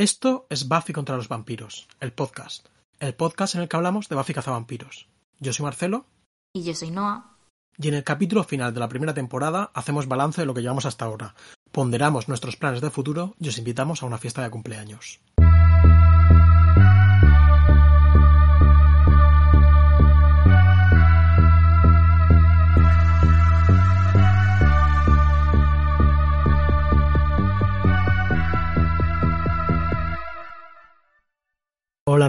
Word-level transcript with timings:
Esto 0.00 0.46
es 0.48 0.66
Buffy 0.66 0.94
contra 0.94 1.16
los 1.16 1.28
vampiros, 1.28 1.86
el 2.00 2.10
podcast. 2.10 2.68
El 3.00 3.12
podcast 3.12 3.54
en 3.54 3.60
el 3.60 3.68
que 3.68 3.76
hablamos 3.76 4.08
de 4.08 4.16
Buffy 4.16 4.32
cazavampiros. 4.32 5.10
Yo 5.40 5.52
soy 5.52 5.64
Marcelo. 5.64 6.06
Y 6.54 6.62
yo 6.62 6.74
soy 6.74 6.90
Noah. 6.90 7.36
Y 7.76 7.88
en 7.88 7.92
el 7.92 8.02
capítulo 8.02 8.42
final 8.42 8.72
de 8.72 8.80
la 8.80 8.88
primera 8.88 9.12
temporada 9.12 9.70
hacemos 9.74 10.08
balance 10.08 10.40
de 10.40 10.46
lo 10.46 10.54
que 10.54 10.62
llevamos 10.62 10.86
hasta 10.86 11.04
ahora. 11.04 11.34
Ponderamos 11.70 12.28
nuestros 12.28 12.56
planes 12.56 12.80
de 12.80 12.88
futuro 12.88 13.34
y 13.38 13.50
os 13.50 13.58
invitamos 13.58 14.02
a 14.02 14.06
una 14.06 14.16
fiesta 14.16 14.42
de 14.42 14.48
cumpleaños. 14.48 15.20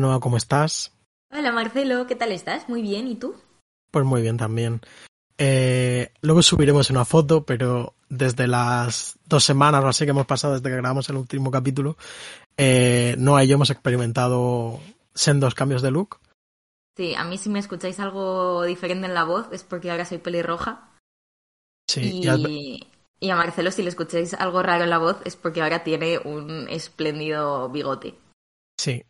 Hola 0.02 0.14
Noah, 0.14 0.20
¿cómo 0.20 0.38
estás? 0.38 0.92
Hola 1.30 1.52
Marcelo, 1.52 2.08
¿qué 2.08 2.16
tal 2.16 2.32
estás? 2.32 2.68
Muy 2.68 2.82
bien, 2.82 3.08
¿y 3.08 3.14
tú? 3.14 3.36
Pues 3.92 4.04
muy 4.04 4.24
bien 4.24 4.36
también. 4.36 4.82
Eh, 5.38 6.12
luego 6.22 6.42
subiremos 6.42 6.90
una 6.90 7.06
foto, 7.06 7.46
pero 7.46 7.94
desde 8.10 8.48
las 8.48 9.20
dos 9.26 9.44
semanas 9.44 9.84
o 9.84 9.88
así 9.88 10.06
que 10.06 10.10
hemos 10.10 10.26
pasado 10.26 10.56
desde 10.56 10.68
que 10.68 10.76
grabamos 10.76 11.08
el 11.10 11.18
último 11.18 11.52
capítulo, 11.52 11.98
eh, 12.58 13.14
Noah 13.20 13.44
y 13.44 13.50
yo 13.50 13.56
hemos 13.56 13.70
experimentado 13.70 14.80
sendos 15.14 15.54
cambios 15.54 15.84
de 15.84 15.92
look. 15.92 16.20
Sí, 16.98 17.14
a 17.14 17.24
mí 17.24 17.38
si 17.38 17.50
me 17.50 17.60
escucháis 17.60 18.00
algo 18.00 18.64
diferente 18.64 19.06
en 19.06 19.14
la 19.14 19.24
voz 19.24 19.50
es 19.52 19.64
porque 19.64 19.92
ahora 19.92 20.06
soy 20.06 20.18
pelirroja. 20.18 20.90
Sí, 21.88 22.22
y, 22.24 22.28
y, 22.28 22.88
y 23.20 23.30
a 23.30 23.36
Marcelo 23.36 23.70
si 23.70 23.84
le 23.84 23.90
escucháis 23.90 24.34
algo 24.34 24.64
raro 24.64 24.84
en 24.84 24.90
la 24.90 24.98
voz 24.98 25.18
es 25.26 25.36
porque 25.36 25.62
ahora 25.62 25.84
tiene 25.84 26.18
un 26.18 26.68
espléndido 26.70 27.70
bigote. 27.70 28.16
Sí. 28.82 29.06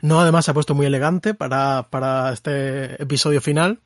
No, 0.00 0.18
además 0.18 0.44
se 0.44 0.50
ha 0.50 0.54
puesto 0.54 0.74
muy 0.74 0.84
elegante 0.84 1.32
para, 1.32 1.88
para 1.90 2.32
este 2.32 3.00
episodio 3.00 3.40
final. 3.40 3.80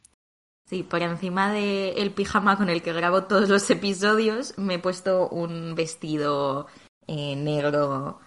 Sí, 0.65 0.83
por 0.83 1.03
encima 1.03 1.53
del 1.53 1.99
el 1.99 2.11
pijama 2.11 2.57
con 2.57 2.71
el 2.71 2.81
que 2.81 2.95
grabo 2.95 3.25
todos 3.25 3.51
los 3.51 3.69
episodios, 3.71 4.57
me 4.57 4.75
he 4.75 4.79
puesto 4.79 5.29
un 5.29 5.75
vestido 5.75 6.69
eh, 7.07 7.37
negro, 7.37 8.19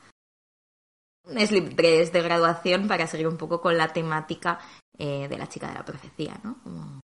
un 1.23 1.39
slip 1.47 1.69
dress 1.73 2.13
de 2.13 2.21
graduación 2.21 2.87
para 2.87 3.07
seguir 3.07 3.27
un 3.27 3.37
poco 3.37 3.59
con 3.59 3.75
la 3.75 3.91
temática 3.91 4.59
eh, 4.95 5.27
de 5.27 5.37
la 5.37 5.49
chica 5.49 5.67
de 5.67 5.73
la 5.73 5.85
profecía, 5.85 6.39
¿no? 6.43 6.61
Como... 6.61 6.99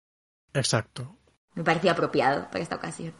Exacto. 0.54 1.18
Me 1.56 1.64
parecía 1.64 1.94
apropiado 1.94 2.46
para 2.52 2.60
esta 2.60 2.76
ocasión. 2.76 3.16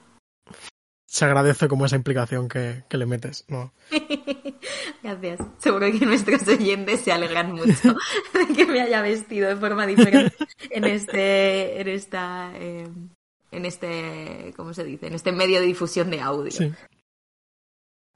Se 1.06 1.26
agradece 1.26 1.68
como 1.68 1.86
esa 1.86 1.96
implicación 1.96 2.50
que, 2.50 2.84
que 2.90 2.98
le 2.98 3.06
metes, 3.06 3.46
¿no? 3.48 3.74
Gracias. 5.04 5.40
Seguro 5.60 5.88
que 5.92 6.06
nuestros 6.06 6.48
oyentes 6.48 7.02
se 7.02 7.12
alegran 7.12 7.54
mucho 7.54 7.96
de 8.34 8.54
que 8.56 8.66
me 8.66 8.82
haya 8.82 9.02
vestido 9.02 9.48
de 9.50 9.56
forma 9.56 9.86
diferente 9.86 10.36
en 10.72 10.84
este, 10.86 11.80
en 11.80 11.88
esta, 11.88 12.52
eh, 12.56 12.88
en 13.52 13.66
este, 13.66 14.54
¿cómo 14.58 14.74
se 14.74 14.84
dice? 14.84 15.08
En 15.08 15.14
este 15.14 15.32
medio 15.32 15.60
de 15.60 15.68
difusión 15.68 16.10
de 16.10 16.22
audio. 16.22 16.52
Sí. 16.52 16.74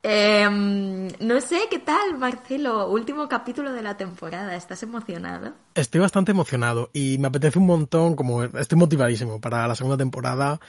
Eh, 0.01 0.47
no 0.49 1.41
sé 1.41 1.63
qué 1.69 1.79
tal, 1.79 2.17
Marcelo. 2.17 2.89
Último 2.89 3.27
capítulo 3.27 3.73
de 3.73 3.81
la 3.81 3.97
temporada. 3.97 4.55
¿Estás 4.55 4.81
emocionado? 4.83 5.53
Estoy 5.75 5.99
bastante 5.99 6.31
emocionado 6.31 6.89
y 6.93 7.17
me 7.17 7.27
apetece 7.27 7.59
un 7.59 7.65
montón, 7.65 8.15
como 8.15 8.43
estoy 8.43 8.77
motivadísimo 8.77 9.41
para 9.41 9.67
la 9.67 9.75
segunda 9.75 9.97
temporada, 9.97 10.59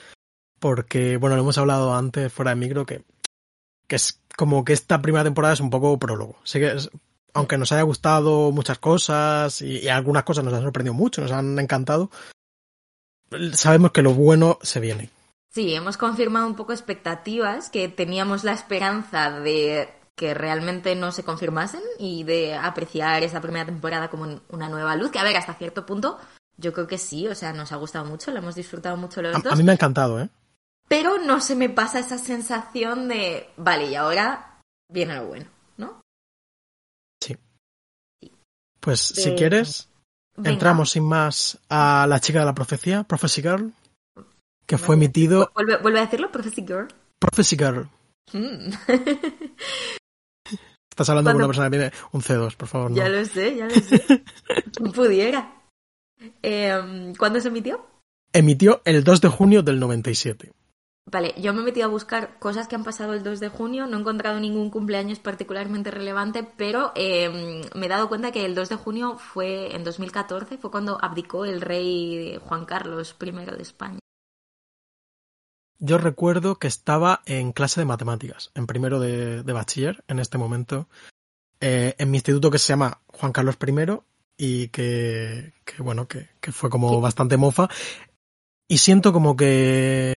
porque, 0.60 1.16
bueno, 1.16 1.34
lo 1.34 1.42
hemos 1.42 1.58
hablado 1.58 1.94
antes 1.94 2.32
fuera 2.32 2.50
de 2.50 2.56
micro, 2.56 2.86
que, 2.86 3.02
que 3.88 3.96
es 3.96 4.20
como 4.36 4.64
que 4.64 4.72
esta 4.72 5.02
primera 5.02 5.24
temporada 5.24 5.54
es 5.54 5.60
un 5.60 5.70
poco 5.70 5.98
prólogo. 5.98 6.36
Sé 6.44 6.60
que 6.60 6.68
es, 6.68 6.90
aunque 7.34 7.58
nos 7.58 7.72
haya 7.72 7.82
gustado 7.82 8.52
muchas 8.52 8.78
cosas 8.78 9.60
y, 9.62 9.78
y, 9.78 9.88
algunas 9.88 10.22
cosas 10.22 10.44
nos 10.44 10.54
han 10.54 10.62
sorprendido 10.62 10.94
mucho, 10.94 11.22
nos 11.22 11.32
han 11.32 11.58
encantado, 11.58 12.10
sabemos 13.54 13.90
que 13.90 14.02
lo 14.02 14.14
bueno 14.14 14.58
se 14.62 14.80
viene. 14.80 15.10
Sí, 15.48 15.74
hemos 15.74 15.96
confirmado 15.96 16.46
un 16.46 16.54
poco 16.54 16.72
expectativas 16.72 17.70
que 17.70 17.88
teníamos 17.88 18.44
la 18.44 18.52
esperanza 18.52 19.30
de 19.40 19.88
que 20.14 20.34
realmente 20.34 20.94
no 20.94 21.12
se 21.12 21.24
confirmasen 21.24 21.80
y 21.98 22.24
de 22.24 22.54
apreciar 22.54 23.22
esa 23.22 23.40
primera 23.40 23.64
temporada 23.64 24.10
como 24.10 24.40
una 24.50 24.68
nueva 24.68 24.94
luz, 24.94 25.10
que 25.10 25.18
a 25.18 25.24
ver, 25.24 25.36
hasta 25.36 25.54
cierto 25.54 25.86
punto 25.86 26.18
yo 26.58 26.72
creo 26.72 26.86
que 26.86 26.98
sí, 26.98 27.26
o 27.26 27.34
sea, 27.34 27.52
nos 27.52 27.72
ha 27.72 27.76
gustado 27.76 28.04
mucho, 28.04 28.30
lo 28.30 28.38
hemos 28.38 28.54
disfrutado 28.54 28.96
mucho 28.96 29.22
los 29.22 29.34
a, 29.34 29.38
dos. 29.38 29.52
A 29.52 29.56
mí 29.56 29.62
me 29.62 29.72
ha 29.72 29.74
encantado, 29.74 30.20
¿eh? 30.20 30.28
Pero 30.90 31.18
no 31.18 31.40
se 31.40 31.54
me 31.54 31.70
pasa 31.70 32.00
esa 32.00 32.18
sensación 32.18 33.06
de, 33.06 33.48
vale, 33.56 33.86
y 33.86 33.94
ahora 33.94 34.60
viene 34.90 35.14
lo 35.14 35.28
bueno, 35.28 35.46
¿no? 35.76 36.00
Sí. 37.22 37.36
Pues 38.80 39.12
eh, 39.12 39.22
si 39.22 39.34
quieres, 39.36 39.88
venga. 40.36 40.50
entramos 40.50 40.90
sin 40.90 41.04
más 41.04 41.60
a 41.68 42.08
la 42.08 42.18
chica 42.18 42.40
de 42.40 42.46
la 42.46 42.56
profecía, 42.56 43.04
Prophecy 43.04 43.40
Girl, 43.40 43.72
que 44.66 44.78
fue 44.78 44.96
emitido... 44.96 45.52
¿Vuelve, 45.54 45.76
vuelve 45.76 46.00
a 46.00 46.06
decirlo, 46.06 46.32
Prophecy 46.32 46.62
Girl? 46.66 46.88
Prophecy 47.20 47.56
Girl. 47.56 47.88
Mm. 48.32 48.72
Estás 50.90 51.08
hablando 51.08 51.30
con 51.30 51.36
una 51.36 51.46
persona 51.46 51.70
que 51.70 51.76
tiene 51.76 51.92
un 52.10 52.20
C2, 52.20 52.56
por 52.56 52.66
favor. 52.66 52.90
No. 52.90 52.96
Ya 52.96 53.08
lo 53.08 53.24
sé, 53.24 53.54
ya 53.54 53.66
lo 53.66 53.74
sé. 53.76 54.24
Pudiera. 54.92 55.54
Eh, 56.42 57.12
¿Cuándo 57.16 57.40
se 57.40 57.46
emitió? 57.46 57.86
Emitió 58.32 58.82
el 58.84 59.04
2 59.04 59.20
de 59.20 59.28
junio 59.28 59.62
del 59.62 59.78
97. 59.78 60.50
Vale, 61.06 61.34
yo 61.40 61.52
me 61.52 61.62
he 61.62 61.64
metido 61.64 61.86
a 61.86 61.90
buscar 61.90 62.38
cosas 62.38 62.68
que 62.68 62.76
han 62.76 62.84
pasado 62.84 63.14
el 63.14 63.22
2 63.22 63.40
de 63.40 63.48
junio, 63.48 63.86
no 63.86 63.96
he 63.96 64.00
encontrado 64.00 64.38
ningún 64.38 64.70
cumpleaños 64.70 65.18
particularmente 65.18 65.90
relevante, 65.90 66.44
pero 66.44 66.92
eh, 66.94 67.62
me 67.74 67.86
he 67.86 67.88
dado 67.88 68.08
cuenta 68.08 68.30
que 68.30 68.44
el 68.44 68.54
2 68.54 68.68
de 68.68 68.76
junio 68.76 69.18
fue 69.18 69.74
en 69.74 69.82
2014, 69.82 70.58
fue 70.58 70.70
cuando 70.70 71.02
abdicó 71.02 71.44
el 71.44 71.60
rey 71.60 72.38
Juan 72.44 72.64
Carlos 72.64 73.16
I 73.20 73.30
de 73.30 73.62
España. 73.62 73.98
Yo 75.78 75.96
recuerdo 75.96 76.56
que 76.56 76.68
estaba 76.68 77.22
en 77.24 77.52
clase 77.52 77.80
de 77.80 77.86
matemáticas, 77.86 78.50
en 78.54 78.66
primero 78.66 79.00
de, 79.00 79.42
de 79.42 79.52
bachiller, 79.52 80.04
en 80.08 80.18
este 80.18 80.36
momento, 80.36 80.88
eh, 81.58 81.94
en 81.98 82.10
mi 82.10 82.18
instituto 82.18 82.50
que 82.50 82.58
se 82.58 82.68
llama 82.68 83.00
Juan 83.06 83.32
Carlos 83.32 83.56
I 83.66 84.00
y 84.36 84.68
que, 84.68 85.54
que 85.64 85.82
bueno, 85.82 86.06
que, 86.06 86.28
que, 86.40 86.52
fue 86.52 86.70
como 86.70 86.90
¿Qué? 86.90 87.00
bastante 87.02 87.36
mofa. 87.36 87.68
Y 88.68 88.78
siento 88.78 89.12
como 89.12 89.36
que 89.36 90.14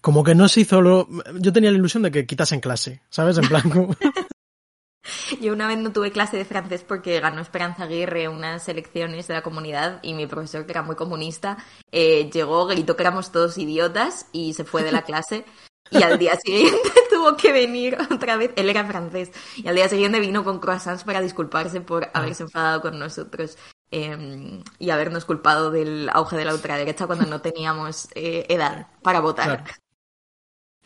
como 0.00 0.24
que 0.24 0.34
no 0.34 0.48
se 0.48 0.60
hizo 0.60 0.80
lo... 0.80 1.08
Yo 1.38 1.52
tenía 1.52 1.70
la 1.70 1.78
ilusión 1.78 2.02
de 2.02 2.10
que 2.10 2.26
quitasen 2.26 2.60
clase, 2.60 3.02
¿sabes? 3.10 3.38
En 3.38 3.48
plan... 3.48 3.68
Como... 3.70 3.94
Yo 5.40 5.52
una 5.52 5.66
vez 5.66 5.78
no 5.78 5.92
tuve 5.92 6.12
clase 6.12 6.36
de 6.36 6.44
francés 6.44 6.84
porque 6.86 7.20
ganó 7.20 7.40
Esperanza 7.40 7.84
Aguirre 7.84 8.28
unas 8.28 8.68
elecciones 8.68 9.26
de 9.28 9.34
la 9.34 9.42
comunidad 9.42 10.00
y 10.02 10.14
mi 10.14 10.26
profesor, 10.26 10.66
que 10.66 10.72
era 10.72 10.82
muy 10.82 10.96
comunista, 10.96 11.58
eh, 11.92 12.30
llegó, 12.30 12.66
gritó 12.66 12.96
que 12.96 13.02
éramos 13.02 13.32
todos 13.32 13.58
idiotas 13.58 14.26
y 14.32 14.54
se 14.54 14.64
fue 14.64 14.82
de 14.82 14.92
la 14.92 15.02
clase. 15.02 15.44
Y 15.90 16.02
al 16.02 16.18
día 16.18 16.36
siguiente 16.36 16.90
tuvo 17.10 17.36
que 17.36 17.52
venir 17.52 17.96
otra 18.10 18.36
vez, 18.36 18.50
él 18.56 18.68
era 18.68 18.84
francés, 18.84 19.30
y 19.56 19.68
al 19.68 19.74
día 19.74 19.88
siguiente 19.88 20.20
vino 20.20 20.44
con 20.44 20.60
croissants 20.60 21.04
para 21.04 21.22
disculparse 21.22 21.80
por 21.80 22.10
haberse 22.12 22.42
enfadado 22.42 22.82
con 22.82 22.98
nosotros 22.98 23.56
eh, 23.90 24.62
y 24.78 24.90
habernos 24.90 25.24
culpado 25.24 25.70
del 25.70 26.10
auge 26.12 26.36
de 26.36 26.44
la 26.44 26.52
ultraderecha 26.52 27.06
cuando 27.06 27.24
no 27.24 27.40
teníamos 27.40 28.08
eh, 28.14 28.44
edad 28.50 28.88
para 29.02 29.20
votar. 29.20 29.64
Claro. 29.64 29.87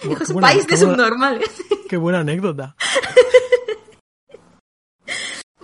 Dijo, 0.03 0.25
su 0.25 0.35
país 0.41 0.67
de 0.67 0.77
subnormales. 0.77 1.51
Qué 1.89 1.97
buena 1.97 2.21
anécdota. 2.21 2.77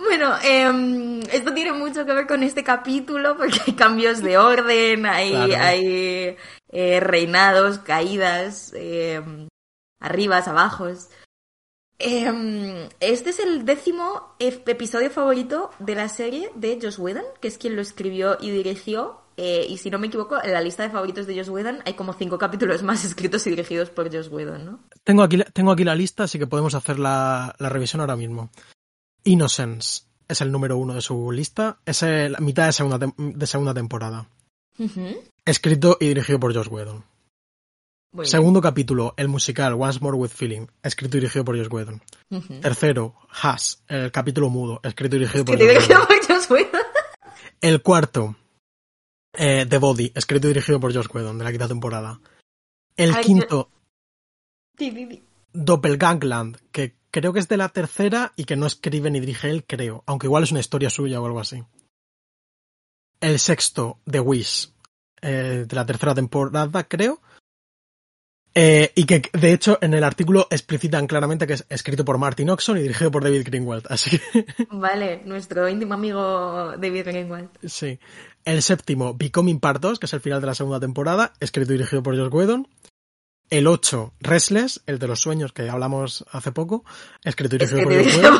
Bueno, 0.09 0.35
eh, 0.43 1.21
esto 1.31 1.53
tiene 1.53 1.71
mucho 1.71 2.05
que 2.05 2.13
ver 2.13 2.25
con 2.25 2.41
este 2.41 2.63
capítulo 2.63 3.37
porque 3.37 3.59
hay 3.67 3.73
cambios 3.73 4.23
de 4.23 4.37
orden, 4.37 5.05
hay, 5.05 5.29
claro. 5.29 5.63
hay 5.63 6.37
eh, 6.71 6.99
reinados, 6.99 7.79
caídas, 7.79 8.73
eh, 8.75 9.21
arribas, 9.99 10.47
abajos. 10.47 11.09
este 11.99 13.29
es 13.29 13.39
el 13.39 13.65
décimo 13.65 14.35
episodio 14.39 15.11
favorito 15.11 15.69
de 15.79 15.95
la 15.95 16.09
serie 16.09 16.49
de 16.55 16.79
Joss 16.81 16.97
Whedon, 16.97 17.25
que 17.39 17.47
es 17.49 17.57
quien 17.57 17.75
lo 17.75 17.81
escribió 17.81 18.37
y 18.41 18.51
dirigió. 18.51 19.21
Eh, 19.41 19.65
y 19.69 19.77
si 19.77 19.89
no 19.89 19.99
me 19.99 20.07
equivoco, 20.07 20.43
en 20.43 20.51
la 20.51 20.59
lista 20.59 20.83
de 20.83 20.89
favoritos 20.89 21.25
de 21.25 21.37
Joss 21.37 21.47
Whedon 21.47 21.79
hay 21.85 21.93
como 21.93 22.11
cinco 22.11 22.37
capítulos 22.37 22.83
más 22.83 23.05
escritos 23.09 23.47
y 23.47 23.51
dirigidos 23.51 23.89
por 23.89 24.13
Joss 24.13 24.27
Whedon, 24.27 24.65
¿no? 24.65 24.79
Tengo 25.05 25.23
aquí, 25.23 25.41
tengo 25.53 25.71
aquí 25.71 25.85
la 25.85 25.95
lista, 25.95 26.23
así 26.25 26.37
que 26.37 26.45
podemos 26.45 26.75
hacer 26.75 26.99
la, 26.99 27.55
la 27.57 27.69
revisión 27.69 28.01
ahora 28.01 28.17
mismo. 28.17 28.49
Innocence 29.23 30.03
es 30.27 30.41
el 30.41 30.51
número 30.51 30.75
uno 30.77 30.93
de 30.93 31.01
su 31.01 31.31
lista. 31.31 31.79
Es 31.85 32.01
la 32.01 32.39
mitad 32.39 32.65
de 32.65 32.73
segunda, 32.73 32.99
de 33.17 33.47
segunda 33.47 33.73
temporada. 33.73 34.27
Uh 34.77 34.87
-huh. 34.87 35.17
Escrito 35.45 35.97
y 36.01 36.07
dirigido 36.09 36.39
por 36.39 36.53
Joss 36.53 36.67
Whedon. 36.67 37.05
Muy 38.11 38.25
Segundo 38.25 38.59
bien. 38.59 38.71
capítulo, 38.71 39.13
el 39.17 39.27
musical 39.27 39.73
Once 39.73 39.99
More 40.01 40.17
with 40.17 40.31
Feeling, 40.31 40.65
escrito 40.81 41.17
y 41.17 41.19
dirigido 41.19 41.45
por 41.45 41.57
Joss 41.57 41.71
Whedon. 41.71 42.01
Uh 42.29 42.37
-huh. 42.39 42.59
Tercero, 42.59 43.15
Has, 43.41 43.83
el 43.87 44.11
capítulo 44.11 44.49
mudo, 44.49 44.79
escrito 44.83 45.15
y 45.15 45.19
dirigido 45.19 45.45
por, 45.45 45.57
dirigido 45.57 46.07
por 46.07 46.17
Joss 46.27 46.49
Whedon. 46.49 46.81
El 47.61 47.81
cuarto, 47.81 48.35
eh, 49.33 49.65
The 49.67 49.77
Body, 49.77 50.11
escrito 50.15 50.47
y 50.47 50.51
dirigido 50.51 50.79
por 50.79 50.93
Joss 50.93 51.13
Whedon, 51.13 51.37
de 51.37 51.43
la 51.43 51.51
quinta 51.51 51.67
temporada. 51.67 52.19
El 52.95 53.13
Ay, 53.13 53.23
quinto. 53.23 53.69
Doppelgangland, 55.53 56.57
que 56.71 56.95
creo 57.11 57.33
que 57.33 57.39
es 57.39 57.47
de 57.47 57.57
la 57.57 57.69
tercera 57.69 58.33
y 58.35 58.45
que 58.45 58.55
no 58.55 58.65
escribe 58.65 59.11
ni 59.11 59.19
dirige 59.19 59.49
él, 59.49 59.65
creo. 59.65 60.03
Aunque 60.05 60.27
igual 60.27 60.43
es 60.43 60.51
una 60.51 60.59
historia 60.59 60.89
suya 60.89 61.21
o 61.21 61.25
algo 61.25 61.39
así. 61.39 61.63
El 63.19 63.39
sexto, 63.39 63.99
The 64.09 64.19
Wish, 64.19 64.71
eh, 65.21 65.65
de 65.67 65.75
la 65.75 65.85
tercera 65.85 66.15
temporada, 66.15 66.83
creo. 66.83 67.21
Eh, 68.55 68.91
y 68.95 69.05
que 69.05 69.21
de 69.33 69.53
hecho 69.53 69.77
en 69.81 69.93
el 69.93 70.03
artículo 70.03 70.47
explicitan 70.49 71.05
claramente 71.05 71.45
que 71.45 71.53
es 71.53 71.65
escrito 71.69 72.03
por 72.03 72.17
Martin 72.17 72.49
Oxon 72.49 72.77
y 72.77 72.81
dirigido 72.81 73.11
por 73.11 73.23
David 73.23 73.43
Greenwald. 73.45 73.85
Así 73.89 74.17
que. 74.17 74.45
Vale, 74.71 75.21
nuestro 75.25 75.69
íntimo 75.69 75.93
amigo 75.93 76.73
David 76.77 77.05
Greenwald. 77.05 77.49
Sí. 77.65 77.99
El 78.45 78.61
séptimo, 78.61 79.13
Becoming 79.13 79.59
Part 79.59 79.81
2, 79.81 79.99
que 79.99 80.07
es 80.07 80.13
el 80.13 80.21
final 80.21 80.41
de 80.41 80.47
la 80.47 80.55
segunda 80.55 80.79
temporada, 80.79 81.33
escrito 81.39 81.73
y 81.73 81.77
dirigido 81.77 82.01
por 82.01 82.17
Josh 82.17 82.33
Whedon. 82.33 82.67
El 83.51 83.67
8, 83.67 84.13
Restless, 84.19 84.81
el 84.85 84.99
de 84.99 85.07
los 85.07 85.21
sueños 85.21 85.53
que 85.53 85.69
hablamos 85.69 86.25
hace 86.31 86.51
poco, 86.51 86.85
escrito 87.23 87.55
y 87.55 87.59
dirigido 87.59 87.83
por 87.83 87.93
Josh 87.93 88.17
Whedon. 88.17 88.39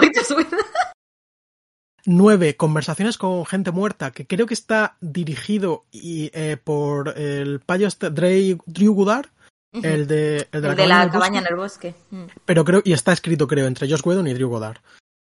9. 2.05 2.55
Conversaciones 2.55 3.17
con 3.17 3.45
gente 3.45 3.71
muerta, 3.71 4.11
que 4.11 4.25
creo 4.25 4.47
que 4.47 4.53
está 4.53 4.97
dirigido 5.01 5.85
y, 5.91 6.31
eh, 6.33 6.57
por 6.57 7.17
el 7.19 7.59
payo 7.59 7.87
este, 7.87 8.09
El 9.71 10.07
de, 10.07 10.47
el 10.51 10.61
de 10.61 10.87
la, 10.87 11.09
cabaña, 11.11 11.41
en 11.41 11.47
el 11.47 11.55
bosque. 11.55 11.93
Mm. 12.09 12.23
Pero 12.45 12.65
creo, 12.65 12.81
y 12.83 12.93
está 12.93 13.13
escrito 13.13 13.47
creo 13.47 13.67
entre 13.67 13.87
Josh 13.87 14.01
Whedon 14.03 14.27
y 14.27 14.33
Drew 14.33 14.49
Goddard. 14.49 14.81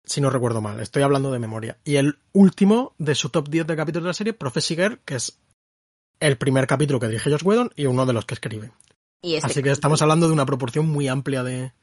Si 0.05 0.21
no 0.21 0.29
recuerdo 0.29 0.61
mal, 0.61 0.79
estoy 0.79 1.03
hablando 1.03 1.31
de 1.31 1.39
memoria. 1.39 1.77
Y 1.83 1.97
el 1.97 2.17
último 2.31 2.95
de 2.97 3.15
su 3.15 3.29
top 3.29 3.49
10 3.49 3.67
de 3.67 3.75
capítulos 3.75 4.03
de 4.05 4.09
la 4.09 4.13
serie, 4.13 4.33
Prophecy 4.33 4.75
Girl, 4.75 4.99
que 5.05 5.15
es 5.15 5.37
el 6.19 6.37
primer 6.37 6.65
capítulo 6.67 6.99
que 6.99 7.07
dirige 7.07 7.29
Josh 7.29 7.43
Whedon 7.43 7.71
y 7.75 7.85
uno 7.85 8.05
de 8.05 8.13
los 8.13 8.25
que 8.25 8.35
escribe. 8.35 8.71
Este 9.21 9.45
Así 9.45 9.61
que 9.61 9.71
estamos 9.71 10.01
hablando 10.01 10.27
de 10.27 10.33
una 10.33 10.45
proporción 10.45 10.87
muy 10.87 11.07
amplia 11.07 11.43
de... 11.43 11.73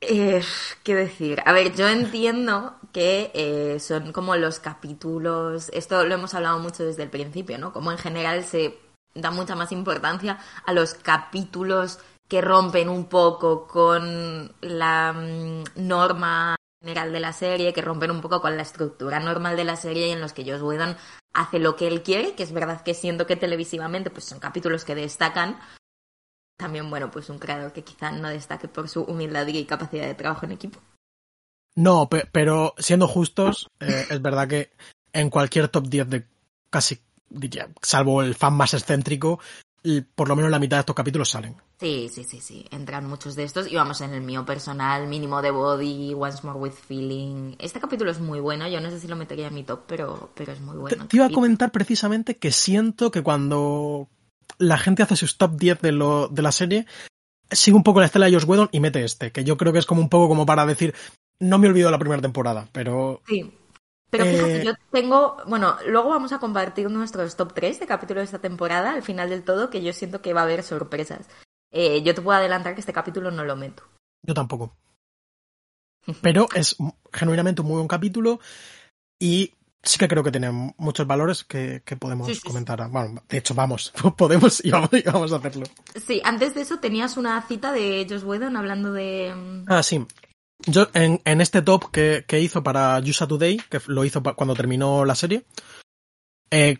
Eh, 0.00 0.42
¿Qué 0.82 0.94
decir? 0.94 1.42
A 1.44 1.52
ver, 1.52 1.74
yo 1.74 1.88
entiendo 1.88 2.76
que 2.92 3.30
eh, 3.34 3.78
son 3.80 4.12
como 4.12 4.36
los 4.36 4.60
capítulos, 4.60 5.70
esto 5.72 6.04
lo 6.04 6.14
hemos 6.14 6.34
hablado 6.34 6.58
mucho 6.58 6.84
desde 6.84 7.02
el 7.02 7.10
principio, 7.10 7.58
¿no? 7.58 7.72
Como 7.72 7.92
en 7.92 7.98
general 7.98 8.44
se 8.44 8.78
da 9.16 9.30
mucha 9.30 9.54
más 9.54 9.72
importancia 9.72 10.38
a 10.64 10.72
los 10.72 10.94
capítulos 10.94 11.98
que 12.28 12.40
rompen 12.40 12.88
un 12.88 13.06
poco 13.06 13.66
con 13.66 14.52
la 14.60 15.12
mm, 15.12 15.64
norma 15.76 16.56
general 16.80 17.12
de 17.12 17.20
la 17.20 17.32
serie, 17.32 17.72
que 17.72 17.82
rompen 17.82 18.10
un 18.10 18.20
poco 18.20 18.40
con 18.40 18.56
la 18.56 18.62
estructura 18.62 19.20
normal 19.20 19.56
de 19.56 19.64
la 19.64 19.76
serie 19.76 20.08
y 20.08 20.10
en 20.10 20.20
los 20.20 20.32
que 20.32 20.44
Joss 20.48 20.62
Whedon 20.62 20.96
hace 21.32 21.58
lo 21.58 21.76
que 21.76 21.86
él 21.86 22.02
quiere, 22.02 22.34
que 22.34 22.42
es 22.42 22.52
verdad 22.52 22.82
que 22.82 22.94
siento 22.94 23.26
que 23.26 23.36
televisivamente 23.36 24.10
pues 24.10 24.24
son 24.24 24.38
capítulos 24.38 24.84
que 24.84 24.94
destacan. 24.94 25.58
También, 26.56 26.88
bueno, 26.88 27.10
pues 27.10 27.28
un 27.28 27.38
creador 27.38 27.72
que 27.72 27.84
quizá 27.84 28.10
no 28.10 28.28
destaque 28.28 28.68
por 28.68 28.88
su 28.88 29.02
humildad 29.02 29.46
y 29.46 29.64
capacidad 29.64 30.06
de 30.06 30.14
trabajo 30.14 30.46
en 30.46 30.52
equipo. 30.52 30.80
No, 31.74 32.08
pero 32.08 32.74
siendo 32.78 33.06
justos, 33.06 33.68
eh, 33.80 34.06
es 34.08 34.22
verdad 34.22 34.48
que 34.48 34.70
en 35.12 35.28
cualquier 35.28 35.68
top 35.68 35.88
10 35.88 36.08
de 36.08 36.26
casi 36.70 37.02
diría, 37.28 37.68
salvo 37.82 38.22
el 38.22 38.34
fan 38.34 38.54
más 38.54 38.74
excéntrico, 38.74 39.40
por 40.14 40.28
lo 40.28 40.36
menos 40.36 40.50
la 40.50 40.58
mitad 40.58 40.78
de 40.78 40.80
estos 40.80 40.96
capítulos 40.96 41.30
salen. 41.30 41.56
Sí, 41.78 42.08
sí, 42.12 42.24
sí, 42.24 42.40
sí. 42.40 42.64
Entran 42.70 43.06
muchos 43.06 43.36
de 43.36 43.44
estos. 43.44 43.70
Y 43.70 43.76
vamos 43.76 44.00
en 44.00 44.14
el 44.14 44.22
mío 44.22 44.44
personal, 44.44 45.06
mínimo 45.06 45.42
de 45.42 45.50
body, 45.50 46.14
Once 46.14 46.40
More 46.42 46.58
with 46.58 46.72
Feeling. 46.72 47.54
Este 47.58 47.80
capítulo 47.80 48.10
es 48.10 48.18
muy 48.18 48.40
bueno. 48.40 48.66
Yo 48.68 48.80
no 48.80 48.90
sé 48.90 48.98
si 48.98 49.06
lo 49.06 49.16
metería 49.16 49.48
en 49.48 49.54
mi 49.54 49.62
top, 49.62 49.82
pero, 49.86 50.30
pero 50.34 50.52
es 50.52 50.60
muy 50.60 50.76
bueno. 50.76 51.06
Te, 51.06 51.16
iba 51.16 51.26
a 51.26 51.30
comentar 51.30 51.70
precisamente 51.70 52.36
que 52.36 52.50
siento 52.50 53.10
que 53.10 53.22
cuando 53.22 54.08
la 54.58 54.78
gente 54.78 55.02
hace 55.02 55.16
sus 55.16 55.36
top 55.36 55.56
10 55.56 55.80
de, 55.80 55.92
lo, 55.92 56.28
de 56.28 56.42
la 56.42 56.52
serie, 56.52 56.86
sigue 57.50 57.76
un 57.76 57.84
poco 57.84 58.00
la 58.00 58.06
estela 58.06 58.26
de 58.26 58.32
Josh 58.32 58.46
Whedon 58.46 58.70
y 58.72 58.80
mete 58.80 59.04
este, 59.04 59.30
que 59.30 59.44
yo 59.44 59.56
creo 59.56 59.72
que 59.72 59.78
es 59.78 59.86
como 59.86 60.00
un 60.00 60.08
poco 60.08 60.28
como 60.28 60.46
para 60.46 60.66
decir, 60.66 60.94
no 61.38 61.58
me 61.58 61.68
olvido 61.68 61.88
de 61.88 61.92
la 61.92 61.98
primera 61.98 62.22
temporada, 62.22 62.68
pero... 62.72 63.20
Sí. 63.28 63.52
Pero 64.16 64.30
fíjate, 64.30 64.60
eh, 64.60 64.64
yo 64.64 64.72
tengo, 64.90 65.36
bueno, 65.46 65.76
luego 65.86 66.10
vamos 66.10 66.32
a 66.32 66.38
compartir 66.38 66.90
nuestros 66.90 67.36
top 67.36 67.52
3 67.54 67.80
de 67.80 67.86
capítulo 67.86 68.20
de 68.20 68.24
esta 68.24 68.38
temporada, 68.38 68.92
al 68.92 69.02
final 69.02 69.30
del 69.30 69.44
todo, 69.44 69.70
que 69.70 69.82
yo 69.82 69.92
siento 69.92 70.22
que 70.22 70.32
va 70.32 70.40
a 70.40 70.44
haber 70.44 70.62
sorpresas. 70.62 71.26
Eh, 71.70 72.02
yo 72.02 72.14
te 72.14 72.22
puedo 72.22 72.38
adelantar 72.38 72.74
que 72.74 72.80
este 72.80 72.92
capítulo 72.92 73.30
no 73.30 73.44
lo 73.44 73.56
meto. 73.56 73.82
Yo 74.22 74.34
tampoco. 74.34 74.76
Pero 76.22 76.46
es 76.54 76.76
genuinamente 77.12 77.62
un 77.62 77.68
muy 77.68 77.76
buen 77.76 77.88
capítulo 77.88 78.38
y 79.18 79.52
sí 79.82 79.98
que 79.98 80.08
creo 80.08 80.22
que 80.22 80.30
tiene 80.30 80.50
muchos 80.76 81.06
valores 81.06 81.44
que, 81.44 81.82
podemos 81.98 82.40
comentar. 82.40 82.88
Bueno, 82.90 83.22
de 83.28 83.38
hecho, 83.38 83.54
vamos, 83.54 83.92
podemos 84.16 84.64
y 84.64 84.70
vamos, 84.70 84.90
y 84.92 85.02
vamos, 85.02 85.32
a 85.32 85.36
hacerlo. 85.36 85.66
Sí, 85.94 86.20
antes 86.24 86.54
de 86.54 86.62
eso 86.62 86.78
tenías 86.78 87.16
una 87.16 87.40
cita 87.42 87.72
de 87.72 88.06
Josh 88.08 88.24
Whedon 88.24 88.56
hablando 88.56 88.92
de... 88.92 89.34
Mm, 89.34 89.64
ah, 89.68 89.82
sí. 89.82 90.04
Yo, 90.66 90.88
en, 90.94 91.40
este 91.40 91.62
top 91.62 91.90
que, 91.90 92.24
que, 92.26 92.40
hizo 92.40 92.62
para 92.62 92.98
USA 92.98 93.26
Today, 93.26 93.60
que 93.68 93.80
lo 93.86 94.04
hizo 94.04 94.22
cuando 94.22 94.54
terminó 94.54 95.04
la 95.04 95.14
serie, 95.14 95.44
eh, 96.50 96.78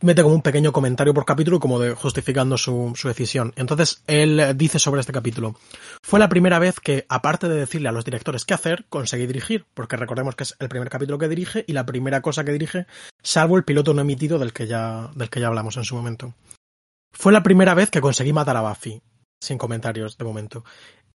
mete 0.00 0.22
como 0.22 0.34
un 0.34 0.42
pequeño 0.42 0.72
comentario 0.72 1.14
por 1.14 1.24
capítulo 1.24 1.60
como 1.60 1.78
de 1.78 1.94
justificando 1.94 2.56
su, 2.58 2.92
su, 2.94 3.08
decisión. 3.08 3.52
Entonces, 3.56 4.02
él 4.06 4.54
dice 4.56 4.78
sobre 4.78 5.00
este 5.00 5.12
capítulo. 5.12 5.56
Fue 6.02 6.18
la 6.18 6.28
primera 6.28 6.58
vez 6.58 6.80
que, 6.80 7.06
aparte 7.08 7.48
de 7.48 7.56
decirle 7.56 7.88
a 7.88 7.92
los 7.92 8.04
directores 8.04 8.44
qué 8.44 8.54
hacer, 8.54 8.86
conseguí 8.88 9.26
dirigir, 9.26 9.66
porque 9.74 9.96
recordemos 9.96 10.36
que 10.36 10.44
es 10.44 10.56
el 10.58 10.68
primer 10.68 10.88
capítulo 10.88 11.18
que 11.18 11.28
dirige 11.28 11.64
y 11.66 11.72
la 11.72 11.86
primera 11.86 12.20
cosa 12.20 12.44
que 12.44 12.52
dirige, 12.52 12.86
salvo 13.22 13.56
el 13.56 13.64
piloto 13.64 13.94
no 13.94 14.02
emitido 14.02 14.38
del 14.38 14.52
que 14.52 14.66
ya, 14.66 15.10
del 15.14 15.30
que 15.30 15.40
ya 15.40 15.48
hablamos 15.48 15.76
en 15.76 15.84
su 15.84 15.96
momento. 15.96 16.34
Fue 17.12 17.32
la 17.32 17.42
primera 17.42 17.74
vez 17.74 17.90
que 17.90 18.00
conseguí 18.00 18.32
matar 18.32 18.56
a 18.56 18.62
Buffy. 18.62 19.00
Sin 19.38 19.58
comentarios 19.58 20.16
de 20.16 20.24
momento. 20.24 20.64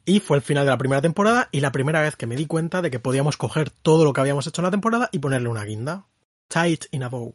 Y 0.09 0.21
fue 0.21 0.37
el 0.37 0.43
final 0.43 0.65
de 0.65 0.71
la 0.71 0.79
primera 0.79 1.03
temporada 1.03 1.49
y 1.51 1.61
la 1.61 1.73
primera 1.73 2.01
vez 2.01 2.15
que 2.15 2.29
me 2.29 2.37
di 2.37 2.47
cuenta 2.47 2.81
de 2.81 2.93
que 2.93 3.01
podíamos 3.01 3.37
coger 3.37 3.71
todo 3.71 4.05
lo 4.05 4.13
que 4.13 4.21
habíamos 4.21 4.47
hecho 4.47 4.61
en 4.61 4.67
la 4.67 4.71
temporada 4.71 5.09
y 5.11 5.19
ponerle 5.19 5.49
una 5.49 5.65
guinda. 5.65 6.07
Tight 6.47 6.85
in 6.93 7.03
a 7.03 7.09
bow. 7.09 7.35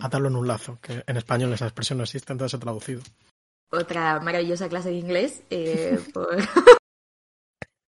Atarlo 0.00 0.28
en 0.28 0.36
un 0.36 0.48
lazo, 0.48 0.78
que 0.80 1.04
en 1.06 1.16
español 1.18 1.52
esa 1.52 1.66
expresión 1.66 1.98
no 1.98 2.04
existe, 2.04 2.32
entonces 2.32 2.58
he 2.58 2.62
traducido. 2.62 3.02
Otra 3.70 4.20
maravillosa 4.20 4.70
clase 4.70 4.88
de 4.88 4.94
inglés 4.94 5.42
eh, 5.50 6.00
por... 6.14 6.38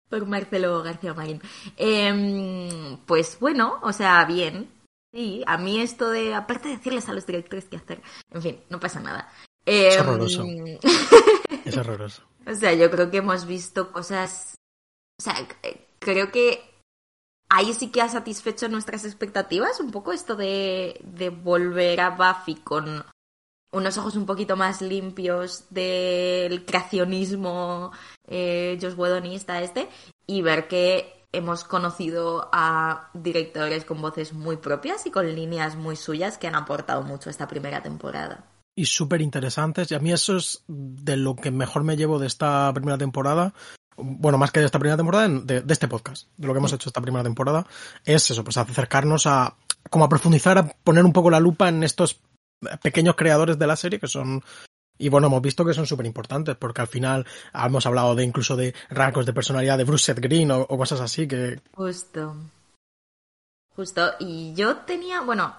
por 0.08 0.26
Marcelo 0.26 0.81
García 0.84 1.12
Marín. 1.12 1.43
Em, 1.76 2.99
pues 2.99 3.37
bueno, 3.40 3.81
o 3.82 3.93
sea, 3.93 4.25
bien. 4.26 4.70
Sí, 5.12 5.43
a 5.44 5.58
mí 5.58 5.81
esto 5.81 6.08
de, 6.08 6.34
aparte 6.34 6.69
de 6.69 6.76
decirles 6.76 7.08
a 7.08 7.14
los 7.14 7.26
directores 7.26 7.64
qué 7.64 7.79
hacer, 7.79 8.00
en 8.31 8.43
fin, 8.43 8.61
no 8.70 8.79
pasa 8.79 9.00
nada. 9.00 9.29
es 9.67 9.99
horroroso. 9.99 10.44
Em, 10.44 10.79
es 11.64 11.76
horroroso. 11.76 12.23
O 12.46 12.54
sea, 12.54 12.72
yo 12.74 12.90
creo 12.90 13.10
que 13.10 13.18
hemos 13.18 13.46
visto 13.46 13.92
cosas. 13.92 14.54
O 15.18 15.22
sea, 15.22 15.34
creo 15.98 16.32
que 16.32 16.60
ahí 17.48 17.72
sí 17.74 17.90
que 17.90 18.00
ha 18.02 18.08
satisfecho 18.08 18.68
nuestras 18.68 19.04
expectativas 19.04 19.80
un 19.80 19.90
poco 19.90 20.12
esto 20.12 20.36
de, 20.36 21.00
de 21.05 21.28
volver 21.31 22.00
a 22.00 22.10
Buffy 22.10 22.56
con 22.56 23.05
unos 23.72 23.98
ojos 23.98 24.17
un 24.17 24.26
poquito 24.26 24.56
más 24.56 24.82
limpios 24.82 25.67
del 25.70 26.64
creacionismo 26.64 27.93
eh, 28.26 28.78
Josh 28.81 28.94
Whedonista 28.94 29.62
este 29.62 29.88
y 30.26 30.43
ver 30.43 30.69
que 30.69 31.26
hemos 31.32 31.64
conocido 31.64 32.50
a 32.52 33.10
directores 33.14 33.84
con 33.84 34.02
voces 34.02 34.34
muy 34.34 34.58
propias 34.58 35.06
y 35.06 35.10
con 35.10 35.34
líneas 35.34 35.76
muy 35.76 35.96
suyas 35.96 36.36
que 36.36 36.46
han 36.46 36.55
aportado 36.55 37.02
mucho 37.02 37.31
esta 37.31 37.48
primera 37.48 37.82
temporada 37.82 38.51
y 38.74 38.86
súper 38.86 39.20
interesantes. 39.20 39.91
Y 39.91 39.94
a 39.94 39.98
mí 39.98 40.12
eso 40.12 40.36
es 40.36 40.64
de 40.69 41.17
lo 41.17 41.36
que 41.36 41.50
mejor 41.50 41.84
me 41.84 41.96
llevo 41.96 42.19
de 42.19 42.26
esta 42.26 42.72
primera 42.72 42.98
temporada. 42.98 43.55
Bueno, 43.96 44.38
más 44.38 44.50
que 44.50 44.60
de 44.60 44.67
esta 44.67 44.79
primera 44.79 44.96
temporada, 44.96 45.29
de, 45.29 45.64
este 45.69 45.88
podcast, 45.88 46.29
de 46.36 46.46
lo 46.46 46.55
que 46.55 46.58
hemos 46.58 46.72
hecho 46.72 46.88
esta 46.88 47.02
primera 47.02 47.22
temporada, 47.22 47.67
es 48.05 48.31
eso, 48.31 48.43
pues 48.43 48.56
acercarnos 48.56 49.26
a, 49.26 49.55
como 49.91 50.06
a 50.06 50.08
profundizar, 50.08 50.56
a 50.56 50.69
poner 50.69 51.05
un 51.05 51.12
poco 51.12 51.31
la 51.31 51.41
lupa 51.41 51.69
en 51.69 51.82
estos 51.82 52.20
pequeños 52.82 53.17
creadores 53.17 53.58
de 53.58 53.67
la 53.67 53.76
serie 53.76 54.00
que 54.00 54.06
son 54.06 54.43
y 54.98 55.08
bueno, 55.08 55.26
hemos 55.26 55.43
visto 55.43 55.64
que 55.64 55.74
son 55.74 55.86
súper 55.86 56.06
importantes, 56.06 56.55
porque 56.56 56.81
al 56.81 56.86
final 56.86 57.26
hemos 57.52 57.86
hablado 57.86 58.14
de 58.14 58.24
incluso 58.24 58.55
de 58.56 58.74
rasgos 58.88 59.26
de 59.26 59.32
personalidad 59.32 59.76
de 59.76 59.84
Bruce 59.84 60.05
Seth 60.05 60.20
Green 60.20 60.50
o, 60.50 60.60
o, 60.60 60.79
cosas 60.79 61.00
así 61.00 61.26
que. 61.26 61.60
Justo. 61.72 62.36
Justo. 63.74 64.12
Y 64.20 64.55
yo 64.55 64.76
tenía, 64.79 65.22
bueno, 65.22 65.56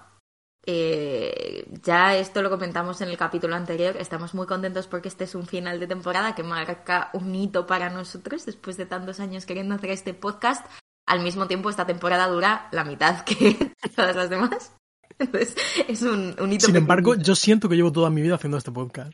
eh, 0.66 1.66
ya 1.82 2.16
esto 2.16 2.40
lo 2.40 2.48
comentamos 2.48 3.00
en 3.02 3.10
el 3.10 3.18
capítulo 3.18 3.54
anterior, 3.54 3.96
estamos 3.98 4.34
muy 4.34 4.46
contentos 4.46 4.86
porque 4.86 5.08
este 5.08 5.24
es 5.24 5.34
un 5.34 5.46
final 5.46 5.78
de 5.78 5.86
temporada 5.86 6.34
que 6.34 6.42
marca 6.42 7.10
un 7.12 7.34
hito 7.34 7.66
para 7.66 7.90
nosotros 7.90 8.46
después 8.46 8.78
de 8.78 8.86
tantos 8.86 9.20
años 9.20 9.44
queriendo 9.44 9.74
hacer 9.74 9.90
este 9.90 10.14
podcast. 10.14 10.64
Al 11.06 11.22
mismo 11.22 11.46
tiempo, 11.46 11.68
esta 11.68 11.86
temporada 11.86 12.28
dura 12.28 12.68
la 12.72 12.84
mitad 12.84 13.24
que 13.24 13.72
todas 13.96 14.16
las 14.16 14.30
demás. 14.30 14.72
Entonces, 15.18 15.54
es 15.86 16.00
un, 16.00 16.34
hito. 16.50 16.66
Sin 16.66 16.76
embargo, 16.76 17.14
yo 17.14 17.34
siento 17.34 17.68
que 17.68 17.76
llevo 17.76 17.92
toda 17.92 18.08
mi 18.08 18.22
vida 18.22 18.36
haciendo 18.36 18.56
este 18.56 18.72
podcast. 18.72 19.12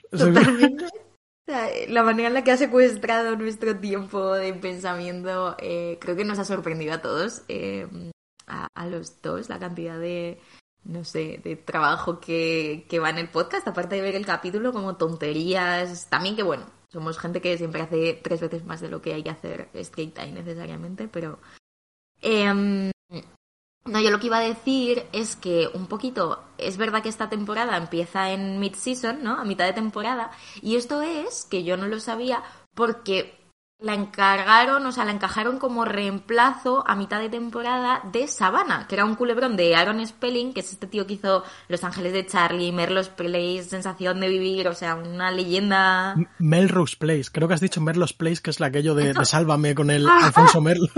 la 1.89 2.03
manera 2.05 2.29
en 2.29 2.35
la 2.35 2.45
que 2.45 2.53
ha 2.53 2.57
secuestrado 2.57 3.35
nuestro 3.35 3.77
tiempo 3.77 4.35
de 4.35 4.55
pensamiento 4.55 5.57
eh, 5.59 5.99
creo 6.01 6.15
que 6.15 6.25
nos 6.25 6.39
ha 6.39 6.45
sorprendido 6.45 6.95
a 6.95 7.03
todos, 7.03 7.43
eh, 7.49 7.89
a 8.47 8.87
los 8.87 9.21
dos, 9.21 9.49
la 9.49 9.59
cantidad 9.59 9.99
de, 9.99 10.41
no 10.85 11.05
sé, 11.05 11.41
de 11.43 11.57
trabajo 11.57 12.21
que, 12.21 12.87
que 12.89 12.99
va 12.99 13.11
en 13.11 13.19
el 13.19 13.29
podcast, 13.29 13.67
aparte 13.69 13.97
de 13.97 14.03
ver 14.03 14.15
el 14.15 14.27
capítulo 14.27 14.73
como 14.73 14.97
tonterías, 14.97 16.09
también 16.09 16.37
que 16.37 16.43
bueno, 16.43 16.67
somos 16.89 17.19
gente 17.19 17.41
que 17.41 17.57
siempre 17.59 17.83
hace 17.83 18.15
tres 18.15 18.41
veces 18.41 18.65
más 18.65 18.81
de 18.81 18.89
lo 18.89 19.01
que 19.01 19.15
hay 19.15 19.23
que 19.23 19.31
hacer 19.31 19.69
straight 19.75 20.15
time 20.15 20.33
necesariamente, 20.33 21.09
pero... 21.09 21.39
Em, 22.23 22.91
no, 23.87 24.01
yo 24.01 24.11
lo 24.11 24.21
que 24.21 24.27
iba 24.27 24.39
a 24.39 24.43
decir 24.43 25.07
es 25.13 25.37
que 25.37 25.69
un 25.73 25.87
poquito, 25.87 26.45
es 26.59 26.77
verdad 26.77 27.03
que 27.03 27.09
esta 27.09 27.31
temporada 27.31 27.77
empieza 27.77 28.31
en 28.31 28.61
mid-season, 28.61 29.23
¿no? 29.23 29.37
A 29.37 29.45
mitad 29.45 29.65
de 29.67 29.73
temporada, 29.73 30.31
y 30.61 30.77
esto 30.77 31.01
es, 31.01 31.47
que 31.47 31.65
yo 31.65 31.77
no 31.77 31.87
lo 31.87 31.99
sabía, 31.99 32.43
porque 32.75 33.40
la 33.81 33.95
encargaron, 33.95 34.85
o 34.85 34.93
sea, 34.93 35.05
la 35.05 35.13
encajaron 35.13 35.59
como 35.59 35.85
reemplazo 35.85 36.85
a 36.87 36.95
mitad 36.95 37.19
de 37.19 37.31
temporada 37.31 38.03
de 38.13 38.29
Savannah, 38.29 38.87
que 38.87 38.95
era 38.95 39.07
un 39.07 39.15
culebrón 39.15 39.57
de 39.57 39.75
Aaron 39.75 40.07
Spelling, 40.07 40.53
que 40.53 40.61
es 40.61 40.73
este 40.73 40.87
tío 40.87 41.07
que 41.07 41.15
hizo 41.15 41.45
Los 41.69 41.83
Ángeles 41.83 42.13
de 42.13 42.27
Charlie, 42.27 42.73
Merlos 42.73 43.09
Place, 43.09 43.65
Sensación 43.65 44.21
de 44.21 44.29
Vivir, 44.29 44.69
o 44.69 44.75
sea, 44.75 44.97
una 44.97 45.31
leyenda. 45.31 46.15
Melrose 46.39 46.97
Place, 46.99 47.25
creo 47.33 47.49
que 47.49 47.55
has 47.55 47.61
dicho 47.61 47.81
Merlos 47.81 48.13
Place, 48.13 48.43
que 48.43 48.51
es 48.51 48.61
la 48.61 48.67
aquello 48.67 48.95
de, 48.95 49.15
de 49.15 49.25
Sálvame 49.25 49.75
con 49.75 49.91
el 49.91 50.07
Alfonso 50.09 50.61
Merlos. 50.61 50.91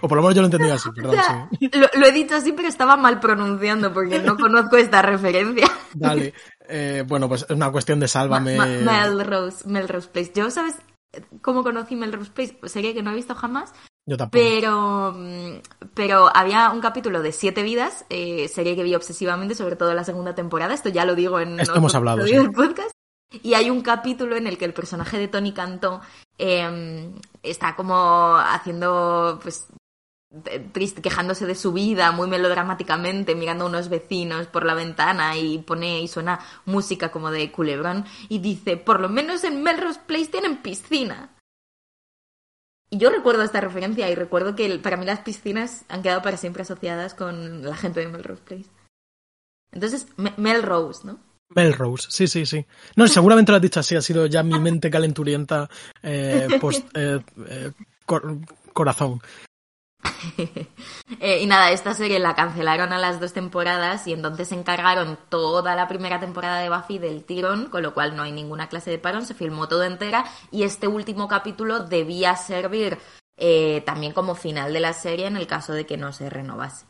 O 0.00 0.08
por 0.08 0.16
lo 0.16 0.22
menos 0.22 0.34
yo 0.34 0.42
lo 0.42 0.46
entendí 0.46 0.70
así, 0.70 0.90
perdón. 0.90 1.16
sí. 1.58 1.70
lo, 1.72 1.88
lo, 2.00 2.06
he 2.06 2.12
dicho 2.12 2.34
así, 2.36 2.52
pero 2.52 2.68
estaba 2.68 2.96
mal 2.96 3.20
pronunciando 3.20 3.92
porque 3.92 4.18
no 4.18 4.36
conozco 4.36 4.76
esta 4.76 5.00
referencia. 5.00 5.70
Dale. 5.94 6.34
Eh, 6.68 7.04
bueno, 7.06 7.28
pues 7.28 7.42
es 7.48 7.50
una 7.50 7.70
cuestión 7.70 8.00
de 8.00 8.08
sálvame. 8.08 8.56
Ma 8.56 8.66
Ma 8.66 9.06
Melrose, 9.08 9.68
Melrose 9.68 10.08
Place. 10.08 10.32
Yo, 10.34 10.50
¿sabes 10.50 10.76
cómo 11.42 11.62
conocí 11.62 11.96
Melrose 11.96 12.30
Place? 12.30 12.58
Sería 12.64 12.94
que 12.94 13.02
no 13.02 13.10
he 13.10 13.14
visto 13.14 13.34
jamás. 13.34 13.72
Yo 14.06 14.16
tampoco. 14.16 14.42
Pero, 14.44 15.16
pero 15.94 16.30
había 16.34 16.70
un 16.70 16.80
capítulo 16.80 17.22
de 17.22 17.32
Siete 17.32 17.62
Vidas, 17.62 18.04
eh, 18.10 18.48
serie 18.48 18.76
que 18.76 18.82
vi 18.82 18.94
obsesivamente, 18.94 19.54
sobre 19.54 19.76
todo 19.76 19.90
en 19.90 19.96
la 19.96 20.04
segunda 20.04 20.34
temporada. 20.34 20.74
Esto 20.74 20.90
ya 20.90 21.04
lo 21.04 21.14
digo 21.14 21.40
en 21.40 21.60
Esto 21.60 21.76
hemos 21.76 21.94
hablado, 21.94 22.26
sí. 22.26 22.32
del 22.32 22.50
podcast. 22.50 22.90
Y 23.42 23.54
hay 23.54 23.70
un 23.70 23.80
capítulo 23.80 24.36
en 24.36 24.46
el 24.46 24.58
que 24.58 24.64
el 24.64 24.74
personaje 24.74 25.18
de 25.18 25.28
Tony 25.28 25.52
Cantó 25.52 26.00
eh, 26.38 27.10
está 27.42 27.74
como 27.74 28.36
haciendo 28.36 29.40
pues 29.42 29.66
triste, 30.72 31.02
quejándose 31.02 31.46
de 31.46 31.54
su 31.54 31.72
vida 31.72 32.10
muy 32.12 32.28
melodramáticamente, 32.28 33.34
mirando 33.34 33.64
a 33.64 33.68
unos 33.68 33.88
vecinos 33.88 34.46
por 34.46 34.64
la 34.64 34.74
ventana 34.74 35.36
y 35.36 35.58
pone 35.58 36.00
y 36.00 36.08
suena 36.08 36.40
música 36.64 37.10
como 37.10 37.30
de 37.30 37.50
culebrón 37.52 38.04
y 38.28 38.38
dice, 38.38 38.76
por 38.76 39.00
lo 39.00 39.08
menos 39.08 39.44
en 39.44 39.62
Melrose 39.62 40.00
Place 40.06 40.26
tienen 40.26 40.62
piscina. 40.62 41.30
Y 42.90 42.98
yo 42.98 43.10
recuerdo 43.10 43.42
esta 43.42 43.60
referencia 43.60 44.08
y 44.08 44.14
recuerdo 44.14 44.54
que 44.54 44.78
para 44.78 44.96
mí 44.96 45.04
las 45.04 45.20
piscinas 45.20 45.84
han 45.88 46.02
quedado 46.02 46.22
para 46.22 46.36
siempre 46.36 46.62
asociadas 46.62 47.14
con 47.14 47.62
la 47.62 47.76
gente 47.76 48.00
de 48.00 48.08
Melrose 48.08 48.42
Place. 48.42 48.70
Entonces, 49.72 50.06
Melrose, 50.36 51.06
¿no? 51.06 51.18
Melrose, 51.48 52.08
sí, 52.10 52.26
sí, 52.26 52.46
sí. 52.46 52.64
No, 52.96 53.06
seguramente 53.08 53.52
lo 53.52 53.56
has 53.56 53.62
dicho 53.62 53.80
así, 53.80 53.96
ha 53.96 54.00
sido 54.00 54.26
ya 54.26 54.42
mi 54.42 54.58
mente 54.58 54.90
calenturienta 54.90 55.68
eh, 56.02 56.48
post, 56.60 56.86
eh, 56.94 57.20
eh, 57.48 57.72
cor 58.06 58.38
corazón. 58.72 59.20
eh, 61.20 61.40
y 61.42 61.46
nada, 61.46 61.70
esta 61.70 61.94
serie 61.94 62.18
la 62.18 62.34
cancelaron 62.34 62.92
a 62.92 62.98
las 62.98 63.20
dos 63.20 63.32
temporadas 63.32 64.06
y 64.06 64.12
entonces 64.12 64.48
se 64.48 64.54
encargaron 64.54 65.18
toda 65.28 65.74
la 65.74 65.88
primera 65.88 66.20
temporada 66.20 66.60
de 66.60 66.70
Buffy 66.70 66.98
del 66.98 67.24
tirón, 67.24 67.68
con 67.70 67.82
lo 67.82 67.94
cual 67.94 68.16
no 68.16 68.22
hay 68.22 68.32
ninguna 68.32 68.68
clase 68.68 68.90
de 68.90 68.98
parón, 68.98 69.26
se 69.26 69.34
filmó 69.34 69.68
todo 69.68 69.84
entera 69.84 70.24
y 70.50 70.62
este 70.62 70.88
último 70.88 71.28
capítulo 71.28 71.80
debía 71.80 72.36
servir 72.36 72.98
eh, 73.36 73.82
también 73.84 74.12
como 74.12 74.34
final 74.34 74.72
de 74.72 74.80
la 74.80 74.92
serie 74.92 75.26
en 75.26 75.36
el 75.36 75.46
caso 75.46 75.72
de 75.72 75.86
que 75.86 75.96
no 75.96 76.12
se 76.12 76.30
renovase. 76.30 76.86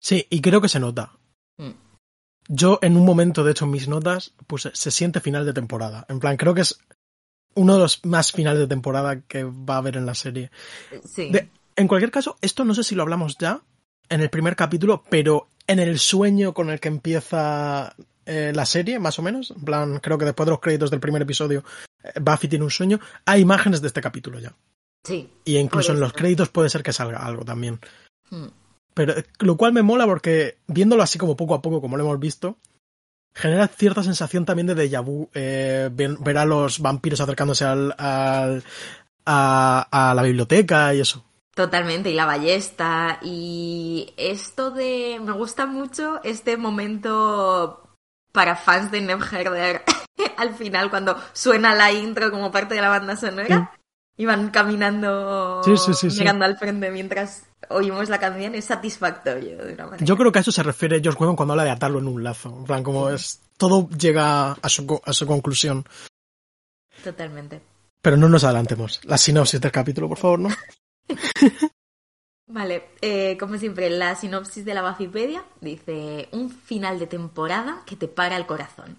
Sí, 0.00 0.26
y 0.30 0.40
creo 0.40 0.60
que 0.60 0.68
se 0.68 0.80
nota. 0.80 1.12
Mm. 1.56 1.72
Yo 2.48 2.78
en 2.82 2.96
un 2.96 3.04
momento, 3.04 3.44
de 3.44 3.50
hecho, 3.50 3.64
en 3.64 3.72
mis 3.72 3.88
notas 3.88 4.32
puse 4.46 4.70
se 4.74 4.90
siente 4.90 5.20
final 5.20 5.44
de 5.44 5.52
temporada. 5.52 6.06
En 6.08 6.18
plan, 6.18 6.36
creo 6.36 6.54
que 6.54 6.62
es 6.62 6.78
uno 7.54 7.74
de 7.74 7.80
los 7.80 8.04
más 8.06 8.32
finales 8.32 8.60
de 8.60 8.68
temporada 8.68 9.20
que 9.22 9.44
va 9.44 9.74
a 9.74 9.78
haber 9.78 9.96
en 9.96 10.06
la 10.06 10.14
serie. 10.14 10.50
Sí. 11.04 11.30
De, 11.30 11.50
en 11.78 11.88
cualquier 11.88 12.10
caso, 12.10 12.36
esto 12.42 12.64
no 12.64 12.74
sé 12.74 12.82
si 12.82 12.94
lo 12.94 13.02
hablamos 13.02 13.38
ya 13.38 13.62
en 14.08 14.20
el 14.20 14.30
primer 14.30 14.56
capítulo, 14.56 15.04
pero 15.08 15.48
en 15.66 15.78
el 15.78 15.98
sueño 15.98 16.52
con 16.52 16.70
el 16.70 16.80
que 16.80 16.88
empieza 16.88 17.94
eh, 18.26 18.52
la 18.54 18.66
serie, 18.66 18.98
más 18.98 19.18
o 19.18 19.22
menos, 19.22 19.52
en 19.52 19.64
plan, 19.64 20.00
creo 20.00 20.18
que 20.18 20.24
después 20.24 20.46
de 20.46 20.50
los 20.50 20.60
créditos 20.60 20.90
del 20.90 20.98
primer 20.98 21.22
episodio, 21.22 21.62
eh, 22.02 22.12
Buffy 22.20 22.48
tiene 22.48 22.64
un 22.64 22.70
sueño, 22.70 22.98
hay 23.24 23.42
imágenes 23.42 23.80
de 23.80 23.86
este 23.86 24.00
capítulo 24.00 24.40
ya. 24.40 24.54
Sí. 25.04 25.30
Y 25.44 25.56
incluso 25.56 25.92
en 25.92 26.00
los 26.00 26.12
créditos 26.12 26.48
puede 26.48 26.68
ser 26.68 26.82
que 26.82 26.92
salga 26.92 27.24
algo 27.24 27.44
también. 27.44 27.78
Mm. 28.30 28.48
Pero 28.94 29.14
lo 29.38 29.56
cual 29.56 29.72
me 29.72 29.82
mola 29.82 30.06
porque 30.06 30.58
viéndolo 30.66 31.04
así 31.04 31.16
como 31.18 31.36
poco 31.36 31.54
a 31.54 31.62
poco, 31.62 31.80
como 31.80 31.96
lo 31.96 32.02
hemos 32.02 32.18
visto, 32.18 32.58
genera 33.32 33.68
cierta 33.68 34.02
sensación 34.02 34.44
también 34.44 34.66
de 34.66 34.74
déjà 34.74 35.00
vu 35.00 35.30
eh, 35.32 35.88
ver, 35.92 36.16
ver, 36.18 36.38
a 36.38 36.44
los 36.44 36.80
vampiros 36.80 37.20
acercándose 37.20 37.64
al, 37.64 37.94
al 37.96 38.64
a, 39.24 40.10
a, 40.10 40.14
la 40.14 40.22
biblioteca 40.22 40.92
y 40.92 41.00
eso. 41.00 41.24
Totalmente, 41.58 42.08
y 42.08 42.14
la 42.14 42.24
ballesta. 42.24 43.18
Y 43.20 44.14
esto 44.16 44.70
de. 44.70 45.20
Me 45.20 45.32
gusta 45.32 45.66
mucho 45.66 46.20
este 46.22 46.56
momento 46.56 47.82
para 48.30 48.54
fans 48.54 48.92
de 48.92 49.00
Nev 49.00 49.18
Herder 49.24 49.82
al 50.36 50.54
final, 50.54 50.88
cuando 50.88 51.20
suena 51.32 51.74
la 51.74 51.90
intro 51.90 52.30
como 52.30 52.52
parte 52.52 52.76
de 52.76 52.80
la 52.80 52.90
banda 52.90 53.16
sonora. 53.16 53.72
Sí. 53.74 54.22
Y 54.22 54.24
van 54.24 54.50
caminando, 54.50 55.60
sí, 55.64 55.76
sí, 55.76 55.94
sí, 55.94 56.16
mirando 56.16 56.44
al 56.44 56.56
frente 56.56 56.92
mientras 56.92 57.42
oímos 57.70 58.08
la 58.08 58.20
canción, 58.20 58.54
es 58.54 58.64
satisfactorio 58.64 59.64
de 59.64 59.74
una 59.74 59.86
manera. 59.86 60.04
Yo 60.04 60.16
creo 60.16 60.30
que 60.30 60.38
a 60.38 60.42
eso 60.42 60.52
se 60.52 60.62
refiere 60.62 61.00
George 61.00 61.20
Whedon 61.20 61.34
cuando 61.34 61.54
habla 61.54 61.64
de 61.64 61.70
atarlo 61.70 61.98
en 61.98 62.06
un 62.06 62.22
lazo. 62.22 62.54
En 62.56 62.64
plan, 62.66 62.84
como 62.84 63.10
es. 63.10 63.40
Todo 63.56 63.88
llega 63.90 64.52
a 64.52 64.68
su, 64.68 65.00
a 65.04 65.12
su 65.12 65.26
conclusión. 65.26 65.84
Totalmente. 67.02 67.60
Pero 68.00 68.16
no 68.16 68.28
nos 68.28 68.44
adelantemos. 68.44 69.00
La 69.02 69.18
sinopsis 69.18 69.60
del 69.60 69.72
capítulo, 69.72 70.08
por 70.08 70.18
favor, 70.18 70.38
¿no? 70.38 70.50
Vale, 72.46 72.90
eh, 73.02 73.36
como 73.38 73.58
siempre, 73.58 73.90
la 73.90 74.14
sinopsis 74.14 74.64
de 74.64 74.72
la 74.74 74.88
Buffypedia 74.88 75.44
dice 75.60 76.28
un 76.32 76.48
final 76.48 76.98
de 76.98 77.06
temporada 77.06 77.82
que 77.84 77.96
te 77.96 78.08
para 78.08 78.36
el 78.36 78.46
corazón. 78.46 78.96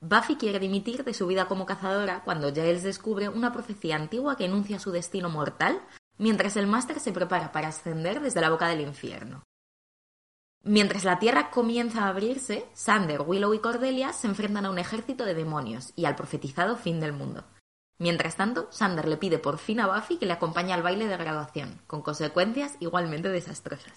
Buffy 0.00 0.36
quiere 0.36 0.58
dimitir 0.58 1.04
de 1.04 1.12
su 1.12 1.26
vida 1.26 1.46
como 1.46 1.66
cazadora 1.66 2.22
cuando 2.24 2.54
Giles 2.54 2.82
descubre 2.82 3.28
una 3.28 3.52
profecía 3.52 3.96
antigua 3.96 4.36
que 4.36 4.46
enuncia 4.46 4.78
su 4.78 4.92
destino 4.92 5.28
mortal, 5.28 5.82
mientras 6.16 6.56
el 6.56 6.66
máster 6.66 7.00
se 7.00 7.12
prepara 7.12 7.52
para 7.52 7.68
ascender 7.68 8.20
desde 8.20 8.40
la 8.40 8.48
boca 8.48 8.68
del 8.68 8.80
infierno. 8.80 9.42
Mientras 10.62 11.04
la 11.04 11.18
Tierra 11.18 11.50
comienza 11.50 12.04
a 12.04 12.08
abrirse, 12.08 12.66
Sander, 12.72 13.22
Willow 13.22 13.52
y 13.52 13.58
Cordelia 13.58 14.14
se 14.14 14.26
enfrentan 14.26 14.64
a 14.64 14.70
un 14.70 14.78
ejército 14.78 15.26
de 15.26 15.34
demonios 15.34 15.92
y 15.96 16.06
al 16.06 16.16
profetizado 16.16 16.76
fin 16.76 16.98
del 16.98 17.12
mundo. 17.12 17.44
Mientras 18.00 18.34
tanto, 18.34 18.66
Sander 18.72 19.06
le 19.06 19.18
pide 19.18 19.38
por 19.38 19.58
fin 19.58 19.78
a 19.78 19.86
Buffy 19.86 20.16
que 20.16 20.24
le 20.24 20.32
acompañe 20.32 20.72
al 20.72 20.82
baile 20.82 21.06
de 21.06 21.18
graduación, 21.18 21.82
con 21.86 22.00
consecuencias 22.00 22.76
igualmente 22.80 23.28
desastrosas. 23.28 23.92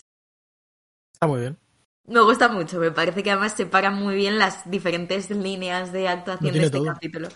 Está 1.14 1.26
muy 1.26 1.40
bien. 1.40 1.58
Me 2.06 2.20
gusta 2.20 2.50
mucho, 2.50 2.80
me 2.80 2.92
parece 2.92 3.24
que 3.24 3.32
además 3.32 3.54
separan 3.54 3.96
muy 3.96 4.16
bien 4.16 4.38
las 4.38 4.70
diferentes 4.70 5.30
líneas 5.30 5.94
de 5.94 6.10
actuación 6.10 6.52
de 6.52 6.66
este 6.66 6.78
todo. 6.78 6.86
capítulo. 6.88 7.30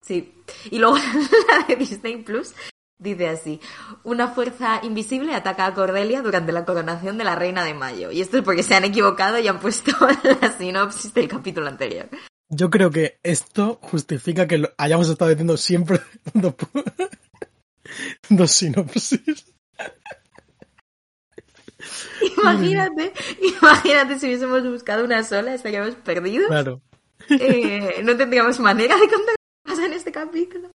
Sí. 0.00 0.42
Y 0.70 0.78
luego 0.78 0.96
la 1.50 1.66
de 1.66 1.76
Disney 1.76 2.22
Plus 2.22 2.54
dice 2.98 3.28
así: 3.28 3.60
Una 4.02 4.28
fuerza 4.28 4.80
invisible 4.84 5.34
ataca 5.34 5.66
a 5.66 5.74
Cordelia 5.74 6.22
durante 6.22 6.50
la 6.50 6.64
coronación 6.64 7.18
de 7.18 7.24
la 7.24 7.34
Reina 7.34 7.62
de 7.62 7.74
Mayo. 7.74 8.10
Y 8.10 8.22
esto 8.22 8.38
es 8.38 8.42
porque 8.42 8.62
se 8.62 8.74
han 8.74 8.84
equivocado 8.84 9.38
y 9.38 9.48
han 9.48 9.60
puesto 9.60 9.92
la 10.40 10.56
sinopsis 10.56 11.12
del 11.12 11.28
capítulo 11.28 11.68
anterior. 11.68 12.08
Yo 12.48 12.70
creo 12.70 12.90
que 12.90 13.18
esto 13.22 13.78
justifica 13.82 14.46
que 14.46 14.70
hayamos 14.78 15.08
estado 15.08 15.30
diciendo 15.30 15.56
siempre 15.56 16.00
dos, 16.34 16.54
dos 18.28 18.50
sinopsis. 18.50 19.52
Imagínate, 22.38 23.12
imagínate 23.60 24.18
si 24.18 24.26
hubiésemos 24.26 24.62
buscado 24.64 25.04
una 25.04 25.22
sola, 25.24 25.54
estaríamos 25.54 25.94
perdidos. 25.96 26.48
Claro. 26.48 26.82
Eh, 27.28 28.00
no 28.04 28.16
tendríamos 28.16 28.60
manera 28.60 28.94
de 28.94 29.08
contar 29.08 29.34
qué 29.34 29.70
pasa 29.70 29.86
en 29.86 29.92
este 29.92 30.12
capítulo. 30.12 30.70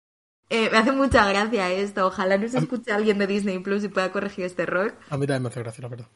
Eh, 0.48 0.70
me 0.70 0.78
hace 0.78 0.92
mucha 0.92 1.28
gracia 1.28 1.72
esto. 1.72 2.06
Ojalá 2.06 2.38
nos 2.38 2.54
escuche 2.54 2.92
alguien 2.92 3.18
de 3.18 3.26
Disney 3.26 3.58
Plus 3.58 3.82
y 3.82 3.88
pueda 3.88 4.12
corregir 4.12 4.44
este 4.44 4.62
error. 4.62 4.96
A 5.10 5.16
mí 5.16 5.26
también 5.26 5.42
me 5.42 5.48
hace 5.48 5.60
gracia, 5.60 5.82
la 5.82 5.88
verdad. 5.88 6.06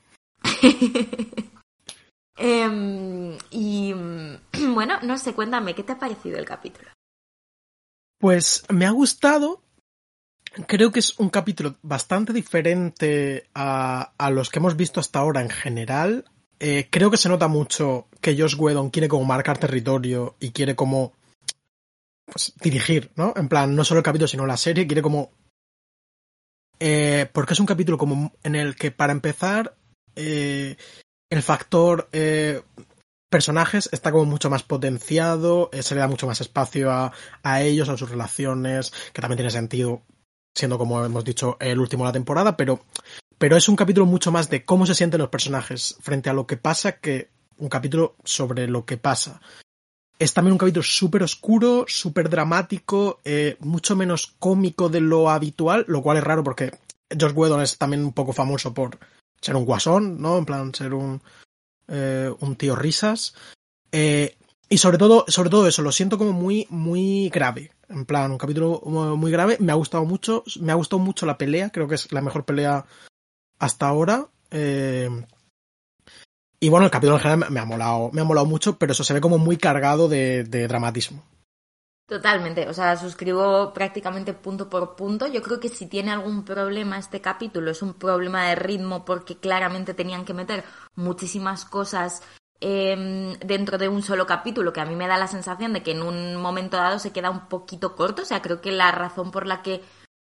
eh, 2.40 3.38
y 3.50 3.92
bueno, 4.74 4.98
no 5.02 5.18
sé, 5.18 5.34
cuéntame, 5.34 5.74
¿qué 5.74 5.82
te 5.82 5.92
ha 5.92 5.98
parecido 5.98 6.38
el 6.38 6.44
capítulo? 6.44 6.90
Pues 8.18 8.64
me 8.68 8.86
ha 8.86 8.90
gustado. 8.90 9.62
Creo 10.66 10.90
que 10.90 10.98
es 10.98 11.18
un 11.20 11.30
capítulo 11.30 11.76
bastante 11.82 12.32
diferente 12.32 13.48
a, 13.54 14.12
a 14.18 14.30
los 14.30 14.50
que 14.50 14.58
hemos 14.58 14.76
visto 14.76 14.98
hasta 14.98 15.20
ahora 15.20 15.42
en 15.42 15.50
general. 15.50 16.24
Eh, 16.62 16.88
creo 16.90 17.10
que 17.10 17.16
se 17.16 17.30
nota 17.30 17.48
mucho 17.48 18.08
que 18.20 18.36
Josh 18.36 18.56
Whedon 18.58 18.90
quiere 18.90 19.08
como 19.08 19.24
marcar 19.24 19.56
territorio 19.56 20.36
y 20.40 20.50
quiere 20.50 20.76
como 20.76 21.14
pues, 22.26 22.52
dirigir, 22.60 23.10
¿no? 23.16 23.32
En 23.34 23.48
plan, 23.48 23.74
no 23.74 23.82
solo 23.82 23.98
el 23.98 24.04
capítulo, 24.04 24.28
sino 24.28 24.46
la 24.46 24.58
serie, 24.58 24.86
quiere 24.86 25.02
como... 25.02 25.32
Eh, 26.78 27.28
porque 27.32 27.54
es 27.54 27.60
un 27.60 27.66
capítulo 27.66 27.96
como 27.96 28.32
en 28.42 28.54
el 28.54 28.76
que, 28.76 28.90
para 28.90 29.12
empezar, 29.12 29.76
eh, 30.16 30.76
el 31.30 31.42
factor 31.42 32.08
personajes 33.30 33.88
está 33.92 34.10
como 34.10 34.26
mucho 34.26 34.50
más 34.50 34.64
potenciado, 34.64 35.70
eh, 35.72 35.82
se 35.82 35.94
le 35.94 36.00
da 36.00 36.08
mucho 36.08 36.26
más 36.26 36.40
espacio 36.40 36.90
a, 36.90 37.12
a 37.42 37.62
ellos, 37.62 37.88
a 37.88 37.96
sus 37.96 38.10
relaciones, 38.10 38.92
que 39.12 39.22
también 39.22 39.38
tiene 39.38 39.50
sentido, 39.50 40.02
siendo 40.54 40.76
como 40.76 41.02
hemos 41.04 41.24
dicho 41.24 41.56
el 41.60 41.78
último 41.78 42.04
de 42.04 42.08
la 42.08 42.12
temporada, 42.12 42.56
pero, 42.56 42.84
pero 43.38 43.56
es 43.56 43.68
un 43.68 43.76
capítulo 43.76 44.04
mucho 44.04 44.32
más 44.32 44.50
de 44.50 44.64
cómo 44.64 44.84
se 44.84 44.96
sienten 44.96 45.20
los 45.20 45.30
personajes 45.30 45.96
frente 46.00 46.28
a 46.28 46.34
lo 46.34 46.46
que 46.46 46.56
pasa 46.56 46.98
que 46.98 47.30
un 47.56 47.68
capítulo 47.68 48.16
sobre 48.24 48.66
lo 48.66 48.84
que 48.84 48.96
pasa. 48.96 49.40
Es 50.18 50.34
también 50.34 50.52
un 50.52 50.58
capítulo 50.58 50.82
súper 50.82 51.22
oscuro, 51.22 51.84
súper 51.86 52.28
dramático, 52.28 53.20
eh, 53.24 53.56
mucho 53.60 53.96
menos 53.96 54.34
cómico 54.38 54.88
de 54.88 55.00
lo 55.00 55.30
habitual, 55.30 55.84
lo 55.88 56.02
cual 56.02 56.18
es 56.18 56.24
raro 56.24 56.42
porque 56.42 56.72
George 57.16 57.36
Whedon 57.36 57.62
es 57.62 57.78
también 57.78 58.04
un 58.04 58.12
poco 58.12 58.32
famoso 58.32 58.74
por 58.74 58.98
ser 59.40 59.56
un 59.56 59.64
guasón, 59.64 60.20
¿no? 60.20 60.38
En 60.38 60.44
plan, 60.44 60.74
ser 60.74 60.94
un, 60.94 61.20
eh, 61.88 62.32
un 62.40 62.56
tío 62.56 62.76
risas. 62.76 63.34
Eh, 63.92 64.36
y 64.68 64.78
sobre 64.78 64.98
todo, 64.98 65.24
sobre 65.28 65.50
todo 65.50 65.66
eso, 65.66 65.82
lo 65.82 65.92
siento 65.92 66.18
como 66.18 66.32
muy, 66.32 66.66
muy 66.70 67.28
grave. 67.28 67.72
En 67.88 68.04
plan, 68.04 68.30
un 68.30 68.38
capítulo 68.38 68.80
muy 68.84 69.32
grave. 69.32 69.56
Me 69.60 69.72
ha 69.72 69.76
gustado 69.76 70.04
mucho. 70.04 70.44
Me 70.60 70.72
ha 70.72 70.76
gustado 70.76 71.00
mucho 71.00 71.26
la 71.26 71.38
pelea. 71.38 71.70
Creo 71.70 71.88
que 71.88 71.96
es 71.96 72.12
la 72.12 72.20
mejor 72.20 72.44
pelea 72.44 72.86
hasta 73.58 73.88
ahora. 73.88 74.28
Eh, 74.50 75.10
y 76.60 76.68
bueno, 76.68 76.84
el 76.84 76.92
capítulo 76.92 77.16
en 77.16 77.22
general 77.22 77.50
me 77.50 77.60
ha 77.60 77.64
molado, 77.64 78.10
me 78.12 78.20
ha 78.20 78.24
molado 78.24 78.46
mucho, 78.46 78.78
pero 78.78 78.92
eso 78.92 79.02
se 79.02 79.14
ve 79.14 79.20
como 79.20 79.38
muy 79.38 79.56
cargado 79.56 80.08
de, 80.08 80.44
de 80.44 80.68
dramatismo. 80.68 81.24
Totalmente, 82.10 82.68
o 82.68 82.74
sea, 82.74 82.96
suscribo 82.96 83.72
prácticamente 83.72 84.32
punto 84.32 84.68
por 84.68 84.96
punto. 84.96 85.28
Yo 85.28 85.40
creo 85.42 85.60
que 85.60 85.68
si 85.68 85.86
tiene 85.86 86.10
algún 86.10 86.44
problema 86.44 86.98
este 86.98 87.20
capítulo 87.20 87.70
es 87.70 87.82
un 87.82 87.94
problema 87.94 88.48
de 88.48 88.56
ritmo 88.56 89.04
porque 89.04 89.36
claramente 89.36 89.94
tenían 89.94 90.24
que 90.24 90.34
meter 90.34 90.64
muchísimas 90.96 91.64
cosas 91.64 92.24
eh, 92.60 93.36
dentro 93.46 93.78
de 93.78 93.88
un 93.88 94.02
solo 94.02 94.26
capítulo, 94.26 94.72
que 94.72 94.80
a 94.80 94.86
mí 94.86 94.96
me 94.96 95.06
da 95.06 95.18
la 95.18 95.28
sensación 95.28 95.72
de 95.72 95.84
que 95.84 95.92
en 95.92 96.02
un 96.02 96.34
momento 96.34 96.78
dado 96.78 96.98
se 96.98 97.12
queda 97.12 97.30
un 97.30 97.48
poquito 97.48 97.94
corto. 97.94 98.22
O 98.22 98.24
sea, 98.24 98.42
creo 98.42 98.60
que 98.60 98.72
la 98.72 98.90
razón 98.90 99.30
por 99.30 99.46
la 99.46 99.62
que 99.62 99.80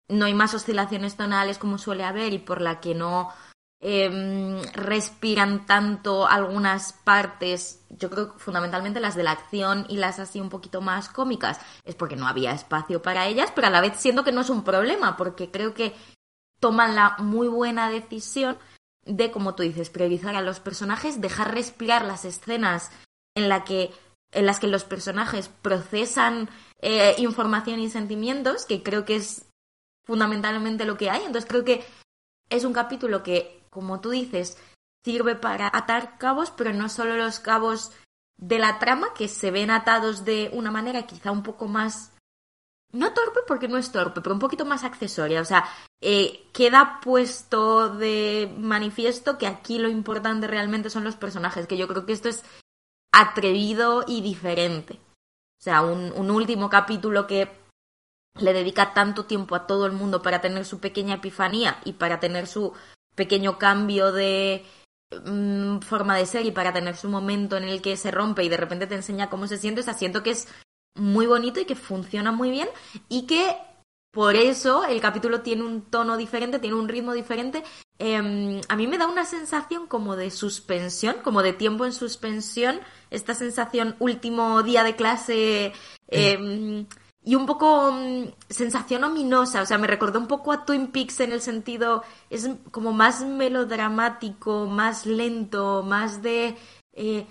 no 0.07 0.25
hay 0.25 0.35
más 0.35 0.53
oscilaciones 0.53 1.17
tonales 1.17 1.57
como 1.57 1.79
suele 1.79 2.03
haber 2.03 2.31
y 2.31 2.37
por 2.37 2.61
la 2.61 2.79
que 2.79 2.93
no 2.93 3.29
eh, 3.83 4.61
respiran 4.73 5.65
tanto 5.65 6.27
algunas 6.27 6.93
partes, 6.93 7.83
yo 7.89 8.11
creo 8.11 8.33
que 8.33 8.39
fundamentalmente 8.39 8.99
las 8.99 9.15
de 9.15 9.23
la 9.23 9.31
acción 9.31 9.87
y 9.89 9.97
las 9.97 10.19
así 10.19 10.39
un 10.39 10.49
poquito 10.49 10.81
más 10.81 11.09
cómicas, 11.09 11.59
es 11.83 11.95
porque 11.95 12.15
no 12.15 12.27
había 12.27 12.51
espacio 12.51 13.01
para 13.01 13.25
ellas, 13.25 13.51
pero 13.55 13.67
a 13.67 13.71
la 13.71 13.81
vez 13.81 13.97
siento 13.97 14.23
que 14.23 14.31
no 14.31 14.41
es 14.41 14.51
un 14.51 14.63
problema, 14.63 15.17
porque 15.17 15.49
creo 15.49 15.73
que 15.73 15.95
toman 16.59 16.93
la 16.93 17.15
muy 17.17 17.47
buena 17.47 17.89
decisión 17.89 18.59
de, 19.03 19.31
como 19.31 19.55
tú 19.55 19.63
dices, 19.63 19.89
priorizar 19.89 20.35
a 20.35 20.41
los 20.41 20.59
personajes, 20.59 21.19
dejar 21.19 21.51
respirar 21.51 22.05
las 22.05 22.23
escenas 22.23 22.91
en, 23.35 23.49
la 23.49 23.63
que, 23.63 23.89
en 24.31 24.45
las 24.45 24.59
que 24.59 24.67
los 24.67 24.83
personajes 24.83 25.49
procesan 25.63 26.51
eh, 26.81 27.15
información 27.17 27.79
y 27.79 27.89
sentimientos, 27.89 28.67
que 28.67 28.83
creo 28.83 29.05
que 29.05 29.15
es 29.15 29.47
fundamentalmente 30.05 30.85
lo 30.85 30.97
que 30.97 31.09
hay. 31.09 31.23
Entonces 31.23 31.49
creo 31.49 31.65
que 31.65 31.83
es 32.49 32.63
un 32.63 32.73
capítulo 32.73 33.23
que 33.23 33.60
como 33.71 34.01
tú 34.01 34.11
dices, 34.11 34.57
sirve 35.03 35.35
para 35.35 35.67
atar 35.73 36.17
cabos, 36.19 36.51
pero 36.51 36.73
no 36.73 36.89
solo 36.89 37.15
los 37.15 37.39
cabos 37.39 37.91
de 38.37 38.59
la 38.59 38.79
trama, 38.79 39.13
que 39.13 39.27
se 39.27 39.49
ven 39.49 39.71
atados 39.71 40.25
de 40.25 40.49
una 40.53 40.71
manera 40.71 41.07
quizá 41.07 41.31
un 41.31 41.43
poco 41.43 41.67
más... 41.67 42.13
No 42.93 43.13
torpe 43.13 43.39
porque 43.47 43.69
no 43.69 43.77
es 43.77 43.93
torpe, 43.93 44.19
pero 44.19 44.35
un 44.35 44.41
poquito 44.41 44.65
más 44.65 44.83
accesoria. 44.83 45.39
O 45.39 45.45
sea, 45.45 45.65
eh, 46.01 46.49
queda 46.51 46.99
puesto 47.01 47.87
de 47.87 48.53
manifiesto 48.57 49.37
que 49.37 49.47
aquí 49.47 49.79
lo 49.79 49.87
importante 49.87 50.45
realmente 50.47 50.89
son 50.89 51.05
los 51.05 51.15
personajes, 51.15 51.67
que 51.67 51.77
yo 51.77 51.87
creo 51.87 52.05
que 52.05 52.11
esto 52.11 52.27
es 52.27 52.43
atrevido 53.13 54.03
y 54.05 54.21
diferente. 54.21 54.95
O 54.95 55.63
sea, 55.63 55.83
un, 55.83 56.11
un 56.11 56.31
último 56.31 56.69
capítulo 56.69 57.27
que 57.27 57.49
le 58.39 58.51
dedica 58.51 58.93
tanto 58.93 59.25
tiempo 59.25 59.55
a 59.55 59.67
todo 59.67 59.85
el 59.85 59.93
mundo 59.93 60.21
para 60.21 60.41
tener 60.41 60.65
su 60.65 60.79
pequeña 60.79 61.15
epifanía 61.15 61.79
y 61.85 61.93
para 61.93 62.19
tener 62.19 62.47
su 62.47 62.73
pequeño 63.21 63.59
cambio 63.59 64.11
de 64.11 64.65
mm, 65.25 65.81
forma 65.81 66.17
de 66.17 66.25
ser 66.25 66.43
y 66.47 66.51
para 66.51 66.73
tener 66.73 66.97
su 66.97 67.07
momento 67.07 67.55
en 67.55 67.65
el 67.65 67.83
que 67.83 67.95
se 67.97 68.09
rompe 68.09 68.43
y 68.43 68.49
de 68.49 68.57
repente 68.57 68.87
te 68.87 68.95
enseña 68.95 69.29
cómo 69.29 69.45
se 69.45 69.59
siente, 69.59 69.81
o 69.81 69.83
sea, 69.83 69.93
siento 69.93 70.23
que 70.23 70.31
es 70.31 70.47
muy 70.95 71.27
bonito 71.27 71.59
y 71.59 71.65
que 71.65 71.75
funciona 71.75 72.31
muy 72.31 72.49
bien 72.49 72.67
y 73.09 73.27
que 73.27 73.55
por 74.11 74.35
eso 74.35 74.85
el 74.85 74.99
capítulo 75.01 75.41
tiene 75.41 75.63
un 75.63 75.83
tono 75.83 76.17
diferente, 76.17 76.57
tiene 76.57 76.75
un 76.75 76.89
ritmo 76.89 77.13
diferente. 77.13 77.63
Em, 77.99 78.59
a 78.67 78.75
mí 78.75 78.87
me 78.87 78.97
da 78.97 79.05
una 79.05 79.25
sensación 79.25 79.85
como 79.85 80.15
de 80.15 80.31
suspensión, 80.31 81.17
como 81.23 81.43
de 81.43 81.53
tiempo 81.53 81.85
en 81.85 81.93
suspensión, 81.93 82.81
esta 83.11 83.35
sensación 83.35 83.95
último 83.99 84.63
día 84.63 84.83
de 84.83 84.95
clase. 84.95 85.73
Eh, 86.07 86.85
y 87.23 87.35
un 87.35 87.45
poco 87.45 87.91
mm, 87.91 88.33
sensación 88.49 89.03
ominosa, 89.03 89.61
o 89.61 89.65
sea, 89.65 89.77
me 89.77 89.87
recordó 89.87 90.19
un 90.19 90.27
poco 90.27 90.51
a 90.51 90.65
Twin 90.65 90.87
Peaks 90.87 91.19
en 91.19 91.31
el 91.31 91.41
sentido, 91.41 92.03
es 92.29 92.49
como 92.71 92.93
más 92.93 93.23
melodramático, 93.23 94.65
más 94.65 95.05
lento, 95.05 95.83
más 95.83 96.21
de 96.21 96.57
eh, 96.93 97.27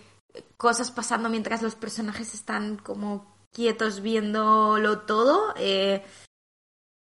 cosas 0.57 0.91
pasando 0.91 1.29
mientras 1.29 1.63
los 1.63 1.75
personajes 1.75 2.35
están 2.35 2.77
como 2.77 3.35
quietos 3.53 4.01
viéndolo 4.01 5.01
todo. 5.01 5.55
Eh, 5.57 6.05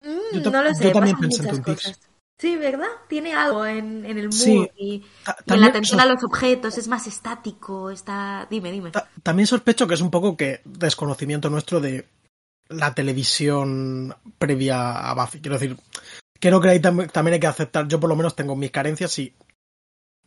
mm, 0.02 0.50
no 0.50 0.62
lo 0.62 0.74
sé, 0.74 0.85
yo 0.85 0.92
también 0.92 1.18
pensé 1.18 1.42
en 1.42 1.50
Twin 1.50 1.62
Peaks. 1.62 2.00
Sí, 2.38 2.56
¿verdad? 2.56 2.88
Tiene 3.08 3.35
algo 3.35 3.64
en, 3.64 4.04
en 4.04 4.18
el 4.18 4.28
mood 4.28 4.66
y, 4.76 5.04
en 5.46 5.61
la 5.61 5.68
atención 5.68 6.00
a 6.00 6.06
los 6.06 6.24
objetos, 6.24 6.76
es 6.76 6.88
más 6.88 7.06
estático, 7.06 7.88
está... 7.88 8.48
Dime, 8.50 8.72
dime. 8.72 8.90
También 9.22 9.46
sospecho 9.46 9.87
que 9.87 9.94
es 9.94 10.00
un 10.00 10.11
poco 10.11 10.37
que 10.37 10.61
desconocimiento 10.64 11.50
nuestro 11.50 11.80
de 11.80 12.08
la 12.72 12.94
televisión 12.94 14.14
previa 14.38 15.11
a 15.11 15.14
Buffy. 15.14 15.40
Quiero 15.40 15.58
decir, 15.58 15.76
creo 16.40 16.61
que 16.61 16.68
ahí 16.68 16.80
también 16.80 17.35
hay 17.35 17.40
que 17.40 17.46
aceptar, 17.46 17.88
yo 17.88 18.00
por 18.00 18.11
lo 18.11 18.16
menos 18.16 18.35
tengo 18.35 18.56
mis 18.56 18.70
carencias 18.70 19.18
y 19.18 19.35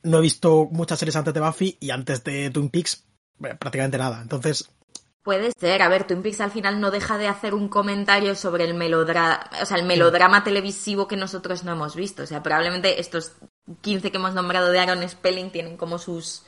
no 0.04 0.20
he 0.20 0.22
visto 0.22 0.68
muchas 0.72 1.00
series 1.00 1.16
antes 1.16 1.34
de 1.34 1.42
Buffy 1.42 1.78
y 1.80 1.90
antes 1.90 2.24
de 2.24 2.50
Twin 2.50 2.70
Peaks 2.70 3.06
eh, 3.44 3.56
prácticamente 3.60 3.98
nada. 3.98 4.22
Entonces... 4.22 4.70
Puede 5.24 5.52
ser, 5.60 5.82
a 5.82 5.90
ver, 5.90 6.06
Twin 6.06 6.22
Peaks 6.22 6.40
al 6.40 6.52
final 6.52 6.80
no 6.80 6.92
deja 6.92 7.18
de 7.18 7.28
hacer 7.28 7.56
un 7.56 7.68
comentario 7.68 8.36
sobre 8.36 8.64
el 8.64 8.76
melodrama, 8.76 9.50
o 9.60 9.66
sea, 9.66 9.78
el 9.78 9.86
melodrama 9.86 10.44
televisivo 10.44 11.08
que 11.08 11.18
nosotros 11.18 11.64
no 11.64 11.72
hemos 11.72 11.96
visto. 11.96 12.22
O 12.22 12.28
sea, 12.28 12.44
probablemente 12.44 13.02
estos 13.02 13.34
15 13.82 14.12
que 14.12 14.18
hemos 14.18 14.36
nombrado 14.36 14.70
de 14.70 14.80
Aaron 14.80 15.10
Spelling 15.10 15.50
tienen 15.50 15.78
como 15.78 15.98
sus 15.98 16.46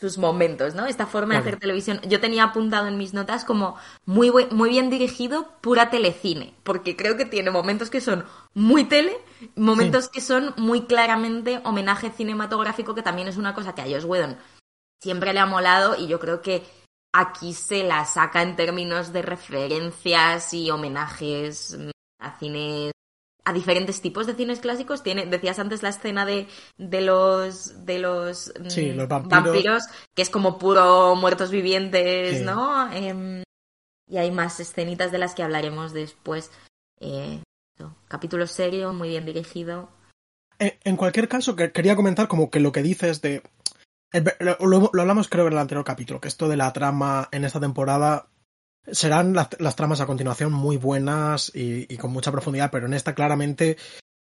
sus 0.00 0.16
momentos, 0.16 0.74
¿no? 0.74 0.86
Esta 0.86 1.06
forma 1.06 1.34
de 1.34 1.40
hacer 1.40 1.58
televisión. 1.58 2.00
Yo 2.06 2.20
tenía 2.20 2.44
apuntado 2.44 2.86
en 2.86 2.98
mis 2.98 3.14
notas 3.14 3.44
como 3.44 3.76
muy, 4.04 4.30
muy 4.50 4.70
bien 4.70 4.90
dirigido, 4.90 5.48
pura 5.60 5.90
telecine, 5.90 6.54
porque 6.62 6.96
creo 6.96 7.16
que 7.16 7.24
tiene 7.24 7.50
momentos 7.50 7.90
que 7.90 8.00
son 8.00 8.24
muy 8.54 8.84
tele, 8.84 9.16
momentos 9.56 10.08
que 10.08 10.20
son 10.20 10.54
muy 10.56 10.82
claramente 10.82 11.60
homenaje 11.64 12.10
cinematográfico, 12.10 12.94
que 12.94 13.02
también 13.02 13.28
es 13.28 13.36
una 13.36 13.54
cosa 13.54 13.74
que 13.74 13.82
a 13.82 13.86
Josh 13.86 14.04
Whedon 14.04 14.36
siempre 15.02 15.32
le 15.32 15.40
ha 15.40 15.46
molado 15.46 15.96
y 15.96 16.06
yo 16.06 16.20
creo 16.20 16.42
que 16.42 16.64
aquí 17.12 17.52
se 17.52 17.82
la 17.82 18.04
saca 18.04 18.42
en 18.42 18.56
términos 18.56 19.12
de 19.12 19.22
referencias 19.22 20.54
y 20.54 20.70
homenajes 20.70 21.76
a 22.20 22.38
cines 22.38 22.92
a 23.48 23.52
diferentes 23.54 24.02
tipos 24.02 24.26
de 24.26 24.34
cines 24.34 24.60
clásicos. 24.60 25.02
Tiene, 25.02 25.24
decías 25.24 25.58
antes 25.58 25.82
la 25.82 25.88
escena 25.88 26.26
de, 26.26 26.46
de 26.76 27.00
los 27.00 27.86
de 27.86 27.98
los, 27.98 28.52
mm, 28.60 29.08
vampiros. 29.08 29.84
que 30.14 30.20
es 30.20 30.28
como 30.28 30.58
puro 30.58 31.16
muertos 31.16 31.50
vivientes, 31.50 32.42
¿no? 32.42 32.92
Em, 32.92 33.42
y 34.06 34.18
hay 34.18 34.30
más 34.30 34.60
escenitas 34.60 35.12
de 35.12 35.18
las 35.18 35.34
que 35.34 35.42
hablaremos 35.42 35.94
después. 35.94 36.50
Eh, 37.00 37.40
capítulo 38.06 38.46
serio, 38.46 38.92
muy 38.92 39.08
bien 39.08 39.24
dirigido. 39.24 39.88
En 40.58 40.96
cualquier 40.96 41.28
caso, 41.28 41.56
quería 41.56 41.96
comentar 41.96 42.28
como 42.28 42.50
que 42.50 42.60
lo 42.60 42.72
que 42.72 42.82
dices 42.82 43.22
de... 43.22 43.42
Lo, 44.40 44.90
lo 44.92 45.00
hablamos 45.00 45.28
creo 45.28 45.46
en 45.46 45.52
el 45.52 45.58
anterior 45.58 45.84
capítulo, 45.84 46.20
que 46.20 46.28
esto 46.28 46.48
de 46.48 46.56
la 46.56 46.72
trama 46.72 47.28
en 47.30 47.44
esta 47.44 47.60
temporada 47.60 48.28
serán 48.86 49.34
las, 49.34 49.76
tramas 49.76 50.00
a 50.00 50.06
continuación 50.06 50.52
muy 50.52 50.76
buenas 50.76 51.52
y, 51.54 51.96
con 51.96 52.12
mucha 52.12 52.32
profundidad, 52.32 52.70
pero 52.70 52.86
en 52.86 52.94
esta 52.94 53.14
claramente 53.14 53.76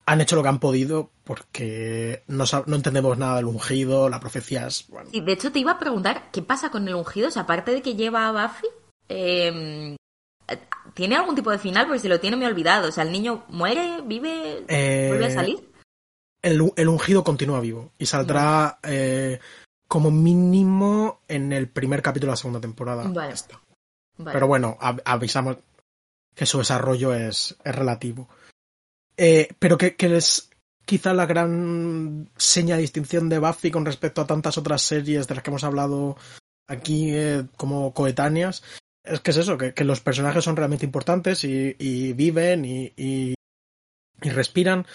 han 0.05 0.21
hecho 0.21 0.35
lo 0.35 0.43
que 0.43 0.49
han 0.49 0.59
podido 0.59 1.11
porque 1.23 2.23
no, 2.27 2.45
no 2.65 2.75
entendemos 2.75 3.17
nada 3.17 3.37
del 3.37 3.45
ungido, 3.45 4.09
la 4.09 4.19
profecía 4.19 4.67
es... 4.67 4.87
Bueno. 4.87 5.09
Y 5.11 5.21
de 5.21 5.33
hecho 5.33 5.51
te 5.51 5.59
iba 5.59 5.73
a 5.73 5.79
preguntar, 5.79 6.29
¿qué 6.31 6.41
pasa 6.41 6.71
con 6.71 6.87
el 6.87 6.95
ungido? 6.95 7.27
O 7.27 7.31
sea, 7.31 7.43
aparte 7.43 7.71
de 7.71 7.81
que 7.81 7.95
lleva 7.95 8.27
a 8.27 8.31
Buffy, 8.31 8.67
em, 9.07 9.95
¿tiene 10.93 11.15
algún 11.15 11.35
tipo 11.35 11.51
de 11.51 11.59
final? 11.59 11.85
Porque 11.85 11.99
si 11.99 12.07
lo 12.07 12.19
tiene 12.19 12.35
me 12.35 12.45
he 12.45 12.49
olvidado. 12.49 12.89
O 12.89 12.91
sea, 12.91 13.03
¿el 13.03 13.11
niño 13.11 13.45
muere, 13.49 14.01
vive, 14.03 14.63
vuelve 14.67 15.25
a 15.25 15.29
eh, 15.29 15.33
salir? 15.33 15.71
El, 16.41 16.71
el, 16.75 16.87
ungido 16.87 17.23
continúa 17.23 17.59
vivo 17.59 17.91
y 17.99 18.07
saldrá 18.07 18.79
eh, 18.83 19.39
como 19.87 20.09
mínimo 20.09 21.21
en 21.27 21.53
el 21.53 21.69
primer 21.69 22.01
capítulo 22.01 22.31
de 22.31 22.33
la 22.33 22.37
segunda 22.37 22.59
temporada. 22.59 23.03
Vale. 23.07 23.35
Pero 24.25 24.47
bueno, 24.47 24.77
avisamos 24.79 25.57
que 26.35 26.45
su 26.45 26.59
desarrollo 26.59 27.13
es, 27.13 27.57
es 27.63 27.75
relativo. 27.75 28.29
Eh, 29.17 29.49
pero 29.59 29.77
que, 29.77 29.95
les, 30.09 30.49
quizá 30.85 31.13
la 31.13 31.25
gran 31.25 32.29
seña 32.37 32.75
de 32.75 32.81
distinción 32.81 33.29
de 33.29 33.39
Buffy 33.39 33.71
con 33.71 33.85
respecto 33.85 34.21
a 34.21 34.27
tantas 34.27 34.57
otras 34.57 34.81
series 34.81 35.27
de 35.27 35.35
las 35.35 35.43
que 35.43 35.49
hemos 35.49 35.63
hablado 35.63 36.17
aquí 36.67 37.11
eh, 37.13 37.45
como 37.57 37.93
coetáneas. 37.93 38.63
Es 39.03 39.19
que 39.19 39.31
es 39.31 39.37
eso, 39.37 39.57
que, 39.57 39.73
que, 39.73 39.83
los 39.83 39.99
personajes 39.99 40.43
son 40.43 40.55
realmente 40.55 40.85
importantes 40.85 41.43
y, 41.43 42.13
viven 42.13 42.65
y, 42.65 42.93
y 42.95 43.35
respiran. 44.21 44.85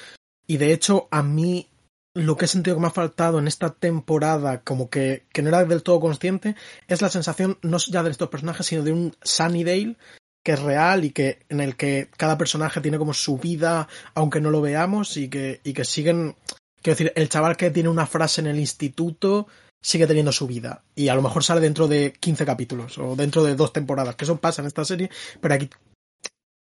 Y 0.47 0.59
de 0.59 0.73
hecho, 0.73 1.09
a 1.11 1.23
mí 1.23 1.69
lo 2.16 2.37
que 2.37 2.46
he 2.46 2.48
sentido 2.48 2.76
que 2.76 2.81
me 2.81 2.87
ha 2.87 2.90
faltado 2.90 3.38
en 3.38 3.46
esta 3.46 3.74
temporada, 3.74 4.62
como 4.62 4.88
que, 4.88 5.26
que 5.33 5.42
no 5.42 5.48
era 5.48 5.64
del 5.64 5.83
todo 5.83 6.00
consciente, 6.00 6.57
es 6.88 7.02
la 7.02 7.11
sensación 7.11 7.59
no 7.61 7.76
ya 7.76 8.02
de 8.02 8.11
estos 8.11 8.31
personajes, 8.31 8.66
sino 8.66 8.83
de 8.83 8.92
un 8.92 9.14
Sunnydale 9.22 9.96
que 10.42 10.52
es 10.52 10.62
real 10.62 11.05
y 11.05 11.11
que 11.11 11.40
en 11.48 11.61
el 11.61 11.76
que 11.76 12.09
cada 12.16 12.38
personaje 12.38 12.81
tiene 12.81 12.98
como 12.98 13.12
su 13.12 13.37
vida, 13.37 13.88
aunque 14.14 14.40
no 14.40 14.50
lo 14.50 14.62
veamos, 14.62 15.16
y 15.16 15.29
que, 15.29 15.61
y 15.64 15.72
que 15.72 15.85
siguen. 15.85 16.37
Quiero 16.81 16.96
decir, 16.96 17.12
el 17.16 17.29
chaval 17.29 17.57
que 17.57 17.70
tiene 17.70 17.88
una 17.88 18.07
frase 18.07 18.40
en 18.40 18.46
el 18.46 18.61
instituto 18.61 19.48
sigue 19.83 20.07
teniendo 20.07 20.33
su 20.33 20.46
vida. 20.46 20.85
Y 20.94 21.09
a 21.09 21.16
lo 21.16 21.22
mejor 21.22 21.42
sale 21.42 21.61
dentro 21.61 21.88
de 21.88 22.12
15 22.12 22.46
capítulos 22.46 22.96
o 22.96 23.16
dentro 23.16 23.42
de 23.42 23.57
dos 23.57 23.72
temporadas, 23.72 24.14
que 24.14 24.24
eso 24.24 24.37
pasa 24.37 24.62
en 24.62 24.68
esta 24.68 24.85
serie, 24.85 25.11
pero 25.40 25.55
aquí, 25.55 25.68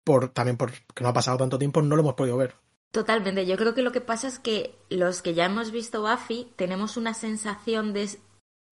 por, 0.04 0.28
también 0.30 0.56
porque 0.56 0.78
no 1.00 1.08
ha 1.08 1.12
pasado 1.12 1.38
tanto 1.38 1.58
tiempo, 1.58 1.80
no 1.80 1.94
lo 1.94 2.02
hemos 2.02 2.14
podido 2.14 2.36
ver. 2.36 2.54
Totalmente. 2.92 3.46
Yo 3.46 3.56
creo 3.56 3.74
que 3.74 3.82
lo 3.82 3.92
que 3.92 4.00
pasa 4.00 4.28
es 4.28 4.38
que 4.38 4.78
los 4.88 5.20
que 5.20 5.34
ya 5.34 5.44
hemos 5.44 5.70
visto 5.70 6.02
Buffy 6.02 6.52
tenemos 6.56 6.96
una 6.96 7.12
sensación 7.12 7.92
de, 7.92 8.18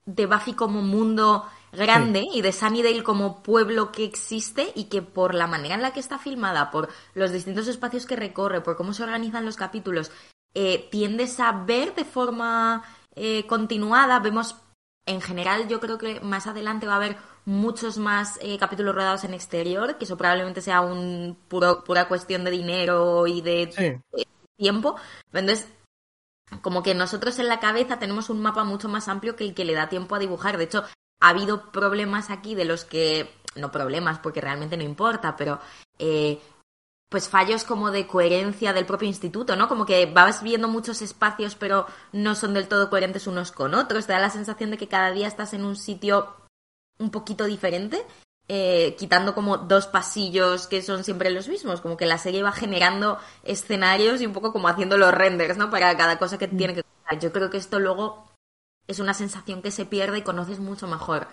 de 0.06 0.26
Buffy 0.26 0.54
como 0.54 0.80
mundo 0.80 1.44
grande 1.72 2.20
sí. 2.20 2.38
y 2.38 2.42
de 2.42 2.52
Sunnydale 2.52 3.02
como 3.02 3.42
pueblo 3.42 3.92
que 3.92 4.04
existe 4.04 4.72
y 4.74 4.84
que 4.84 5.02
por 5.02 5.34
la 5.34 5.46
manera 5.46 5.74
en 5.74 5.82
la 5.82 5.92
que 5.92 6.00
está 6.00 6.18
filmada, 6.18 6.70
por 6.70 6.88
los 7.14 7.32
distintos 7.32 7.68
espacios 7.68 8.06
que 8.06 8.16
recorre, 8.16 8.62
por 8.62 8.76
cómo 8.76 8.94
se 8.94 9.02
organizan 9.02 9.44
los 9.44 9.56
capítulos, 9.56 10.10
eh, 10.54 10.88
tiendes 10.90 11.38
a 11.38 11.52
ver 11.52 11.94
de 11.94 12.04
forma 12.04 12.82
eh, 13.14 13.46
continuada. 13.46 14.18
Vemos, 14.20 14.56
en 15.04 15.20
general, 15.20 15.68
yo 15.68 15.80
creo 15.80 15.98
que 15.98 16.20
más 16.20 16.46
adelante 16.46 16.86
va 16.86 16.94
a 16.94 16.96
haber 16.96 17.16
muchos 17.46 17.96
más 17.96 18.38
eh, 18.42 18.58
capítulos 18.58 18.94
rodados 18.94 19.24
en 19.24 19.32
exterior, 19.32 19.96
que 19.96 20.04
eso 20.04 20.18
probablemente 20.18 20.60
sea 20.60 20.82
un 20.82 21.38
puro, 21.48 21.82
pura 21.84 22.08
cuestión 22.08 22.44
de 22.44 22.50
dinero 22.50 23.26
y 23.26 23.40
de, 23.40 24.02
sí. 24.12 24.24
tiempo. 24.56 24.96
Entonces, 25.32 25.68
como 26.60 26.82
que 26.82 26.94
nosotros 26.94 27.38
en 27.38 27.48
la 27.48 27.60
cabeza 27.60 27.98
tenemos 27.98 28.28
un 28.28 28.42
mapa 28.42 28.64
mucho 28.64 28.88
más 28.88 29.08
amplio 29.08 29.36
que 29.36 29.44
el 29.44 29.54
que 29.54 29.64
le 29.64 29.74
da 29.74 29.88
tiempo 29.88 30.14
a 30.14 30.18
dibujar. 30.18 30.58
De 30.58 30.64
hecho, 30.64 30.84
ha 31.20 31.28
habido 31.30 31.70
problemas 31.70 32.30
aquí 32.30 32.54
de 32.54 32.64
los 32.66 32.84
que, 32.84 33.30
no 33.56 33.70
problemas 33.70 34.18
porque 34.18 34.40
realmente 34.40 34.76
no 34.76 34.82
importa, 34.82 35.36
pero 35.36 35.60
eh, 35.98 36.40
pues 37.08 37.28
fallos 37.28 37.64
como 37.64 37.90
de 37.90 38.06
coherencia 38.06 38.72
del 38.72 38.86
propio 38.86 39.08
instituto, 39.08 39.56
¿no? 39.56 39.68
Como 39.68 39.86
que 39.86 40.06
vas 40.06 40.42
viendo 40.42 40.68
muchos 40.68 41.02
espacios 41.02 41.54
pero 41.54 41.86
no 42.12 42.34
son 42.34 42.54
del 42.54 42.68
todo 42.68 42.90
coherentes 42.90 43.26
unos 43.26 43.52
con 43.52 43.74
otros, 43.74 44.06
te 44.06 44.12
da 44.12 44.18
la 44.18 44.30
sensación 44.30 44.70
de 44.70 44.78
que 44.78 44.88
cada 44.88 45.12
día 45.12 45.28
estás 45.28 45.54
en 45.54 45.64
un 45.64 45.76
sitio 45.76 46.34
un 46.98 47.10
poquito 47.10 47.44
diferente, 47.44 48.04
eh, 48.48 48.94
quitando 48.98 49.34
como 49.34 49.58
dos 49.58 49.86
pasillos 49.86 50.66
que 50.66 50.82
son 50.82 51.02
siempre 51.04 51.30
los 51.30 51.48
mismos, 51.48 51.80
como 51.80 51.96
que 51.96 52.06
la 52.06 52.18
serie 52.18 52.42
va 52.42 52.52
generando 52.52 53.18
escenarios 53.42 54.20
y 54.20 54.26
un 54.26 54.32
poco 54.32 54.52
como 54.52 54.68
haciendo 54.68 54.96
los 54.98 55.12
renders, 55.12 55.56
¿no? 55.56 55.70
Para 55.70 55.96
cada 55.96 56.18
cosa 56.18 56.38
que 56.38 56.48
tiene 56.48 56.74
que 56.74 56.82
contar. 56.82 57.18
Yo 57.18 57.32
creo 57.32 57.50
que 57.50 57.58
esto 57.58 57.80
luego 57.80 58.30
es 58.86 59.00
una 59.00 59.14
sensación 59.14 59.62
que 59.62 59.70
se 59.70 59.84
pierde 59.84 60.18
y 60.18 60.22
conoces 60.22 60.60
mucho 60.60 60.86
mejor 60.86 61.26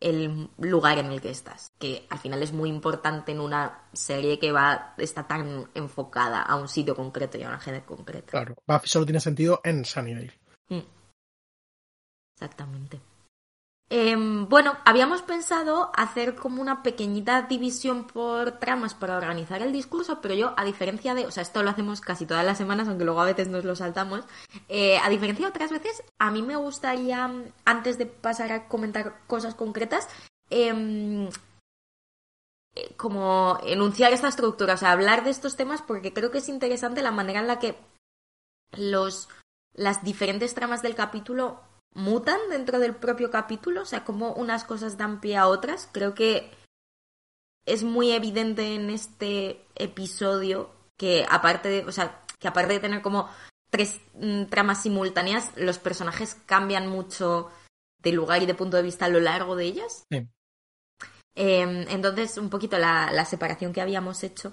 el 0.00 0.48
lugar 0.58 0.98
en 0.98 1.06
el 1.06 1.20
que 1.20 1.30
estás, 1.30 1.72
que 1.78 2.06
al 2.08 2.18
final 2.18 2.42
es 2.42 2.52
muy 2.52 2.70
importante 2.70 3.32
en 3.32 3.40
una 3.40 3.82
serie 3.92 4.38
que 4.38 4.50
va 4.50 4.94
está 4.96 5.26
tan 5.26 5.68
enfocada 5.74 6.40
a 6.40 6.56
un 6.56 6.68
sitio 6.68 6.96
concreto 6.96 7.36
y 7.36 7.42
a 7.42 7.48
una 7.48 7.60
gente 7.60 7.82
concreta. 7.84 8.30
Claro, 8.30 8.54
solo 8.84 9.04
tiene 9.04 9.20
sentido 9.20 9.60
en 9.62 9.84
Sunnydale. 9.84 10.32
Mm. 10.68 10.80
Exactamente. 12.34 13.00
Eh, 13.92 14.14
bueno, 14.16 14.76
habíamos 14.84 15.22
pensado 15.22 15.90
hacer 15.96 16.36
como 16.36 16.62
una 16.62 16.84
pequeñita 16.84 17.42
división 17.42 18.06
por 18.06 18.52
tramas 18.60 18.94
para 18.94 19.16
organizar 19.16 19.62
el 19.62 19.72
discurso, 19.72 20.20
pero 20.20 20.34
yo, 20.34 20.54
a 20.56 20.64
diferencia 20.64 21.12
de, 21.14 21.26
o 21.26 21.32
sea, 21.32 21.42
esto 21.42 21.64
lo 21.64 21.70
hacemos 21.70 22.00
casi 22.00 22.24
todas 22.24 22.44
las 22.44 22.56
semanas, 22.56 22.86
aunque 22.86 23.04
luego 23.04 23.20
a 23.20 23.24
veces 23.26 23.48
nos 23.48 23.64
lo 23.64 23.74
saltamos, 23.74 24.24
eh, 24.68 24.98
a 24.98 25.08
diferencia 25.08 25.46
de 25.46 25.50
otras 25.50 25.72
veces, 25.72 26.04
a 26.20 26.30
mí 26.30 26.40
me 26.40 26.54
gustaría, 26.54 27.28
antes 27.64 27.98
de 27.98 28.06
pasar 28.06 28.52
a 28.52 28.68
comentar 28.68 29.26
cosas 29.26 29.56
concretas, 29.56 30.08
eh, 30.50 31.28
como 32.96 33.58
enunciar 33.64 34.12
esta 34.12 34.28
estructura, 34.28 34.74
o 34.74 34.76
sea, 34.76 34.92
hablar 34.92 35.24
de 35.24 35.30
estos 35.30 35.56
temas 35.56 35.82
porque 35.82 36.12
creo 36.12 36.30
que 36.30 36.38
es 36.38 36.48
interesante 36.48 37.02
la 37.02 37.10
manera 37.10 37.40
en 37.40 37.48
la 37.48 37.58
que 37.58 37.76
los, 38.76 39.28
las 39.74 40.04
diferentes 40.04 40.54
tramas 40.54 40.80
del 40.80 40.94
capítulo 40.94 41.60
mutan 41.94 42.38
dentro 42.50 42.78
del 42.78 42.94
propio 42.94 43.30
capítulo, 43.30 43.82
o 43.82 43.86
sea, 43.86 44.04
como 44.04 44.32
unas 44.32 44.64
cosas 44.64 44.96
dan 44.96 45.20
pie 45.20 45.36
a 45.36 45.48
otras. 45.48 45.88
Creo 45.92 46.14
que 46.14 46.50
es 47.66 47.82
muy 47.82 48.12
evidente 48.12 48.74
en 48.74 48.90
este 48.90 49.64
episodio 49.74 50.70
que 50.96 51.26
aparte 51.28 51.68
de, 51.68 51.84
o 51.84 51.92
sea, 51.92 52.24
que 52.38 52.48
aparte 52.48 52.74
de 52.74 52.80
tener 52.80 53.02
como 53.02 53.28
tres 53.70 54.00
mm, 54.14 54.44
tramas 54.44 54.82
simultáneas, 54.82 55.52
los 55.56 55.78
personajes 55.78 56.36
cambian 56.46 56.88
mucho 56.88 57.50
de 58.02 58.12
lugar 58.12 58.42
y 58.42 58.46
de 58.46 58.54
punto 58.54 58.76
de 58.76 58.82
vista 58.82 59.06
a 59.06 59.10
lo 59.10 59.20
largo 59.20 59.56
de 59.56 59.64
ellas. 59.64 60.04
Sí. 60.10 60.28
Eh, 61.36 61.86
entonces, 61.88 62.36
un 62.38 62.50
poquito 62.50 62.76
la, 62.78 63.10
la, 63.12 63.24
separación 63.24 63.72
que 63.72 63.80
habíamos 63.80 64.24
hecho 64.24 64.52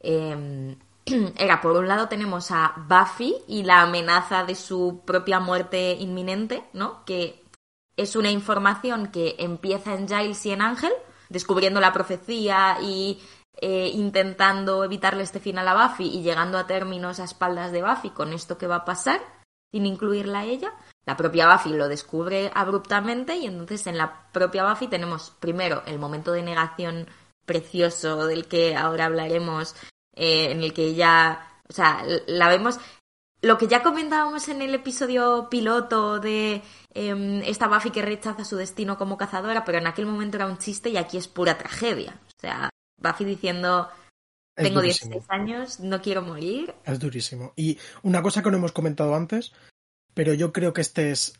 eh, 0.00 0.76
era, 1.36 1.60
por 1.60 1.76
un 1.76 1.88
lado 1.88 2.08
tenemos 2.08 2.50
a 2.50 2.74
Buffy 2.88 3.34
y 3.46 3.62
la 3.62 3.82
amenaza 3.82 4.44
de 4.44 4.54
su 4.54 5.02
propia 5.04 5.40
muerte 5.40 5.92
inminente, 5.92 6.64
¿no? 6.72 7.04
Que 7.04 7.44
es 7.96 8.16
una 8.16 8.30
información 8.30 9.08
que 9.08 9.36
empieza 9.38 9.94
en 9.94 10.08
Giles 10.08 10.44
y 10.46 10.52
en 10.52 10.62
Ángel, 10.62 10.92
descubriendo 11.28 11.80
la 11.80 11.92
profecía 11.92 12.78
y 12.80 13.20
eh, 13.60 13.90
intentando 13.92 14.84
evitarle 14.84 15.24
este 15.24 15.40
final 15.40 15.66
a 15.66 15.88
Buffy 15.88 16.06
y 16.06 16.22
llegando 16.22 16.58
a 16.58 16.66
términos 16.66 17.18
a 17.18 17.24
espaldas 17.24 17.72
de 17.72 17.82
Buffy 17.82 18.10
con 18.10 18.32
esto 18.32 18.56
que 18.56 18.68
va 18.68 18.76
a 18.76 18.84
pasar, 18.84 19.20
sin 19.72 19.84
incluirla 19.84 20.40
a 20.40 20.44
ella. 20.44 20.72
La 21.06 21.16
propia 21.16 21.52
Buffy 21.52 21.70
lo 21.70 21.88
descubre 21.88 22.52
abruptamente 22.54 23.36
y 23.36 23.46
entonces 23.46 23.86
en 23.86 23.98
la 23.98 24.30
propia 24.30 24.68
Buffy 24.68 24.86
tenemos 24.86 25.32
primero 25.40 25.82
el 25.86 25.98
momento 25.98 26.32
de 26.32 26.42
negación 26.42 27.08
precioso 27.46 28.26
del 28.26 28.46
que 28.46 28.76
ahora 28.76 29.06
hablaremos 29.06 29.74
eh, 30.18 30.50
en 30.50 30.62
el 30.62 30.72
que 30.74 30.84
ella, 30.84 31.40
o 31.68 31.72
sea, 31.72 32.04
la 32.26 32.48
vemos 32.48 32.78
lo 33.40 33.56
que 33.56 33.68
ya 33.68 33.82
comentábamos 33.82 34.48
en 34.48 34.62
el 34.62 34.74
episodio 34.74 35.48
piloto 35.48 36.18
de 36.18 36.62
eh, 36.94 37.42
esta 37.46 37.68
Buffy 37.68 37.90
que 37.90 38.02
rechaza 38.02 38.44
su 38.44 38.56
destino 38.56 38.98
como 38.98 39.16
cazadora, 39.16 39.64
pero 39.64 39.78
en 39.78 39.86
aquel 39.86 40.06
momento 40.06 40.36
era 40.36 40.46
un 40.46 40.58
chiste 40.58 40.90
y 40.90 40.96
aquí 40.96 41.16
es 41.16 41.28
pura 41.28 41.56
tragedia. 41.56 42.20
O 42.26 42.40
sea, 42.40 42.70
Buffy 43.00 43.24
diciendo, 43.24 43.88
tengo 44.56 44.80
16 44.80 45.24
años, 45.28 45.80
no 45.80 46.02
quiero 46.02 46.22
morir. 46.22 46.74
Es 46.84 46.98
durísimo. 46.98 47.52
Y 47.54 47.78
una 48.02 48.22
cosa 48.22 48.42
que 48.42 48.50
no 48.50 48.56
hemos 48.56 48.72
comentado 48.72 49.14
antes, 49.14 49.52
pero 50.14 50.34
yo 50.34 50.52
creo 50.52 50.72
que 50.72 50.80
este 50.80 51.12
es 51.12 51.38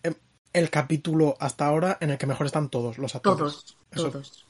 el 0.53 0.71
capítulo 0.71 1.37
hasta 1.41 1.67
ahora 1.67 1.99
en 2.01 2.11
el 2.11 2.19
que 2.19 2.27
mejor 2.27 2.47
están 2.47 2.69
todos 2.69 2.99
los 2.99 3.17
actores. 3.17 3.39
Todos, 3.39 3.77
Eso. 3.91 4.11
todos. 4.11 4.47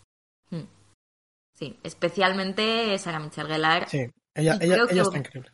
Sí, 1.58 1.76
especialmente 1.82 2.96
Sarah 2.98 3.18
Michelle 3.18 3.48
Gellar. 3.48 3.88
Sí, 3.88 3.98
ella, 4.34 4.58
ella, 4.60 4.76
ella 4.76 4.86
que, 4.86 5.00
está 5.00 5.18
increíble. 5.18 5.50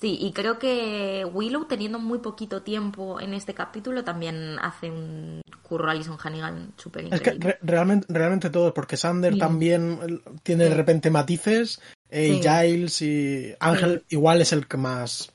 Sí, 0.00 0.18
y 0.20 0.32
creo 0.32 0.58
que 0.58 1.24
Willow, 1.24 1.66
teniendo 1.66 2.00
muy 2.00 2.18
poquito 2.18 2.62
tiempo 2.62 3.20
en 3.20 3.32
este 3.32 3.54
capítulo, 3.54 4.02
también 4.02 4.58
hace 4.58 4.90
un 4.90 5.40
curro 5.62 5.88
Alison 5.88 6.18
Hannigan 6.22 6.74
súper 6.76 7.04
increíble. 7.04 7.28
Es 7.28 7.38
que 7.38 7.48
re 7.48 7.58
realmente, 7.62 8.06
realmente 8.10 8.50
todos, 8.50 8.72
porque 8.72 8.96
Sander 8.96 9.34
sí. 9.34 9.38
también 9.38 10.20
tiene 10.42 10.64
sí. 10.64 10.70
de 10.70 10.76
repente 10.76 11.10
matices, 11.10 11.80
eh, 12.10 12.34
sí. 12.34 12.40
Giles 12.42 13.02
y 13.02 13.54
Ángel 13.60 14.04
igual 14.08 14.42
es 14.42 14.52
el 14.52 14.66
que 14.66 14.76
más... 14.76 15.32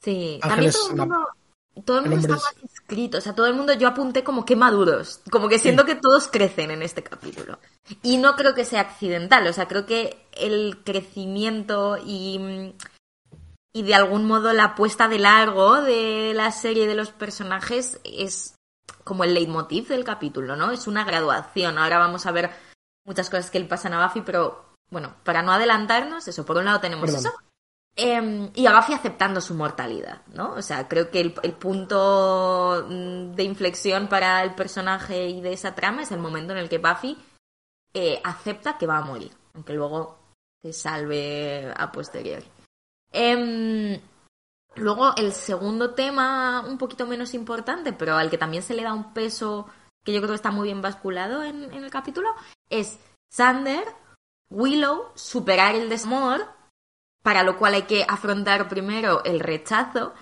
Sí, 0.00 0.38
Ángel 0.40 0.50
también 0.50 0.72
todo 0.72 0.90
el 0.90 0.96
mundo... 0.96 1.28
Todo 1.84 2.00
el 2.00 2.10
mundo 2.10 2.26
el 2.26 2.32
está 2.32 2.36
es... 2.36 2.42
más 2.42 2.62
inscrito, 2.62 3.18
o 3.18 3.20
sea, 3.20 3.34
todo 3.34 3.46
el 3.46 3.54
mundo, 3.54 3.72
yo 3.72 3.88
apunté 3.88 4.22
como 4.22 4.44
que 4.44 4.56
maduros, 4.56 5.20
como 5.30 5.48
que 5.48 5.58
siento 5.58 5.82
sí. 5.82 5.88
que 5.88 5.94
todos 5.94 6.28
crecen 6.28 6.70
en 6.70 6.82
este 6.82 7.02
capítulo. 7.02 7.58
Y 8.02 8.18
no 8.18 8.36
creo 8.36 8.54
que 8.54 8.66
sea 8.66 8.80
accidental, 8.80 9.46
o 9.46 9.52
sea, 9.52 9.68
creo 9.68 9.86
que 9.86 10.26
el 10.32 10.82
crecimiento 10.84 11.96
y, 12.04 12.74
y 13.72 13.82
de 13.82 13.94
algún 13.94 14.26
modo 14.26 14.52
la 14.52 14.74
puesta 14.74 15.08
de 15.08 15.18
largo 15.18 15.80
de 15.80 16.32
la 16.34 16.52
serie 16.52 16.86
de 16.86 16.94
los 16.94 17.10
personajes 17.10 17.98
es 18.04 18.54
como 19.04 19.24
el 19.24 19.34
leitmotiv 19.34 19.88
del 19.88 20.04
capítulo, 20.04 20.56
¿no? 20.56 20.72
Es 20.72 20.86
una 20.86 21.04
graduación. 21.04 21.78
Ahora 21.78 21.98
vamos 21.98 22.26
a 22.26 22.32
ver 22.32 22.50
muchas 23.04 23.30
cosas 23.30 23.50
que 23.50 23.60
le 23.60 23.66
pasan 23.66 23.94
a 23.94 24.06
Buffy, 24.06 24.20
pero 24.20 24.76
bueno, 24.90 25.16
para 25.24 25.42
no 25.42 25.52
adelantarnos, 25.52 26.28
eso, 26.28 26.44
por 26.44 26.58
un 26.58 26.66
lado 26.66 26.80
tenemos 26.80 27.06
Perdón. 27.06 27.26
eso. 27.26 27.32
Eh, 27.94 28.50
y 28.54 28.66
Buffy 28.66 28.94
aceptando 28.94 29.40
su 29.40 29.54
mortalidad, 29.54 30.22
¿no? 30.28 30.54
O 30.54 30.62
sea, 30.62 30.88
creo 30.88 31.10
que 31.10 31.20
el, 31.20 31.52
punto 31.54 32.86
mm, 32.88 33.32
de 33.32 33.42
inflexión 33.42 34.08
para 34.08 34.42
el 34.42 34.54
personaje 34.54 35.28
y 35.28 35.40
de 35.40 35.52
esa 35.52 35.74
trama 35.74 36.02
es 36.02 36.10
el 36.10 36.18
momento 36.18 36.52
en 36.52 36.58
el 36.58 36.68
que 36.68 36.78
Buffy 36.78 37.18
eh, 37.92 38.20
acepta 38.24 38.78
que 38.78 38.86
va 38.86 38.98
a 38.98 39.04
morir, 39.04 39.32
aunque 39.54 39.74
luego 39.74 40.18
se 40.62 40.72
salve 40.72 41.72
a 41.76 41.92
posteriori. 41.92 42.46
Eh, 43.12 44.00
Luego, 44.74 45.14
el 45.16 45.32
segundo 45.32 45.94
tema, 45.94 46.64
un 46.66 46.78
poquito 46.78 47.06
menos 47.06 47.34
importante, 47.34 47.92
pero 47.92 48.16
al 48.16 48.30
que 48.30 48.38
también 48.38 48.62
se 48.62 48.74
le 48.74 48.82
da 48.82 48.94
un 48.94 49.12
peso 49.12 49.66
que 50.04 50.12
yo 50.12 50.20
creo 50.20 50.30
que 50.30 50.36
está 50.36 50.50
muy 50.50 50.68
bien 50.68 50.80
basculado 50.80 51.42
en, 51.42 51.64
en 51.64 51.84
el 51.84 51.90
capítulo, 51.90 52.30
es 52.70 52.98
Sander, 53.30 53.84
Willow, 54.50 55.12
superar 55.14 55.74
el 55.74 55.88
desamor, 55.88 56.46
para 57.22 57.42
lo 57.42 57.56
cual 57.58 57.74
hay 57.74 57.82
que 57.82 58.04
afrontar 58.08 58.68
primero 58.68 59.24
el 59.24 59.40
rechazo. 59.40 60.14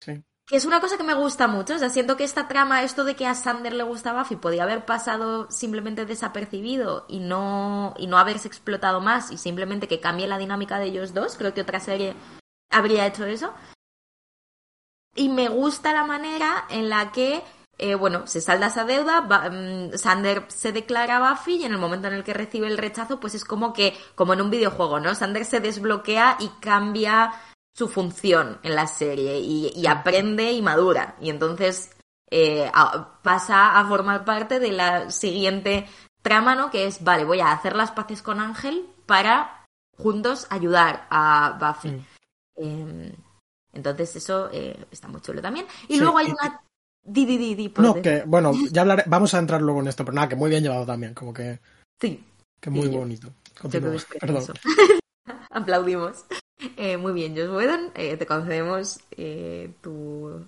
Sí. 0.00 0.22
Que 0.46 0.56
es 0.56 0.64
una 0.64 0.80
cosa 0.80 0.96
que 0.96 1.04
me 1.04 1.14
gusta 1.14 1.48
mucho. 1.48 1.74
O 1.74 1.78
sea, 1.78 1.88
siento 1.88 2.16
que 2.16 2.24
esta 2.24 2.48
trama, 2.48 2.82
esto 2.82 3.04
de 3.04 3.16
que 3.16 3.26
a 3.26 3.34
Sander 3.34 3.72
le 3.72 3.82
gusta 3.82 4.12
Buffy, 4.12 4.36
podía 4.36 4.64
haber 4.64 4.84
pasado 4.84 5.50
simplemente 5.50 6.04
desapercibido 6.04 7.06
y 7.08 7.18
no, 7.18 7.94
y 7.98 8.06
no 8.06 8.18
haberse 8.18 8.48
explotado 8.48 9.00
más 9.00 9.30
y 9.30 9.38
simplemente 9.38 9.88
que 9.88 10.00
cambie 10.00 10.28
la 10.28 10.38
dinámica 10.38 10.78
de 10.78 10.86
ellos 10.86 11.14
dos. 11.14 11.36
Creo 11.36 11.54
que 11.54 11.62
otra 11.62 11.80
serie 11.80 12.14
habría 12.70 13.06
hecho 13.06 13.24
eso. 13.24 13.54
Y 15.16 15.28
me 15.28 15.48
gusta 15.48 15.92
la 15.92 16.04
manera 16.04 16.66
en 16.70 16.88
la 16.88 17.12
que, 17.12 17.42
eh, 17.78 17.94
bueno, 17.94 18.26
se 18.26 18.40
salda 18.40 18.68
esa 18.68 18.84
deuda, 18.84 19.20
va- 19.22 19.50
mm, 19.50 19.96
Sander 19.98 20.44
se 20.48 20.72
declara 20.72 21.30
Buffy 21.30 21.56
y 21.56 21.64
en 21.64 21.72
el 21.72 21.78
momento 21.78 22.08
en 22.08 22.14
el 22.14 22.24
que 22.24 22.34
recibe 22.34 22.66
el 22.68 22.78
rechazo, 22.78 23.18
pues 23.20 23.34
es 23.34 23.44
como 23.44 23.72
que, 23.72 23.96
como 24.14 24.32
en 24.34 24.40
un 24.42 24.50
videojuego, 24.50 25.00
¿no? 25.00 25.14
Sander 25.14 25.44
se 25.44 25.60
desbloquea 25.60 26.36
y 26.40 26.48
cambia 26.60 27.32
su 27.76 27.88
función 27.88 28.58
en 28.62 28.76
la 28.76 28.86
serie 28.86 29.40
y, 29.40 29.72
y 29.74 29.86
aprende 29.86 30.52
y 30.52 30.62
madura. 30.62 31.16
Y 31.20 31.30
entonces 31.30 31.90
eh, 32.30 32.70
a- 32.72 33.18
pasa 33.22 33.78
a 33.78 33.84
formar 33.86 34.24
parte 34.24 34.60
de 34.60 34.70
la 34.72 35.10
siguiente 35.10 35.88
trama, 36.22 36.54
¿no? 36.54 36.70
Que 36.70 36.86
es, 36.86 37.02
vale, 37.04 37.24
voy 37.24 37.40
a 37.40 37.52
hacer 37.52 37.74
las 37.76 37.90
paces 37.90 38.22
con 38.22 38.40
Ángel 38.40 38.86
para 39.06 39.66
juntos 39.98 40.46
ayudar 40.50 41.06
a 41.10 41.58
Buffy. 41.60 41.88
Mm. 41.90 42.06
Eh, 42.56 43.14
entonces 43.72 44.14
eso 44.16 44.48
eh, 44.52 44.86
está 44.90 45.08
muy 45.08 45.20
chulo 45.20 45.42
también. 45.42 45.66
Y 45.88 45.94
Sí, 45.94 46.00
luego 46.00 46.18
hay 46.18 46.26
una... 46.30 46.60
Di, 47.04 47.26
di, 47.26 47.36
di, 47.36 47.54
di, 47.54 47.68
por 47.68 47.84
No, 47.84 47.94
que, 48.00 48.22
bueno, 48.26 48.52
ya 48.70 48.80
hablaré, 48.82 49.04
vamos 49.06 49.34
a 49.34 49.38
entrar 49.38 49.60
luego 49.60 49.80
en 49.80 49.88
esto, 49.88 50.04
pero 50.04 50.14
nada, 50.14 50.28
que 50.28 50.36
muy 50.36 50.48
bien 50.50 50.62
llevado 50.62 50.86
también, 50.86 51.12
como 51.14 51.32
que, 51.34 51.60
Sí, 52.00 52.24
que 52.60 52.70
muy 52.70 52.86
Sí, 52.86 52.92
yo- 52.92 52.98
bonito. 53.00 53.32
Continúa, 53.60 53.96
perdón. 54.18 54.44
Aplaudimos. 55.50 56.24
Eh, 56.76 56.96
muy 56.96 57.12
bien, 57.12 57.36
Josh 57.36 57.50
Whedon, 57.50 57.92
eh, 57.94 58.16
te 58.16 58.26
concedemos 58.26 59.00
eh, 59.12 59.72
tu... 59.82 60.44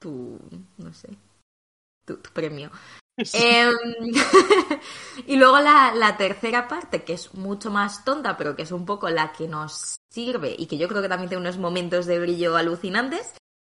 tu... 0.00 0.38
no 0.78 0.92
sé... 0.92 1.08
tu, 2.06 2.16
tu 2.16 2.30
premio. 2.30 2.70
Em, 3.34 3.74
y 5.26 5.36
luego 5.36 5.58
la, 5.60 5.92
la 5.94 6.16
tercera 6.16 6.68
parte, 6.68 7.02
que 7.04 7.12
es 7.14 7.34
mucho 7.34 7.70
más 7.70 8.04
tonta, 8.04 8.36
pero 8.36 8.56
que 8.56 8.62
es 8.62 8.72
un 8.72 8.86
poco 8.86 9.10
la 9.10 9.32
que 9.32 9.46
nos 9.48 9.96
sirve 10.10 10.54
y 10.56 10.66
que 10.66 10.78
yo 10.78 10.88
creo 10.88 11.02
que 11.02 11.08
también 11.08 11.28
tiene 11.28 11.42
unos 11.42 11.58
momentos 11.58 12.06
de 12.06 12.18
brillo 12.20 12.56
alucinantes, 12.56 13.34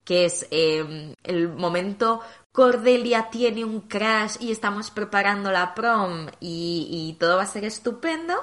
que 0.10 0.26
es 0.26 0.48
em, 0.50 1.14
el 1.22 1.50
momento 1.50 2.22
Cordelia 2.52 3.30
tiene 3.30 3.64
un 3.64 3.82
crash 3.82 4.38
y 4.40 4.52
estamos 4.52 4.90
preparando 4.90 5.52
la 5.52 5.76
prom 5.76 6.26
y, 6.40 7.16
todo 7.20 7.38
va 7.38 7.44
a 7.44 7.46
ser 7.46 7.64
estupendo, 7.64 8.34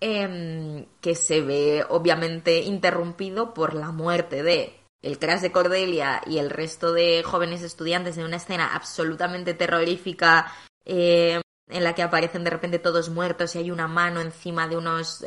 em, 0.00 0.86
que 1.02 1.14
se 1.14 1.42
ve 1.42 1.84
obviamente 1.90 2.62
interrumpido 2.62 3.52
por 3.52 3.74
la 3.74 3.92
muerte 3.92 4.42
de 4.42 4.80
el 5.02 5.18
crash 5.18 5.42
de 5.42 5.52
Cordelia 5.52 6.22
y 6.26 6.38
el 6.38 6.48
resto 6.48 6.94
de 6.94 7.22
jóvenes 7.22 7.60
estudiantes 7.60 8.16
en 8.16 8.24
una 8.24 8.36
escena 8.36 8.74
absolutamente 8.74 9.52
terrorífica 9.52 10.50
eh, 10.86 11.42
en 11.68 11.84
la 11.84 11.94
que 11.94 12.02
aparecen 12.02 12.44
de 12.44 12.50
repente 12.50 12.78
todos 12.78 13.10
muertos 13.10 13.54
y 13.54 13.58
hay 13.58 13.70
una 13.70 13.88
mano 13.88 14.22
encima 14.22 14.68
de 14.68 14.78
unos 14.78 15.22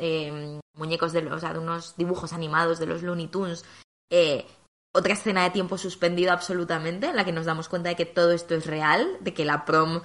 muñecos, 0.73 1.13
de 1.13 1.21
los, 1.21 1.33
o 1.33 1.39
sea, 1.39 1.53
de 1.53 1.59
unos 1.59 1.95
dibujos 1.97 2.33
animados 2.33 2.79
de 2.79 2.87
los 2.87 3.03
Looney 3.03 3.27
Tunes. 3.27 3.63
Eh, 4.09 4.47
otra 4.93 5.13
escena 5.13 5.43
de 5.43 5.51
tiempo 5.51 5.77
suspendido 5.77 6.31
absolutamente, 6.31 7.07
en 7.07 7.15
la 7.15 7.25
que 7.25 7.31
nos 7.31 7.45
damos 7.45 7.69
cuenta 7.69 7.89
de 7.89 7.95
que 7.95 8.05
todo 8.05 8.31
esto 8.31 8.55
es 8.55 8.65
real, 8.65 9.17
de 9.19 9.33
que 9.33 9.45
la 9.45 9.65
prom 9.65 10.01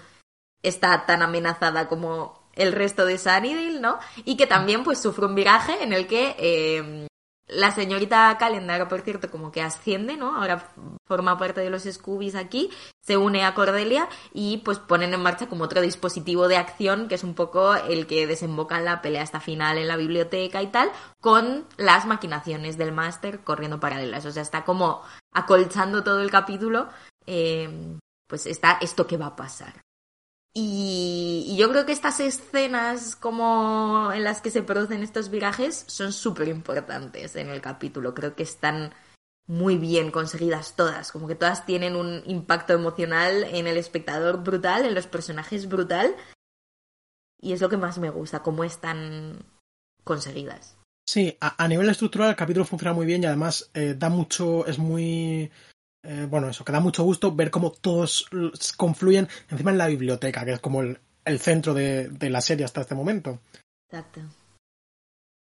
está 0.62 1.06
tan 1.06 1.22
amenazada 1.22 1.88
como 1.88 2.48
el 2.54 2.72
resto 2.72 3.06
de 3.06 3.18
Sunnydale, 3.18 3.80
¿no? 3.80 3.98
Y 4.24 4.36
que 4.36 4.46
también 4.46 4.84
pues 4.84 5.00
sufre 5.00 5.26
un 5.26 5.34
viraje 5.34 5.82
en 5.82 5.92
el 5.92 6.06
que 6.06 6.36
eh, 6.38 7.06
la 7.54 7.70
señorita 7.70 8.36
Calendar, 8.38 8.88
por 8.88 9.02
cierto, 9.02 9.30
como 9.30 9.52
que 9.52 9.62
asciende, 9.62 10.16
¿no? 10.16 10.36
Ahora 10.36 10.72
forma 11.06 11.38
parte 11.38 11.60
de 11.60 11.70
los 11.70 11.82
Scoobies 11.84 12.34
aquí, 12.34 12.70
se 13.00 13.16
une 13.16 13.44
a 13.44 13.54
Cordelia 13.54 14.08
y 14.32 14.58
pues 14.58 14.78
ponen 14.78 15.12
en 15.14 15.22
marcha 15.22 15.48
como 15.48 15.64
otro 15.64 15.80
dispositivo 15.80 16.48
de 16.48 16.56
acción 16.56 17.08
que 17.08 17.16
es 17.16 17.24
un 17.24 17.34
poco 17.34 17.74
el 17.74 18.06
que 18.06 18.26
desemboca 18.26 18.78
en 18.78 18.84
la 18.84 19.02
pelea 19.02 19.22
hasta 19.22 19.40
final 19.40 19.78
en 19.78 19.88
la 19.88 19.96
biblioteca 19.96 20.62
y 20.62 20.68
tal, 20.68 20.90
con 21.20 21.66
las 21.76 22.06
maquinaciones 22.06 22.78
del 22.78 22.92
máster 22.92 23.40
corriendo 23.40 23.80
paralelas. 23.80 24.24
O 24.26 24.30
sea, 24.30 24.42
está 24.42 24.64
como 24.64 25.02
acolchando 25.32 26.02
todo 26.02 26.20
el 26.20 26.30
capítulo, 26.30 26.88
eh, 27.26 27.98
pues 28.26 28.46
está 28.46 28.78
esto 28.80 29.06
que 29.06 29.16
va 29.16 29.26
a 29.26 29.36
pasar. 29.36 29.74
Y, 30.54 31.46
y 31.48 31.56
yo 31.56 31.70
creo 31.70 31.86
que 31.86 31.92
estas 31.92 32.20
escenas 32.20 33.16
como 33.16 34.10
en 34.12 34.22
las 34.24 34.40
que 34.42 34.50
se 34.50 34.62
producen 34.62 35.02
estos 35.02 35.30
virajes 35.30 35.84
son 35.88 36.12
súper 36.12 36.48
importantes 36.48 37.36
en 37.36 37.48
el 37.48 37.60
capítulo. 37.60 38.14
Creo 38.14 38.34
que 38.34 38.42
están 38.42 38.92
muy 39.46 39.76
bien 39.76 40.10
conseguidas 40.10 40.76
todas, 40.76 41.12
como 41.12 41.26
que 41.26 41.34
todas 41.34 41.66
tienen 41.66 41.96
un 41.96 42.22
impacto 42.26 42.72
emocional 42.72 43.44
en 43.44 43.66
el 43.66 43.76
espectador 43.76 44.42
brutal, 44.42 44.86
en 44.86 44.94
los 44.94 45.06
personajes 45.06 45.68
brutal. 45.68 46.14
Y 47.40 47.52
es 47.52 47.60
lo 47.60 47.68
que 47.68 47.76
más 47.76 47.98
me 47.98 48.10
gusta, 48.10 48.42
cómo 48.42 48.64
están 48.64 49.44
conseguidas. 50.04 50.76
Sí, 51.06 51.36
a, 51.40 51.66
nivel 51.66 51.88
estructural 51.88 52.30
el 52.30 52.36
capítulo 52.36 52.64
funciona 52.64 52.94
muy 52.94 53.04
bien 53.04 53.22
y 53.22 53.26
además 53.26 53.70
eh, 53.74 53.94
da 53.98 54.08
mucho, 54.08 54.64
es 54.66 54.78
muy... 54.78 55.50
eh, 56.02 56.26
bueno, 56.28 56.48
eso, 56.48 56.64
que 56.64 56.72
da 56.72 56.80
mucho 56.80 57.04
gusto 57.04 57.34
ver 57.34 57.50
cómo 57.50 57.72
todos 57.72 58.26
confluyen 58.76 59.28
encima 59.50 59.70
en 59.70 59.78
la 59.78 59.86
biblioteca, 59.88 60.44
que 60.44 60.52
es 60.52 60.60
como 60.60 60.82
el, 60.82 60.98
el 61.24 61.38
centro 61.38 61.74
de, 61.74 62.08
de 62.08 62.30
la 62.30 62.40
serie 62.40 62.64
hasta 62.64 62.80
este 62.80 62.94
momento. 62.94 63.40
Exacto. 63.90 64.20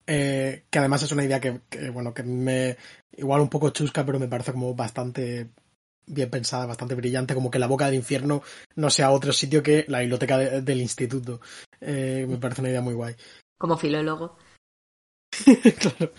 Eh, 0.08 0.66
que 0.70 0.80
además 0.80 1.04
es 1.04 1.12
una 1.12 1.24
idea 1.24 1.40
que, 1.40 1.62
que, 1.70 1.90
bueno, 1.90 2.14
que 2.14 2.24
me... 2.24 2.78
Igual 3.14 3.42
un 3.42 3.50
poco 3.50 3.70
chusca, 3.70 4.06
pero 4.06 4.20
me 4.20 4.28
parece 4.28 4.52
como 4.52 4.74
bastante 4.74 5.50
bien 6.06 6.30
pensada, 6.30 6.66
bastante 6.66 6.96
brillante, 6.96 7.34
como 7.34 7.52
que 7.52 7.60
la 7.60 7.68
boca 7.68 7.86
del 7.86 7.96
infierno 7.96 8.42
no 8.76 8.90
sea 8.90 9.12
otro 9.12 9.32
sitio 9.32 9.62
que 9.64 9.86
la 9.88 10.00
biblioteca 10.00 10.38
de- 10.38 10.62
del 10.62 10.82
instituto. 10.82 11.40
Eh, 11.80 12.26
me 12.28 12.38
parece 12.38 12.62
una 12.62 12.70
idea 12.70 12.82
muy 12.82 12.94
guay. 12.94 13.16
Como 13.58 13.78
filólogo. 13.78 14.38
Claro. 15.80 16.12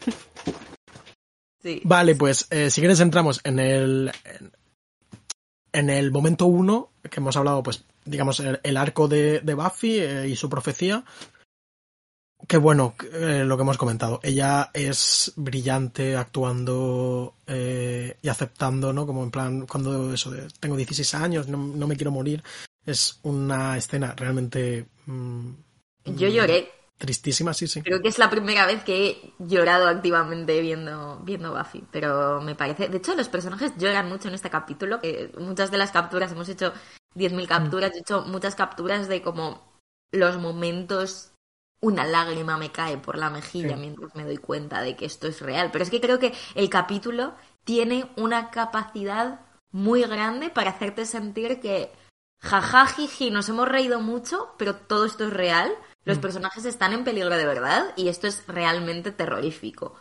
Sí. 1.62 1.81
Vale, 1.85 2.14
pues 2.14 2.48
eh, 2.51 2.70
si 2.70 2.81
quieres 2.81 3.01
entramos 3.01 3.40
en 3.44 3.59
el 3.59 4.12
en, 4.25 4.53
en 5.72 5.90
el 5.90 6.11
momento 6.11 6.46
uno 6.46 6.90
que 7.11 7.20
hemos 7.20 7.37
hablado, 7.37 7.62
pues 7.62 7.85
digamos 8.05 8.40
el, 8.40 8.61
el 8.62 8.77
arco 8.77 9.09
de, 9.09 9.40
de 9.40 9.55
Buffy 9.55 9.98
eh, 9.98 10.29
y 10.29 10.37
su 10.37 10.48
profecía. 10.48 11.05
Que 12.48 12.57
bueno, 12.57 12.96
eh, 13.12 13.44
lo 13.46 13.57
que 13.57 13.62
hemos 13.62 13.79
comentado, 13.79 14.18
ella 14.22 14.70
es 14.75 15.33
brillante 15.37 16.16
actuando 16.16 17.37
eh, 17.46 18.16
y 18.20 18.29
aceptando, 18.29 18.92
¿no? 18.92 19.07
Como 19.07 19.22
en 19.22 19.31
plan, 19.31 19.66
cuando 19.66 20.12
eso 20.12 20.33
de 20.33 20.48
tengo 20.59 20.77
16 20.77 21.14
años, 21.14 21.46
no, 21.46 21.57
no 21.59 21.87
me 21.87 21.94
quiero 21.94 22.11
morir, 22.11 22.42
es 22.85 23.20
una 23.22 23.77
escena 23.77 24.14
realmente 24.16 24.87
mm, 25.07 25.51
Yo 26.16 26.29
lloré. 26.29 26.68
Tristísima, 27.03 27.53
sí, 27.53 27.67
sí. 27.67 27.83
Creo 27.83 28.01
que 28.01 28.09
es 28.09 28.19
la 28.19 28.31
primera 28.31 28.65
vez 28.65 28.83
que 28.85 29.07
he 29.09 29.35
llorado 29.38 29.88
activamente 29.88 30.61
viendo, 30.61 31.21
viendo 31.25 31.53
Buffy, 31.53 31.85
pero 31.91 32.41
me 32.41 32.55
parece... 32.55 32.88
De 32.88 32.99
hecho, 32.99 33.15
los 33.15 33.29
personajes 33.29 33.73
lloran 33.77 34.09
mucho 34.09 34.29
en 34.29 34.35
este 34.35 34.51
capítulo, 34.51 35.01
que 35.01 35.33
muchas 35.38 35.71
de 35.71 35.79
las 35.79 35.91
capturas, 35.91 36.31
hemos 36.33 36.49
hecho 36.49 36.73
10.000 37.17 37.47
capturas, 37.49 37.93
he 37.95 37.99
hecho 37.99 38.23
muchas 38.23 38.55
capturas 38.55 39.09
de 39.09 39.21
como 39.21 39.73
los 40.12 40.38
momentos... 40.38 41.29
Una 41.85 42.05
lágrima 42.05 42.57
me 42.59 42.71
cae 42.71 42.97
por 42.97 43.19
la 43.19 43.29
mejilla 43.29 43.75
Sí. 43.75 43.81
mientras 43.81 44.15
me 44.15 44.23
doy 44.23 44.37
cuenta 44.37 44.83
de 44.83 44.95
que 44.95 45.05
esto 45.05 45.27
es 45.27 45.41
real. 45.41 45.71
Pero 45.73 45.83
es 45.83 45.91
que 45.91 46.01
creo 46.01 46.21
que 46.21 46.33
el 46.55 46.71
capítulo 46.71 47.35
tiene 47.65 48.09
una 48.17 48.53
capacidad 48.53 49.41
muy 49.73 50.03
grande 50.03 50.49
para 50.49 50.71
hacerte 50.71 51.07
sentir 51.07 51.59
que 51.59 51.91
jaja, 52.41 52.87
jiji, 52.87 53.33
nos 53.33 53.49
hemos 53.49 53.69
reído 53.69 54.01
mucho, 54.01 54.55
pero 54.59 54.77
todo 54.77 55.07
esto 55.07 55.25
es 55.25 55.33
real. 55.33 55.73
Los 56.05 56.19
Mm. 56.19 56.21
personajes 56.21 56.65
están 56.65 56.93
en 56.93 57.05
peligro 57.05 57.37
de 57.37 57.47
verdad 57.47 57.93
y 57.97 58.09
esto 58.09 58.27
es 58.27 58.47
realmente 58.47 59.12
terrorífico. 59.12 59.97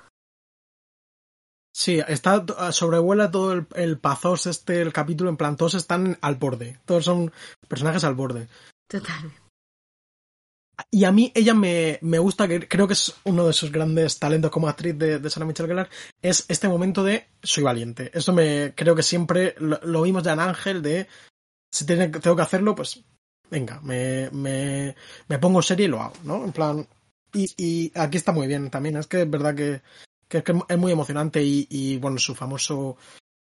Sí, 1.73 2.01
está 2.05 2.43
sobrevuela 2.73 3.31
todo 3.31 3.53
el, 3.53 3.67
el 3.75 3.97
pazos 3.97 4.45
este 4.45 4.81
el 4.81 4.91
capítulo 4.91 5.29
en 5.29 5.37
plan 5.37 5.55
todos 5.55 5.75
están 5.75 6.17
al 6.21 6.35
borde, 6.35 6.79
todos 6.85 7.05
son 7.05 7.31
personajes 7.67 8.03
al 8.03 8.15
borde. 8.15 8.49
Totalmente. 8.89 9.39
Y 10.89 11.05
a 11.05 11.11
mí 11.11 11.31
ella 11.35 11.53
me, 11.53 11.99
me 12.01 12.17
gusta, 12.19 12.47
que 12.47 12.67
creo 12.67 12.87
que 12.87 12.93
es 12.93 13.15
uno 13.23 13.45
de 13.45 13.53
sus 13.53 13.71
grandes 13.71 14.17
talentos 14.19 14.49
como 14.51 14.67
actriz 14.67 14.97
de, 14.97 15.19
de 15.19 15.29
Sarah 15.29 15.45
Michelle 15.45 15.69
Gellar, 15.69 15.89
es 16.21 16.45
este 16.49 16.67
momento 16.67 17.03
de 17.03 17.27
soy 17.43 17.63
valiente. 17.63 18.09
Eso 18.13 18.33
me 18.33 18.73
creo 18.75 18.95
que 18.95 19.03
siempre 19.03 19.55
lo, 19.59 19.79
lo 19.83 20.01
vimos 20.01 20.23
ya 20.23 20.33
en 20.33 20.39
Ángel 20.39 20.81
de 20.81 21.07
si 21.71 21.85
tiene, 21.85 22.09
tengo 22.09 22.35
que 22.35 22.41
hacerlo, 22.41 22.75
pues 22.75 23.03
venga, 23.51 23.79
me, 23.81 24.29
me, 24.31 24.95
me 25.27 25.37
pongo 25.37 25.61
serie 25.61 25.85
y 25.85 25.89
lo 25.89 26.01
hago, 26.01 26.15
¿no? 26.23 26.43
En 26.43 26.51
plan, 26.53 26.87
y, 27.33 27.51
y 27.57 27.91
aquí 27.95 28.17
está 28.17 28.31
muy 28.31 28.47
bien 28.47 28.69
también, 28.71 28.97
es 28.97 29.07
que 29.07 29.21
es 29.21 29.29
verdad 29.29 29.53
que, 29.53 29.81
que, 30.27 30.43
es 30.69 30.77
muy 30.77 30.91
emocionante 30.91 31.43
y, 31.43 31.67
y, 31.69 31.97
bueno, 31.97 32.17
su 32.17 32.33
famoso, 32.33 32.97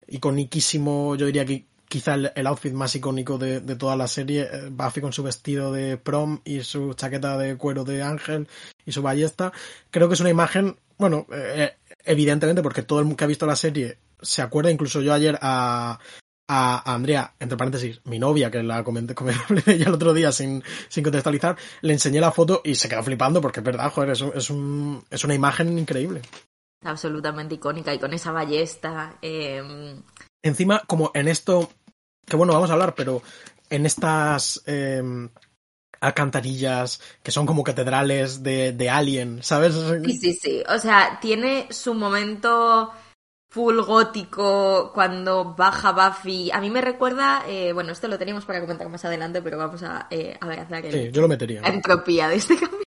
iconiquísimo, 0.07 1.17
yo 1.17 1.27
diría 1.27 1.47
que 1.47 1.67
quizá 1.89 2.15
el, 2.15 2.47
outfit 2.47 2.73
más 2.73 2.95
icónico 2.95 3.39
de, 3.39 3.61
toda 3.77 3.97
la 3.97 4.07
serie, 4.07 4.49
eh, 4.51 4.69
Buffy 4.71 5.01
con 5.01 5.13
su 5.13 5.23
vestido 5.23 5.73
de 5.73 5.97
prom 5.97 6.41
y 6.45 6.61
su 6.63 6.95
chaqueta 6.95 7.39
de 7.39 7.57
cuero 7.57 7.85
de 7.85 8.03
ángel 8.03 8.49
y 8.85 8.93
su 8.93 9.03
ballesta. 9.03 9.53
Creo 9.91 10.09
que 10.09 10.15
es 10.15 10.21
una 10.21 10.31
imagen, 10.31 10.77
bueno, 10.99 11.27
eh, 11.33 11.75
evidentemente 12.05 12.63
porque 12.63 12.83
todo 12.83 12.99
el 12.99 13.05
mundo 13.05 13.17
que 13.17 13.25
ha 13.25 13.29
visto 13.29 13.47
la 13.47 13.57
serie 13.57 13.99
se 14.21 14.43
acuerda, 14.43 14.71
incluso 14.71 15.01
yo 15.01 15.13
ayer 15.13 15.39
a, 15.41 15.99
a 16.49 16.95
Andrea, 16.95 17.35
entre 17.41 17.57
paréntesis, 17.57 18.01
mi 18.05 18.19
novia, 18.19 18.51
que 18.51 18.63
la 18.63 18.85
comenté, 18.85 19.15
comenté 19.15 19.41
ella 19.73 19.87
el 19.87 19.95
otro 19.95 20.15
día 20.15 20.31
sin, 20.33 20.63
sin 20.89 21.03
contextualizar, 21.03 21.57
le 21.81 21.93
enseñé 21.93 22.21
la 22.21 22.31
foto 22.31 22.61
y 22.65 22.75
se 22.75 22.89
quedó 22.89 23.03
flipando 23.03 23.41
porque 23.41 23.61
es 23.61 23.65
verdad, 23.65 23.91
joder, 23.91 24.11
es, 24.11 24.21
es, 24.35 24.51
un, 24.51 25.05
es 25.11 25.25
una 25.25 25.35
imagen 25.35 25.79
increíble. 25.79 26.23
Absolutamente 26.85 27.57
icónica 27.57 27.93
y 27.93 27.99
con 27.99 28.13
esa 28.13 28.31
ballesta. 28.31 29.17
Eh, 29.21 29.97
Encima, 30.43 30.83
como 30.87 31.11
en 31.15 31.27
esto, 31.27 31.71
que 32.25 32.37
bueno, 32.37 32.53
vamos 32.53 32.71
a 32.71 32.75
hablar, 32.75 32.95
pero 32.95 33.23
en 33.69 33.87
estas 33.87 34.63
eh, 34.67 35.03
alcantarillas 36.01 37.01
que 37.23 37.33
son 37.33 37.47
como 37.47 37.65
catedrales 37.65 38.43
de, 38.43 38.73
de 38.73 38.91
Alien, 38.91 39.43
¿sabes? 39.43 39.75
Sí, 40.05 40.19
sí, 40.19 40.33
sí. 40.35 40.63
O 40.69 40.79
sea, 40.79 41.19
tiene 41.21 41.67
su 41.71 41.95
momento 41.95 42.93
full 43.57 43.81
gótico 43.81 44.93
cuando 44.93 45.55
baja 45.55 45.93
Buffy. 45.93 46.51
A 46.53 46.61
mí 46.61 46.69
me 46.69 46.83
recuerda, 46.83 47.43
eh, 47.49 47.73
bueno, 47.73 47.91
esto 47.93 48.07
lo 48.07 48.19
teníamos 48.19 48.45
para 48.45 48.61
comentar 48.61 48.87
más 48.91 49.03
adelante, 49.07 49.41
pero 49.41 49.57
vamos 49.57 49.83
a, 49.83 50.09
eh, 50.11 50.37
a 50.39 50.47
ver, 50.47 50.61
hacer 50.61 50.85
el, 50.85 50.93
sí, 50.93 51.11
yo 51.11 51.23
lo 51.23 51.29
metería. 51.29 51.63
la 51.63 51.69
entropía 51.69 52.29
de 52.29 52.37
este 52.37 52.59
cambio. 52.59 52.83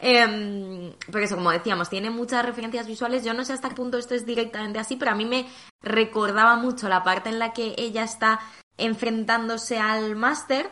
Eh, 0.00 0.94
porque 1.06 1.24
eso, 1.26 1.36
como 1.36 1.52
decíamos, 1.52 1.88
tiene 1.88 2.10
muchas 2.10 2.44
referencias 2.44 2.88
visuales. 2.88 3.24
Yo 3.24 3.34
no 3.34 3.44
sé 3.44 3.52
hasta 3.52 3.68
qué 3.68 3.76
punto 3.76 3.98
esto 3.98 4.16
es 4.16 4.26
directamente 4.26 4.80
así, 4.80 4.96
pero 4.96 5.12
a 5.12 5.14
mí 5.14 5.24
me 5.24 5.46
recordaba 5.80 6.56
mucho 6.56 6.88
la 6.88 7.04
parte 7.04 7.28
en 7.28 7.38
la 7.38 7.52
que 7.52 7.76
ella 7.78 8.02
está 8.02 8.40
enfrentándose 8.78 9.78
al 9.78 10.16
máster 10.16 10.70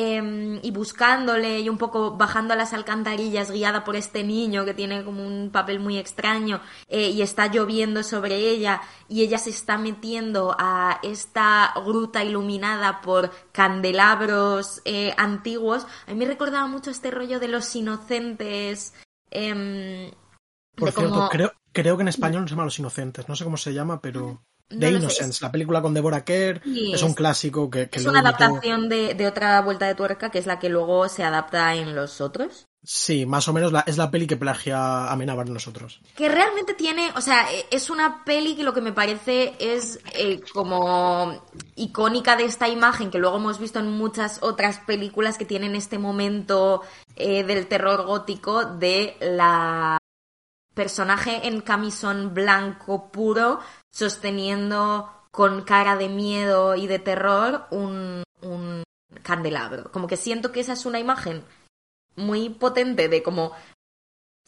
Em, 0.00 0.60
y 0.62 0.70
buscándole 0.70 1.58
y 1.58 1.68
un 1.68 1.76
poco 1.76 2.12
bajando 2.12 2.54
a 2.54 2.56
las 2.56 2.72
alcantarillas 2.72 3.50
guiada 3.50 3.82
por 3.82 3.96
este 3.96 4.22
niño 4.22 4.64
que 4.64 4.72
tiene 4.72 5.02
como 5.02 5.26
un 5.26 5.50
papel 5.50 5.80
muy 5.80 5.98
extraño 5.98 6.60
eh, 6.86 7.08
y 7.08 7.20
está 7.20 7.48
lloviendo 7.48 8.04
sobre 8.04 8.36
ella 8.36 8.80
y 9.08 9.22
ella 9.22 9.38
se 9.38 9.50
está 9.50 9.76
metiendo 9.76 10.54
a 10.56 11.00
esta 11.02 11.74
gruta 11.84 12.22
iluminada 12.22 13.00
por 13.00 13.32
candelabros 13.50 14.82
eh, 14.84 15.14
antiguos. 15.16 15.84
A 16.06 16.12
mí 16.12 16.16
me 16.16 16.26
recordaba 16.26 16.68
mucho 16.68 16.92
este 16.92 17.10
rollo 17.10 17.40
de 17.40 17.48
los 17.48 17.74
inocentes. 17.74 18.94
Em, 19.32 20.12
por 20.76 20.92
cierto, 20.92 21.28
creo, 21.28 21.52
creo 21.72 21.96
que 21.96 22.02
en 22.02 22.08
español 22.08 22.42
no 22.42 22.46
se 22.46 22.54
llama 22.54 22.66
Los 22.66 22.78
Inocentes, 22.78 23.28
no 23.28 23.34
sé 23.34 23.42
cómo 23.42 23.56
se 23.56 23.74
llama, 23.74 24.00
pero... 24.00 24.44
The 24.68 24.90
Innocence, 24.90 25.42
la 25.42 25.50
película 25.50 25.80
con 25.80 25.94
Deborah 25.94 26.24
Kerr, 26.24 26.60
es, 26.64 27.02
un 27.02 27.14
clásico 27.14 27.70
que... 27.70 27.88
es 27.90 28.04
una 28.04 28.20
adaptación 28.20 28.88
de, 28.88 29.26
otra 29.26 29.60
vuelta 29.62 29.86
de 29.86 29.94
tuerca, 29.94 30.30
que 30.30 30.38
es 30.38 30.46
la 30.46 30.58
que 30.58 30.68
luego 30.68 31.08
se 31.08 31.24
adapta 31.24 31.74
en 31.74 31.94
los 31.94 32.20
otros. 32.20 32.66
Sí, 32.84 33.26
más 33.26 33.48
o 33.48 33.52
menos 33.52 33.72
la, 33.72 33.80
es 33.80 33.96
la 33.96 34.10
peli 34.10 34.26
que 34.26 34.36
plagia 34.36 35.10
Amenábar 35.10 35.46
en 35.46 35.54
nosotros. 35.54 36.00
Que 36.14 36.28
realmente 36.28 36.74
tiene, 36.74 37.10
o 37.16 37.20
sea, 37.20 37.52
e, 37.52 37.66
es 37.70 37.90
una 37.90 38.24
peli 38.24 38.56
que 38.56 38.62
lo 38.62 38.72
que 38.72 38.80
me 38.80 38.92
parece 38.92 39.54
es 39.58 40.00
eh, 40.14 40.40
como 40.52 41.42
icónica 41.74 42.36
de 42.36 42.44
esta 42.44 42.68
imagen 42.68 43.10
que 43.10 43.18
luego 43.18 43.38
hemos 43.38 43.58
visto 43.58 43.78
en 43.78 43.90
muchas 43.90 44.42
otras 44.42 44.78
películas 44.80 45.38
que 45.38 45.44
tienen 45.44 45.74
este 45.74 45.98
momento 45.98 46.82
eh, 47.16 47.42
del 47.42 47.66
terror 47.66 48.06
gótico 48.06 48.64
de 48.64 49.16
la 49.20 49.98
personaje 50.78 51.48
en 51.48 51.60
camisón 51.60 52.32
blanco 52.32 53.10
puro 53.10 53.58
sosteniendo 53.90 55.10
con 55.30 55.62
cara 55.62 55.96
de 55.96 56.08
miedo 56.08 56.74
y 56.74 56.86
de 56.86 56.98
terror 56.98 57.66
un, 57.70 58.22
candelabro. 59.22 59.90
Como 59.92 60.06
que 60.06 60.16
siento 60.16 60.52
que 60.52 60.60
esa 60.60 60.72
es 60.72 60.86
una 60.86 60.98
imagen 60.98 61.44
muy 62.16 62.50
potente 62.50 63.08
de 63.08 63.22
como 63.22 63.52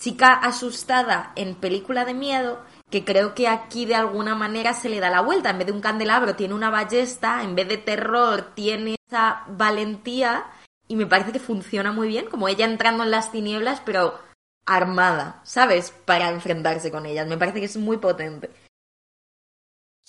chica 0.00 0.33
asustada 0.33 1.33
en 1.37 1.55
película 1.55 2.05
de 2.05 2.14
miedo 2.14 2.64
que 2.90 3.05
creo 3.05 3.35
que 3.35 3.48
aquí 3.48 3.87
de 3.87 3.94
alguna 3.94 4.35
manera 4.35 4.74
se 4.74 4.88
le 4.88 5.00
da 5.00 5.11
la 5.11 5.20
vuelta. 5.20 5.50
En 5.50 5.59
vez 5.59 5.66
de 5.66 5.72
un 5.72 5.81
candelabro 5.81 6.35
tiene 6.35 6.55
una 6.55 6.70
ballesta, 6.70 7.42
en 7.42 7.55
vez 7.55 7.68
de 7.68 7.79
terror 7.79 8.53
tiene 8.55 8.96
esa 9.07 9.44
valentía 9.48 10.46
y 10.88 10.96
me 10.96 11.07
parece 11.07 11.33
que 11.33 11.38
funciona 11.38 11.92
muy 11.92 12.09
bien, 12.09 12.26
como 12.26 12.48
ella 12.48 12.64
entrando 12.64 13.05
en 13.05 13.12
las 13.12 13.31
tinieblas, 13.31 13.81
pero 13.85 14.18
armada, 14.66 15.40
¿sabes? 15.44 15.92
Para 16.05 16.31
enfrentarse 16.31 16.90
con 16.90 17.07
ellas. 17.07 17.29
Me 17.29 17.38
parece 17.38 17.61
que 17.61 17.66
es 17.66 17.76
muy 17.76 17.98
potente. 17.98 18.50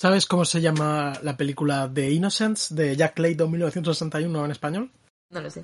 ¿Sabes 0.02 0.26
cómo 0.26 0.46
se 0.46 0.62
llama 0.62 1.14
la 1.22 1.38
película 1.38 1.88
The 1.94 2.10
Innocents 2.10 2.74
de 2.74 2.96
Jack 2.96 3.14
Clayton 3.14 3.52
1961 3.52 4.46
en 4.46 4.50
español? 4.50 4.92
No 5.30 5.42
lo 5.42 5.52
sé. 5.52 5.64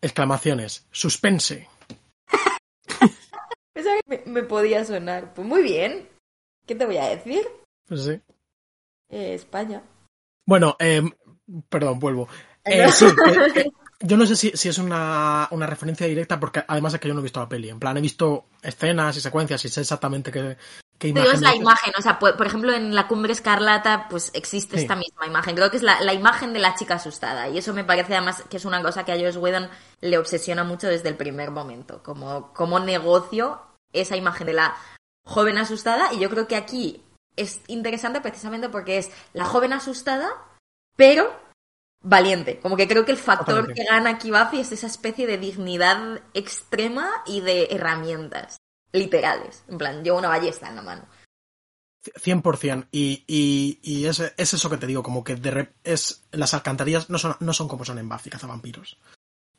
Exclamaciones. 0.00 0.86
Suspense. 0.92 1.68
Pensaba 3.74 3.96
que 4.08 4.22
me, 4.26 4.44
podía 4.44 4.84
sonar. 4.84 5.34
Pues 5.34 5.44
muy 5.44 5.64
bien. 5.64 6.08
¿Qué 6.68 6.76
te 6.76 6.86
voy 6.86 6.98
a 6.98 7.08
decir? 7.08 7.42
Pues 7.88 8.04
sí. 8.04 8.20
Eh, 9.08 9.34
España. 9.34 9.82
Bueno, 10.46 10.76
eh, 10.78 11.02
perdón, 11.68 11.98
vuelvo. 11.98 12.28
Eh, 12.66 12.90
sí, 12.92 13.04
eh, 13.56 13.70
yo 14.00 14.16
no 14.16 14.24
sé 14.24 14.36
si, 14.36 14.50
si 14.54 14.70
es 14.70 14.78
una, 14.78 15.48
una, 15.50 15.66
referencia 15.66 16.06
directa, 16.06 16.40
porque 16.40 16.64
además 16.66 16.94
es 16.94 17.00
que 17.00 17.08
yo 17.08 17.12
no 17.12 17.20
he 17.20 17.24
visto 17.24 17.40
la 17.40 17.48
peli. 17.48 17.68
En 17.68 17.78
plan, 17.78 17.94
he 17.98 18.00
visto 18.00 18.46
escenas 18.62 19.14
y 19.18 19.20
secuencias 19.20 19.62
y 19.66 19.68
sé 19.68 19.82
exactamente 19.82 20.32
qué, 20.32 20.56
qué 20.98 21.08
imagen. 21.08 21.24
Pero 21.24 21.36
es 21.36 21.42
la 21.42 21.54
imagen, 21.54 21.92
o 21.98 22.02
sea, 22.02 22.18
por, 22.18 22.46
ejemplo, 22.46 22.72
en 22.72 22.94
la 22.94 23.08
cumbre 23.08 23.32
escarlata, 23.32 24.06
pues 24.08 24.30
existe 24.34 24.76
esta 24.76 24.96
misma 24.96 25.26
imagen. 25.26 25.54
Creo 25.54 25.70
que 25.70 25.76
es 25.76 25.82
la, 25.82 26.00
la, 26.00 26.14
imagen 26.14 26.52
de 26.52 26.60
la 26.60 26.74
chica 26.74 26.94
asustada. 26.94 27.48
Y 27.48 27.58
eso 27.58 27.74
me 27.74 27.84
parece 27.84 28.14
además 28.14 28.44
que 28.48 28.56
es 28.56 28.64
una 28.64 28.82
cosa 28.82 29.04
que 29.04 29.12
a 29.12 29.18
Joss 29.18 29.36
Whedon 29.36 29.68
le 30.00 30.18
obsesiona 30.18 30.64
mucho 30.64 30.88
desde 30.88 31.08
el 31.08 31.16
primer 31.16 31.50
momento. 31.50 32.02
Como, 32.02 32.52
como 32.52 32.80
negocio 32.80 33.60
esa 33.92 34.16
imagen 34.16 34.46
de 34.46 34.54
la 34.54 34.76
joven 35.24 35.58
asustada. 35.58 36.12
Y 36.12 36.18
yo 36.18 36.30
creo 36.30 36.46
que 36.46 36.56
aquí 36.56 37.02
es 37.36 37.60
interesante 37.66 38.20
precisamente 38.20 38.68
porque 38.68 38.98
es 38.98 39.10
la 39.32 39.44
joven 39.44 39.72
asustada, 39.72 40.30
pero 40.96 41.32
valiente. 42.02 42.60
Como 42.60 42.76
que 42.76 42.88
creo 42.88 43.04
que 43.04 43.12
el 43.12 43.18
factor 43.18 43.72
que 43.72 43.84
gana 43.84 44.10
aquí 44.10 44.30
Buffy 44.30 44.60
es 44.60 44.72
esa 44.72 44.86
especie 44.86 45.26
de 45.26 45.38
dignidad 45.38 46.20
extrema 46.34 47.10
y 47.26 47.40
de 47.40 47.68
herramientas 47.70 48.58
literales. 48.94 49.64
En 49.68 49.76
plan, 49.76 50.02
llevo 50.02 50.18
una 50.18 50.28
ballesta 50.28 50.68
en 50.68 50.76
la 50.76 50.82
mano. 50.82 51.06
100%. 52.04 52.88
Y, 52.92 53.24
y, 53.26 53.78
y 53.82 54.06
es, 54.06 54.20
es, 54.20 54.54
eso 54.54 54.70
que 54.70 54.76
te 54.76 54.86
digo, 54.86 55.02
como 55.02 55.24
que 55.24 55.36
de 55.36 55.72
es, 55.84 56.22
las 56.32 56.54
alcantarillas 56.54 57.10
no 57.10 57.18
son, 57.18 57.36
no 57.40 57.52
son 57.52 57.68
como 57.68 57.84
son 57.84 57.98
en 57.98 58.08
Buffy, 58.08 58.30
cazavampiros. 58.30 58.98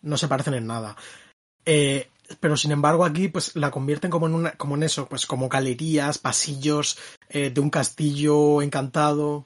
No 0.01 0.17
se 0.17 0.27
parecen 0.27 0.53
en 0.53 0.67
nada. 0.67 0.95
Eh, 1.65 2.09
pero 2.39 2.57
sin 2.57 2.71
embargo 2.71 3.05
aquí 3.05 3.27
pues 3.27 3.55
la 3.55 3.71
convierten 3.71 4.11
como 4.11 4.27
en 4.27 4.35
una, 4.35 4.51
como 4.51 4.75
en 4.75 4.83
eso, 4.83 5.07
pues 5.07 5.25
como 5.25 5.49
galerías, 5.49 6.17
pasillos 6.17 6.97
eh, 7.29 7.49
de 7.49 7.61
un 7.61 7.69
castillo 7.69 8.61
encantado 8.61 9.45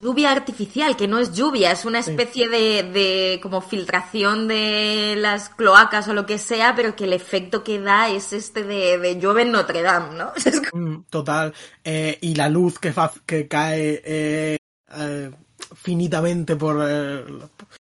lluvia 0.00 0.32
artificial, 0.32 0.96
que 0.96 1.08
no 1.08 1.18
es 1.18 1.32
lluvia, 1.32 1.72
es 1.72 1.84
una 1.84 1.98
especie 1.98 2.48
de, 2.48 2.82
de, 2.82 3.40
como 3.42 3.60
filtración 3.60 4.48
de 4.48 5.14
las 5.16 5.48
cloacas 5.48 6.08
o 6.08 6.14
lo 6.14 6.26
que 6.26 6.38
sea, 6.38 6.74
pero 6.74 6.94
que 6.94 7.04
el 7.04 7.12
efecto 7.12 7.64
que 7.64 7.80
da 7.80 8.10
es 8.10 8.32
este 8.32 8.64
de, 8.64 8.98
de 8.98 9.18
llueve 9.18 9.42
en 9.42 9.52
Notre 9.52 9.82
Dame, 9.82 10.16
¿no? 10.16 10.32
Mm, 10.74 11.04
total. 11.08 11.54
Eh, 11.84 12.18
y 12.20 12.34
la 12.34 12.48
luz 12.48 12.80
que, 12.80 12.92
que 13.26 13.46
cae 13.46 14.02
eh, 14.04 14.56
eh, 14.96 15.30
finitamente 15.76 16.56
por, 16.56 16.76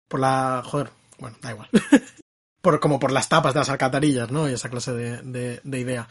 por 0.09 0.21
la... 0.21 0.63
Joder, 0.65 0.91
bueno, 1.19 1.39
da 1.41 1.53
igual. 1.53 1.69
por, 2.61 2.79
como 2.81 3.01
por 3.01 3.13
las 3.13 3.31
tapas 3.31 3.55
de 3.55 3.61
las 3.61 3.71
alcantarillas, 3.71 4.31
¿no? 4.31 4.49
Y 4.49 4.53
esa 4.53 4.69
clase 4.69 4.93
de, 4.93 5.61
de 5.63 5.81
idea 5.81 6.07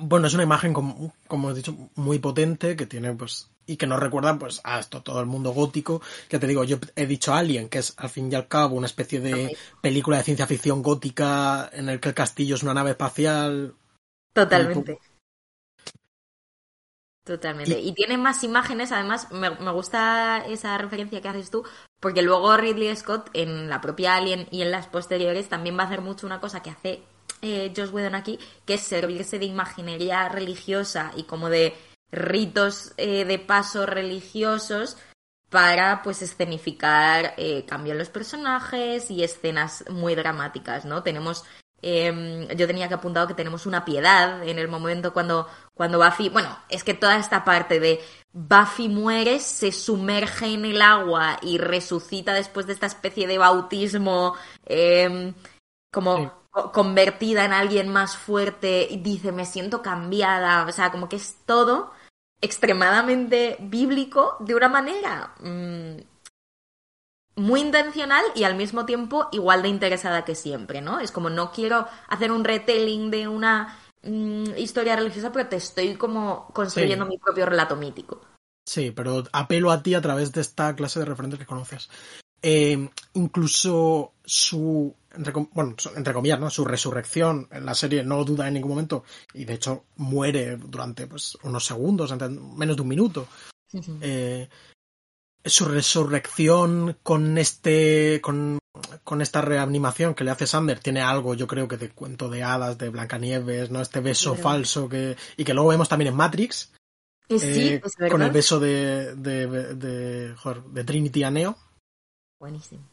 bueno, 0.00 0.26
es 0.26 0.34
una 0.34 0.42
imagen, 0.42 0.72
como, 0.72 1.14
como 1.26 1.50
he 1.50 1.54
dicho, 1.54 1.90
muy 1.94 2.18
potente, 2.18 2.76
que 2.76 2.86
tiene, 2.86 3.12
pues, 3.14 3.50
y 3.66 3.76
que 3.76 3.86
nos 3.86 4.00
recuerda, 4.00 4.38
pues, 4.38 4.60
a 4.64 4.78
esto, 4.78 5.02
todo 5.02 5.20
el 5.20 5.26
mundo 5.26 5.52
gótico. 5.52 6.02
Que 6.28 6.38
te 6.38 6.46
digo, 6.46 6.64
yo 6.64 6.78
he 6.96 7.06
dicho 7.06 7.34
Alien, 7.34 7.68
que 7.68 7.78
es, 7.78 7.94
al 7.96 8.10
fin 8.10 8.30
y 8.30 8.34
al 8.34 8.48
cabo, 8.48 8.76
una 8.76 8.86
especie 8.86 9.20
de 9.20 9.56
película 9.80 10.18
de 10.18 10.24
ciencia 10.24 10.46
ficción 10.46 10.82
gótica 10.82 11.70
en 11.72 11.88
el 11.88 12.00
que 12.00 12.10
el 12.10 12.14
castillo 12.14 12.56
es 12.56 12.62
una 12.62 12.74
nave 12.74 12.90
espacial. 12.90 13.74
Totalmente. 14.32 14.98
Totalmente. 17.24 17.78
Y, 17.78 17.92
tiene 17.92 18.18
más 18.18 18.42
imágenes, 18.42 18.90
además, 18.90 19.30
me, 19.30 19.50
me, 19.50 19.70
gusta 19.70 20.44
esa 20.48 20.76
referencia 20.76 21.20
que 21.20 21.28
haces 21.28 21.50
tú, 21.50 21.62
porque 22.00 22.20
luego 22.20 22.56
Ridley 22.56 22.94
Scott, 22.96 23.30
en 23.32 23.68
la 23.68 23.80
propia 23.80 24.16
Alien 24.16 24.48
y 24.50 24.62
en 24.62 24.72
las 24.72 24.88
posteriores, 24.88 25.48
también 25.48 25.78
va 25.78 25.84
a 25.84 25.86
hacer 25.86 26.00
mucho 26.00 26.26
una 26.26 26.40
cosa 26.40 26.62
que 26.62 26.70
hace 26.70 27.02
eh, 27.42 27.72
Josh 27.76 27.90
Whedon 27.90 28.14
aquí, 28.14 28.38
que 28.64 28.74
es 28.74 28.80
servirse 28.80 29.38
de 29.38 29.46
imaginería 29.46 30.28
religiosa 30.28 31.12
y 31.16 31.24
como 31.24 31.48
de 31.48 31.74
ritos 32.12 32.92
eh, 32.98 33.24
de 33.24 33.38
paso 33.38 33.86
religiosos 33.86 34.98
para 35.48 36.02
pues 36.02 36.22
escenificar 36.22 37.34
eh, 37.36 37.64
cambio 37.66 37.92
en 37.92 37.98
los 37.98 38.10
personajes 38.10 39.10
y 39.10 39.24
escenas 39.24 39.84
muy 39.90 40.14
dramáticas, 40.14 40.84
¿no? 40.84 41.02
Tenemos 41.02 41.44
em, 41.82 42.48
yo 42.48 42.66
tenía 42.66 42.88
que 42.88 42.94
apuntado 42.94 43.26
que 43.26 43.34
tenemos 43.34 43.66
una 43.66 43.84
piedad 43.84 44.46
en 44.46 44.58
el 44.58 44.68
momento 44.68 45.12
cuando, 45.12 45.48
cuando 45.74 45.98
Buffy, 45.98 46.28
bueno, 46.28 46.56
es 46.68 46.84
que 46.84 46.94
toda 46.94 47.16
esta 47.16 47.44
parte 47.44 47.80
de 47.80 48.00
Buffy 48.32 48.88
muere, 48.88 49.40
se 49.40 49.72
sumerge 49.72 50.46
en 50.54 50.64
el 50.64 50.80
agua 50.80 51.38
y 51.42 51.58
resucita 51.58 52.32
después 52.34 52.66
de 52.66 52.74
esta 52.74 52.86
especie 52.86 53.26
de 53.26 53.38
bautismo 53.38 54.34
em, 54.64 55.34
como 55.92 56.42
convertida 56.72 57.44
en 57.44 57.52
alguien 57.52 57.88
más 57.88 58.16
fuerte 58.16 58.86
y 58.90 58.98
dice 58.98 59.32
me 59.32 59.46
siento 59.46 59.82
cambiada, 59.82 60.64
o 60.66 60.72
sea, 60.72 60.90
como 60.90 61.08
que 61.08 61.16
es 61.16 61.36
todo 61.46 61.92
extremadamente 62.42 63.56
bíblico 63.60 64.36
de 64.40 64.54
una 64.54 64.68
manera 64.68 65.34
mm, 65.40 65.96
muy 67.36 67.60
intencional 67.60 68.24
y 68.34 68.44
al 68.44 68.56
mismo 68.56 68.84
tiempo 68.84 69.28
igual 69.32 69.62
de 69.62 69.68
interesada 69.68 70.24
que 70.24 70.34
siempre, 70.34 70.80
¿no? 70.82 71.00
Es 71.00 71.12
como 71.12 71.30
no 71.30 71.52
quiero 71.52 71.86
hacer 72.08 72.30
un 72.30 72.44
retelling 72.44 73.10
de 73.10 73.28
una 73.28 73.78
mm, 74.02 74.56
historia 74.56 74.96
religiosa, 74.96 75.32
pero 75.32 75.48
te 75.48 75.56
estoy 75.56 75.94
como 75.94 76.48
construyendo 76.52 77.06
mi 77.06 77.16
propio 77.16 77.46
relato 77.46 77.76
mítico. 77.76 78.20
Sí, 78.66 78.90
pero 78.90 79.24
apelo 79.32 79.70
a 79.70 79.82
ti 79.82 79.94
a 79.94 80.02
través 80.02 80.32
de 80.32 80.40
esta 80.40 80.74
clase 80.76 81.00
de 81.00 81.06
referentes 81.06 81.38
que 81.38 81.46
conoces. 81.46 81.88
Eh, 82.42 82.88
incluso 83.14 84.12
su, 84.24 84.94
entre, 85.14 85.32
bueno, 85.32 85.74
entre 85.96 86.14
comillas, 86.14 86.40
¿no? 86.40 86.50
Su 86.50 86.64
resurrección 86.64 87.48
en 87.50 87.66
la 87.66 87.74
serie 87.74 88.04
no 88.04 88.24
duda 88.24 88.48
en 88.48 88.54
ningún 88.54 88.70
momento 88.70 89.04
y 89.34 89.44
de 89.44 89.54
hecho 89.54 89.84
muere 89.96 90.56
durante 90.56 91.06
pues, 91.06 91.36
unos 91.42 91.64
segundos, 91.64 92.12
menos 92.56 92.76
de 92.76 92.82
un 92.82 92.88
minuto. 92.88 93.28
eh, 94.00 94.48
su 95.44 95.64
resurrección 95.64 96.98
con 97.02 97.36
este, 97.36 98.20
con, 98.20 98.58
con, 99.02 99.22
esta 99.22 99.40
reanimación 99.40 100.14
que 100.14 100.24
le 100.24 100.30
hace 100.30 100.46
Sander 100.46 100.78
tiene 100.78 101.00
algo, 101.00 101.34
yo 101.34 101.46
creo 101.46 101.66
que 101.66 101.76
de 101.76 101.90
cuento 101.90 102.28
de 102.28 102.42
hadas, 102.42 102.78
de 102.78 102.90
Blancanieves, 102.90 103.70
¿no? 103.70 103.80
Este 103.80 104.00
beso 104.00 104.36
falso 104.36 104.88
que, 104.88 105.16
y 105.36 105.44
que 105.44 105.54
luego 105.54 105.70
vemos 105.70 105.88
también 105.88 106.08
en 106.08 106.16
Matrix. 106.16 106.72
Sí, 107.28 107.72
eh, 107.74 107.80
con 108.10 108.22
el 108.22 108.30
beso 108.30 108.60
de, 108.60 109.16
de, 109.16 109.46
de, 109.74 110.34
joder, 110.36 110.62
de 110.64 110.84
Trinity 110.84 111.22
a 111.22 111.30
Neo. 111.30 111.56
Buenísimo. 112.38 112.91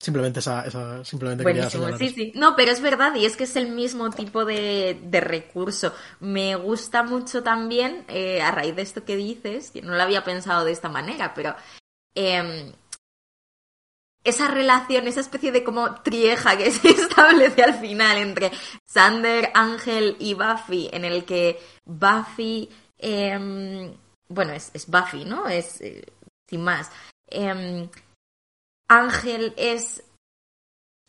Simplemente 0.00 0.38
esa, 0.38 0.64
esa 0.64 1.04
simplemente 1.04 1.42
Buenísimo, 1.42 1.96
sí, 1.98 2.10
sí. 2.10 2.32
No, 2.36 2.54
pero 2.54 2.70
es 2.70 2.80
verdad, 2.80 3.14
y 3.16 3.26
es 3.26 3.36
que 3.36 3.44
es 3.44 3.56
el 3.56 3.70
mismo 3.70 4.10
tipo 4.10 4.44
de, 4.44 5.00
de 5.02 5.20
recurso. 5.20 5.92
Me 6.20 6.54
gusta 6.54 7.02
mucho 7.02 7.42
también, 7.42 8.04
eh, 8.06 8.40
a 8.40 8.52
raíz 8.52 8.76
de 8.76 8.82
esto 8.82 9.04
que 9.04 9.16
dices, 9.16 9.72
que 9.72 9.82
no 9.82 9.94
lo 9.94 10.02
había 10.02 10.22
pensado 10.22 10.64
de 10.64 10.70
esta 10.70 10.88
manera, 10.88 11.34
pero 11.34 11.56
eh, 12.14 12.72
esa 14.22 14.48
relación, 14.48 15.08
esa 15.08 15.20
especie 15.20 15.52
de 15.52 15.64
como 15.64 15.94
trieja 16.02 16.56
que 16.56 16.70
se 16.72 16.90
establece 16.90 17.62
al 17.62 17.74
final 17.74 18.18
entre 18.18 18.52
Sander, 18.84 19.50
Ángel 19.54 20.16
y 20.20 20.34
Buffy, 20.34 20.90
en 20.92 21.04
el 21.04 21.24
que 21.24 21.58
Buffy, 21.84 22.68
eh, 22.98 23.96
bueno, 24.28 24.52
es, 24.52 24.70
es, 24.74 24.86
Buffy, 24.86 25.24
¿no? 25.24 25.48
Es, 25.48 25.80
eh, 25.80 26.04
sin 26.48 26.62
más. 26.62 26.90
Ángel 28.88 29.54
es 29.56 30.02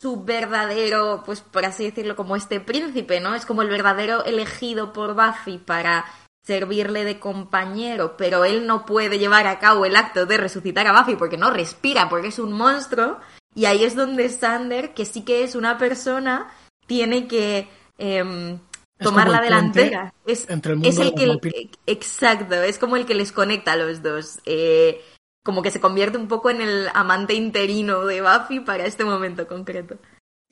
su 0.00 0.24
verdadero, 0.24 1.22
pues 1.26 1.40
por 1.40 1.64
así 1.64 1.84
decirlo, 1.84 2.16
como 2.16 2.36
este 2.36 2.60
príncipe, 2.60 3.20
¿no? 3.20 3.34
Es 3.34 3.44
como 3.44 3.62
el 3.62 3.68
verdadero 3.68 4.24
elegido 4.24 4.92
por 4.92 5.14
Buffy 5.14 5.58
para 5.58 6.06
servirle 6.42 7.04
de 7.04 7.18
compañero, 7.18 8.16
pero 8.16 8.44
él 8.44 8.66
no 8.66 8.86
puede 8.86 9.18
llevar 9.18 9.46
a 9.46 9.58
cabo 9.58 9.84
el 9.84 9.96
acto 9.96 10.24
de 10.24 10.38
resucitar 10.38 10.86
a 10.86 10.98
Buffy 10.98 11.16
porque 11.16 11.36
no 11.36 11.50
respira, 11.50 12.08
porque 12.08 12.28
es 12.28 12.38
un 12.38 12.52
monstruo. 12.52 13.18
Y 13.54 13.66
ahí 13.66 13.84
es 13.84 13.94
donde 13.94 14.28
Sander, 14.28 14.94
que 14.94 15.04
sí 15.04 15.22
que 15.22 15.42
es 15.42 15.54
una 15.54 15.76
persona, 15.76 16.50
tiene 16.86 17.26
que 17.26 17.68
eh, 17.98 18.58
tomar 18.98 19.28
la 19.28 19.40
delantera. 19.40 20.14
Es, 20.24 20.46
es 20.48 20.98
el 20.98 21.14
que... 21.14 21.70
Exacto, 21.86 22.54
es 22.54 22.78
como 22.78 22.96
el 22.96 23.06
que 23.06 23.14
les 23.14 23.32
conecta 23.32 23.72
a 23.72 23.76
los 23.76 24.02
dos. 24.02 24.38
Eh, 24.46 25.04
como 25.42 25.62
que 25.62 25.70
se 25.70 25.80
convierte 25.80 26.18
un 26.18 26.28
poco 26.28 26.50
en 26.50 26.60
el 26.60 26.88
amante 26.94 27.34
interino 27.34 28.04
de 28.04 28.22
Buffy 28.22 28.60
para 28.60 28.86
este 28.86 29.04
momento 29.04 29.46
concreto. 29.46 29.98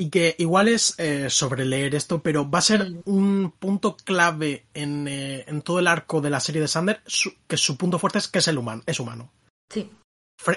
Y 0.00 0.10
que 0.10 0.36
igual 0.38 0.68
es 0.68 0.94
eh, 0.98 1.28
sobre 1.28 1.64
leer 1.64 1.94
esto, 1.96 2.22
pero 2.22 2.48
va 2.48 2.60
a 2.60 2.62
ser 2.62 3.00
un 3.04 3.52
punto 3.58 3.96
clave 3.96 4.66
en, 4.72 5.08
eh, 5.08 5.44
en, 5.48 5.60
todo 5.62 5.80
el 5.80 5.88
arco 5.88 6.20
de 6.20 6.30
la 6.30 6.38
serie 6.38 6.60
de 6.60 6.68
Sander, 6.68 7.00
su, 7.04 7.32
que 7.48 7.56
su 7.56 7.76
punto 7.76 7.98
fuerte 7.98 8.18
es 8.18 8.28
que 8.28 8.38
es 8.38 8.46
el 8.46 8.58
humano, 8.58 8.82
es 8.86 9.00
humano. 9.00 9.32
Sí. 9.68 9.90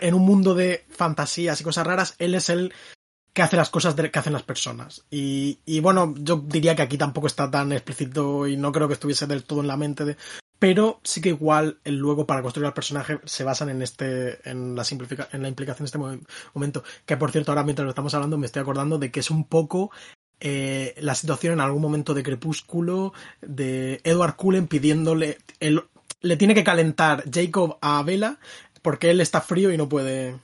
En 0.02 0.14
un 0.14 0.22
mundo 0.22 0.54
de 0.54 0.86
fantasías 0.90 1.60
y 1.60 1.64
cosas 1.64 1.88
raras, 1.88 2.16
él 2.20 2.36
es 2.36 2.50
el 2.50 2.72
que 3.34 3.42
hace 3.42 3.58
las 3.58 3.72
cosas 3.72 3.96
de, 3.96 4.12
que 4.12 4.20
hacen 4.20 4.34
las 4.34 4.44
personas. 4.44 5.06
Y, 5.10 5.60
y, 5.66 5.80
bueno, 5.80 6.14
yo 6.20 6.38
diría 6.46 6.76
que 6.76 6.84
aquí 6.84 7.00
tampoco 7.00 7.26
está 7.26 7.50
tan 7.50 7.72
explícito 7.72 8.46
y 8.46 8.58
no 8.58 8.72
creo 8.72 8.88
que 8.88 8.94
estuviese 8.94 9.26
del 9.26 9.44
todo 9.44 9.62
en 9.62 9.68
la 9.68 9.78
mente 9.78 10.06
de, 10.06 10.18
pero 10.62 11.00
sí 11.04 11.22
que 11.22 11.30
igual 11.30 11.80
el 11.86 11.98
luego 11.98 12.28
para 12.28 12.44
construir 12.44 12.68
al 12.68 12.76
personaje 12.76 13.20
se 13.26 13.44
basan 13.44 13.70
en 13.70 13.82
este 13.82 14.48
en 14.48 14.76
la 14.76 14.84
simplifica, 14.84 15.28
en 15.32 15.42
la 15.42 15.48
implicación 15.48 15.86
de 15.86 15.88
este 15.88 15.98
momento. 16.54 16.84
Que 17.08 17.18
por 17.18 17.32
cierto 17.32 17.52
ahora 17.52 17.64
mientras 17.64 17.84
lo 17.84 17.90
estamos 17.90 18.14
hablando 18.14 18.38
me 18.38 18.46
estoy 18.46 18.62
acordando 18.62 19.00
de 19.00 19.10
que 19.10 19.22
es 19.22 19.32
un 19.32 19.46
poco 19.46 19.90
eh, 20.40 20.94
la 21.00 21.16
situación 21.16 21.54
en 21.54 21.62
algún 21.62 21.82
momento 21.82 22.14
de 22.14 22.22
Crepúsculo 22.22 23.12
de 23.42 24.02
Edward 24.04 24.36
Cullen 24.36 24.68
pidiéndole 24.68 25.40
le 25.60 26.38
tiene 26.38 26.54
que 26.54 26.64
calentar 26.64 27.24
Jacob 27.34 27.80
a 27.82 28.04
Bella 28.04 28.38
porque 28.84 29.10
él 29.10 29.20
está 29.20 29.42
frío 29.42 29.74
y 29.74 29.78
no 29.78 29.90
puede 29.90 30.36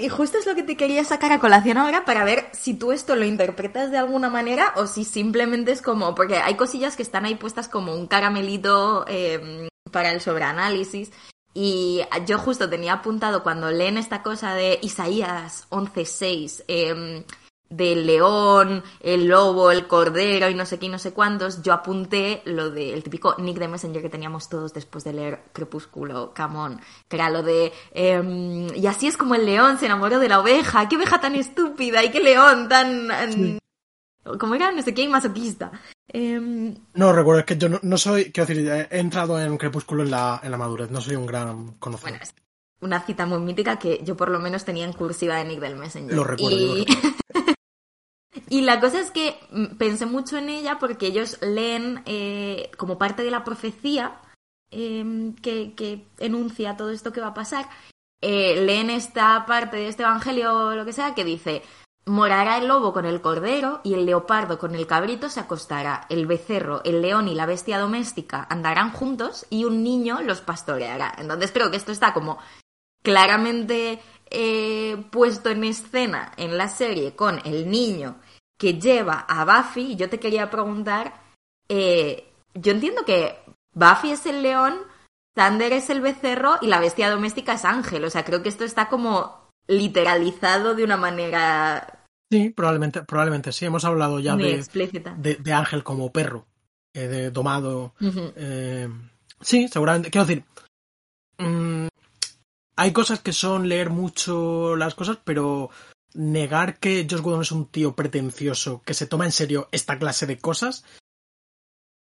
y 0.00 0.08
justo 0.08 0.38
es 0.38 0.46
lo 0.46 0.54
que 0.54 0.62
te 0.62 0.76
quería 0.76 1.04
sacar 1.04 1.32
a 1.32 1.38
colación 1.38 1.78
ahora 1.78 2.04
para 2.04 2.24
ver 2.24 2.48
si 2.52 2.74
tú 2.74 2.92
esto 2.92 3.16
lo 3.16 3.24
interpretas 3.24 3.90
de 3.90 3.98
alguna 3.98 4.30
manera 4.30 4.72
o 4.76 4.86
si 4.86 5.04
simplemente 5.04 5.72
es 5.72 5.82
como, 5.82 6.14
porque 6.14 6.36
hay 6.38 6.54
cosillas 6.54 6.96
que 6.96 7.02
están 7.02 7.24
ahí 7.24 7.34
puestas 7.34 7.68
como 7.68 7.94
un 7.94 8.06
caramelito 8.06 9.04
eh, 9.08 9.68
para 9.92 10.10
el 10.10 10.20
sobreanálisis. 10.20 11.10
Y 11.52 12.02
yo 12.26 12.38
justo 12.38 12.70
tenía 12.70 12.94
apuntado 12.94 13.42
cuando 13.42 13.70
leen 13.70 13.98
esta 13.98 14.22
cosa 14.22 14.54
de 14.54 14.78
Isaías 14.82 15.66
11.6, 15.70 16.64
eh, 16.68 17.24
del 17.70 18.04
león, 18.04 18.82
el 18.98 19.28
lobo, 19.28 19.70
el 19.70 19.86
cordero 19.86 20.50
y 20.50 20.54
no 20.54 20.66
sé 20.66 20.78
qué 20.78 20.86
y 20.86 20.88
no 20.88 20.98
sé 20.98 21.12
cuántos, 21.12 21.62
yo 21.62 21.72
apunté 21.72 22.42
lo 22.44 22.70
del 22.70 23.02
típico 23.02 23.36
nick 23.38 23.58
de 23.58 23.68
Messenger 23.68 24.02
que 24.02 24.10
teníamos 24.10 24.48
todos 24.48 24.74
después 24.74 25.04
de 25.04 25.12
leer 25.12 25.44
Crepúsculo, 25.52 26.34
Camón, 26.34 26.80
que 27.08 27.16
era 27.16 27.30
lo 27.30 27.42
de 27.42 27.72
eh, 27.92 28.68
y 28.74 28.86
así 28.86 29.06
es 29.06 29.16
como 29.16 29.36
el 29.36 29.46
león 29.46 29.78
se 29.78 29.86
enamoró 29.86 30.18
de 30.18 30.28
la 30.28 30.40
oveja, 30.40 30.88
qué 30.88 30.96
oveja 30.96 31.20
tan 31.20 31.36
estúpida 31.36 32.04
y 32.04 32.10
qué 32.10 32.20
león 32.20 32.68
tan... 32.68 33.08
Sí. 33.32 33.58
¿Cómo 34.38 34.54
era? 34.54 34.70
No 34.70 34.82
sé 34.82 34.92
qué, 34.92 35.08
masoquista. 35.08 35.72
Eh... 36.12 36.74
No, 36.94 37.12
recuerdo, 37.12 37.40
es 37.40 37.46
que 37.46 37.56
yo 37.56 37.68
no, 37.68 37.80
no, 37.82 37.96
soy, 37.96 38.30
quiero 38.30 38.46
decir, 38.46 38.68
he 38.68 38.98
entrado 38.98 39.40
en 39.40 39.56
Crepúsculo 39.56 40.02
en 40.02 40.10
la, 40.10 40.40
en 40.42 40.50
la 40.50 40.58
madurez, 40.58 40.90
no 40.90 41.00
soy 41.00 41.16
un 41.16 41.24
gran 41.24 41.72
conocedor. 41.78 42.18
Bueno, 42.18 42.24
una 42.82 43.00
cita 43.00 43.26
muy 43.26 43.38
mítica 43.38 43.78
que 43.78 44.00
yo 44.02 44.16
por 44.16 44.30
lo 44.30 44.38
menos 44.38 44.64
tenía 44.64 44.84
en 44.84 44.92
cursiva 44.92 45.36
de 45.36 45.44
Nick 45.44 45.60
del 45.60 45.76
Messenger. 45.76 46.14
Lo 46.14 46.24
recuerdo. 46.24 46.76
Y... 46.76 46.84
Lo 46.84 46.84
recuerdo. 46.84 47.20
Y 48.48 48.62
la 48.62 48.80
cosa 48.80 49.00
es 49.00 49.10
que 49.10 49.38
mm, 49.50 49.76
pensé 49.76 50.06
mucho 50.06 50.36
en 50.38 50.48
ella 50.48 50.78
porque 50.78 51.06
ellos 51.06 51.38
leen 51.42 52.02
eh, 52.06 52.70
como 52.76 52.98
parte 52.98 53.22
de 53.22 53.30
la 53.30 53.44
profecía 53.44 54.20
que, 54.70 55.72
que, 55.76 56.06
enuncia 56.18 56.76
todo 56.76 56.90
esto 56.90 57.12
que 57.12 57.20
va 57.20 57.28
a 57.28 57.34
pasar. 57.34 57.68
Eh, 58.22 58.64
leen 58.64 58.90
esta 58.90 59.44
parte 59.46 59.78
de 59.78 59.88
este 59.88 60.04
evangelio 60.04 60.54
o 60.54 60.74
lo 60.74 60.84
que 60.84 60.92
sea 60.92 61.14
que 61.14 61.24
dice: 61.24 61.62
Morará 62.06 62.58
el 62.58 62.68
lobo 62.68 62.92
con 62.92 63.04
el 63.04 63.20
cordero 63.20 63.80
y 63.82 63.94
el 63.94 64.06
leopardo 64.06 64.58
con 64.58 64.74
el 64.74 64.86
cabrito 64.86 65.28
se 65.28 65.40
acostará. 65.40 66.06
El 66.08 66.26
becerro, 66.26 66.82
el 66.84 67.02
león 67.02 67.28
y 67.28 67.34
la 67.34 67.46
bestia 67.46 67.78
doméstica 67.78 68.46
andarán 68.48 68.92
juntos 68.92 69.46
y 69.50 69.64
un 69.64 69.82
niño 69.82 70.20
los 70.22 70.40
pastoreará. 70.40 71.14
Entonces 71.18 71.50
creo 71.52 71.70
que 71.70 71.76
esto 71.76 71.92
está 71.92 72.14
como 72.14 72.38
claramente 73.02 74.00
eh, 74.30 74.96
puesto 75.10 75.50
en 75.50 75.64
escena 75.64 76.32
en 76.36 76.56
la 76.56 76.68
serie 76.68 77.14
con 77.16 77.40
el 77.44 77.70
niño 77.70 78.16
que 78.58 78.78
lleva 78.78 79.26
a 79.28 79.44
Buffy, 79.44 79.92
y 79.92 79.96
yo 79.96 80.08
te 80.08 80.20
quería 80.20 80.50
preguntar, 80.50 81.14
eh, 81.68 82.30
yo 82.54 82.72
entiendo 82.72 83.04
que 83.04 83.38
Buffy 83.74 84.10
es 84.10 84.26
el 84.26 84.42
león, 84.42 84.78
Thunder 85.34 85.72
es 85.72 85.90
el 85.90 86.00
becerro 86.00 86.58
y 86.60 86.66
la 86.66 86.80
bestia 86.80 87.10
doméstica 87.10 87.54
es 87.54 87.64
Ángel, 87.64 88.04
o 88.04 88.10
sea, 88.10 88.24
creo 88.24 88.42
que 88.42 88.48
esto 88.48 88.64
está 88.64 88.88
como 88.88 89.48
literalizado 89.66 90.74
de 90.74 90.84
una 90.84 90.96
manera... 90.96 92.04
Sí, 92.30 92.50
probablemente, 92.50 93.02
probablemente 93.02 93.50
sí, 93.50 93.64
hemos 93.64 93.84
hablado 93.84 94.20
ya 94.20 94.36
de, 94.36 94.54
explícita. 94.54 95.14
De, 95.16 95.36
de, 95.36 95.52
Ángel 95.52 95.82
como 95.82 96.12
perro, 96.12 96.46
eh, 96.94 97.08
de 97.08 97.30
domado. 97.30 97.94
Uh 98.00 98.04
-huh. 98.04 98.32
eh, 98.36 98.88
sí, 99.40 99.68
seguramente, 99.68 100.10
quiero 100.10 100.26
decir, 100.26 100.44
mmm, 101.38 101.88
hay 102.80 102.92
cosas 102.94 103.20
que 103.20 103.34
son 103.34 103.68
leer 103.68 103.90
mucho 103.90 104.74
las 104.74 104.94
cosas, 104.94 105.18
pero 105.22 105.68
negar 106.14 106.78
que 106.78 107.06
Josh 107.08 107.20
Whedon 107.20 107.42
es 107.42 107.52
un 107.52 107.66
tío 107.66 107.94
pretencioso 107.94 108.80
que 108.80 108.94
se 108.94 109.06
toma 109.06 109.26
en 109.26 109.32
serio 109.32 109.68
esta 109.70 109.98
clase 109.98 110.26
de 110.26 110.38
cosas, 110.38 110.82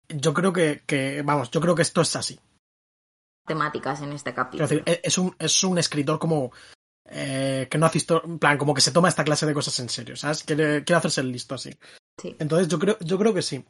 yo 0.07 0.36
creo 0.36 0.53
que, 0.53 0.84
que 0.86 1.23
vamos, 1.23 1.49
yo 1.49 1.61
creo 1.61 1.73
que 1.73 1.82
esto 1.82 2.01
es 2.01 2.15
así. 2.15 2.39
Temáticas 3.47 4.03
en 4.03 4.13
este 4.13 4.36
capítulo. 4.36 4.65
Es, 4.65 4.69
decir, 4.69 4.99
es, 5.01 5.17
un, 5.17 5.36
es 5.39 5.63
un 5.63 5.80
escritor 5.80 6.19
como 6.19 6.51
eh, 7.09 7.67
que 7.71 7.80
no 7.80 7.88
hace 7.88 8.05
en 8.23 8.38
plan, 8.38 8.59
como 8.59 8.75
que 8.75 8.82
se 8.82 8.91
toma 8.91 9.09
esta 9.09 9.23
clase 9.23 9.47
de 9.47 9.55
cosas 9.55 9.80
en 9.80 9.89
serio, 9.89 10.15
¿sabes? 10.15 10.43
Quiere, 10.43 10.84
quiere 10.84 10.97
hacerse 10.99 11.21
el 11.21 11.32
listo 11.32 11.55
así. 11.55 11.75
Sí. 12.21 12.36
Entonces 12.38 12.67
yo 12.67 12.78
creo, 12.78 12.99
yo 12.99 13.17
creo 13.17 13.34
que 13.34 13.41
sí. 13.41 13.65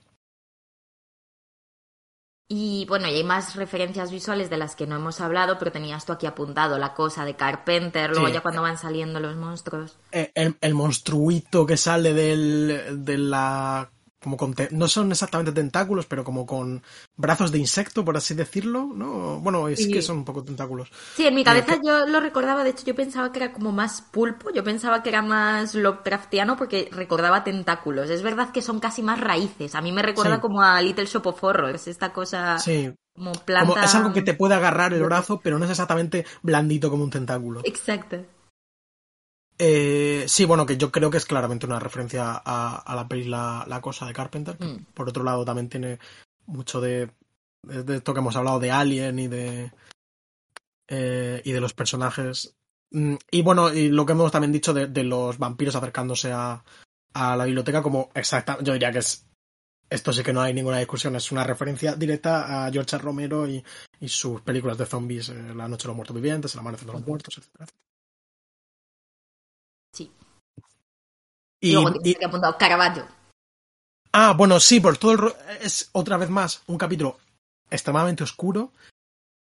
Y 2.49 2.85
bueno, 2.87 3.09
y 3.09 3.15
hay 3.15 3.23
más 3.25 3.55
referencias 3.57 4.09
visuales 4.09 4.49
de 4.49 4.55
las 4.57 4.75
que 4.77 4.87
no 4.87 4.95
hemos 4.95 5.19
hablado, 5.19 5.57
pero 5.59 5.71
tenías 5.73 6.05
tú 6.05 6.13
aquí 6.13 6.25
apuntado 6.27 6.77
la 6.77 6.93
cosa 6.93 7.25
de 7.25 7.35
Carpenter, 7.35 8.11
luego 8.11 8.27
Sí. 8.27 8.33
ya 8.33 8.41
cuando 8.41 8.61
van 8.61 8.77
saliendo 8.77 9.19
los 9.19 9.35
monstruos. 9.35 9.97
Eh, 10.13 10.31
El, 10.33 10.55
el 10.61 10.73
monstruito 10.73 11.65
que 11.65 11.75
sale 11.75 12.13
del, 12.13 13.03
de 13.03 13.17
la... 13.17 13.89
Como 14.28 14.36
con 14.36 14.53
te- 14.53 14.67
no 14.71 14.89
son 14.89 15.09
exactamente 15.09 15.53
tentáculos, 15.53 16.05
pero 16.05 16.25
como 16.25 16.45
con 16.45 16.84
brazos 17.15 17.49
de 17.49 17.59
insecto, 17.59 18.03
por 18.03 18.17
así 18.17 18.34
decirlo, 18.36 18.89
¿no? 18.93 19.39
Bueno, 19.39 19.69
es 19.69 19.80
Sí. 19.86 19.89
que 19.89 20.01
son 20.01 20.17
un 20.17 20.25
poco 20.25 20.43
tentáculos. 20.43 20.91
Sí, 21.15 21.25
en 21.25 21.34
mi 21.34 21.45
cabeza 21.45 21.75
que- 21.80 21.88
yo 21.88 22.05
lo 22.05 22.19
recordaba, 22.19 22.65
de 22.65 22.71
hecho 22.71 22.84
yo 22.86 22.93
pensaba 22.93 23.32
que 23.32 23.39
era 23.41 23.53
como 23.53 23.71
más 23.71 24.01
pulpo, 24.01 24.49
yo 24.53 24.65
pensaba 24.65 25.01
que 25.01 25.07
era 25.07 25.21
más 25.21 25.75
Lovecraftiano 25.75 26.57
porque 26.57 26.89
recordaba 26.91 27.45
tentáculos. 27.45 28.09
Es 28.09 28.21
verdad 28.21 28.51
que 28.51 28.61
son 28.61 28.82
casi 28.82 29.01
más 29.01 29.21
raíces, 29.21 29.75
a 29.75 29.82
mí 29.82 29.93
me 29.93 30.01
recuerda 30.01 30.36
Sí. 30.36 30.41
como 30.41 30.61
a 30.61 30.82
Little 30.82 31.05
Shop 31.05 31.25
of 31.28 31.41
Horrors, 31.41 31.88
esta 31.88 32.11
cosa 32.11 32.59
Sí, 32.59 32.93
como 33.15 33.32
planta... 33.32 33.69
como 33.71 33.82
es 33.82 33.95
algo 33.95 34.11
que 34.11 34.23
te 34.23 34.34
puede 34.34 34.55
agarrar 34.55 34.93
el 34.93 35.03
brazo, 35.03 35.39
pero 35.41 35.57
no 35.57 35.63
es 35.63 35.71
exactamente 35.71 36.25
blandito 36.41 36.89
como 36.89 37.05
un 37.05 37.09
tentáculo. 37.11 37.61
Exacto. 37.63 38.17
Eh, 39.59 40.25
sí, 40.27 40.45
bueno, 40.45 40.65
que 40.65 40.77
yo 40.77 40.91
creo 40.91 41.09
que 41.09 41.17
es 41.17 41.25
claramente 41.25 41.65
una 41.65 41.79
referencia 41.79 42.41
a, 42.45 42.77
a 42.77 42.95
la 42.95 43.07
peli 43.07 43.23
la, 43.25 43.65
La 43.67 43.81
Cosa 43.81 44.05
de 44.05 44.13
Carpenter. 44.13 44.57
que 44.57 44.65
Mm. 44.65 44.85
Por 44.93 45.09
otro 45.09 45.23
lado, 45.23 45.43
también 45.45 45.69
tiene 45.69 45.99
mucho 46.45 46.79
de, 46.79 47.09
esto 47.89 48.13
que 48.13 48.19
hemos 48.19 48.35
hablado 48.35 48.59
de 48.59 48.71
Alien 48.71 49.19
y 49.19 49.27
de. 49.27 49.71
eh, 50.87 51.41
y 51.43 51.51
de 51.51 51.61
los 51.61 51.73
personajes. 51.73 52.55
Mm, 52.91 53.15
Y 53.31 53.41
bueno, 53.41 53.73
y 53.73 53.89
lo 53.89 54.05
que 54.05 54.13
hemos 54.13 54.31
también 54.31 54.51
dicho 54.51 54.73
de, 54.73 54.87
de 54.87 55.03
los 55.03 55.37
vampiros 55.37 55.75
acercándose 55.75 56.31
a, 56.31 56.63
a 57.13 57.35
la 57.35 57.45
biblioteca, 57.45 57.81
como 57.81 58.09
exacta. 58.13 58.57
Yo 58.61 58.73
diría 58.73 58.91
que 58.91 58.99
es. 58.99 59.25
Esto 59.89 60.11
sí 60.11 60.21
que 60.21 60.33
no 60.33 60.41
hay 60.41 60.53
ninguna 60.53 60.79
discusión, 60.79 61.15
es 61.15 61.31
una 61.31 61.45
referencia 61.45 61.95
directa 61.95 62.65
a 62.65 62.71
George. 62.71 62.97
Romero 62.97 63.47
y, 63.47 63.63
y 64.01 64.09
sus 64.09 64.41
películas 64.41 64.77
de 64.77 64.85
zombies, 64.85 65.29
eh, 65.29 65.53
La 65.55 65.69
Noche 65.69 65.83
de 65.83 65.87
los 65.87 65.95
Muertos 65.95 66.15
Vivientes, 66.15 66.53
El 66.53 66.59
Amanecer 66.59 66.87
de 66.87 66.93
los 66.93 67.07
Muertos, 67.07 67.37
etc. 67.37 67.69
Sí. 69.93 70.11
Y, 71.61 71.73
luego 71.73 71.91
y- 72.03 72.11
aquí 72.11 72.23
apuntado 72.23 72.57
Caravaggio. 72.57 73.05
Ah, 74.13 74.33
bueno, 74.37 74.59
sí, 74.59 74.79
por 74.79 74.97
todo 74.97 75.11
el 75.11 75.19
es 75.61 75.89
otra 75.91 76.17
vez 76.17 76.29
más 76.29 76.63
un 76.67 76.77
capítulo 76.77 77.17
extremadamente 77.69 78.23
oscuro. 78.23 78.71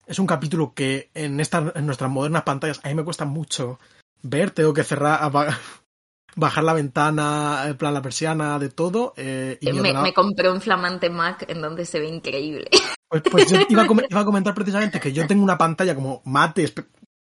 Es 0.07 0.19
un 0.19 0.27
capítulo 0.27 0.73
que 0.75 1.11
en 1.15 1.39
estas 1.41 1.75
en 1.77 1.87
nuestras 1.87 2.11
modernas 2.11 2.43
pantallas 2.43 2.81
a 2.83 2.89
mí 2.89 2.95
me 2.95 3.05
cuesta 3.05 3.25
mucho 3.25 3.79
ver. 4.23 4.51
Tengo 4.51 4.73
que 4.75 4.85
cerrar, 4.85 5.31
bajar 6.37 6.65
la 6.65 6.73
ventana, 6.73 7.65
en 7.67 7.77
plan 7.77 7.95
la 7.95 8.03
persiana, 8.03 8.59
de 8.59 8.69
todo. 8.71 9.13
eh, 9.17 9.59
y 9.61 9.73
Me, 9.73 9.81
ordenador- 9.81 10.03
me 10.03 10.15
compré 10.15 10.51
un 10.51 10.61
flamante 10.61 11.11
Mac 11.11 11.45
en 11.49 11.61
donde 11.61 11.85
se 11.85 12.01
ve 12.01 12.09
increíble. 12.09 12.69
Pues, 13.09 13.23
pues 13.31 13.51
yo 13.51 13.59
iba 13.69 13.83
a, 13.83 13.87
iba 14.09 14.21
a 14.21 14.25
comentar 14.25 14.55
precisamente 14.55 15.01
que 15.01 15.13
yo 15.13 15.27
tengo 15.27 15.43
una 15.45 15.59
pantalla 15.59 15.95
como 15.95 16.21
mate, 16.25 16.73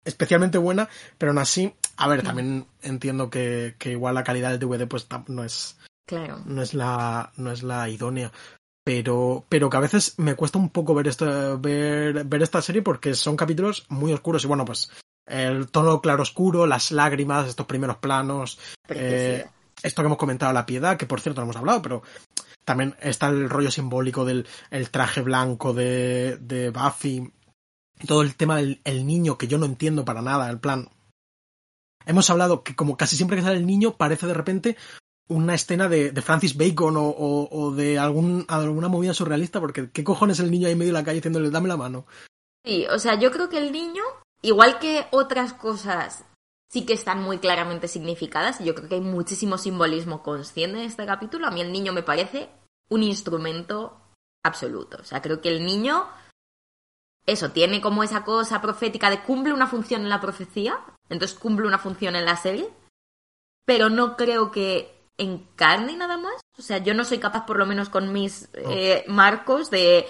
especialmente 0.05 0.59
buena, 0.59 0.89
pero 1.19 1.31
aún 1.33 1.39
así, 1.39 1.75
a 1.97 2.09
ver, 2.09 2.23
también 2.23 2.67
entiendo 2.83 3.31
que, 3.31 3.75
que 3.79 3.91
igual 3.93 4.15
la 4.15 4.25
calidad 4.25 4.51
del 4.51 4.61
DVD 4.61 4.87
pues 4.87 5.07
no 5.29 5.45
es, 5.45 5.77
Claro. 6.07 6.41
no 6.47 6.63
es 6.63 6.75
la, 6.75 7.33
no 7.37 7.53
es 7.53 7.63
la 7.63 7.89
idónea. 7.89 8.33
Pero, 8.85 9.45
pero 9.51 9.69
que 9.69 9.77
a 9.77 9.81
veces 9.81 10.15
me 10.19 10.35
cuesta 10.35 10.59
un 10.59 10.71
poco 10.71 10.95
ver 10.95 11.09
esta, 11.09 11.57
ver, 11.57 12.25
ver 12.25 12.43
esta 12.43 12.63
serie 12.63 12.81
porque 12.81 13.15
son 13.15 13.37
capítulos 13.37 13.85
muy 13.91 14.15
oscuros. 14.15 14.45
Y 14.45 14.47
bueno, 14.47 14.65
pues 14.65 14.91
el 15.27 15.69
tono 15.69 16.01
claroscuro, 16.01 16.67
las 16.67 16.91
lágrimas, 16.91 17.47
estos 17.47 17.67
primeros 17.67 17.99
planos, 17.99 18.59
eh, 18.89 19.45
esto 19.83 20.03
que 20.03 20.07
hemos 20.07 20.17
comentado, 20.17 20.55
la 20.55 20.65
piedad, 20.65 20.97
que 20.97 21.05
por 21.05 21.21
cierto 21.21 21.43
no 21.43 21.45
hemos 21.45 21.57
hablado, 21.57 21.83
pero 21.83 22.03
también 22.65 22.97
está 23.01 23.29
el 23.29 23.51
rollo 23.51 23.71
simbólico 23.71 24.25
del 24.25 24.47
el 24.71 24.91
traje 24.91 25.21
blanco 25.21 25.75
de, 25.75 26.39
de 26.39 26.71
Buffy. 26.71 27.31
Todo 28.07 28.23
el 28.23 28.37
tema 28.37 28.57
del 28.57 28.81
el 28.85 29.07
niño, 29.07 29.37
que 29.39 29.49
yo 29.49 29.59
no 29.59 29.67
entiendo 29.67 30.05
para 30.05 30.23
nada, 30.23 30.49
el 30.51 30.61
plan. 30.61 30.89
Hemos 32.07 32.31
hablado 32.31 32.63
que 32.63 32.75
como 32.75 32.97
casi 32.97 33.17
siempre 33.17 33.37
que 33.37 33.43
sale 33.43 33.57
el 33.59 33.67
niño, 33.67 33.97
parece 33.97 34.27
de 34.27 34.35
repente 34.35 34.77
una 35.29 35.55
escena 35.55 35.89
de, 35.89 36.11
Francis 36.23 36.57
Bacon 36.57 36.97
o, 36.97 37.03
o- 37.09 37.49
o 37.51 37.71
de 37.73 37.99
algún, 37.99 38.47
alguna 38.49 38.89
movida 38.89 39.13
surrealista, 39.13 39.61
porque 39.61 39.91
¿qué 39.91 40.03
cojones 40.05 40.41
el 40.41 40.51
niño 40.51 40.67
ahí 40.67 40.73
en 40.73 40.79
medio 40.79 40.93
de 40.93 40.99
la 40.99 41.05
calle 41.05 41.17
diciéndole 41.17 41.51
dame 41.51 41.69
la 41.69 41.77
mano? 41.77 42.07
Sí, 42.65 42.87
o 42.87 42.99
sea, 42.99 43.19
yo 43.19 43.31
creo 43.31 43.49
que 43.51 43.59
el 43.59 43.73
niño, 43.73 44.03
igual 44.41 44.79
que 44.79 45.07
otras 45.11 45.53
cosas, 45.53 46.25
sí 46.71 46.87
que 46.87 46.95
están 46.95 47.23
muy 47.23 47.39
claramente 47.39 47.89
significadas. 47.89 48.61
y 48.61 48.65
Yo 48.65 48.75
creo 48.75 48.89
que 48.89 48.95
hay 48.95 49.01
muchísimo 49.03 49.59
simbolismo 49.59 50.23
consciente 50.23 50.79
en 50.79 50.85
este 50.85 51.05
capítulo. 51.05 51.47
A 51.47 51.51
mí 51.51 51.61
el 51.61 51.73
niño 51.73 51.93
me 51.93 52.03
parece 52.03 52.49
un 52.89 53.03
instrumento 53.03 54.01
absoluto. 54.43 54.97
O 55.01 55.05
sea, 55.05 55.21
creo 55.21 55.43
que 55.43 55.51
el 55.51 55.65
niño, 55.67 56.07
eso, 57.29 57.51
tiene 57.51 57.81
como 57.83 58.03
esa 58.03 58.25
cosa 58.25 58.61
profética 58.63 59.11
de 59.11 59.21
cumple 59.23 59.53
una 59.53 59.67
función 59.67 60.01
en 60.03 60.09
la 60.09 60.21
profecía, 60.21 60.81
entonces 61.11 61.39
cumple 61.39 61.67
una 61.67 61.79
función 61.79 62.17
en 62.17 62.25
la 62.25 62.37
serie, 62.37 62.71
pero 63.67 63.91
no 63.91 64.17
creo 64.17 64.51
que 64.51 64.95
encarne 65.19 65.95
nada 65.95 66.17
más. 66.17 66.41
O 66.59 66.63
sea, 66.63 66.79
yo 66.79 66.95
no 66.95 67.05
soy 67.05 67.19
capaz, 67.19 67.45
por 67.45 67.59
lo 67.59 67.67
menos 67.67 67.91
con 67.91 68.13
mis 68.13 68.49
eh, 68.55 69.05
marcos, 69.09 69.71
de 69.71 70.07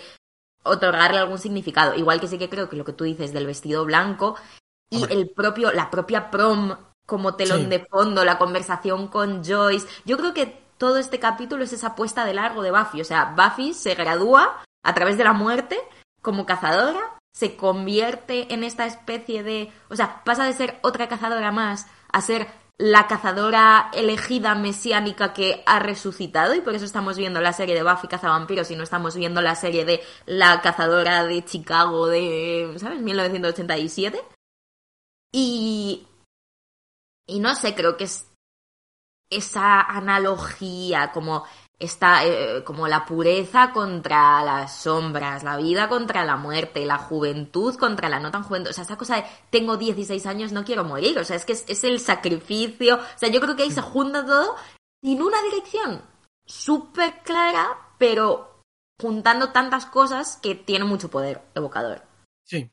otorgarle 0.63 1.19
algún 1.19 1.39
significado. 1.39 1.95
Igual 1.97 2.21
que 2.21 2.29
sí 2.29 2.39
que 2.39 2.49
creo 2.49 2.69
que 2.69 2.77
lo 2.77 2.85
que 2.85 2.93
tú 2.93 3.03
dices 3.05 3.33
del 3.33 3.47
vestido 3.47 3.85
blanco 3.85 4.37
y 4.89 4.99
Hombre. 4.99 5.15
el 5.15 5.31
propio, 5.31 5.73
la 5.73 5.91
propia 5.91 6.31
prom 6.31 6.77
como 7.05 7.35
telón 7.35 7.63
Sí. 7.63 7.67
de 7.67 7.87
fondo, 7.87 8.25
la 8.25 8.39
conversación 8.39 9.09
con 9.09 9.43
Joyce. 9.45 9.89
Yo 10.05 10.17
creo 10.19 10.35
que 10.35 10.63
todo 10.79 10.99
este 10.99 11.19
capítulo 11.19 11.65
es 11.65 11.73
esa 11.73 11.97
puesta 11.97 12.25
de 12.25 12.35
largo 12.35 12.63
de 12.63 12.71
Buffy. 12.71 13.01
O 13.01 13.05
sea, 13.05 13.35
Buffy 13.37 13.75
se 13.75 13.95
gradúa 13.97 14.63
a 14.85 14.95
través 14.95 15.19
de 15.19 15.25
la 15.25 15.33
muerte 15.33 15.81
como 16.29 16.45
cazadora, 16.45 17.17
se 17.33 17.57
convierte 17.57 18.53
en 18.53 18.63
esta 18.63 18.85
especie 18.85 19.43
de... 19.43 19.73
O 19.89 19.97
sea, 19.97 20.23
pasa 20.25 20.45
de 20.45 20.53
ser 20.53 20.79
otra 20.83 21.09
cazadora 21.09 21.53
más 21.53 21.87
a 22.13 22.21
ser 22.21 22.49
la 22.77 23.07
cazadora 23.07 23.91
elegida 23.95 24.55
mesiánica 24.55 25.33
que 25.33 25.63
ha 25.65 25.79
resucitado 25.79 26.55
y 26.55 26.61
por 26.61 26.75
eso 26.75 26.85
estamos 26.85 27.17
viendo 27.17 27.41
la 27.41 27.55
serie 27.55 27.75
de 27.75 27.83
Buffy 27.83 28.09
cazavampiros 28.09 28.71
y 28.71 28.77
no 28.77 28.83
estamos 28.83 29.17
viendo 29.17 29.41
la 29.41 29.55
serie 29.55 29.87
de 29.87 30.03
la 30.27 30.61
cazadora 30.61 31.25
de 31.25 31.43
Chicago 31.47 32.09
de, 32.09 32.75
¿sabes? 32.77 33.01
1987. 33.01 34.23
Y... 35.33 36.07
Y 37.27 37.41
no 37.41 37.55
sé, 37.55 37.75
creo 37.75 37.97
que 37.97 38.05
es 38.05 38.31
esa 39.31 39.81
analogía, 39.81 41.11
como 41.11 41.47
esta, 41.79 42.25
eh, 42.25 42.65
como 42.65 42.89
la 42.89 43.07
pureza 43.07 43.73
contra 43.73 44.43
las 44.43 44.79
sombras, 44.79 45.45
la 45.45 45.57
vida 45.57 45.89
contra 45.89 46.25
la 46.25 46.37
muerte, 46.37 46.85
la 46.85 46.99
juventud 46.99 47.77
contra 47.77 48.09
la 48.09 48.19
no 48.19 48.31
tan 48.31 48.43
juventud. 48.43 48.71
O 48.71 48.73
sea, 48.73 48.85
esa 48.85 48.99
cosa 48.99 49.17
de 49.17 49.25
tengo 49.51 49.77
16 49.77 50.27
años, 50.27 50.53
no 50.53 50.65
quiero 50.65 50.85
morir. 50.85 51.19
O 51.19 51.25
sea, 51.25 51.37
es 51.37 51.45
que 51.45 51.53
es, 51.53 51.65
es 51.69 51.85
el 51.85 52.01
sacrificio. 52.01 52.97
O 52.97 53.19
sea, 53.19 53.29
yo 53.29 53.41
creo 53.41 53.55
que 53.55 53.63
ahí 53.63 53.71
se 53.71 53.83
junta 53.83 54.27
todo 54.27 54.57
sin 55.03 55.23
una 55.23 55.41
dirección 55.43 56.03
súper 56.45 57.23
clara, 57.23 57.95
pero 57.99 58.63
juntando 59.01 59.53
tantas 59.53 59.87
cosas 59.87 60.37
que 60.43 60.55
tiene 60.55 60.85
mucho 60.85 61.09
poder 61.11 61.43
evocador. 61.55 62.03
Sí. 62.45 62.71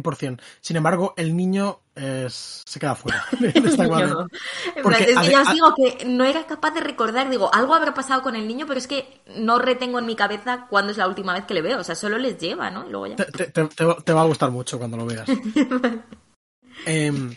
100%. 0.00 0.40
Sin 0.60 0.76
embargo, 0.76 1.14
el 1.16 1.36
niño 1.36 1.80
es- 1.94 2.62
se 2.66 2.80
queda 2.80 2.94
fuera 2.94 3.24
de 3.40 3.48
esta 3.48 3.86
cuadra. 3.86 4.06
No. 4.08 4.20
En 4.22 4.82
Porque, 4.82 5.04
plan, 5.04 5.18
es 5.18 5.26
que 5.26 5.30
ya 5.32 5.42
os 5.42 5.52
digo 5.52 5.74
que 5.74 6.04
no 6.06 6.24
era 6.24 6.46
capaz 6.46 6.70
de 6.72 6.80
recordar, 6.80 7.28
digo, 7.30 7.52
algo 7.54 7.74
habrá 7.74 7.94
pasado 7.94 8.22
con 8.22 8.34
el 8.36 8.46
niño, 8.48 8.66
pero 8.66 8.78
es 8.78 8.86
que 8.86 9.20
no 9.36 9.58
retengo 9.58 9.98
en 9.98 10.06
mi 10.06 10.16
cabeza 10.16 10.66
cuándo 10.70 10.90
es 10.92 10.98
la 10.98 11.08
última 11.08 11.34
vez 11.34 11.44
que 11.44 11.54
le 11.54 11.62
veo, 11.62 11.80
o 11.80 11.84
sea, 11.84 11.94
solo 11.94 12.18
les 12.18 12.38
lleva, 12.38 12.70
¿no? 12.70 12.86
Y 12.86 12.90
luego 12.90 13.06
ya. 13.08 13.16
Te, 13.16 13.24
te- 13.26 13.46
te- 13.46 13.66
te 14.04 14.12
va- 14.12 14.22
a 14.22 14.26
gustar 14.26 14.50
mucho 14.50 14.78
cuando 14.78 14.96
lo 14.96 15.06
veas. 15.06 15.28
Em, 16.86 17.34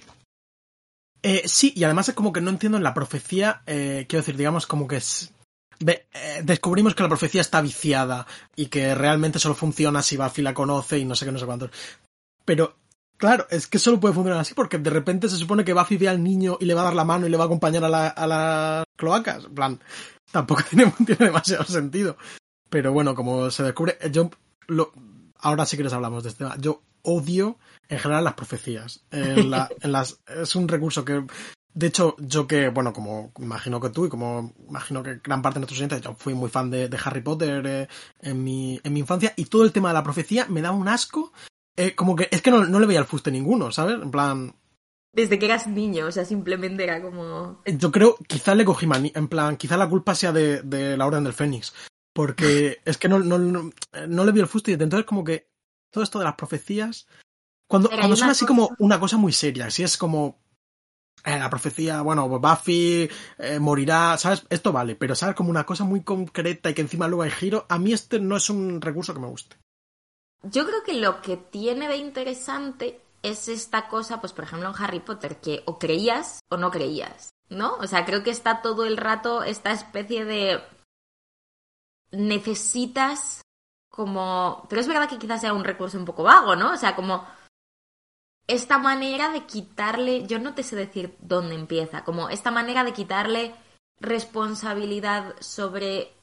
eh, 1.22 1.44
sí, 1.46 1.74
y 1.76 1.84
además 1.84 2.10
es 2.10 2.16
como 2.16 2.32
que 2.34 2.42
no 2.42 2.50
entiendo 2.50 2.78
en 2.78 2.84
la 2.84 2.94
profecía, 2.94 3.62
eh, 3.66 4.06
quiero 4.08 4.22
decir, 4.22 4.38
digamos 4.38 4.66
como 4.68 4.88
que 4.88 4.98
es... 4.98 5.32
eh, 5.86 6.42
descubrimos 6.44 6.96
que 6.96 7.04
la 7.04 7.10
profecía 7.10 7.42
está 7.42 7.62
viciada 7.62 8.26
y 8.56 8.68
que 8.68 8.96
realmente 8.96 9.40
solo 9.40 9.56
funciona 9.56 10.02
si 10.02 10.18
Buffy 10.18 10.42
la 10.42 10.54
conoce 10.54 10.98
y 11.00 11.06
no 11.06 11.16
sé 11.16 11.26
qué, 11.26 11.32
no 11.32 11.40
sé 11.40 11.46
cuántos. 11.46 11.72
Pero, 12.46 12.78
claro, 13.18 13.48
es 13.50 13.68
que 13.68 13.80
solo 13.80 14.00
puede 14.00 14.14
funcionar 14.14 14.40
así 14.40 14.54
porque 14.54 14.78
de 14.78 14.90
repente 14.90 15.30
se 15.30 15.38
supone 15.38 15.66
que 15.66 15.74
Buffy 15.74 15.98
ve 15.98 16.10
al 16.10 16.24
niño 16.24 16.58
y 16.60 16.66
le 16.66 16.74
va 16.74 16.82
a 16.82 16.86
dar 16.86 16.94
la 16.96 17.04
mano 17.06 17.26
y 17.26 17.30
le 17.30 17.38
va 17.38 17.44
a 17.44 17.48
acompañar 17.48 17.84
a, 17.84 17.90
la- 17.90 18.08
a 18.10 18.28
las 18.28 18.86
cloacas. 18.96 19.46
En 19.46 19.56
plan, 19.56 19.80
tampoco 20.32 20.62
tiene, 20.70 20.94
tiene 21.06 21.26
demasiado 21.26 21.64
sentido. 21.66 22.18
Pero 22.70 22.94
bueno, 22.94 23.16
como 23.16 23.50
se 23.52 23.64
descubre, 23.64 23.98
yo 24.12 24.30
lo, 24.68 24.92
ahora 25.40 25.66
sí 25.66 25.78
que 25.78 25.84
les 25.84 25.94
hablamos 25.94 26.24
de 26.24 26.30
este 26.30 26.44
tema. 26.44 26.56
Yo 26.60 26.82
odio 27.04 27.58
en 27.90 28.00
general 28.00 28.24
las 28.24 28.34
profecías. 28.34 29.04
En 29.12 29.50
la- 29.52 29.70
en 29.82 29.92
las, 29.92 30.20
es 30.28 30.56
un 30.56 30.68
recurso 30.68 31.04
que, 31.06 31.26
de 31.74 31.88
hecho, 31.88 32.16
yo 32.20 32.48
que, 32.48 32.70
bueno, 32.70 32.94
como 32.94 33.32
imagino 33.40 33.80
que 33.82 33.90
tú 33.90 34.06
y 34.06 34.10
como 34.10 34.54
imagino 34.70 35.02
que 35.04 35.20
gran 35.24 35.42
parte 35.42 35.56
de 35.56 35.62
nuestros 35.62 35.80
oyentes, 35.80 36.02
yo 36.02 36.16
fui 36.16 36.34
muy 36.34 36.50
fan 36.50 36.70
de, 36.70 36.90
de 36.90 36.98
Harry 37.04 37.22
Potter 37.22 37.66
eh, 37.66 37.88
en, 38.22 38.44
mi, 38.44 38.80
en 38.84 38.94
mi 38.94 39.00
infancia 39.02 39.34
y 39.36 39.46
todo 39.46 39.64
el 39.64 39.72
tema 39.72 39.90
de 39.90 39.94
la 39.96 40.04
profecía 40.04 40.46
me 40.48 40.62
daba 40.62 40.76
un 40.78 40.88
asco. 40.88 41.32
Eh, 41.78 41.96
como 41.96 42.16
que 42.16 42.28
es 42.32 42.42
que 42.42 42.52
no, 42.52 42.66
no 42.66 42.80
le 42.80 42.86
veía 42.88 43.00
el 43.00 43.06
fuste 43.06 43.32
ninguno, 43.32 43.72
¿sabes? 43.72 43.96
En 44.02 44.12
plan, 44.12 44.56
desde 45.14 45.40
que 45.40 45.46
eras 45.46 45.68
niño, 45.68 46.08
o 46.08 46.12
sea, 46.12 46.26
simplemente 46.26 46.84
era 46.84 47.02
como... 47.02 47.62
Yo 47.66 47.92
creo, 47.92 48.18
quizá 48.28 48.54
le 48.56 48.66
cogí 48.66 48.86
manía, 48.88 49.12
en 49.16 49.28
plan, 49.28 49.56
quizá 49.58 49.78
la 49.78 49.90
culpa 49.90 50.14
sea 50.16 50.32
de, 50.32 50.62
de 50.62 50.98
la 50.98 51.06
Orden 51.06 51.24
del 51.24 51.34
Fénix, 51.34 51.74
porque 52.14 52.80
es 52.86 52.98
que 52.98 53.08
no, 53.10 53.20
no, 53.20 53.38
no, 53.40 53.72
no 54.08 54.26
le 54.26 54.32
vi 54.32 54.40
el 54.42 54.48
fusto 54.48 54.72
y 54.72 54.74
entonces 54.74 55.06
como 55.06 55.24
que 55.24 55.48
todo 55.92 56.04
esto 56.04 56.20
de 56.20 56.26
las 56.26 56.36
profecías, 56.36 57.08
cuando, 57.68 57.90
Pero 57.90 58.02
hay 58.02 58.04
cuando 58.04 58.16
son 58.18 58.30
así 58.30 58.46
cosa- 58.46 58.48
como 58.48 58.76
una 58.80 59.00
cosa 59.00 59.18
muy 59.18 59.32
seria, 59.32 59.70
si 59.72 59.84
es 59.84 59.98
como 59.98 60.40
eh, 61.24 61.40
la 61.40 61.50
profecía, 61.50 62.02
bueno, 62.02 62.28
Buffy 62.28 63.10
eh, 63.40 63.60
morirá, 63.60 64.18
¿sabes? 64.18 64.46
Esto 64.50 64.72
vale, 64.72 64.96
pero 64.96 65.16
¿sabes? 65.16 65.36
Como 65.36 65.50
una 65.50 65.66
cosa 65.66 65.84
muy 65.86 66.02
concreta 66.04 66.70
y 66.70 66.74
que 66.74 66.82
encima 66.82 67.08
luego 67.08 67.24
hay 67.24 67.32
giro, 67.32 67.66
a 67.70 67.80
mí 67.80 67.94
este 67.94 68.20
no 68.20 68.36
es 68.36 68.50
un 68.50 68.82
recurso 68.82 69.14
que 69.14 69.22
me 69.22 69.28
guste. 69.28 69.56
Yo 70.52 70.66
creo 70.66 70.84
que 70.84 70.94
lo 70.94 71.22
que 71.22 71.38
tiene 71.38 71.88
de 71.88 71.98
interesante 71.98 73.02
es 73.24 73.48
esta 73.48 73.88
cosa, 73.88 74.22
pues 74.22 74.34
por 74.34 74.44
ejemplo 74.44 74.70
en 74.70 74.84
Harry 74.84 75.00
Potter, 75.00 75.42
que 75.42 75.64
o 75.66 75.80
creías 75.80 76.42
o 76.50 76.58
no 76.58 76.70
creías, 76.70 77.32
¿no? 77.50 77.76
O 77.78 77.88
sea, 77.88 78.06
creo 78.06 78.24
que 78.24 78.30
está 78.30 78.62
todo 78.62 78.86
el 78.86 78.98
rato 78.98 79.44
esta 79.44 79.72
especie 79.72 80.26
de... 80.26 80.62
Necesitas 82.12 83.42
como... 83.90 84.66
Pero 84.70 84.82
es 84.82 84.88
verdad 84.88 85.10
que 85.10 85.18
quizás 85.18 85.42
sea 85.42 85.54
un 85.54 85.64
recurso 85.64 85.98
un 85.98 86.06
poco 86.06 86.24
vago, 86.24 86.56
¿no? 86.56 86.74
O 86.74 86.78
sea, 86.78 86.96
como 86.96 87.26
esta 88.48 88.78
manera 88.78 89.32
de 89.32 89.46
quitarle, 89.46 90.28
yo 90.28 90.38
no 90.38 90.54
te 90.54 90.62
sé 90.62 90.76
decir 90.76 91.16
dónde 91.20 91.56
empieza, 91.56 92.04
como 92.04 92.30
esta 92.30 92.52
manera 92.52 92.84
de 92.84 92.94
quitarle 92.94 93.56
responsabilidad 94.00 95.36
sobre 95.40 96.15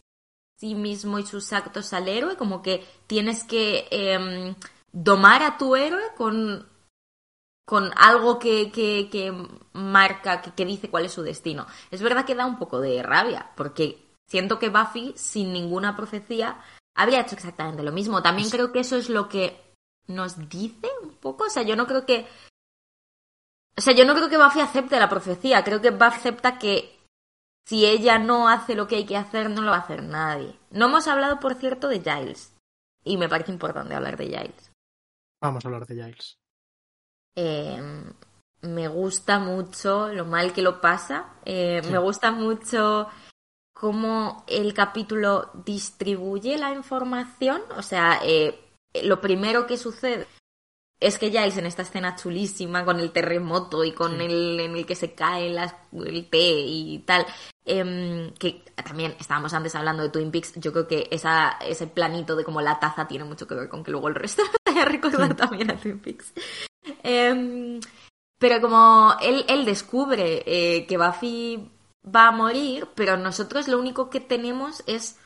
sí 0.63 0.77
mismo 0.77 1.19
y 1.19 1.27
sus 1.27 1.53
actos 1.53 1.93
al 1.93 2.07
héroe, 2.07 2.37
como 2.37 2.63
que 2.63 2.87
tienes 3.09 3.43
que 3.43 3.89
em, 3.91 4.55
domar 4.93 5.43
a 5.43 5.59
tu 5.59 5.75
héroe 5.75 6.05
con, 6.17 6.69
con 7.67 7.91
algo 7.97 8.39
que, 8.39 8.71
que, 8.71 9.09
que 9.11 9.35
marca, 9.73 10.41
que, 10.41 10.53
que 10.53 10.65
dice 10.65 10.89
cuál 10.89 11.07
es 11.07 11.13
su 11.13 11.23
destino. 11.23 11.67
Es 11.91 12.01
verdad 12.01 12.25
que 12.25 12.37
da 12.37 12.47
un 12.47 12.61
poco 12.61 12.81
de 12.81 13.03
rabia, 13.03 13.51
porque 13.57 14.07
siento 14.29 14.61
que 14.61 14.69
Buffy, 14.69 15.15
sin 15.17 15.53
ninguna 15.53 15.97
profecía, 15.97 16.63
habría 16.95 17.23
hecho 17.23 17.35
exactamente 17.35 17.83
lo 17.83 17.91
mismo. 17.91 18.23
También 18.23 18.49
creo 18.49 18.71
que 18.71 18.81
eso 18.81 18.97
es 18.97 19.09
lo 19.09 19.29
que 19.29 19.59
nos 20.07 20.49
dice 20.49 20.89
un 21.03 21.17
poco. 21.17 21.47
O 21.47 21.51
sea, 21.51 21.65
yo 21.65 21.75
no 21.75 21.89
creo 21.89 22.07
que. 22.07 22.25
O 23.77 23.81
sea, 23.81 23.95
yo 23.95 24.05
no 24.05 24.15
creo 24.15 24.29
que 24.29 24.39
Buffy 24.39 24.61
acepte 24.61 25.01
la 25.01 25.09
profecía. 25.09 25.65
Creo 25.65 25.81
que 25.81 25.91
Buffy 25.91 26.19
acepta 26.19 26.57
que 26.61 26.92
si 27.65 27.87
ella 27.87 28.19
no 28.19 28.49
hace 28.49 28.75
lo 28.75 28.89
que 28.89 28.97
hay 28.97 29.07
que 29.07 29.17
hacer, 29.17 29.51
no 29.51 29.63
lo 29.63 29.71
va 29.71 29.77
a 29.79 29.81
hacer 29.81 30.03
nadie. 30.03 30.59
No 30.71 30.87
hemos 30.87 31.07
hablado, 31.07 31.39
por 31.41 31.55
cierto, 31.55 31.89
de 31.89 32.01
Giles. 32.01 32.55
Y 33.05 33.17
me 33.17 33.29
parece 33.29 33.53
importante 33.53 33.95
hablar 33.95 34.17
de 34.17 34.27
Giles. 34.27 34.73
Vamos 35.41 35.65
a 35.65 35.69
hablar 35.69 35.87
de 35.87 35.95
Giles. 35.95 36.39
Eh, 37.37 37.81
me 38.63 38.89
gusta 38.89 39.39
mucho 39.39 40.09
lo 40.09 40.25
mal 40.25 40.53
que 40.53 40.63
lo 40.63 40.81
pasa. 40.81 41.35
Eh, 41.45 41.81
Sí. 41.83 41.91
Me 41.91 41.99
gusta 41.99 42.31
mucho 42.31 43.09
cómo 43.73 44.45
el 44.47 44.75
capítulo 44.75 45.51
distribuye 45.65 46.59
la 46.59 46.73
información. 46.73 47.63
O 47.77 47.83
sea, 47.83 48.21
eh, 48.23 48.59
lo 49.03 49.21
primero 49.21 49.67
que 49.67 49.77
sucede 49.77 50.27
es 51.07 51.19
que 51.19 51.31
Giles 51.31 51.57
en 51.57 51.67
esta 51.67 51.83
escena 51.83 52.17
chulísima 52.17 52.85
con 52.85 53.01
el 53.01 53.11
terremoto 53.13 53.85
y 53.85 53.93
con 53.93 54.19
Sí. 54.19 54.25
el 54.25 54.61
en 54.61 54.77
el 54.77 54.87
que 54.87 54.95
se 54.95 55.15
cae 55.15 55.51
las- 55.51 55.75
el 55.93 56.29
té 56.31 56.39
y 56.67 56.99
tal, 57.01 57.27
em, 57.65 58.33
que 58.35 58.63
también 58.85 59.15
estábamos 59.21 59.53
antes 59.55 59.75
hablando 59.75 60.03
de 60.03 60.09
Twin 60.11 60.31
Peaks, 60.31 60.55
yo 60.57 60.73
creo 60.73 60.87
que 60.89 61.09
esa, 61.11 61.59
ese 61.61 61.87
planito 61.87 62.37
de 62.37 62.45
como 62.45 62.61
la 62.61 62.79
taza 62.81 63.07
tiene 63.09 63.25
mucho 63.25 63.47
que 63.47 63.55
ver 63.55 63.69
con 63.69 63.83
que 63.85 63.91
luego 63.91 64.09
el 64.09 64.15
resto 64.15 64.43
te 64.65 64.71
haya 64.73 64.85
recordado 64.85 65.29
Sí. 65.29 65.35
también 65.35 65.71
a 65.71 65.77
Twin 65.77 65.99
Peaks. 66.01 66.33
Em, 67.03 67.81
pero 68.39 68.61
como 68.61 69.15
él, 69.21 69.45
él 69.49 69.65
descubre 69.65 70.43
eh, 70.47 70.87
que 70.87 70.99
Buffy 70.99 71.71
va 72.05 72.29
a 72.29 72.33
morir, 72.33 72.89
pero 72.95 73.17
nosotros 73.17 73.69
lo 73.69 73.79
único 73.79 74.11
que 74.11 74.21
tenemos 74.21 74.83
es 74.87 75.19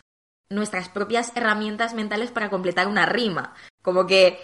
nuestras 0.50 0.88
propias 0.88 1.32
herramientas 1.36 1.94
mentales 1.94 2.30
para 2.30 2.50
completar 2.50 2.86
una 2.88 3.06
rima. 3.06 3.54
Como 3.82 4.06
que 4.06 4.38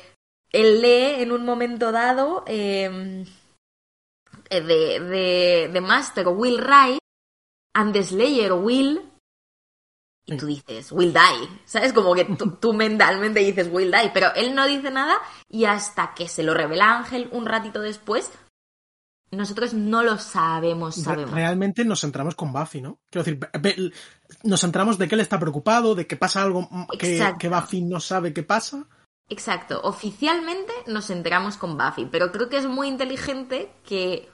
él 0.53 0.83
lee 0.83 1.23
en 1.23 1.33
un 1.33 1.45
momento 1.45 1.93
dado 1.93 2.45
eh, 2.47 3.25
de, 4.51 4.61
de, 4.61 5.71
de 5.73 5.81
Master 5.81 6.29
Will 6.29 6.61
Write 6.61 6.99
and 7.75 7.93
the 7.93 8.03
Slayer 8.03 8.53
Will 8.53 9.13
y 10.25 10.37
tú 10.37 10.47
dices 10.47 10.93
Will 10.93 11.13
Die, 11.13 11.61
¿sabes? 11.65 11.93
Como 11.93 12.15
que 12.15 12.25
tú, 12.25 12.73
mentalmente 12.73 13.41
dices 13.41 13.69
Will 13.71 13.91
Die, 13.91 14.11
pero 14.15 14.33
él 14.35 14.55
no 14.55 14.67
dice 14.67 14.91
nada 14.91 15.17
y 15.49 15.65
hasta 15.65 16.15
que 16.15 16.29
se 16.29 16.43
lo 16.43 16.55
revela 16.55 16.97
Ángel 16.97 17.29
un 17.33 17.45
ratito 17.45 17.81
después, 17.81 18.31
nosotros 19.33 19.75
no 19.75 20.03
lo 20.03 20.19
sabemos, 20.19 20.97
sabemos. 20.97 21.33
Realmente 21.33 21.85
nos 21.85 22.03
centramos 22.03 22.35
con 22.37 22.53
Buffy, 22.53 22.83
¿no? 22.83 23.01
Quiero 23.11 23.25
decir, 23.25 23.93
nos 24.45 24.61
centramos 24.61 24.99
de 24.99 25.09
que 25.09 25.15
él 25.17 25.23
está 25.23 25.41
preocupado, 25.41 25.95
de 25.95 26.07
que 26.07 26.17
pasa 26.17 26.43
algo 26.43 26.69
mm, 26.71 26.87
que, 26.99 27.35
que 27.39 27.49
Buffy 27.49 27.83
no 27.83 27.99
sabe 27.99 28.33
qué 28.33 28.43
pasa. 28.43 28.87
Exacto, 29.33 29.81
oficialmente 29.83 30.75
nos 30.87 31.09
enteramos 31.09 31.57
con 31.57 31.79
Buffy, 31.79 32.05
pero 32.05 32.31
creo 32.33 32.51
que 32.51 32.59
es 32.59 32.67
muy 32.67 32.87
inteligente 32.87 33.73
que 33.83 34.29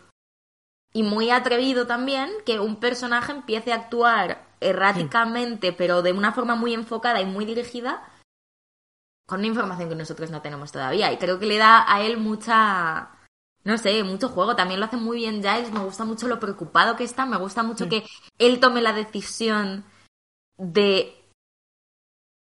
y 0.93 1.05
muy 1.05 1.31
atrevido 1.31 1.87
también 1.87 2.29
que 2.45 2.59
un 2.59 2.81
personaje 2.81 3.31
empiece 3.31 3.73
a 3.73 3.77
actuar 3.77 4.45
erráticamente, 4.61 5.73
pero 5.73 6.03
de 6.03 6.13
una 6.13 6.33
forma 6.33 6.57
muy 6.57 6.75
enfocada 6.75 7.21
y 7.21 7.27
muy 7.27 7.45
dirigida 7.45 8.03
con 9.29 9.39
una 9.39 9.47
información 9.47 9.89
que 9.89 9.95
nosotros 9.95 10.33
no 10.33 10.43
tenemos 10.43 10.73
todavía. 10.73 11.13
Y 11.13 11.19
creo 11.19 11.39
que 11.39 11.47
le 11.47 11.59
da 11.59 11.85
a 11.87 12.03
él 12.03 12.17
mucha 12.17 13.11
no 13.63 13.79
sé, 13.79 14.03
mucho 14.03 14.31
juego, 14.31 14.57
también 14.57 14.81
lo 14.81 14.87
hace 14.87 14.97
muy 14.97 15.19
bien 15.19 15.43
Giles, 15.43 15.71
me 15.71 15.85
gusta 15.85 16.05
mucho 16.05 16.27
lo 16.27 16.41
preocupado 16.41 16.97
que 16.97 17.05
está, 17.05 17.25
me 17.27 17.37
gusta 17.37 17.63
mucho 17.63 17.85
Sí. 17.85 17.91
que 17.91 18.05
él 18.39 18.59
tome 18.59 18.81
la 18.81 18.95
decisión 18.95 19.85
de 20.57 21.18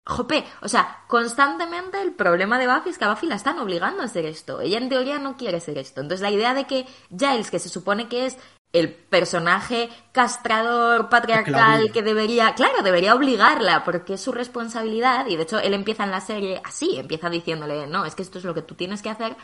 Jope, 0.04 0.44
o 0.62 0.68
sea, 0.68 1.04
constantemente 1.08 2.02
el 2.02 2.14
problema 2.14 2.58
de 2.58 2.68
Buffy 2.68 2.90
es 2.90 2.98
que 2.98 3.06
a 3.06 3.10
Buffy 3.10 3.28
la 3.28 3.36
están 3.36 3.60
obligando 3.60 4.02
a 4.02 4.06
hacer 4.06 4.26
esto. 4.26 4.60
Ella 4.60 4.80
en 4.80 4.90
teoría 4.90 5.20
no 5.20 5.38
quiere 5.38 5.58
hacer 5.58 5.78
esto. 5.78 6.02
Entonces 6.02 6.22
la 6.22 6.32
idea 6.32 6.56
de 6.56 6.66
que 6.66 6.88
Giles, 7.10 7.52
que 7.52 7.60
se 7.60 7.70
supone 7.70 8.08
que 8.08 8.26
es 8.26 8.38
el 8.74 8.92
personaje 8.92 9.90
castrador, 10.12 11.10
patriarcal, 11.10 11.92
que 11.92 12.02
debería, 12.02 12.56
claro, 12.56 12.82
debería 12.82 13.14
obligarla 13.14 13.84
porque 13.84 14.16
es 14.16 14.22
su 14.22 14.32
responsabilidad. 14.32 15.28
Y 15.28 15.36
de 15.36 15.44
hecho 15.44 15.60
él 15.60 15.76
empieza 15.76 16.04
en 16.04 16.12
la 16.12 16.22
serie 16.22 16.62
así, 16.66 16.98
empieza 16.98 17.30
diciéndole, 17.30 17.86
no, 17.86 18.06
es 18.06 18.16
que 18.16 18.24
esto 18.24 18.40
es 18.40 18.44
lo 18.44 18.56
que 18.56 18.64
tú 18.64 18.74
tienes 18.74 19.04
que 19.04 19.10
hacer. 19.12 19.36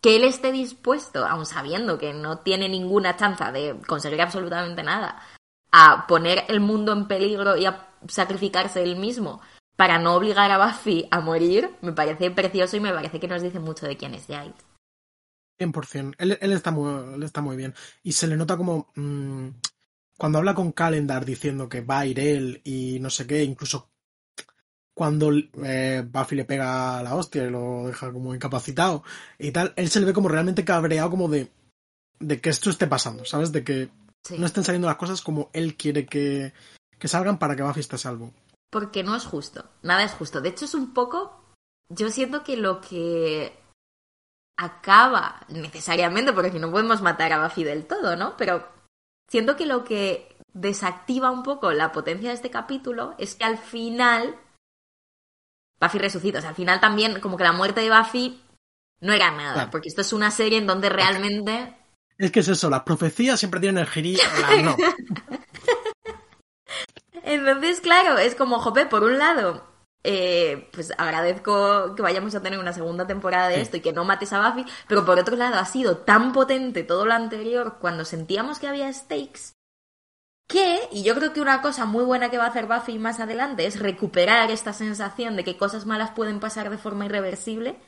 Que 0.00 0.16
él 0.16 0.24
esté 0.24 0.50
dispuesto, 0.50 1.24
aun 1.24 1.46
sabiendo 1.46 1.96
que 1.98 2.12
no 2.12 2.38
tiene 2.38 2.68
ninguna 2.68 3.16
chance 3.16 3.44
de 3.52 3.78
conseguir 3.86 4.20
absolutamente 4.20 4.82
nada, 4.82 5.22
a 5.70 6.08
poner 6.08 6.44
el 6.48 6.58
mundo 6.58 6.92
en 6.92 7.06
peligro 7.06 7.56
y 7.56 7.66
a 7.66 7.86
sacrificarse 8.08 8.82
él 8.82 8.96
mismo 8.96 9.40
para 9.82 9.98
no 9.98 10.14
obligar 10.14 10.48
a 10.52 10.64
Buffy 10.64 11.08
a 11.10 11.20
morir, 11.20 11.68
me 11.80 11.92
parece 11.92 12.30
precioso 12.30 12.76
y 12.76 12.80
me 12.80 12.92
parece 12.92 13.18
que 13.18 13.26
nos 13.26 13.42
dice 13.42 13.58
mucho 13.58 13.84
de 13.84 13.96
quién 13.96 14.14
es 14.14 14.26
Giles. 14.26 14.54
100%. 15.58 16.14
Él, 16.18 16.38
él, 16.40 16.52
está, 16.52 16.70
muy, 16.70 17.14
él 17.16 17.22
está 17.24 17.40
muy 17.40 17.56
bien. 17.56 17.74
Y 18.04 18.12
se 18.12 18.28
le 18.28 18.36
nota 18.36 18.56
como... 18.56 18.92
mmm, 18.94 19.48
cuando 20.16 20.38
habla 20.38 20.54
con 20.54 20.70
Calendar 20.70 21.24
diciendo 21.24 21.68
que 21.68 21.80
va 21.80 21.98
a 21.98 22.06
ir 22.06 22.20
él 22.20 22.60
y 22.62 23.00
no 23.00 23.10
sé 23.10 23.26
qué, 23.26 23.42
incluso 23.42 23.90
cuando 24.94 25.32
eh, 25.64 26.06
Buffy 26.08 26.36
le 26.36 26.44
pega 26.44 27.02
la 27.02 27.16
hostia 27.16 27.42
y 27.42 27.50
lo 27.50 27.88
deja 27.88 28.12
como 28.12 28.36
incapacitado 28.36 29.02
y 29.36 29.50
tal, 29.50 29.72
él 29.74 29.90
se 29.90 29.98
le 29.98 30.06
ve 30.06 30.12
como 30.12 30.28
realmente 30.28 30.64
cabreado 30.64 31.10
como 31.10 31.26
de, 31.26 31.50
de 32.20 32.40
que 32.40 32.50
esto 32.50 32.70
esté 32.70 32.86
pasando, 32.86 33.24
¿sabes? 33.24 33.50
De 33.50 33.64
que 33.64 33.88
Sí. 34.22 34.38
no 34.38 34.46
estén 34.46 34.62
saliendo 34.62 34.86
las 34.86 34.96
cosas 34.96 35.22
como 35.22 35.50
él 35.52 35.76
quiere 35.76 36.06
que, 36.06 36.52
que 37.00 37.08
salgan 37.08 37.40
para 37.40 37.56
que 37.56 37.64
Buffy 37.64 37.80
esté 37.80 37.96
a 37.96 37.98
salvo. 37.98 38.32
Porque 38.72 39.02
no 39.04 39.14
es 39.14 39.24
justo, 39.26 39.64
nada 39.82 40.02
es 40.02 40.12
justo. 40.12 40.40
De 40.40 40.48
hecho 40.48 40.64
es 40.64 40.74
un 40.74 40.94
poco, 40.94 41.44
yo 41.90 42.08
siento 42.08 42.42
que 42.42 42.56
lo 42.56 42.80
que 42.80 43.54
acaba 44.58 45.40
necesariamente, 45.48 46.32
porque 46.32 46.58
no 46.58 46.70
podemos 46.70 47.02
matar 47.02 47.32
a 47.32 47.42
Buffy 47.44 47.64
del 47.64 47.86
todo, 47.86 48.16
¿no? 48.16 48.36
Pero 48.38 48.66
siento 49.28 49.56
que 49.56 49.66
lo 49.66 49.84
que 49.84 50.34
desactiva 50.54 51.30
un 51.30 51.42
poco 51.42 51.72
la 51.72 51.92
potencia 51.92 52.30
de 52.30 52.34
este 52.34 52.50
capítulo 52.50 53.14
es 53.18 53.34
que 53.34 53.44
al 53.44 53.58
final 53.58 54.36
Buffy 55.80 55.98
resucita. 55.98 56.38
O 56.38 56.40
sea, 56.40 56.50
al 56.50 56.56
final 56.56 56.80
también 56.80 57.20
como 57.20 57.36
que 57.36 57.44
la 57.44 57.52
muerte 57.52 57.80
de 57.82 57.90
Buffy 57.90 58.40
no 59.00 59.12
era 59.12 59.30
nada, 59.32 59.54
Claro. 59.54 59.70
porque 59.70 59.88
esto 59.88 60.00
es 60.00 60.12
una 60.12 60.30
serie 60.30 60.58
en 60.58 60.66
donde 60.66 60.88
realmente 60.88 61.76
Es 62.18 62.30
que 62.30 62.40
es 62.40 62.48
eso, 62.48 62.70
las 62.70 62.84
profecías 62.84 63.38
siempre 63.38 63.60
tienen 63.60 63.82
el 63.82 63.88
girí, 63.90 64.16
no. 64.62 64.76
Entonces, 67.22 67.80
claro, 67.80 68.18
es 68.18 68.34
como, 68.34 68.58
jope, 68.58 68.86
por 68.86 69.02
un 69.04 69.18
lado, 69.18 69.64
eh, 70.04 70.68
pues 70.72 70.92
agradezco 70.98 71.94
que 71.94 72.02
vayamos 72.02 72.34
a 72.34 72.42
tener 72.42 72.58
una 72.58 72.72
segunda 72.72 73.06
temporada 73.06 73.48
de 73.48 73.60
esto 73.60 73.76
y 73.76 73.80
que 73.80 73.92
no 73.92 74.04
mates 74.04 74.32
a 74.32 74.48
Buffy, 74.50 74.64
pero 74.88 75.04
por 75.04 75.18
otro 75.18 75.36
lado 75.36 75.56
ha 75.56 75.64
sido 75.64 75.98
tan 75.98 76.32
potente 76.32 76.82
todo 76.82 77.06
lo 77.06 77.12
anterior 77.14 77.78
cuando 77.80 78.04
sentíamos 78.04 78.58
que 78.58 78.66
había 78.68 78.92
stakes 78.92 79.52
que, 80.48 80.88
y 80.90 81.02
yo 81.02 81.14
creo 81.14 81.32
que 81.32 81.40
una 81.40 81.62
cosa 81.62 81.86
muy 81.86 82.04
buena 82.04 82.30
que 82.30 82.36
va 82.36 82.44
a 82.44 82.48
hacer 82.48 82.66
Buffy 82.66 82.98
más 82.98 83.20
adelante 83.20 83.64
es 83.64 83.78
recuperar 83.80 84.50
esta 84.50 84.72
sensación 84.74 85.34
de 85.36 85.44
que 85.44 85.56
cosas 85.56 85.86
malas 85.86 86.10
pueden 86.10 86.40
pasar 86.40 86.68
de 86.68 86.76
forma 86.76 87.06
irreversible, 87.06 87.80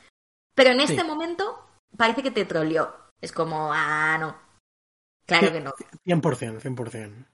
pero 0.54 0.70
en 0.70 0.80
este 0.80 1.02
Sí. 1.02 1.06
momento 1.06 1.62
parece 1.96 2.22
que 2.22 2.30
te 2.30 2.46
troleó. 2.46 2.94
Es 3.20 3.32
como, 3.32 3.70
ah, 3.72 4.16
no. 4.18 4.36
Claro 5.26 5.52
que 5.52 5.60
no. 5.60 5.72
100%, 6.04 6.60
100%. 6.60 7.26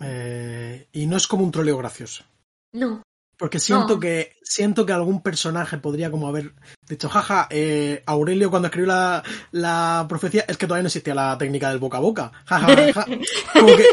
Eh, 0.00 0.88
y 0.92 1.06
no 1.06 1.16
es 1.16 1.26
como 1.26 1.44
un 1.44 1.52
troleo 1.52 1.78
gracioso. 1.78 2.24
No. 2.72 3.02
Porque 3.38 3.58
siento 3.58 3.94
No. 3.94 4.00
que 4.00 4.32
siento 4.42 4.86
que 4.86 4.92
algún 4.94 5.22
personaje 5.22 5.76
podría 5.76 6.10
como 6.10 6.26
haber 6.26 6.54
dicho, 6.88 7.08
jaja, 7.10 7.46
eh, 7.50 8.02
Aurelio 8.06 8.48
cuando 8.48 8.68
escribió 8.68 8.88
la, 8.92 9.22
la 9.52 10.06
profecía 10.08 10.46
es 10.48 10.56
que 10.56 10.66
todavía 10.66 10.84
no 10.84 10.86
existía 10.86 11.14
la 11.14 11.36
técnica 11.36 11.68
del 11.68 11.78
boca 11.78 11.98
a 11.98 12.00
boca. 12.00 12.32
Ja, 12.46 12.58
ja, 12.60 12.76
ja, 12.76 12.92
ja. 12.94 13.04
Como 13.60 13.76
que 13.76 13.84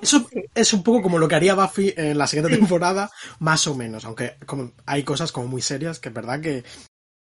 eso 0.00 0.26
es 0.54 0.72
un 0.72 0.82
poco 0.82 1.02
como 1.02 1.18
lo 1.18 1.28
que 1.28 1.34
haría 1.34 1.54
Buffy 1.54 1.92
en 1.96 2.16
la 2.16 2.26
siguiente 2.26 2.56
temporada, 2.56 3.10
más 3.38 3.66
o 3.66 3.74
menos. 3.74 4.04
Aunque 4.06 4.36
como, 4.46 4.72
hay 4.86 5.02
cosas 5.02 5.30
como 5.30 5.46
muy 5.48 5.60
serias 5.62 5.98
que 5.98 6.08
es 6.08 6.14
verdad 6.14 6.40
que... 6.40 6.64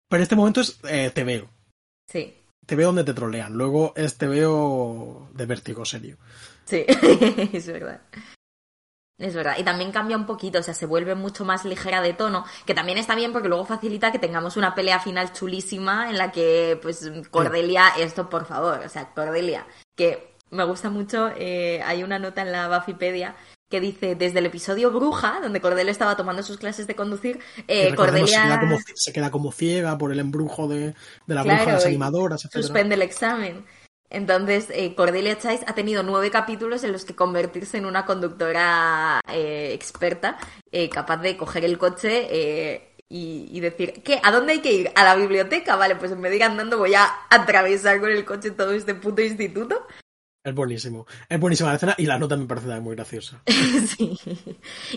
Pero 0.09 0.23
este 0.23 0.37
momento 0.37 0.61
es 0.61 0.79
eh, 0.89 1.11
te 1.13 1.25
veo. 1.25 1.51
Sí, 2.07 2.35
Te 2.69 2.77
veo 2.77 2.89
donde 2.89 3.03
te 3.03 3.15
trolean. 3.15 3.55
Luego 3.55 3.95
es 3.97 4.19
te 4.19 4.27
veo 4.27 5.31
de 5.33 5.47
vértigo 5.47 5.87
serio. 5.87 6.19
sí, 6.67 6.85
es 7.55 7.67
verdad. 7.67 8.03
Es 9.17 9.35
verdad. 9.35 9.57
Y 9.59 9.63
también 9.63 9.91
cambia 9.91 10.19
un 10.19 10.27
poquito, 10.27 10.59
o 10.59 10.63
sea, 10.63 10.75
se 10.75 10.85
vuelve 10.85 11.15
mucho 11.15 11.47
más 11.47 11.65
ligera 11.65 12.03
de 12.03 12.13
tono, 12.13 12.45
que 12.67 12.75
también 12.75 12.99
está 12.99 13.15
bien 13.15 13.33
porque 13.33 13.49
luego 13.49 13.65
facilita 13.65 14.13
que 14.13 14.19
tengamos 14.19 14.59
una 14.59 14.75
pelea 14.75 15.01
final 15.01 15.33
chulísima 15.33 16.11
en 16.11 16.19
la 16.19 16.31
que, 16.31 16.79
pues, 16.83 17.11
Cordelia, 17.31 17.89
esto 17.99 18.29
por 18.29 18.45
favor, 18.45 18.81
o 18.85 18.89
sea, 18.91 19.15
Cordelia, 19.15 19.67
que 19.97 20.35
me 20.51 20.65
gusta 20.65 20.91
mucho, 20.91 21.31
eh, 21.37 21.83
hay 21.87 22.03
una 22.03 22.19
nota 22.19 22.43
en 22.43 22.53
la 22.53 22.69
Buffypedia 22.69 23.35
que 23.69 23.81
dice, 23.81 24.15
desde 24.15 24.39
el 24.39 24.47
episodio 24.47 24.91
Bruja, 24.91 25.41
donde 25.43 25.61
Cordelia 25.61 25.93
estaba 25.93 26.17
tomando 26.17 26.43
sus 26.43 26.57
clases 26.57 26.87
de 26.87 26.97
conducir, 26.97 27.39
eh, 27.67 27.95
Cordelia... 27.95 28.27
se, 28.27 28.35
queda 28.43 28.61
como, 28.61 28.79
se 28.95 29.13
queda 29.13 29.31
como 29.31 29.53
ciega 29.53 29.99
por 29.99 30.13
el 30.13 30.21
embrujo 30.21 30.69
de, 30.69 30.95
de 31.27 31.35
la 31.35 31.43
Claro, 31.43 31.59
bruja, 31.59 31.73
las 31.75 31.87
animadoras, 31.87 32.45
etc. 32.45 32.55
suspende 32.55 32.95
el 32.95 33.03
examen. 33.03 33.65
Entonces, 34.11 34.69
eh, 34.71 34.95
Cordelia 34.95 35.37
Chase 35.37 35.65
ha 35.67 35.75
tenido 35.75 36.03
nueve 36.03 36.31
capítulos 36.31 36.83
en 36.83 36.93
los 36.93 37.05
que 37.05 37.15
convertirse 37.15 37.77
en 37.77 37.85
una 37.85 38.07
conductora 38.07 39.21
eh, 39.31 39.73
experta, 39.75 40.39
eh, 40.73 40.89
capaz 40.89 41.19
de 41.19 41.37
coger 41.37 41.65
el 41.67 41.77
coche 41.77 42.27
eh, 42.31 42.95
y, 43.07 43.49
y 43.51 43.61
decir, 43.61 44.03
¿qué? 44.03 44.19
¿A 44.23 44.33
dónde 44.33 44.55
hay 44.55 44.61
que 44.61 44.73
ir? 44.73 44.91
¿A 44.95 45.05
la 45.05 45.15
biblioteca? 45.15 45.77
Vale, 45.77 45.97
pues 45.97 46.11
en 46.13 46.23
vez 46.23 46.31
de 46.31 46.37
ir 46.37 46.45
andando 46.45 46.79
voy 46.79 46.95
a 46.95 47.07
atravesar 47.29 48.01
con 48.01 48.11
el 48.11 48.25
coche 48.25 48.51
todo 48.51 48.73
este 48.73 48.95
puto 48.95 49.21
instituto. 49.21 49.87
Es 50.45 50.55
buenísimo. 50.55 51.07
Es 51.29 51.39
buenísima 51.41 51.71
la 51.71 51.77
escena 51.77 51.95
y 51.99 52.07
la 52.07 52.19
nota 52.19 52.37
me 52.37 52.47
parece 52.47 52.67
también 52.67 52.85
muy 52.85 52.95
graciosa. 52.97 53.43
sí. 53.47 54.19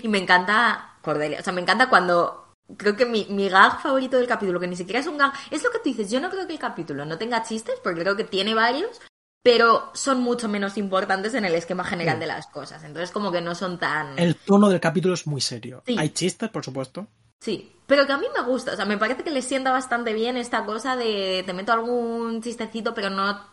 Y 0.01 0.07
me 0.07 0.19
encanta 0.19 0.97
Cordelia. 1.01 1.39
O 1.39 1.43
sea, 1.43 1.53
me 1.53 1.61
encanta 1.61 1.89
cuando. 1.89 2.53
Creo 2.77 2.95
que 2.95 3.05
mi, 3.05 3.25
mi 3.29 3.49
gag 3.49 3.81
favorito 3.81 4.17
del 4.17 4.27
capítulo, 4.27 4.59
que 4.59 4.67
ni 4.67 4.77
siquiera 4.77 4.99
es 4.99 5.07
un 5.07 5.17
gag, 5.17 5.33
es 5.49 5.61
lo 5.61 5.71
que 5.71 5.79
tú 5.79 5.83
dices. 5.85 6.09
Yo 6.09 6.21
no 6.21 6.29
creo 6.29 6.47
que 6.47 6.53
el 6.53 6.59
capítulo 6.59 7.03
no 7.05 7.17
tenga 7.17 7.43
chistes, 7.43 7.75
porque 7.83 7.99
creo 8.01 8.15
que 8.15 8.23
tiene 8.23 8.53
varios, 8.53 9.01
pero 9.43 9.89
son 9.93 10.21
mucho 10.21 10.47
menos 10.47 10.77
importantes 10.77 11.33
en 11.33 11.43
el 11.43 11.53
esquema 11.55 11.83
general 11.83 12.15
Sí. 12.15 12.19
de 12.21 12.27
las 12.27 12.47
cosas. 12.47 12.83
Entonces, 12.85 13.11
como 13.11 13.29
que 13.29 13.41
no 13.41 13.55
son 13.55 13.77
tan. 13.77 14.17
El 14.17 14.35
tono 14.37 14.69
del 14.69 14.79
capítulo 14.79 15.15
es 15.15 15.27
muy 15.27 15.41
serio. 15.41 15.83
Sí. 15.85 15.97
Hay 15.99 16.09
chistes, 16.11 16.49
por 16.49 16.63
supuesto. 16.63 17.07
Sí, 17.41 17.75
pero 17.87 18.05
que 18.05 18.13
a 18.13 18.17
mí 18.17 18.27
me 18.37 18.43
gusta. 18.45 18.71
O 18.71 18.75
sea, 18.77 18.85
me 18.85 18.97
parece 18.97 19.23
que 19.23 19.31
le 19.31 19.41
sienta 19.41 19.71
bastante 19.71 20.13
bien 20.13 20.37
esta 20.37 20.63
cosa 20.63 20.95
de 20.95 21.43
te 21.45 21.51
meto 21.53 21.73
algún 21.73 22.41
chistecito, 22.41 22.93
pero 22.93 23.09
no. 23.09 23.50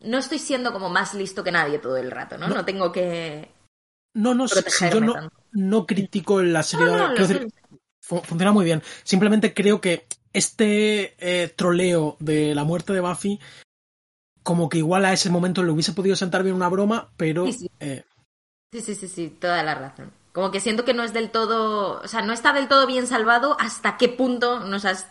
No 0.00 0.18
estoy 0.18 0.38
siendo 0.38 0.72
como 0.72 0.88
más 0.88 1.14
listo 1.14 1.44
que 1.44 1.52
nadie 1.52 1.78
todo 1.78 1.96
el 1.96 2.10
rato, 2.10 2.38
¿no? 2.38 2.48
No. 2.48 2.56
No, 2.56 2.64
tengo 2.64 2.90
que 2.90 3.50
No, 4.14 4.34
no, 4.34 4.48
si 4.48 4.90
yo 4.90 5.00
no, 5.00 5.14
no 5.52 5.86
critico 5.86 6.42
la 6.42 6.62
serie. 6.62 6.86
No, 6.86 7.14
decir, 7.14 7.48
funciona 8.00 8.52
muy 8.52 8.64
bien. 8.64 8.82
Simplemente 9.04 9.54
creo 9.54 9.80
que 9.80 10.06
este 10.32 11.14
eh, 11.18 11.48
troleo 11.48 12.16
de 12.20 12.54
la 12.54 12.64
muerte 12.64 12.92
de 12.92 13.00
Buffy, 13.00 13.38
como 14.42 14.68
que 14.68 14.78
igual 14.78 15.04
a 15.04 15.12
ese 15.12 15.30
momento 15.30 15.62
le 15.62 15.70
hubiese 15.72 15.92
podido 15.92 16.16
sentar 16.16 16.42
bien 16.42 16.56
una 16.56 16.68
broma, 16.68 17.12
pero 17.16 17.46
Sí, 17.46 17.52
sí. 17.52 17.70
eh, 17.80 18.04
Sí, 18.72 18.80
sí, 18.82 18.94
sí, 18.94 19.08
sí, 19.08 19.28
toda 19.30 19.62
la 19.64 19.74
razón. 19.74 20.12
Como 20.32 20.52
que 20.52 20.60
siento 20.60 20.84
que 20.84 20.94
no 20.94 21.02
es 21.02 21.12
del 21.12 21.30
todo, 21.30 22.00
o 22.00 22.06
sea, 22.06 22.22
no 22.22 22.32
está 22.32 22.52
del 22.52 22.68
todo 22.68 22.86
bien 22.86 23.08
salvado 23.08 23.56
hasta 23.58 23.96
qué 23.96 24.08
punto 24.08 24.60
nos 24.60 24.84
has 24.84 25.08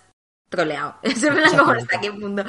troleado. 0.50 0.96
Eso 1.04 1.28
es 1.28 1.36
verdad, 1.36 1.58
como 1.58 1.72
hasta 1.74 2.00
qué 2.00 2.12
punto. 2.12 2.44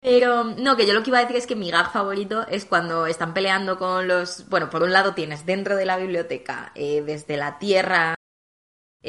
Pero 0.00 0.44
no, 0.44 0.76
que 0.76 0.86
yo 0.86 0.94
lo 0.94 1.02
que 1.02 1.10
iba 1.10 1.18
a 1.18 1.22
decir 1.22 1.36
es 1.36 1.46
que 1.46 1.56
mi 1.56 1.70
gag 1.70 1.90
favorito 1.92 2.46
es 2.48 2.64
cuando 2.64 3.06
están 3.06 3.34
peleando 3.34 3.78
con 3.78 4.06
los... 4.06 4.48
Bueno, 4.48 4.70
por 4.70 4.82
un 4.82 4.92
lado 4.92 5.14
tienes 5.14 5.44
dentro 5.44 5.76
de 5.76 5.86
la 5.86 5.96
biblioteca, 5.96 6.70
eh, 6.76 7.02
desde 7.02 7.36
la 7.36 7.58
tierra, 7.58 8.14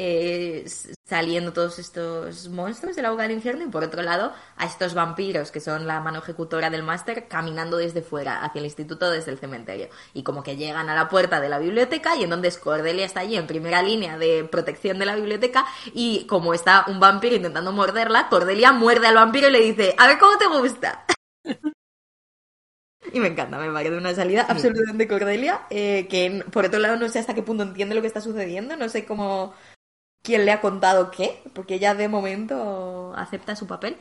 eh, 0.02 0.64
saliendo 1.04 1.52
todos 1.52 1.78
estos 1.78 2.48
monstruos 2.48 2.96
del 2.96 3.04
agua 3.04 3.24
del 3.24 3.32
infierno 3.32 3.64
y 3.64 3.68
por 3.68 3.84
otro 3.84 4.02
lado 4.02 4.32
a 4.56 4.64
estos 4.64 4.94
vampiros 4.94 5.50
que 5.50 5.60
son 5.60 5.86
la 5.86 6.00
mano 6.00 6.20
ejecutora 6.20 6.70
del 6.70 6.82
máster 6.82 7.28
caminando 7.28 7.76
desde 7.76 8.00
fuera 8.00 8.42
hacia 8.42 8.60
el 8.60 8.64
instituto 8.64 9.10
desde 9.10 9.30
el 9.30 9.38
cementerio. 9.38 9.90
Y 10.14 10.22
como 10.22 10.42
que 10.42 10.56
llegan 10.56 10.88
a 10.88 10.94
la 10.94 11.10
puerta 11.10 11.38
de 11.38 11.50
la 11.50 11.58
biblioteca 11.58 12.16
y 12.16 12.24
entonces 12.24 12.56
Cordelia 12.56 13.04
está 13.04 13.20
allí 13.20 13.36
en 13.36 13.46
primera 13.46 13.82
línea 13.82 14.16
de 14.16 14.44
protección 14.44 14.98
de 14.98 15.04
la 15.04 15.16
biblioteca 15.16 15.66
y 15.92 16.26
como 16.26 16.54
está 16.54 16.86
un 16.88 16.98
vampiro 16.98 17.36
intentando 17.36 17.70
morderla 17.70 18.30
Cordelia 18.30 18.72
muerde 18.72 19.06
al 19.06 19.16
vampiro 19.16 19.48
y 19.48 19.52
le 19.52 19.60
dice 19.60 19.94
a 19.98 20.06
ver 20.06 20.18
cómo 20.18 20.38
te 20.38 20.46
gusta 20.46 21.04
y 23.12 23.20
me 23.20 23.28
encanta, 23.28 23.58
me 23.58 23.72
parece 23.72 23.96
una 23.96 24.14
salida 24.14 24.46
absolutamente 24.48 25.08
Cordelia, 25.08 25.62
eh, 25.70 26.06
que 26.08 26.44
por 26.50 26.66
otro 26.66 26.78
lado 26.78 26.96
no 26.96 27.08
sé 27.08 27.18
hasta 27.18 27.34
qué 27.34 27.42
punto 27.42 27.62
entiende 27.62 27.94
lo 27.94 28.00
que 28.00 28.06
está 28.06 28.20
sucediendo, 28.20 28.76
no 28.76 28.88
sé 28.88 29.04
cómo 29.04 29.54
quién 30.22 30.44
le 30.44 30.52
ha 30.52 30.60
contado 30.60 31.10
qué, 31.10 31.42
porque 31.54 31.74
ella 31.74 31.94
de 31.94 32.08
momento 32.08 33.12
acepta 33.16 33.56
su 33.56 33.66
papel. 33.66 33.96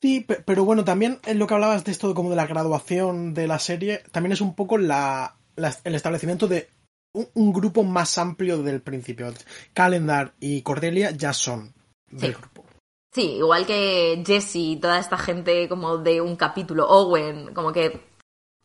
Sí, 0.00 0.20
pe- 0.20 0.42
pero 0.46 0.64
bueno, 0.64 0.84
también 0.84 1.18
en 1.26 1.38
lo 1.38 1.46
que 1.46 1.54
hablabas 1.54 1.84
de 1.84 1.92
esto 1.92 2.14
como 2.14 2.30
de 2.30 2.36
la 2.36 2.46
graduación 2.46 3.34
de 3.34 3.46
la 3.48 3.58
serie, 3.58 4.02
también 4.12 4.32
es 4.32 4.40
un 4.40 4.54
poco 4.54 4.78
la, 4.78 5.36
la- 5.56 5.74
el 5.84 5.94
establecimiento 5.94 6.46
de 6.46 6.68
un, 7.14 7.28
un 7.34 7.52
grupo 7.52 7.82
más 7.82 8.16
amplio 8.18 8.62
del 8.62 8.80
principio. 8.80 9.32
Calendar 9.74 10.34
y 10.38 10.62
Cordelia 10.62 11.10
ya 11.10 11.32
son 11.32 11.74
del 12.10 12.34
Sí. 12.34 12.40
grupo. 12.40 12.64
Sí, 13.12 13.32
igual 13.36 13.66
que 13.66 14.22
Jesse 14.24 14.56
y 14.56 14.76
toda 14.76 14.98
esta 15.00 15.16
gente 15.16 15.68
como 15.68 15.96
de 15.98 16.20
un 16.20 16.36
capítulo, 16.36 16.86
Owen, 16.88 17.54
como 17.54 17.72
que 17.72 18.00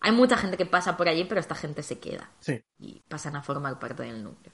hay 0.01 0.11
mucha 0.11 0.35
gente 0.37 0.57
que 0.57 0.65
pasa 0.65 0.97
por 0.97 1.07
allí, 1.07 1.23
pero 1.23 1.39
esta 1.39 1.55
gente 1.55 1.81
se 1.81 1.97
queda 1.97 2.29
Sí. 2.41 2.61
y 2.77 2.99
pasan 3.07 3.37
a 3.37 3.41
formar 3.41 3.79
parte 3.79 4.03
del 4.03 4.21
núcleo. 4.23 4.53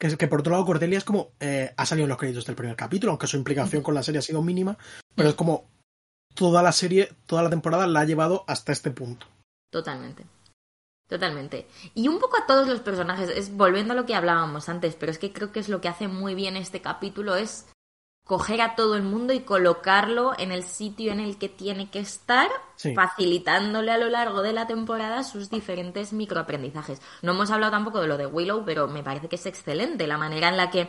Que, 0.00 0.16
que 0.16 0.26
por 0.26 0.40
otro 0.40 0.52
lado, 0.52 0.64
Cordelia 0.64 0.98
es 0.98 1.04
como. 1.04 1.32
eh, 1.38 1.72
ha 1.76 1.86
salido 1.86 2.06
en 2.06 2.08
los 2.08 2.18
créditos 2.18 2.46
del 2.46 2.56
primer 2.56 2.74
capítulo, 2.74 3.12
aunque 3.12 3.28
su 3.28 3.36
implicación 3.36 3.82
con 3.82 3.94
la 3.94 4.02
serie 4.02 4.18
ha 4.18 4.22
sido 4.22 4.42
mínima, 4.42 4.76
pero 5.14 5.28
es 5.28 5.34
como. 5.36 5.68
Toda 6.32 6.62
la 6.62 6.70
serie, 6.70 7.12
toda 7.26 7.42
la 7.42 7.50
temporada 7.50 7.88
la 7.88 8.00
ha 8.00 8.04
llevado 8.04 8.44
hasta 8.46 8.70
este 8.70 8.92
punto. 8.92 9.26
Totalmente. 9.70 10.24
Totalmente. 11.08 11.66
Y 11.92 12.06
un 12.06 12.20
poco 12.20 12.38
a 12.40 12.46
todos 12.46 12.68
los 12.68 12.80
personajes, 12.80 13.28
es 13.30 13.56
volviendo 13.56 13.92
a 13.92 13.96
lo 13.96 14.06
que 14.06 14.14
hablábamos 14.14 14.68
antes, 14.68 14.94
pero 14.94 15.10
es 15.10 15.18
que 15.18 15.32
creo 15.32 15.50
que 15.50 15.58
es 15.58 15.68
lo 15.68 15.80
que 15.80 15.88
hace 15.88 16.06
muy 16.06 16.36
bien 16.36 16.56
este 16.56 16.80
capítulo, 16.80 17.34
es 17.34 17.66
coger 18.30 18.60
a 18.60 18.76
todo 18.76 18.94
el 18.94 19.02
mundo 19.02 19.32
y 19.32 19.40
colocarlo 19.40 20.34
en 20.38 20.52
el 20.52 20.62
sitio 20.62 21.10
en 21.10 21.18
el 21.18 21.36
que 21.36 21.48
tiene 21.48 21.90
que 21.90 21.98
estar, 21.98 22.48
Sí. 22.76 22.94
facilitándole 22.94 23.90
a 23.90 23.98
lo 23.98 24.08
largo 24.08 24.40
de 24.42 24.52
la 24.52 24.68
temporada 24.68 25.24
sus 25.24 25.50
diferentes 25.50 26.12
microaprendizajes. 26.12 27.02
No 27.22 27.32
hemos 27.32 27.50
hablado 27.50 27.72
tampoco 27.72 28.00
de 28.00 28.06
lo 28.06 28.16
de 28.16 28.26
Willow, 28.26 28.62
pero 28.64 28.86
me 28.86 29.02
parece 29.02 29.28
que 29.28 29.34
es 29.34 29.46
excelente 29.46 30.06
la 30.06 30.16
manera 30.16 30.48
en 30.48 30.56
la 30.56 30.70
que 30.70 30.88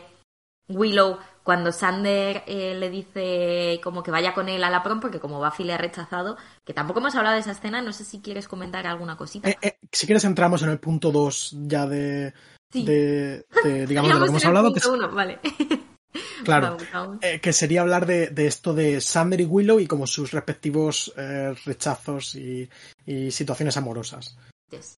Willow, 0.68 1.18
cuando 1.42 1.72
Sander 1.72 2.44
eh, 2.46 2.76
le 2.78 2.88
dice 2.90 3.80
como 3.82 4.04
que 4.04 4.12
vaya 4.12 4.34
con 4.34 4.48
él 4.48 4.62
a 4.62 4.70
la 4.70 4.84
prom, 4.84 5.00
porque 5.00 5.18
como 5.18 5.40
Buffy 5.44 5.64
le 5.64 5.72
ha 5.72 5.78
rechazado, 5.78 6.36
que 6.64 6.72
tampoco 6.72 7.00
hemos 7.00 7.16
hablado 7.16 7.34
de 7.34 7.40
esa 7.40 7.50
escena, 7.50 7.82
no 7.82 7.92
sé 7.92 8.04
si 8.04 8.20
quieres 8.20 8.46
comentar 8.46 8.86
alguna 8.86 9.16
cosita. 9.16 9.50
Eh, 9.50 9.58
eh, 9.62 9.78
si 9.90 10.06
quieres, 10.06 10.22
entramos 10.24 10.62
en 10.62 10.68
el 10.70 10.78
punto 10.78 11.10
2 11.10 11.56
ya 11.66 11.86
de. 11.86 12.32
Sí. 12.72 12.84
de, 12.86 13.44
de, 13.64 13.86
digamos, 13.86 14.12
de 14.12 14.18
lo 14.20 14.20
que 14.26 14.30
hemos 14.30 14.44
hablado, 14.44 14.72
que, 14.72 14.78
es- 14.78 14.86
uno, 14.86 15.10
vale. 15.10 15.40
Claro. 16.44 16.76
Eh, 17.20 17.40
que 17.40 17.52
sería 17.52 17.82
hablar 17.82 18.06
de, 18.06 18.28
de 18.28 18.46
esto 18.46 18.74
de 18.74 19.00
Sander 19.00 19.40
y 19.40 19.44
Willow 19.44 19.80
y 19.80 19.86
como 19.86 20.06
sus 20.06 20.32
respectivos 20.32 21.12
eh, 21.16 21.54
rechazos 21.64 22.34
y, 22.34 22.68
y 23.06 23.30
situaciones 23.30 23.76
amorosas. 23.76 24.36
Yes. 24.70 24.96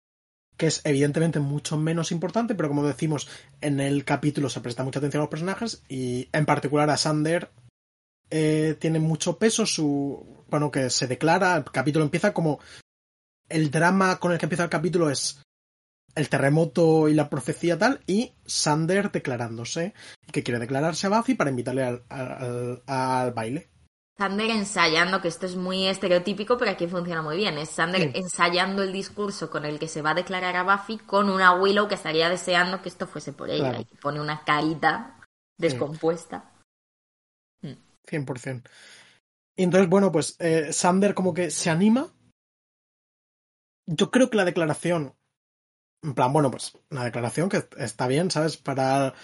que 0.57 0.67
es 0.67 0.83
evidentemente 0.85 1.41
mucho 1.41 1.77
menos 1.79 2.13
importante, 2.13 2.55
pero 2.55 2.69
como 2.69 2.87
decimos, 2.87 3.29
en 3.61 3.81
el 3.81 4.05
capítulo 4.05 4.49
se 4.49 4.61
presta 4.61 4.85
mucha 4.85 4.99
atención 4.99 5.21
a 5.21 5.25
los 5.25 5.31
personajes 5.31 5.83
y 5.89 6.29
en 6.33 6.47
particular 6.47 6.91
a 6.91 6.97
Sander 6.97 7.51
eh, 8.31 8.77
tiene 8.79 8.99
mucho 8.99 9.39
peso 9.39 9.67
su... 9.67 10.45
Bueno, 10.49 10.71
que 10.71 10.89
se 10.91 11.07
declara, 11.07 11.57
el 11.57 11.65
capítulo 11.65 12.05
empieza 12.05 12.33
como... 12.33 12.61
El 13.49 13.71
drama 13.71 14.19
con 14.19 14.33
el 14.33 14.39
que 14.39 14.47
empieza 14.47 14.65
el 14.65 14.71
capítulo 14.71 15.11
es 15.11 15.43
el 16.15 16.29
terremoto 16.29 17.09
y 17.09 17.15
la 17.15 17.29
profecía 17.31 17.79
tal, 17.79 18.01
y 18.07 18.33
Sander 18.45 19.11
declarándose, 19.13 19.95
que 20.31 20.43
quiere 20.43 20.61
declararse 20.61 21.07
a 21.07 21.11
Buffy 21.11 21.35
para 21.35 21.51
invitarle 21.51 21.85
al, 21.85 22.03
al- 22.09 22.83
al 22.87 23.33
baile. 23.33 23.69
Sander 24.19 24.51
ensayando, 24.51 25.23
que 25.23 25.29
esto 25.29 25.47
es 25.47 25.57
muy 25.57 25.87
estereotípico, 25.87 26.59
pero 26.59 26.71
aquí 26.71 26.87
funciona 26.87 27.23
muy 27.23 27.37
bien. 27.39 27.57
Es 27.57 27.71
Sander 27.71 28.03
Sí. 28.03 28.11
ensayando 28.15 28.83
el 28.83 28.93
discurso 28.93 29.51
con 29.51 29.65
el 29.65 29.79
que 29.79 29.89
se 29.89 30.03
va 30.03 30.11
a 30.11 30.15
declarar 30.15 30.55
a 30.55 30.63
Buffy 30.65 30.99
con 30.99 31.31
una 31.31 31.55
Willow 31.55 31.89
que 31.89 31.95
estaría 31.95 32.29
deseando 32.29 32.83
que 32.83 32.91
esto 32.91 33.07
fuese 33.07 33.33
por 33.33 33.49
ella. 33.51 33.71
Claro. 33.71 33.87
Y 33.91 33.97
pone 33.97 34.21
una 34.21 34.45
carita 34.45 35.19
descompuesta. 35.59 36.51
100%. 38.07 38.69
Y 39.57 39.63
entonces, 39.65 39.89
bueno, 39.89 40.13
pues 40.13 40.37
eh, 40.41 40.73
Sander 40.73 41.15
como 41.15 41.33
que 41.33 41.51
se 41.51 41.71
anima. 41.71 42.13
Yo 43.87 44.11
creo 44.11 44.31
que 44.31 44.37
la 44.37 44.45
declaración, 44.45 45.15
en 46.03 46.15
plan, 46.15 46.33
bueno, 46.33 46.51
pues 46.51 46.77
una 46.91 47.05
declaración 47.05 47.49
que 47.49 47.65
está 47.79 48.07
bien, 48.07 48.31
¿sabes? 48.31 48.57
Para 48.57 49.15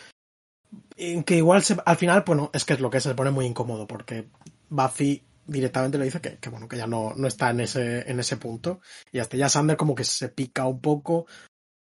que 0.96 1.36
igual 1.36 1.62
se, 1.62 1.76
al 1.84 1.96
final, 1.96 2.24
bueno, 2.26 2.50
es 2.52 2.64
que 2.64 2.74
es 2.74 2.80
lo 2.80 2.90
que 2.90 3.00
se 3.00 3.14
pone 3.14 3.30
muy 3.30 3.46
incómodo 3.46 3.86
porque 3.86 4.28
Buffy 4.68 5.24
directamente 5.46 5.98
le 5.98 6.04
dice 6.04 6.20
que, 6.20 6.38
que 6.38 6.50
bueno, 6.50 6.68
que 6.68 6.76
ya 6.76 6.86
no, 6.86 7.14
no 7.16 7.26
está 7.26 7.50
en 7.50 7.60
ese, 7.60 8.08
en 8.10 8.20
ese 8.20 8.36
punto. 8.36 8.80
Y 9.10 9.18
hasta 9.18 9.36
ya 9.36 9.48
Sander 9.48 9.76
como 9.76 9.94
que 9.94 10.04
se 10.04 10.28
pica 10.28 10.66
un 10.66 10.80
poco 10.80 11.26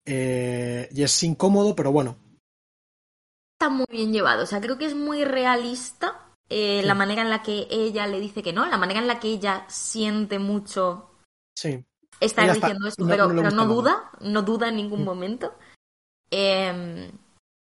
eh, 0.04 0.88
y 0.90 1.02
es 1.02 1.22
incómodo, 1.22 1.76
pero 1.76 1.92
bueno. 1.92 2.16
Está 3.58 3.68
muy 3.70 3.86
bien 3.90 4.12
llevado, 4.12 4.42
o 4.42 4.46
sea, 4.46 4.60
creo 4.60 4.78
que 4.78 4.86
es 4.86 4.94
muy 4.94 5.24
realista 5.24 6.34
eh, 6.48 6.80
Sí. 6.80 6.86
la 6.86 6.94
manera 6.94 7.22
en 7.22 7.30
la 7.30 7.42
que 7.42 7.68
ella 7.70 8.06
le 8.06 8.18
dice 8.18 8.42
que 8.42 8.52
no, 8.52 8.66
la 8.66 8.78
manera 8.78 9.00
en 9.00 9.06
la 9.06 9.20
que 9.20 9.28
ella 9.28 9.64
siente 9.68 10.38
mucho 10.38 11.10
Sí, 11.54 11.84
estar 12.24 12.48
está- 12.48 12.54
diciendo 12.68 12.88
esto, 12.88 13.04
no- 13.04 13.10
pero 13.10 13.28
no 13.28 13.42
pero 13.42 13.50
no 13.50 13.66
duda, 13.66 14.10
no 14.20 14.42
duda 14.42 14.68
en 14.68 14.76
ningún 14.76 15.02
Mm. 15.02 15.04
momento. 15.04 15.54
Eh, 16.30 17.10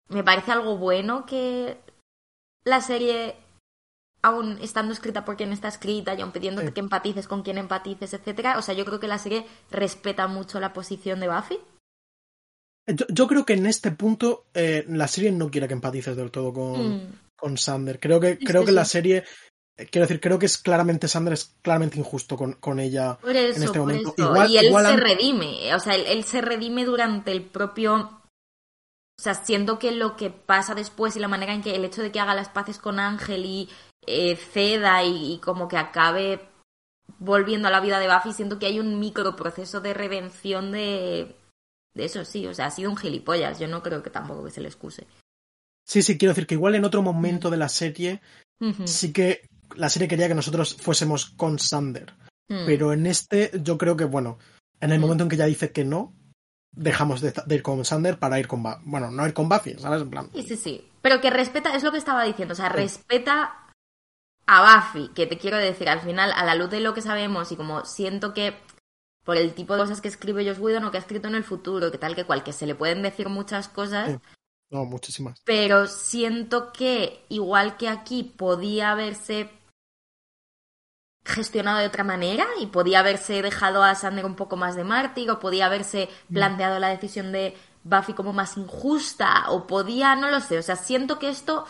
me 0.08 0.24
parece 0.24 0.52
algo 0.52 0.76
bueno 0.76 1.26
que 1.26 1.78
la 2.64 2.80
serie, 2.80 3.36
aún 4.22 4.58
estando 4.60 4.92
escrita 4.92 5.24
por 5.24 5.36
quien 5.36 5.52
está 5.52 5.68
escrita 5.68 6.14
y 6.14 6.20
aun 6.20 6.32
pidiéndote 6.32 6.68
Sí. 6.68 6.72
que 6.74 6.80
empatices 6.80 7.26
con 7.26 7.42
quien 7.42 7.58
empatices, 7.58 8.12
etcétera, 8.12 8.58
o 8.58 8.62
sea, 8.62 8.74
yo 8.74 8.84
creo 8.84 9.00
que 9.00 9.08
la 9.08 9.18
serie 9.18 9.46
respeta 9.70 10.26
mucho 10.28 10.60
la 10.60 10.72
posición 10.72 11.20
de 11.20 11.28
Buffy. 11.28 11.58
Yo, 12.86 13.06
yo 13.08 13.26
creo 13.28 13.44
que 13.46 13.52
en 13.54 13.66
este 13.66 13.92
punto 13.92 14.46
eh, 14.54 14.84
la 14.88 15.06
serie 15.08 15.30
no 15.32 15.50
quiere 15.50 15.68
que 15.68 15.74
empatices 15.74 16.16
del 16.16 16.30
todo 16.30 16.52
con, 16.52 16.96
Mm. 16.96 17.12
con 17.36 17.56
Sander. 17.56 17.98
Creo 18.00 18.20
que, 18.20 18.36
Sí, 18.36 18.44
creo 18.44 18.62
sí, 18.62 18.66
que 18.66 18.72
la 18.72 18.84
serie, 18.84 19.24
quiero 19.90 20.06
decir, 20.06 20.20
creo 20.20 20.38
que 20.38 20.46
es 20.46 20.58
claramente 20.58 21.08
Sander 21.08 21.32
es 21.34 21.54
claramente 21.62 21.98
injusto 21.98 22.36
con, 22.36 22.54
con 22.54 22.80
ella. 22.80 23.18
Por 23.20 23.36
eso, 23.36 23.58
este 23.58 23.66
por 23.66 23.78
momento. 23.78 24.14
eso. 24.16 24.28
Igual- 24.28 24.50
y 24.50 24.58
él 24.58 24.64
igual 24.66 24.86
se 24.86 24.96
redime, 24.96 25.74
o 25.74 25.78
sea, 25.80 25.94
él, 25.94 26.04
él 26.06 26.24
se 26.24 26.40
redime 26.40 26.84
durante 26.84 27.32
el 27.32 27.42
propio... 27.44 28.16
O 29.18 29.22
sea, 29.22 29.34
siento 29.34 29.78
que 29.78 29.92
lo 29.92 30.16
que 30.16 30.30
pasa 30.30 30.74
después 30.74 31.14
y 31.14 31.20
la 31.20 31.28
manera 31.28 31.52
en 31.52 31.60
que 31.62 31.76
el 31.76 31.84
hecho 31.84 32.00
de 32.00 32.10
que 32.10 32.20
haga 32.20 32.34
las 32.34 32.48
paces 32.48 32.78
con 32.78 32.98
Ángel 32.98 33.44
y 33.44 33.68
eh, 34.06 34.34
ceda 34.36 35.04
y, 35.04 35.34
y 35.34 35.38
como 35.40 35.68
que 35.68 35.76
acabe 35.76 36.40
volviendo 37.18 37.68
a 37.68 37.70
la 37.70 37.80
vida 37.80 37.98
de 37.98 38.08
Buffy, 38.08 38.32
siento 38.32 38.58
que 38.58 38.64
hay 38.64 38.80
un 38.80 38.98
micro 38.98 39.36
proceso 39.36 39.82
de 39.82 39.92
redención 39.92 40.72
de, 40.72 41.36
de 41.94 42.04
eso, 42.04 42.24
sí, 42.24 42.46
o 42.46 42.54
sea, 42.54 42.66
ha 42.66 42.70
sido 42.70 42.88
un 42.88 42.96
gilipollas, 42.96 43.58
yo 43.58 43.68
no 43.68 43.82
creo 43.82 44.02
que 44.02 44.08
tampoco 44.08 44.44
que 44.44 44.52
se 44.52 44.62
le 44.62 44.68
excuse. 44.68 45.06
Sí, 45.86 46.00
sí, 46.02 46.16
quiero 46.16 46.30
decir 46.30 46.46
que 46.46 46.54
igual 46.54 46.76
en 46.76 46.84
otro 46.86 47.02
momento 47.02 47.50
de 47.50 47.56
la 47.58 47.68
serie 47.68 48.22
sí 48.86 49.12
que 49.12 49.46
la 49.76 49.88
serie 49.88 50.08
quería 50.08 50.28
que 50.28 50.34
nosotros 50.34 50.76
fuésemos 50.80 51.26
con 51.30 51.58
Sander. 51.58 52.14
Mm. 52.48 52.66
Pero 52.66 52.92
en 52.92 53.06
este 53.06 53.50
yo 53.62 53.78
creo 53.78 53.96
que, 53.96 54.04
bueno, 54.04 54.38
en 54.80 54.90
el 54.92 54.98
Mm. 54.98 55.02
momento 55.02 55.22
en 55.24 55.28
que 55.30 55.36
ella 55.36 55.46
dice 55.46 55.72
que 55.72 55.84
no, 55.84 56.14
dejamos 56.72 57.20
de, 57.20 57.32
de 57.46 57.54
ir 57.54 57.62
con 57.62 57.84
Sander 57.84 58.18
para 58.18 58.38
ir 58.38 58.46
con 58.48 58.62
Buffy. 58.62 58.82
Bueno, 58.84 59.10
no 59.10 59.26
ir 59.26 59.34
con 59.34 59.48
Buffy, 59.48 59.74
¿sabes? 59.78 60.02
En 60.02 60.10
plan, 60.10 60.30
Sí, 60.34 60.42
sí, 60.42 60.56
sí. 60.56 60.88
Pero 61.02 61.20
que 61.20 61.30
respeta, 61.30 61.74
es 61.74 61.82
lo 61.82 61.92
que 61.92 61.98
estaba 61.98 62.24
diciendo, 62.24 62.52
o 62.52 62.56
sea, 62.56 62.68
Sí. 62.70 62.74
respeta 62.76 63.66
a 64.46 64.82
Buffy, 64.92 65.08
que 65.14 65.26
te 65.26 65.38
quiero 65.38 65.56
decir, 65.58 65.88
al 65.88 66.00
final, 66.00 66.32
a 66.34 66.44
la 66.44 66.54
luz 66.54 66.70
de 66.70 66.80
lo 66.80 66.92
que 66.94 67.02
sabemos 67.02 67.50
y 67.52 67.56
como 67.56 67.84
siento 67.84 68.34
que 68.34 68.56
por 69.24 69.36
el 69.36 69.52
tipo 69.54 69.74
de 69.74 69.80
cosas 69.80 70.00
que 70.00 70.08
escribe 70.08 70.46
Joss 70.48 70.58
Whedon 70.58 70.84
o 70.84 70.90
que 70.90 70.96
ha 70.96 71.00
escrito 71.00 71.28
en 71.28 71.34
el 71.34 71.44
futuro, 71.44 71.90
que 71.92 71.98
tal 71.98 72.14
que 72.16 72.24
cual, 72.24 72.42
que 72.42 72.52
se 72.52 72.66
le 72.66 72.74
pueden 72.74 73.02
decir 73.02 73.28
muchas 73.28 73.68
cosas, 73.68 74.10
Sí. 74.10 74.18
no, 74.70 74.84
muchísimas. 74.86 75.40
pero 75.44 75.86
siento 75.86 76.72
que 76.72 77.24
igual 77.28 77.76
que 77.76 77.88
aquí 77.88 78.22
podía 78.24 78.90
haberse 78.92 79.50
gestionado 81.30 81.78
de 81.78 81.86
otra 81.86 82.04
manera 82.04 82.46
y 82.60 82.66
podía 82.66 83.00
haberse 83.00 83.42
dejado 83.42 83.82
a 83.82 83.94
Sander 83.94 84.24
un 84.24 84.36
poco 84.36 84.56
más 84.56 84.76
de 84.76 84.84
mártir 84.84 85.30
o 85.30 85.40
podía 85.40 85.66
haberse 85.66 86.08
planteado 86.32 86.78
la 86.78 86.88
decisión 86.88 87.32
de 87.32 87.56
Buffy 87.82 88.12
como 88.12 88.32
más 88.32 88.56
injusta 88.56 89.50
o 89.50 89.66
podía, 89.66 90.14
no 90.16 90.30
lo 90.30 90.40
sé, 90.40 90.58
o 90.58 90.62
sea, 90.62 90.76
siento 90.76 91.18
que 91.18 91.28
esto 91.28 91.64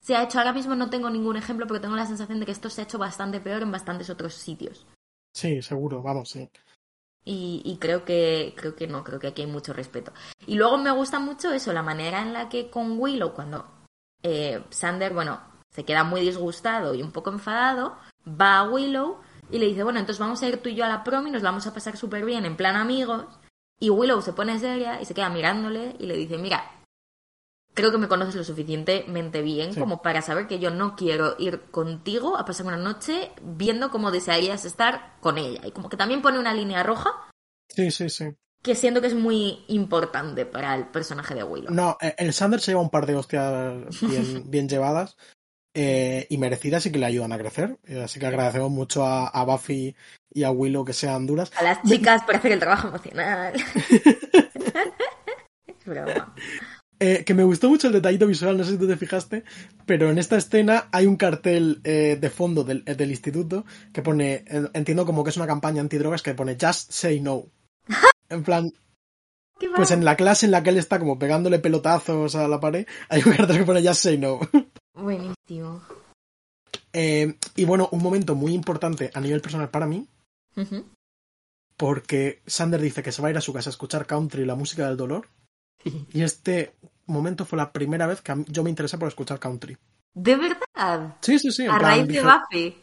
se 0.00 0.14
ha 0.14 0.22
hecho, 0.22 0.38
ahora 0.38 0.52
mismo 0.52 0.76
no 0.76 0.88
tengo 0.88 1.10
ningún 1.10 1.36
ejemplo, 1.36 1.66
pero 1.66 1.80
tengo 1.80 1.96
la 1.96 2.06
sensación 2.06 2.38
de 2.38 2.46
que 2.46 2.52
esto 2.52 2.70
se 2.70 2.80
ha 2.80 2.84
hecho 2.84 2.98
bastante 2.98 3.40
peor 3.40 3.62
en 3.62 3.72
bastantes 3.72 4.08
otros 4.08 4.34
sitios. 4.34 4.86
Sí, 5.34 5.60
seguro, 5.62 6.00
vamos, 6.00 6.30
sí. 6.30 6.48
Y, 7.24 7.60
y 7.64 7.78
creo 7.78 8.04
que 8.04 8.54
creo 8.56 8.76
que 8.76 8.86
no, 8.86 9.02
creo 9.02 9.18
que 9.18 9.26
aquí 9.26 9.42
hay 9.42 9.48
mucho 9.48 9.72
respeto. 9.72 10.12
Y 10.46 10.54
luego 10.54 10.78
me 10.78 10.92
gusta 10.92 11.18
mucho 11.18 11.52
eso, 11.52 11.72
la 11.72 11.82
manera 11.82 12.22
en 12.22 12.32
la 12.32 12.48
que 12.48 12.70
con 12.70 13.00
Willow, 13.00 13.34
cuando 13.34 13.66
eh, 14.22 14.62
Sander, 14.70 15.12
bueno, 15.12 15.40
se 15.70 15.84
queda 15.84 16.04
muy 16.04 16.20
disgustado 16.20 16.94
y 16.94 17.02
un 17.02 17.12
poco 17.12 17.30
enfadado, 17.30 17.98
va 18.28 18.58
a 18.58 18.68
Willow 18.70 19.18
y 19.50 19.58
le 19.58 19.66
dice, 19.66 19.82
bueno, 19.84 19.98
entonces 20.00 20.18
vamos 20.20 20.42
a 20.42 20.48
ir 20.48 20.58
tú 20.62 20.68
y 20.68 20.74
yo 20.74 20.84
a 20.84 20.88
la 20.88 21.04
prom 21.04 21.26
y 21.26 21.30
nos 21.30 21.42
la 21.42 21.50
vamos 21.50 21.66
a 21.66 21.74
pasar 21.74 21.96
súper 21.96 22.24
bien, 22.24 22.44
en 22.44 22.56
plan 22.56 22.76
amigos. 22.76 23.24
Y 23.78 23.90
Willow 23.90 24.22
se 24.22 24.32
pone 24.32 24.58
seria 24.58 25.00
y 25.00 25.04
se 25.04 25.14
queda 25.14 25.28
mirándole 25.28 25.94
y 25.98 26.06
le 26.06 26.16
dice, 26.16 26.38
mira, 26.38 26.64
creo 27.74 27.92
que 27.92 27.98
me 27.98 28.08
conoces 28.08 28.34
lo 28.34 28.42
suficientemente 28.44 29.42
bien 29.42 29.74
Sí. 29.74 29.80
como 29.80 30.00
para 30.02 30.22
saber 30.22 30.46
que 30.46 30.58
yo 30.58 30.70
no 30.70 30.96
quiero 30.96 31.36
ir 31.38 31.60
contigo 31.70 32.36
a 32.38 32.44
pasar 32.46 32.66
una 32.66 32.78
noche 32.78 33.30
viendo 33.42 33.90
cómo 33.90 34.10
desearías 34.10 34.64
estar 34.64 35.16
con 35.20 35.36
ella. 35.38 35.60
Y 35.66 35.72
como 35.72 35.88
que 35.88 35.96
también 35.98 36.22
pone 36.22 36.38
una 36.38 36.54
línea 36.54 36.82
roja 36.82 37.10
Sí, 37.68 37.90
sí, 37.90 38.08
sí. 38.08 38.34
que 38.62 38.74
siento 38.74 39.00
que 39.02 39.08
es 39.08 39.14
muy 39.14 39.64
importante 39.68 40.46
para 40.46 40.74
el 40.74 40.86
personaje 40.88 41.34
de 41.34 41.44
Willow. 41.44 41.70
No, 41.72 41.98
eh, 42.00 42.14
el 42.18 42.32
Sander 42.32 42.60
se 42.60 42.70
lleva 42.72 42.80
un 42.80 42.90
par 42.90 43.04
de 43.06 43.14
hostias 43.14 44.00
bien, 44.00 44.50
bien 44.50 44.68
llevadas 44.68 45.16
eh, 45.78 46.26
y 46.30 46.38
merecidas 46.38 46.86
y 46.86 46.90
que 46.90 46.98
le 46.98 47.04
ayudan 47.04 47.32
a 47.32 47.38
crecer. 47.38 47.76
Eh, 47.86 48.00
Así 48.02 48.18
que 48.18 48.26
agradecemos 48.26 48.70
mucho 48.70 49.04
a, 49.04 49.28
a 49.28 49.44
Buffy 49.44 49.94
y 50.32 50.42
a 50.42 50.50
Willow 50.50 50.86
que 50.86 50.94
sean 50.94 51.26
duras. 51.26 51.52
A 51.54 51.62
las 51.62 51.82
chicas 51.82 52.22
por 52.24 52.34
hacer 52.34 52.52
el 52.52 52.60
trabajo 52.60 52.88
emocional. 52.88 53.52
es 55.66 55.84
broma. 55.84 56.34
Eh, 56.98 57.24
que 57.26 57.34
me 57.34 57.44
gustó 57.44 57.68
mucho 57.68 57.88
el 57.88 57.92
detallito 57.92 58.26
visual, 58.26 58.56
no 58.56 58.64
sé 58.64 58.70
si 58.70 58.78
tú 58.78 58.88
te 58.88 58.96
fijaste, 58.96 59.44
pero 59.84 60.08
en 60.08 60.16
esta 60.16 60.38
escena 60.38 60.88
hay 60.92 61.04
un 61.04 61.16
cartel 61.16 61.82
eh, 61.84 62.16
de 62.18 62.30
fondo 62.30 62.64
del, 62.64 62.86
del 62.86 63.10
instituto 63.10 63.66
que 63.92 64.00
pone, 64.00 64.46
entiendo 64.72 65.04
como 65.04 65.22
que 65.22 65.28
es 65.28 65.36
una 65.36 65.46
campaña 65.46 65.82
antidrogas 65.82 66.22
que 66.22 66.32
pone 66.32 66.56
Just 66.58 66.90
Say 66.92 67.20
No. 67.20 67.50
En 68.30 68.44
plan, 68.44 68.72
¿Qué 69.58 69.68
pues 69.76 69.90
en 69.90 70.06
la 70.06 70.16
clase 70.16 70.46
en 70.46 70.52
la 70.52 70.62
que 70.62 70.70
él 70.70 70.78
está 70.78 70.98
como 70.98 71.18
pegándole 71.18 71.58
pelotazos 71.58 72.34
a 72.34 72.48
la 72.48 72.60
pared, 72.60 72.86
hay 73.10 73.22
un 73.26 73.32
cartel 73.34 73.58
que 73.58 73.64
pone 73.64 73.86
Just 73.86 74.00
Say 74.00 74.16
No. 74.16 74.40
Buenísimo. 74.96 75.82
Eh, 76.92 77.36
y 77.54 77.64
bueno, 77.64 77.88
un 77.92 78.02
momento 78.02 78.34
muy 78.34 78.52
importante 78.54 79.10
a 79.14 79.20
nivel 79.20 79.40
personal 79.40 79.68
para 79.70 79.86
mí, 79.86 80.06
porque 81.76 82.42
Sander 82.46 82.80
dice 82.80 83.02
que 83.02 83.12
se 83.12 83.20
va 83.22 83.28
a 83.28 83.30
ir 83.30 83.36
a 83.36 83.42
su 83.42 83.52
casa 83.52 83.68
a 83.70 83.72
escuchar 83.72 84.06
country, 84.06 84.44
la 84.46 84.54
música 84.54 84.86
del 84.88 84.96
dolor, 84.96 85.28
y 86.12 86.22
este 86.22 86.74
momento 87.06 87.44
fue 87.44 87.58
la 87.58 87.72
primera 87.72 88.06
vez 88.06 88.22
que 88.22 88.32
yo 88.48 88.64
me 88.64 88.70
interesé 88.70 88.96
por 88.98 89.08
escuchar 89.08 89.38
country. 89.38 89.76
De 90.14 90.34
verdad. 90.36 91.16
Sí, 91.20 91.38
sí, 91.38 91.50
sí. 91.52 91.66
A 91.66 91.78
plan, 91.78 91.82
raíz 91.82 92.08
de 92.08 92.22
Buffy. 92.22 92.82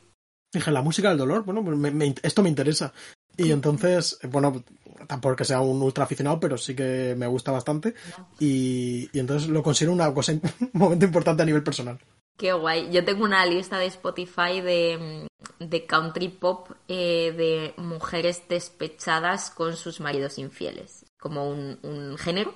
dije, 0.54 0.72
la 0.72 0.82
música 0.84 1.10
del 1.10 1.18
dolor, 1.18 1.44
bueno, 1.44 1.64
me- 1.64 1.92
me- 1.92 2.16
esto 2.22 2.44
me 2.44 2.50
interesa. 2.50 2.94
Y 3.38 3.52
entonces, 3.52 4.20
bueno, 4.30 4.64
tampoco 5.08 5.36
que 5.36 5.46
sea 5.46 5.62
un 5.62 5.82
ultra 5.82 6.04
aficionado, 6.04 6.40
pero 6.40 6.58
sí 6.58 6.76
que 6.76 7.16
me 7.18 7.28
gusta 7.28 7.52
bastante. 7.52 7.94
Y, 8.40 9.10
y 9.12 9.20
entonces 9.20 9.50
lo 9.50 9.64
considero 9.64 9.94
una 9.94 10.14
cosa, 10.14 10.32
un 10.34 10.42
momento 10.74 11.06
importante 11.06 11.44
a 11.44 11.46
nivel 11.46 11.64
personal. 11.64 12.00
Qué 12.38 12.52
guay. 12.54 12.92
Yo 12.92 13.06
tengo 13.06 13.24
una 13.24 13.46
lista 13.46 13.78
de 13.78 13.86
Spotify 13.88 14.62
de, 14.62 15.28
mm, 15.60 15.66
de 15.66 15.86
country 15.86 16.30
pop 16.30 16.70
eh, 16.88 17.32
de 17.36 17.74
mujeres 17.82 18.44
despechadas 18.50 19.50
con 19.52 19.76
sus 19.78 20.00
maridos 20.00 20.38
infieles. 20.38 21.06
Como 21.20 21.50
un, 21.50 21.80
un 21.84 22.18
género. 22.18 22.54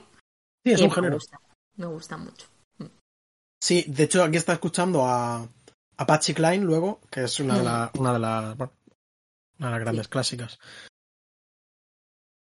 Sí, 0.64 0.72
es 0.74 0.82
un 0.82 0.90
Me 0.90 0.96
género. 0.96 1.16
gusta, 1.16 1.40
me 1.76 1.86
gusta 1.86 2.18
mucho. 2.18 2.48
Sí, 3.60 3.86
de 3.88 4.04
hecho 4.04 4.24
aquí 4.24 4.38
está 4.38 4.54
escuchando 4.54 5.06
a, 5.06 5.48
a 5.98 6.06
Patsy 6.06 6.34
Cline 6.34 6.64
luego, 6.64 7.02
que 7.10 7.24
es 7.24 7.40
una 7.40 7.58
de, 7.58 7.64
la- 7.64 7.92
una 7.98 8.14
de 8.14 8.20
las 8.20 8.58
bueno, 8.58 8.74
una 9.60 9.68
de 9.68 9.72
las 9.72 9.82
grandes 9.82 10.08
clásicas. 10.08 10.60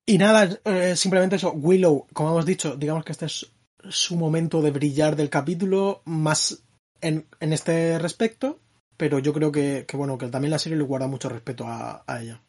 Y 0.05 0.17
nada, 0.17 0.59
eh, 0.65 0.95
simplemente 0.95 1.35
eso, 1.35 1.51
Willow, 1.51 2.07
como 2.13 2.31
hemos 2.31 2.45
dicho, 2.45 2.75
digamos 2.75 3.05
que 3.05 3.11
este 3.11 3.25
es 3.25 3.51
su 3.89 4.15
momento 4.15 4.61
de 4.61 4.71
brillar 4.71 5.15
del 5.15 5.29
capítulo, 5.29 6.01
más 6.05 6.63
en, 7.01 7.27
en 7.39 7.53
este 7.53 7.99
respecto, 7.99 8.59
pero 8.97 9.19
yo 9.19 9.33
creo 9.33 9.51
que, 9.51 9.85
que, 9.87 9.97
bueno, 9.97 10.17
que 10.17 10.27
también 10.27 10.51
la 10.51 10.59
serie 10.59 10.77
le 10.77 10.83
guarda 10.83 11.07
mucho 11.07 11.29
respeto 11.29 11.67
a, 11.67 12.03
a 12.07 12.21
ella, 12.21 12.41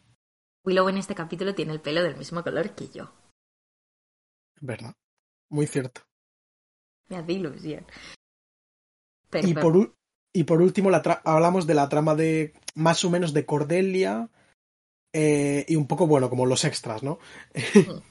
Willow 0.64 0.88
en 0.88 0.98
este 0.98 1.14
capítulo 1.14 1.54
tiene 1.54 1.72
el 1.72 1.80
pelo 1.80 2.02
del 2.02 2.16
mismo 2.16 2.42
color 2.42 2.74
que 2.74 2.88
yo. 2.88 3.12
verdad. 4.60 4.94
Muy 5.48 5.66
cierto. 5.66 6.02
Me 7.08 7.16
hace 7.16 7.32
ilusión. 7.32 7.86
Y 9.42 9.54
por, 9.54 9.94
y 10.32 10.44
por 10.44 10.60
último, 10.60 10.90
la 10.90 10.98
hablamos 11.24 11.66
de 11.66 11.74
la 11.74 11.88
trama 11.88 12.14
de 12.14 12.54
más 12.74 13.04
o 13.04 13.10
menos 13.10 13.32
de 13.32 13.46
Cordelia 13.46 14.28
eh, 15.12 15.64
y 15.68 15.76
un 15.76 15.86
poco, 15.86 16.06
bueno, 16.06 16.30
como 16.30 16.46
los 16.46 16.64
extras, 16.64 17.02
¿no? 17.02 17.18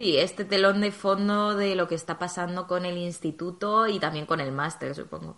Sí, 0.00 0.18
este 0.18 0.44
telón 0.44 0.80
de 0.80 0.90
fondo 0.90 1.54
de 1.54 1.76
lo 1.76 1.86
que 1.86 1.94
está 1.94 2.18
pasando 2.18 2.66
con 2.66 2.86
el 2.86 2.98
instituto 2.98 3.86
y 3.86 4.00
también 4.00 4.26
con 4.26 4.40
el 4.40 4.50
máster, 4.50 4.96
supongo. 4.96 5.36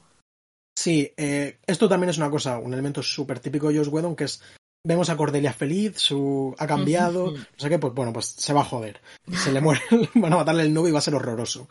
Sí, 0.74 1.12
eh, 1.18 1.58
esto 1.66 1.86
también 1.86 2.08
es 2.08 2.16
una 2.16 2.30
cosa, 2.30 2.56
un 2.56 2.72
elemento 2.72 3.02
súper 3.02 3.40
típico 3.40 3.68
de 3.68 3.76
Joss 3.76 3.88
Whedon, 3.88 4.16
que 4.16 4.24
es 4.24 4.40
vemos 4.86 5.08
a 5.08 5.16
Cordelia 5.16 5.52
feliz, 5.52 5.98
su 5.98 6.54
ha 6.58 6.66
cambiado, 6.66 7.32
no 7.32 7.44
sé 7.56 7.68
qué, 7.68 7.78
pues 7.78 7.94
bueno, 7.94 8.12
pues 8.12 8.26
se 8.26 8.52
va 8.52 8.60
a 8.60 8.64
joder. 8.64 9.00
Se 9.32 9.50
le 9.50 9.60
muere, 9.60 9.82
van 10.14 10.32
a 10.32 10.36
matarle 10.36 10.62
el 10.62 10.74
novio 10.74 10.90
y 10.90 10.92
va 10.92 10.98
a 10.98 11.02
ser 11.02 11.14
horroroso. 11.14 11.68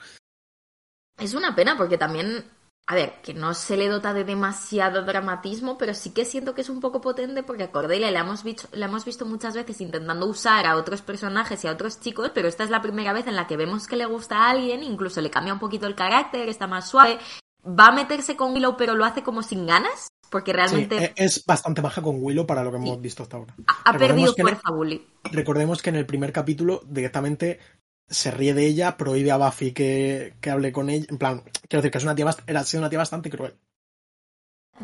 Es 1.19 1.33
una 1.33 1.55
pena 1.55 1.77
porque 1.77 1.97
también, 1.97 2.43
a 2.85 2.95
ver, 2.95 3.13
que 3.23 3.33
no 3.33 3.53
se 3.53 3.77
le 3.77 3.87
dota 3.87 4.13
de 4.13 4.25
demasiado 4.25 5.03
dramatismo, 5.03 5.77
pero 5.77 5.93
sí 5.93 6.11
que 6.11 6.25
siento 6.25 6.53
que 6.53 6.61
es 6.61 6.69
un 6.69 6.81
poco 6.81 6.99
potente 6.99 7.41
porque 7.41 7.63
a 7.63 7.71
Cordelia 7.71 8.11
la 8.11 8.19
hemos, 8.19 8.43
visto, 8.43 8.67
la 8.73 8.87
hemos 8.87 9.05
visto 9.05 9.25
muchas 9.25 9.53
veces 9.55 9.79
intentando 9.79 10.25
usar 10.25 10.65
a 10.65 10.75
otros 10.75 11.01
personajes 11.01 11.63
y 11.63 11.67
a 11.67 11.71
otros 11.71 12.01
chicos, 12.01 12.31
pero 12.33 12.49
esta 12.49 12.65
es 12.65 12.69
la 12.69 12.81
primera 12.81 13.13
vez 13.13 13.25
en 13.27 13.37
la 13.37 13.47
que 13.47 13.55
vemos 13.55 13.87
que 13.87 13.95
le 13.95 14.05
gusta 14.05 14.37
a 14.37 14.49
alguien, 14.49 14.83
incluso 14.83 15.21
le 15.21 15.31
cambia 15.31 15.53
un 15.53 15.59
poquito 15.59 15.87
el 15.87 15.95
carácter, 15.95 16.49
está 16.49 16.67
más 16.67 16.89
suave, 16.89 17.19
va 17.65 17.87
a 17.87 17.91
meterse 17.93 18.35
con 18.35 18.53
Willow 18.53 18.75
pero 18.75 18.95
lo 18.95 19.05
hace 19.05 19.23
como 19.23 19.43
sin 19.43 19.65
ganas 19.65 20.09
porque 20.29 20.51
realmente... 20.51 20.97
Sí, 20.97 21.05
e-, 21.05 21.13
es 21.15 21.45
bastante 21.45 21.79
baja 21.79 22.01
con 22.01 22.17
Willow 22.19 22.45
para 22.45 22.63
lo 22.63 22.71
que 22.71 22.77
hemos 22.77 22.99
visto 22.99 23.23
hasta 23.23 23.37
ahora. 23.37 23.55
Ha, 23.85 23.97
perdido 23.97 24.33
fuerza, 24.33 24.71
Bully. 24.71 25.07
Recordemos 25.31 25.81
que 25.81 25.91
en 25.91 25.95
el 25.95 26.07
primer 26.07 26.33
capítulo 26.33 26.81
directamente 26.87 27.59
se 28.07 28.31
ríe 28.31 28.53
de 28.53 28.65
ella, 28.65 28.97
prohíbe 28.97 29.31
a 29.31 29.37
Buffy 29.37 29.73
que, 29.73 30.35
que 30.41 30.49
hable 30.49 30.71
con 30.71 30.89
ella. 30.89 31.05
En 31.09 31.17
plan, 31.17 31.41
quiero 31.67 31.81
decir 31.81 31.91
que 31.91 31.97
es 31.97 32.03
una 32.03 32.15
tía, 32.15 32.25
era, 32.47 32.63
sido 32.63 32.81
una 32.81 32.89
tía 32.89 32.99
bastante 32.99 33.29
cruel. 33.29 33.57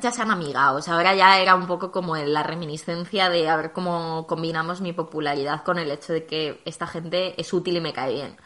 Ya 0.01 0.11
se 0.11 0.21
han 0.21 0.29
amigados, 0.29 0.87
ahora 0.87 1.15
ya 1.15 1.39
era 1.39 1.55
un 1.55 1.65
poco 1.65 1.91
como 1.91 2.15
la 2.15 2.43
reminiscencia 2.43 3.29
de 3.29 3.49
a 3.49 3.55
ver 3.57 3.73
cómo 3.73 4.27
combinamos 4.27 4.81
mi 4.81 4.93
popularidad 4.93 5.63
con 5.63 5.79
el 5.79 5.89
hecho 5.89 6.13
de 6.13 6.25
que 6.27 6.61
esta 6.65 6.85
gente 6.85 7.39
es 7.41 7.51
útil 7.53 7.77
y 7.77 7.81
me 7.81 7.93
cae 7.93 8.13
bien. 8.13 8.37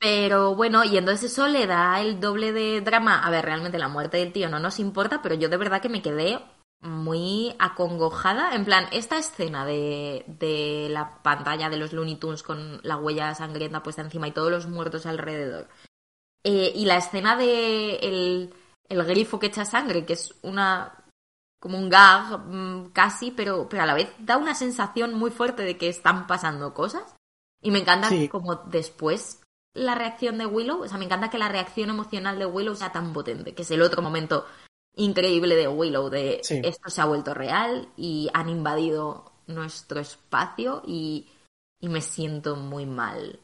Pero 0.00 0.56
bueno, 0.56 0.82
y 0.82 0.96
entonces 0.96 1.30
eso 1.30 1.46
le 1.46 1.66
da 1.68 2.00
el 2.00 2.18
doble 2.18 2.52
de 2.52 2.80
drama. 2.80 3.24
A 3.24 3.30
ver, 3.30 3.44
realmente 3.44 3.78
la 3.78 3.88
muerte 3.88 4.16
del 4.16 4.32
tío 4.32 4.48
no 4.48 4.58
nos 4.58 4.80
importa, 4.80 5.22
pero 5.22 5.36
yo 5.36 5.48
de 5.48 5.56
verdad 5.56 5.80
que 5.80 5.88
me 5.88 6.02
quedé 6.02 6.40
muy 6.80 7.54
acongojada. 7.58 8.54
En 8.54 8.64
plan, 8.64 8.86
esta 8.92 9.18
escena 9.18 9.64
de, 9.64 10.24
de 10.26 10.88
la 10.90 11.22
pantalla 11.22 11.68
de 11.68 11.76
los 11.76 11.92
Looney 11.92 12.16
Tunes 12.16 12.42
con 12.42 12.80
la 12.82 12.96
huella 12.96 13.34
sangrienta 13.34 13.82
puesta 13.82 14.02
encima 14.02 14.28
y 14.28 14.32
todos 14.32 14.50
los 14.50 14.66
muertos 14.66 15.06
alrededor. 15.06 15.68
Eh, 16.44 16.72
y 16.74 16.84
la 16.84 16.96
escena 16.96 17.36
de 17.36 17.96
el, 17.96 18.54
el 18.88 19.04
grifo 19.04 19.38
que 19.38 19.46
echa 19.46 19.64
sangre, 19.64 20.06
que 20.06 20.12
es 20.14 20.34
una 20.42 21.04
como 21.60 21.76
un 21.76 21.88
gag 21.88 22.38
mm, 22.38 22.90
casi, 22.92 23.32
pero, 23.32 23.68
pero 23.68 23.82
a 23.82 23.86
la 23.86 23.94
vez 23.94 24.12
da 24.20 24.36
una 24.36 24.54
sensación 24.54 25.14
muy 25.14 25.30
fuerte 25.30 25.64
de 25.64 25.76
que 25.76 25.88
están 25.88 26.26
pasando 26.26 26.74
cosas. 26.74 27.16
Y 27.60 27.72
me 27.72 27.80
encanta 27.80 28.08
como 28.30 28.54
después 28.54 29.40
la 29.74 29.96
reacción 29.96 30.38
de 30.38 30.46
Willow, 30.46 30.82
o 30.82 30.88
sea, 30.88 30.98
me 30.98 31.04
encanta 31.04 31.30
que 31.30 31.38
la 31.38 31.48
reacción 31.48 31.90
emocional 31.90 32.38
de 32.38 32.46
Willow 32.46 32.76
sea 32.76 32.92
tan 32.92 33.12
potente, 33.12 33.54
que 33.54 33.62
es 33.62 33.70
el 33.72 33.82
otro 33.82 34.00
momento 34.00 34.46
increíble 34.98 35.54
de 35.54 35.68
Willow, 35.68 36.10
de 36.10 36.40
esto 36.42 36.90
se 36.90 37.00
ha 37.00 37.06
vuelto 37.06 37.32
real 37.32 37.88
y 37.96 38.28
han 38.34 38.48
invadido 38.48 39.32
nuestro 39.46 40.00
espacio 40.00 40.82
y, 40.86 41.26
y 41.80 41.88
me 41.88 42.02
siento 42.02 42.56
muy 42.56 42.84
mal. 42.84 43.40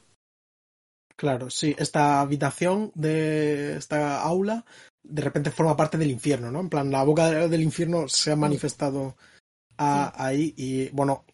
Claro, 1.17 1.49
sí, 1.49 1.75
esta 1.79 2.21
habitación 2.21 2.91
de 2.95 3.77
esta 3.77 4.21
aula 4.23 4.65
de 5.05 5.23
repente 5.23 5.51
forma 5.51 5.77
parte 5.77 5.99
del 5.99 6.11
infierno, 6.11 6.51
¿no? 6.51 6.61
En 6.61 6.71
plan, 6.71 6.91
la 6.91 7.05
boca 7.05 7.49
del 7.49 7.63
infierno 7.63 8.09
se 8.09 8.33
ha 8.33 8.37
manifestado 8.37 9.17
ahí 9.77 10.55
y 10.57 10.89
bueno, 10.91 11.25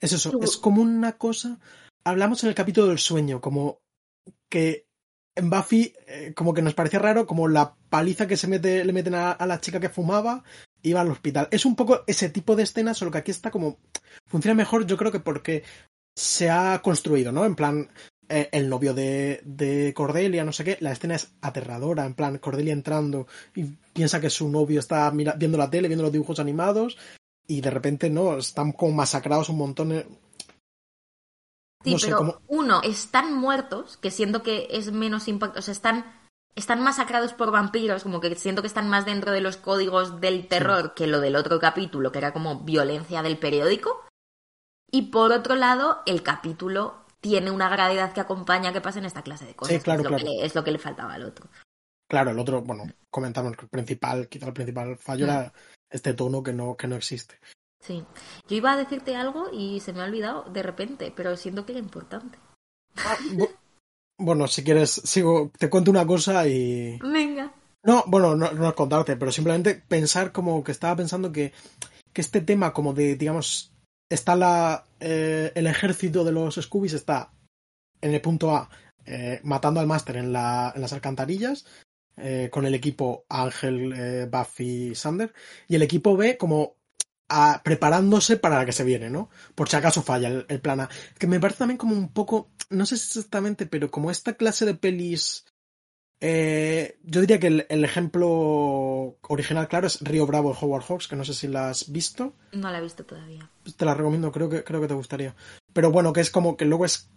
es 0.00 0.12
eso, 0.12 0.40
es 0.42 0.56
como 0.56 0.82
una 0.82 1.18
cosa, 1.18 1.60
hablamos 2.04 2.42
en 2.42 2.48
el 2.48 2.54
capítulo 2.54 2.88
del 2.88 2.98
sueño, 2.98 3.40
como 3.40 3.80
que 4.48 4.86
en 5.36 5.50
Buffy 5.50 5.94
eh, 6.06 6.32
como 6.34 6.54
que 6.54 6.62
nos 6.62 6.74
parecía 6.74 6.98
raro 6.98 7.26
como 7.26 7.48
la 7.48 7.76
paliza 7.92 8.26
que 8.26 8.38
se 8.38 8.48
mete, 8.48 8.86
le 8.86 8.92
meten 8.94 9.14
a, 9.14 9.36
la 9.44 9.60
chica 9.60 9.78
que 9.78 9.90
fumaba 9.90 10.42
iba 10.80 11.02
al 11.02 11.10
hospital. 11.10 11.48
Es 11.50 11.66
un 11.66 11.76
poco 11.76 12.04
ese 12.06 12.30
tipo 12.30 12.56
de 12.56 12.62
escena, 12.62 12.94
solo 12.94 13.10
que 13.10 13.18
aquí 13.18 13.30
está 13.30 13.50
como... 13.50 13.76
Funciona 14.26 14.54
mejor 14.54 14.86
yo 14.86 14.96
creo 14.96 15.12
que 15.12 15.20
porque 15.20 15.62
se 16.16 16.48
ha 16.48 16.80
construido, 16.80 17.32
¿no? 17.32 17.44
En 17.44 17.54
plan, 17.54 17.90
eh, 18.30 18.48
el 18.52 18.70
novio 18.70 18.94
de, 18.94 19.42
de, 19.44 19.92
Cordelia, 19.92 20.42
no 20.42 20.52
sé 20.52 20.64
qué, 20.64 20.78
la 20.80 20.92
escena 20.92 21.16
es 21.16 21.34
aterradora, 21.42 22.06
en 22.06 22.14
plan, 22.14 22.38
Cordelia 22.38 22.72
entrando 22.72 23.26
y 23.54 23.64
piensa 23.92 24.22
que 24.22 24.30
su 24.30 24.48
novio 24.48 24.80
está 24.80 25.10
viendo 25.10 25.58
la 25.58 25.68
tele, 25.68 25.88
viendo 25.88 26.04
los 26.04 26.12
dibujos 26.12 26.40
animados 26.40 26.96
y 27.46 27.60
de 27.60 27.70
repente, 27.70 28.08
¿no? 28.08 28.38
Están 28.38 28.72
como 28.72 28.92
masacrados 28.92 29.50
un 29.50 29.58
montón. 29.58 29.92
Sí, 31.84 31.96
pero 32.00 32.40
uno, 32.48 32.80
están 32.82 33.34
muertos, 33.34 33.98
que 33.98 34.10
siento 34.10 34.42
que 34.42 34.68
es 34.70 34.92
menos 34.92 35.28
impacto, 35.28 35.58
o 35.58 35.62
sea, 35.62 35.72
están, 35.72 36.21
están 36.54 36.82
masacrados 36.82 37.32
por 37.32 37.50
vampiros, 37.50 38.02
como 38.02 38.20
que 38.20 38.34
siento 38.34 38.62
que 38.62 38.68
están 38.68 38.88
más 38.88 39.06
dentro 39.06 39.32
de 39.32 39.40
los 39.40 39.56
códigos 39.56 40.20
del 40.20 40.48
terror 40.48 40.94
que 40.94 41.06
lo 41.06 41.20
del 41.20 41.36
otro 41.36 41.58
capítulo, 41.58 42.12
que 42.12 42.18
era 42.18 42.32
como 42.32 42.60
violencia 42.60 43.22
del 43.22 43.38
periódico. 43.38 44.04
Y 44.90 45.10
por 45.10 45.32
otro 45.32 45.54
lado, 45.54 46.02
el 46.04 46.22
capítulo 46.22 47.06
tiene 47.20 47.50
una 47.50 47.70
gravedad 47.70 48.12
que 48.12 48.20
acompaña 48.20 48.72
que 48.72 48.80
pasen 48.80 49.06
esta 49.06 49.22
clase 49.22 49.46
de 49.46 49.54
cosas. 49.54 49.76
Sí, 49.76 49.80
claro, 49.80 50.02
es, 50.02 50.10
Lo 50.10 50.16
que 50.16 50.24
le, 50.24 50.44
es 50.44 50.54
lo 50.54 50.64
que 50.64 50.72
le 50.72 50.78
faltaba 50.78 51.14
al 51.14 51.24
otro. 51.24 51.48
Claro, 52.08 52.32
el 52.32 52.38
otro, 52.38 52.60
bueno, 52.60 52.84
comentamos 53.10 53.56
que 53.56 53.62
el 53.62 53.70
principal, 53.70 54.28
quizá 54.28 54.46
el 54.46 54.52
principal 54.52 54.98
fallo 54.98 55.24
era 55.24 55.44
mm. 55.44 55.52
este 55.88 56.12
tono 56.12 56.42
que 56.42 56.52
no, 56.52 56.76
que 56.76 56.86
no 56.86 56.96
existe. 56.96 57.38
Sí. 57.80 58.04
Yo 58.46 58.56
iba 58.56 58.72
a 58.72 58.76
decirte 58.76 59.16
algo 59.16 59.48
y 59.50 59.80
se 59.80 59.92
me 59.92 60.02
ha 60.02 60.04
olvidado 60.04 60.44
de 60.44 60.62
repente, 60.62 61.12
pero 61.14 61.36
siento 61.36 61.64
que 61.64 61.72
era 61.72 61.80
importante. 61.80 62.38
Ah, 62.96 63.16
bueno, 64.18 64.46
si 64.46 64.62
quieres, 64.62 64.90
sigo, 64.90 65.50
te 65.58 65.68
cuento 65.68 65.90
una 65.90 66.06
cosa 66.06 66.46
y. 66.46 66.98
Venga. 66.98 67.52
No, 67.84 68.04
bueno, 68.06 68.36
no, 68.36 68.52
no 68.52 68.68
es 68.68 68.74
contarte, 68.74 69.16
pero 69.16 69.32
simplemente 69.32 69.74
pensar 69.74 70.30
como 70.30 70.62
que 70.62 70.72
estaba 70.72 70.96
pensando 70.96 71.32
que, 71.32 71.52
que 72.12 72.20
este 72.20 72.40
tema, 72.40 72.72
como 72.72 72.94
de, 72.94 73.16
digamos, 73.16 73.72
está 74.08 74.36
la, 74.36 74.86
eh, 75.00 75.50
el 75.54 75.66
ejército 75.66 76.22
de 76.24 76.32
los 76.32 76.54
Scoobies, 76.54 76.92
está 76.92 77.32
en 78.00 78.14
el 78.14 78.20
punto 78.20 78.54
A, 78.54 78.70
eh, 79.04 79.40
matando 79.42 79.80
al 79.80 79.86
máster 79.86 80.16
en, 80.16 80.32
la, 80.32 80.72
en 80.74 80.80
las 80.80 80.92
alcantarillas, 80.92 81.66
eh, 82.16 82.50
con 82.52 82.66
el 82.66 82.74
equipo 82.74 83.24
Ángel, 83.28 84.28
Buffy, 84.30 84.94
Sander, 84.94 85.32
y 85.66 85.74
el 85.74 85.82
equipo 85.82 86.16
B 86.16 86.36
como 86.36 86.76
preparándose 87.62 88.36
para 88.36 88.58
la 88.58 88.66
que 88.66 88.72
se 88.72 88.84
viene, 88.84 89.10
¿no? 89.10 89.30
Por 89.54 89.68
si 89.68 89.76
acaso 89.76 90.02
falla 90.02 90.28
el, 90.28 90.60
plan 90.60 90.80
A. 90.80 90.90
Que 91.18 91.26
me 91.26 91.40
parece 91.40 91.60
también 91.60 91.78
como 91.78 91.94
un 91.94 92.12
poco, 92.12 92.50
no 92.70 92.86
sé 92.86 92.96
exactamente, 92.96 93.66
pero 93.66 93.90
como 93.90 94.10
esta 94.10 94.34
clase 94.34 94.64
de 94.64 94.74
pelis... 94.74 95.44
Eh, 96.24 97.00
yo 97.02 97.20
diría 97.20 97.40
que 97.40 97.66
el, 97.68 97.84
ejemplo 97.84 99.18
original, 99.28 99.66
claro, 99.66 99.88
es 99.88 100.00
Río 100.02 100.24
Bravo 100.24 100.52
de 100.52 100.58
Howard 100.60 100.84
Hawks, 100.84 101.08
que 101.08 101.16
no 101.16 101.24
sé 101.24 101.34
si 101.34 101.48
la 101.48 101.70
has 101.70 101.90
visto. 101.90 102.34
No 102.52 102.70
la 102.70 102.78
he 102.78 102.82
visto 102.82 103.04
todavía. 103.04 103.50
Te 103.76 103.84
la 103.84 103.94
recomiendo, 103.94 104.30
creo 104.30 104.48
que, 104.48 104.62
creo 104.62 104.80
que 104.80 104.86
te 104.86 104.94
gustaría. 104.94 105.34
Pero 105.72 105.90
bueno, 105.90 106.12
que 106.12 106.20
es 106.20 106.30
como 106.30 106.56
que 106.56 106.64
luego 106.64 106.84
es 106.84 107.10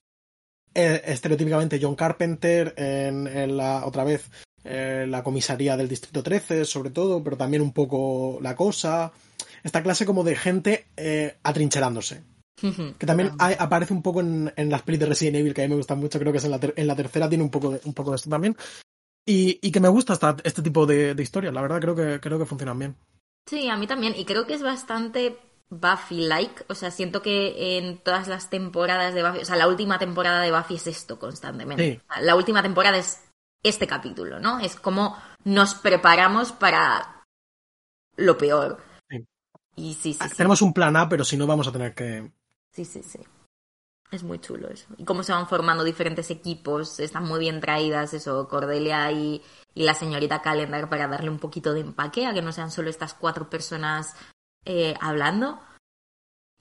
eh, 0.73 1.03
estereotípicamente 1.05 1.79
John 1.79 1.95
Carpenter 1.95 2.73
en, 2.77 3.55
la, 3.55 3.85
otra 3.85 4.03
vez, 4.03 4.29
eh, 4.63 5.05
la 5.07 5.23
comisaría 5.23 5.77
del 5.77 5.87
Distrito 5.87 6.23
13, 6.23 6.65
sobre 6.65 6.89
todo, 6.89 7.23
pero 7.23 7.37
también 7.37 7.61
un 7.61 7.71
poco 7.71 8.39
la 8.41 8.55
cosa 8.55 9.13
esta 9.65 9.81
clase 9.81 10.05
como 10.05 10.23
de 10.23 10.35
gente 10.35 10.85
eh, 10.95 11.37
atrincherándose. 11.43 12.23
Que 12.61 13.05
también 13.05 13.31
aparece 13.37 13.93
un 13.93 14.01
poco 14.01 14.21
en, 14.21 14.53
las 14.55 14.81
pelis 14.83 15.01
de 15.01 15.07
Resident 15.07 15.37
Evil, 15.37 15.53
que 15.53 15.61
a 15.61 15.65
mí 15.65 15.71
me 15.71 15.75
gustan 15.75 15.99
mucho, 15.99 16.19
creo 16.19 16.31
que 16.31 16.37
es 16.37 16.45
en 16.45 16.51
la, 16.51 16.95
tercera, 16.95 17.27
tiene 17.27 17.43
un 17.43 17.49
poco 17.49 17.71
de, 17.71 17.81
un 17.83 17.93
poco 17.93 18.11
de 18.11 18.15
esto 18.15 18.29
también. 18.29 18.55
Y, 19.25 19.71
que 19.71 19.79
me 19.79 19.89
gusta 19.89 20.17
este 20.43 20.61
tipo 20.61 20.85
de, 20.85 21.15
historias, 21.19 21.53
la 21.53 21.61
verdad 21.61 21.81
creo 21.81 21.95
que, 21.95 22.19
creo 22.21 22.39
que 22.39 22.45
funcionan 22.45 22.79
bien. 22.79 22.95
Sí, 23.45 23.67
a 23.67 23.75
mí 23.75 23.87
también, 23.87 24.13
y 24.15 24.23
creo 24.23 24.47
que 24.47 24.53
es 24.53 24.63
bastante 24.63 25.37
Buffy-like, 25.69 26.65
o 26.69 26.75
sea, 26.75 26.91
siento 26.91 27.21
que 27.21 27.77
en 27.77 27.97
todas 27.97 28.27
las 28.27 28.49
temporadas 28.49 29.13
de 29.13 29.23
Buffy, 29.23 29.39
o 29.39 29.45
sea, 29.45 29.57
la 29.57 29.67
última 29.67 29.99
temporada 29.99 30.41
de 30.41 30.51
Buffy 30.51 30.75
es 30.75 30.87
esto 30.87 31.19
constantemente. 31.19 32.01
la 32.21 32.35
última 32.35 32.61
temporada 32.61 32.97
es 32.97 33.19
este 33.63 33.87
capítulo, 33.87 34.39
¿no? 34.39 34.59
Es 34.59 34.75
como 34.75 35.17
nos 35.43 35.75
preparamos 35.75 36.51
para 36.53 37.25
lo 38.15 38.37
peor. 38.37 38.94
Y 39.75 39.93
sí, 39.93 40.13
sí, 40.13 40.29
Tenemos 40.35 40.61
un 40.61 40.73
plan 40.73 40.95
A, 40.95 41.09
pero 41.09 41.25
si 41.25 41.35
no 41.37 41.47
vamos 41.47 41.67
a 41.67 41.71
tener 41.71 41.93
que... 41.93 42.31
Sí, 42.71 42.85
sí, 42.85 43.03
sí. 43.03 43.19
Es 44.11 44.23
muy 44.23 44.39
chulo 44.39 44.69
eso. 44.69 44.87
Y 44.97 45.03
cómo 45.03 45.23
se 45.23 45.33
van 45.33 45.47
formando 45.47 45.83
diferentes 45.83 46.29
equipos, 46.29 46.99
están 46.99 47.25
muy 47.25 47.39
bien 47.39 47.59
traídas 47.59 48.13
eso, 48.13 48.47
Cordelia 48.47 49.11
y, 49.11 49.41
la 49.73 49.93
señorita 49.93 50.41
Calendar 50.41 50.89
para 50.89 51.07
darle 51.07 51.29
un 51.29 51.39
poquito 51.39 51.73
de 51.73 51.81
empaque 51.81 52.25
a 52.25 52.33
que 52.33 52.41
no 52.41 52.53
sean 52.53 52.71
solo 52.71 52.89
estas 52.89 53.13
cuatro 53.13 53.49
personas 53.49 54.15
eh, 54.63 54.93
hablando. 55.01 55.59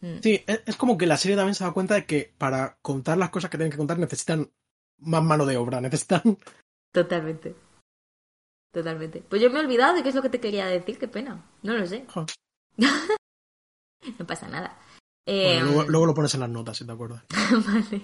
Mm. 0.01 0.19
Sí, 0.21 0.43
es 0.47 0.77
como 0.77 0.99
que 0.99 1.07
la 1.07 1.17
serie 1.17 1.37
también 1.37 1.55
se 1.55 1.65
da 1.65 1.73
cuenta 1.73 1.95
de 1.95 2.07
que 2.07 2.35
para 2.37 2.77
contar 2.83 3.19
las 3.19 3.31
cosas 3.31 3.51
que 3.51 3.57
tienen 3.57 3.71
que 3.71 3.79
contar 3.79 3.99
necesitan 3.99 4.51
más 4.99 5.23
mano 5.23 5.47
de 5.47 5.57
obra, 5.57 5.81
necesitan... 5.81 6.23
Totalmente. 6.91 7.55
Totalmente. 8.73 9.23
Pues 9.29 9.41
yo 9.41 9.51
me 9.51 9.61
he 9.61 9.63
olvidado 9.63 9.95
de 9.95 10.03
qué 10.03 10.09
es 10.09 10.15
lo 10.15 10.23
que 10.23 10.31
te 10.31 10.41
quería 10.41 10.67
decir, 10.67 10.99
qué 10.99 11.07
pena. 11.07 11.45
No 11.63 11.75
lo 11.75 11.87
sé. 11.87 12.05
no 14.19 14.27
pasa 14.27 14.49
nada. 14.49 14.79
Em, 15.27 15.65
luego, 15.89 16.07
lo 16.07 16.15
pones 16.15 16.35
en 16.35 16.41
las 16.41 16.51
notas, 16.51 16.77
si 16.77 16.87
te 16.87 16.93
acuerdas. 16.93 17.23
vale. 17.67 18.03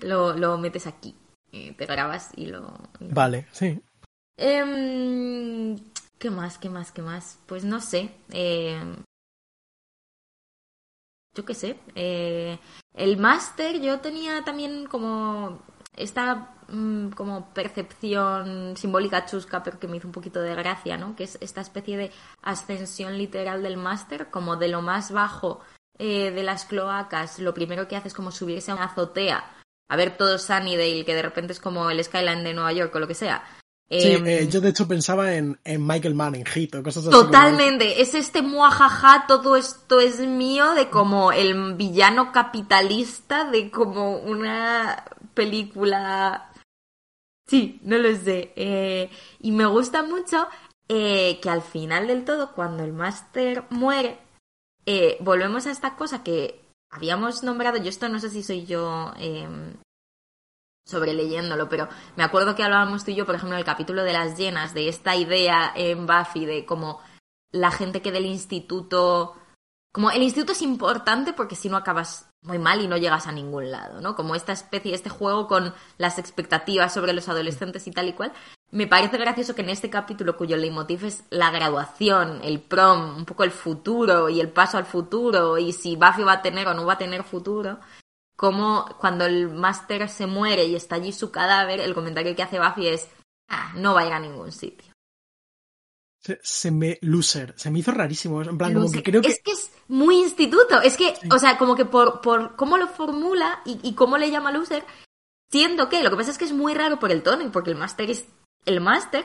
lo, 0.36 0.58
metes 0.58 0.86
aquí. 0.86 1.14
te 1.50 1.86
grabas 1.86 2.30
y 2.36 2.46
lo. 2.46 2.72
Vale, 3.00 3.46
sí. 3.52 3.80
Em, 4.38 5.76
¿Qué 6.18 6.30
más? 6.30 6.58
¿Qué 6.58 6.70
más? 6.70 6.92
¿Qué 6.92 7.02
más? 7.02 7.38
Pues 7.46 7.64
no 7.64 7.80
sé. 7.80 8.10
Eh, 8.30 8.80
yo 11.34 11.44
qué 11.44 11.54
sé. 11.54 11.78
Eh, 11.94 12.58
el 12.94 13.18
máster 13.18 13.80
yo 13.80 14.00
tenía 14.00 14.42
también 14.44 14.86
como 14.86 15.60
esta 15.96 16.54
mm, 16.68 17.10
como 17.10 17.52
percepción 17.52 18.76
simbólica 18.76 19.26
chusca, 19.26 19.62
pero 19.62 19.78
que 19.78 19.88
me 19.88 19.96
hizo 19.96 20.08
un 20.08 20.12
poquito 20.12 20.40
de 20.40 20.54
gracia, 20.54 20.96
¿no? 20.96 21.16
Que 21.16 21.24
es 21.24 21.38
esta 21.40 21.60
especie 21.60 21.96
de 21.96 22.12
ascensión 22.42 23.18
literal 23.18 23.62
del 23.62 23.76
máster, 23.76 24.30
como 24.30 24.56
de 24.56 24.68
lo 24.68 24.82
más 24.82 25.10
bajo 25.10 25.60
eh, 25.98 26.30
de 26.30 26.42
las 26.42 26.64
cloacas, 26.64 27.38
lo 27.38 27.54
primero 27.54 27.88
que 27.88 27.96
hace 27.96 28.08
es 28.08 28.14
como 28.14 28.30
subirse 28.30 28.70
a 28.70 28.74
una 28.74 28.84
azotea 28.84 29.56
a 29.88 29.96
ver 29.96 30.16
todo 30.16 30.38
Sunnydale, 30.38 31.04
que 31.04 31.14
de 31.14 31.22
repente 31.22 31.52
es 31.52 31.60
como 31.60 31.90
el 31.90 32.02
skyline 32.02 32.44
de 32.44 32.54
Nueva 32.54 32.72
York 32.72 32.94
o 32.94 32.98
lo 32.98 33.06
que 33.06 33.14
sea. 33.14 33.44
Sí, 33.88 34.12
Em, 34.12 34.26
eh, 34.26 34.48
yo 34.48 34.60
de 34.60 34.70
hecho 34.70 34.88
pensaba 34.88 35.34
en, 35.34 35.60
en 35.62 35.86
Michael 35.86 36.14
Mann, 36.14 36.34
en 36.34 36.44
Hit 36.44 36.74
o 36.74 36.82
cosas 36.82 37.06
así. 37.06 37.12
Totalmente, 37.12 38.00
es 38.00 38.14
este 38.14 38.42
muajaja, 38.42 39.26
todo 39.28 39.56
esto 39.56 40.00
es 40.00 40.18
mío, 40.20 40.74
de 40.74 40.90
como 40.90 41.30
el 41.30 41.74
villano 41.74 42.32
capitalista, 42.32 43.48
de 43.50 43.70
como 43.70 44.18
una 44.18 45.04
película... 45.34 46.50
Sí, 47.46 47.80
no 47.84 47.96
lo 47.96 48.12
sé. 48.16 48.52
Eh, 48.56 49.08
y 49.38 49.52
me 49.52 49.66
gusta 49.66 50.02
mucho 50.02 50.48
eh, 50.88 51.38
que 51.40 51.48
al 51.48 51.62
final 51.62 52.08
del 52.08 52.24
todo, 52.24 52.52
cuando 52.52 52.82
el 52.82 52.92
máster 52.92 53.64
muere, 53.70 54.18
volvemos 55.20 55.66
a 55.66 55.70
esta 55.70 55.94
cosa 55.94 56.24
que 56.24 56.60
habíamos 56.90 57.44
nombrado, 57.44 57.76
yo 57.78 57.88
esto 57.88 58.08
no 58.08 58.18
sé 58.18 58.30
si 58.30 58.42
soy 58.42 58.64
yo 58.66 59.12
eh, 59.18 59.46
sobreleyéndolo, 60.86 61.68
pero 61.68 61.88
me 62.16 62.22
acuerdo 62.22 62.54
que 62.54 62.62
hablábamos 62.62 63.04
tú 63.04 63.10
y 63.10 63.16
yo, 63.16 63.26
por 63.26 63.34
ejemplo, 63.34 63.56
en 63.56 63.60
el 63.60 63.66
capítulo 63.66 64.04
de 64.04 64.12
las 64.12 64.38
llenas, 64.38 64.72
de 64.72 64.88
esta 64.88 65.16
idea 65.16 65.72
en 65.74 66.06
Buffy 66.06 66.46
de 66.46 66.64
como 66.64 67.00
la 67.50 67.70
gente 67.70 68.00
que 68.00 68.12
del 68.12 68.26
instituto... 68.26 69.36
Como 69.92 70.10
el 70.10 70.22
instituto 70.22 70.52
es 70.52 70.60
importante 70.60 71.32
porque 71.32 71.56
si 71.56 71.70
no 71.70 71.76
acabas 71.78 72.28
muy 72.42 72.58
mal 72.58 72.82
y 72.82 72.86
no 72.86 72.98
llegas 72.98 73.26
a 73.26 73.32
ningún 73.32 73.70
lado, 73.70 74.02
¿no? 74.02 74.14
Como 74.14 74.34
esta 74.34 74.52
especie, 74.52 74.94
este 74.94 75.08
juego 75.08 75.48
con 75.48 75.72
las 75.96 76.18
expectativas 76.18 76.92
sobre 76.92 77.14
los 77.14 77.30
adolescentes 77.30 77.86
y 77.86 77.92
tal 77.92 78.08
y 78.08 78.12
cual. 78.12 78.32
Me 78.70 78.86
parece 78.86 79.16
gracioso 79.16 79.54
que 79.54 79.62
en 79.62 79.70
este 79.70 79.88
capítulo, 79.88 80.36
cuyo 80.36 80.58
leitmotiv 80.58 81.06
es 81.06 81.24
la 81.30 81.50
graduación, 81.50 82.40
el 82.44 82.60
prom, 82.60 83.16
un 83.16 83.24
poco 83.24 83.42
el 83.44 83.52
futuro 83.52 84.28
y 84.28 84.40
el 84.40 84.50
paso 84.50 84.76
al 84.76 84.84
futuro, 84.84 85.56
y 85.56 85.72
si 85.72 85.96
Buffy 85.96 86.24
va 86.24 86.32
a 86.32 86.42
tener 86.42 86.68
o 86.68 86.74
no 86.74 86.84
va 86.84 86.94
a 86.94 86.98
tener 86.98 87.22
futuro, 87.22 87.78
como 88.36 88.86
cuando 89.00 89.24
el 89.24 89.48
máster 89.48 90.08
se 90.08 90.26
muere 90.26 90.64
y 90.64 90.76
está 90.76 90.96
allí 90.96 91.12
su 91.12 91.30
cadáver, 91.30 91.80
el 91.80 91.94
comentario 91.94 92.36
que 92.36 92.42
hace 92.42 92.60
Buffy 92.60 92.88
es, 92.88 93.08
ah, 93.48 93.72
no 93.76 93.94
va 93.94 94.02
a 94.02 94.06
ir 94.06 94.12
a 94.12 94.20
ningún 94.20 94.52
sitio. 94.52 94.92
Se, 96.20 96.38
se 96.42 96.70
me 96.70 96.98
loser, 97.02 97.54
se 97.56 97.70
me 97.70 97.78
hizo 97.78 97.92
rarísimo, 97.92 98.42
en 98.42 98.58
plan 98.58 98.74
como 98.74 98.90
que 98.90 99.02
creo 99.02 99.22
que 99.22 99.28
Es 99.28 99.40
que 99.42 99.52
es 99.52 99.70
muy 99.88 100.16
instituto, 100.16 100.80
es 100.82 100.96
que, 100.96 101.14
o 101.30 101.38
sea, 101.38 101.56
como 101.56 101.76
que 101.76 101.84
por, 101.84 102.20
por 102.20 102.56
cómo 102.56 102.76
lo 102.76 102.88
formula 102.88 103.62
y, 103.64 103.78
y 103.82 103.94
cómo 103.94 104.18
le 104.18 104.30
llama 104.30 104.52
loser, 104.52 104.84
siento 105.50 105.88
que, 105.88 106.02
lo 106.02 106.10
que 106.10 106.16
pasa 106.16 106.32
es 106.32 106.38
que 106.38 106.44
es 106.44 106.52
muy 106.52 106.74
raro 106.74 106.98
por 106.98 107.12
el 107.12 107.22
tono 107.22 107.44
y 107.44 107.48
porque 107.50 107.70
el 107.70 107.76
máster 107.76 108.10
es 108.10 108.26
el 108.64 108.80
máster, 108.80 109.24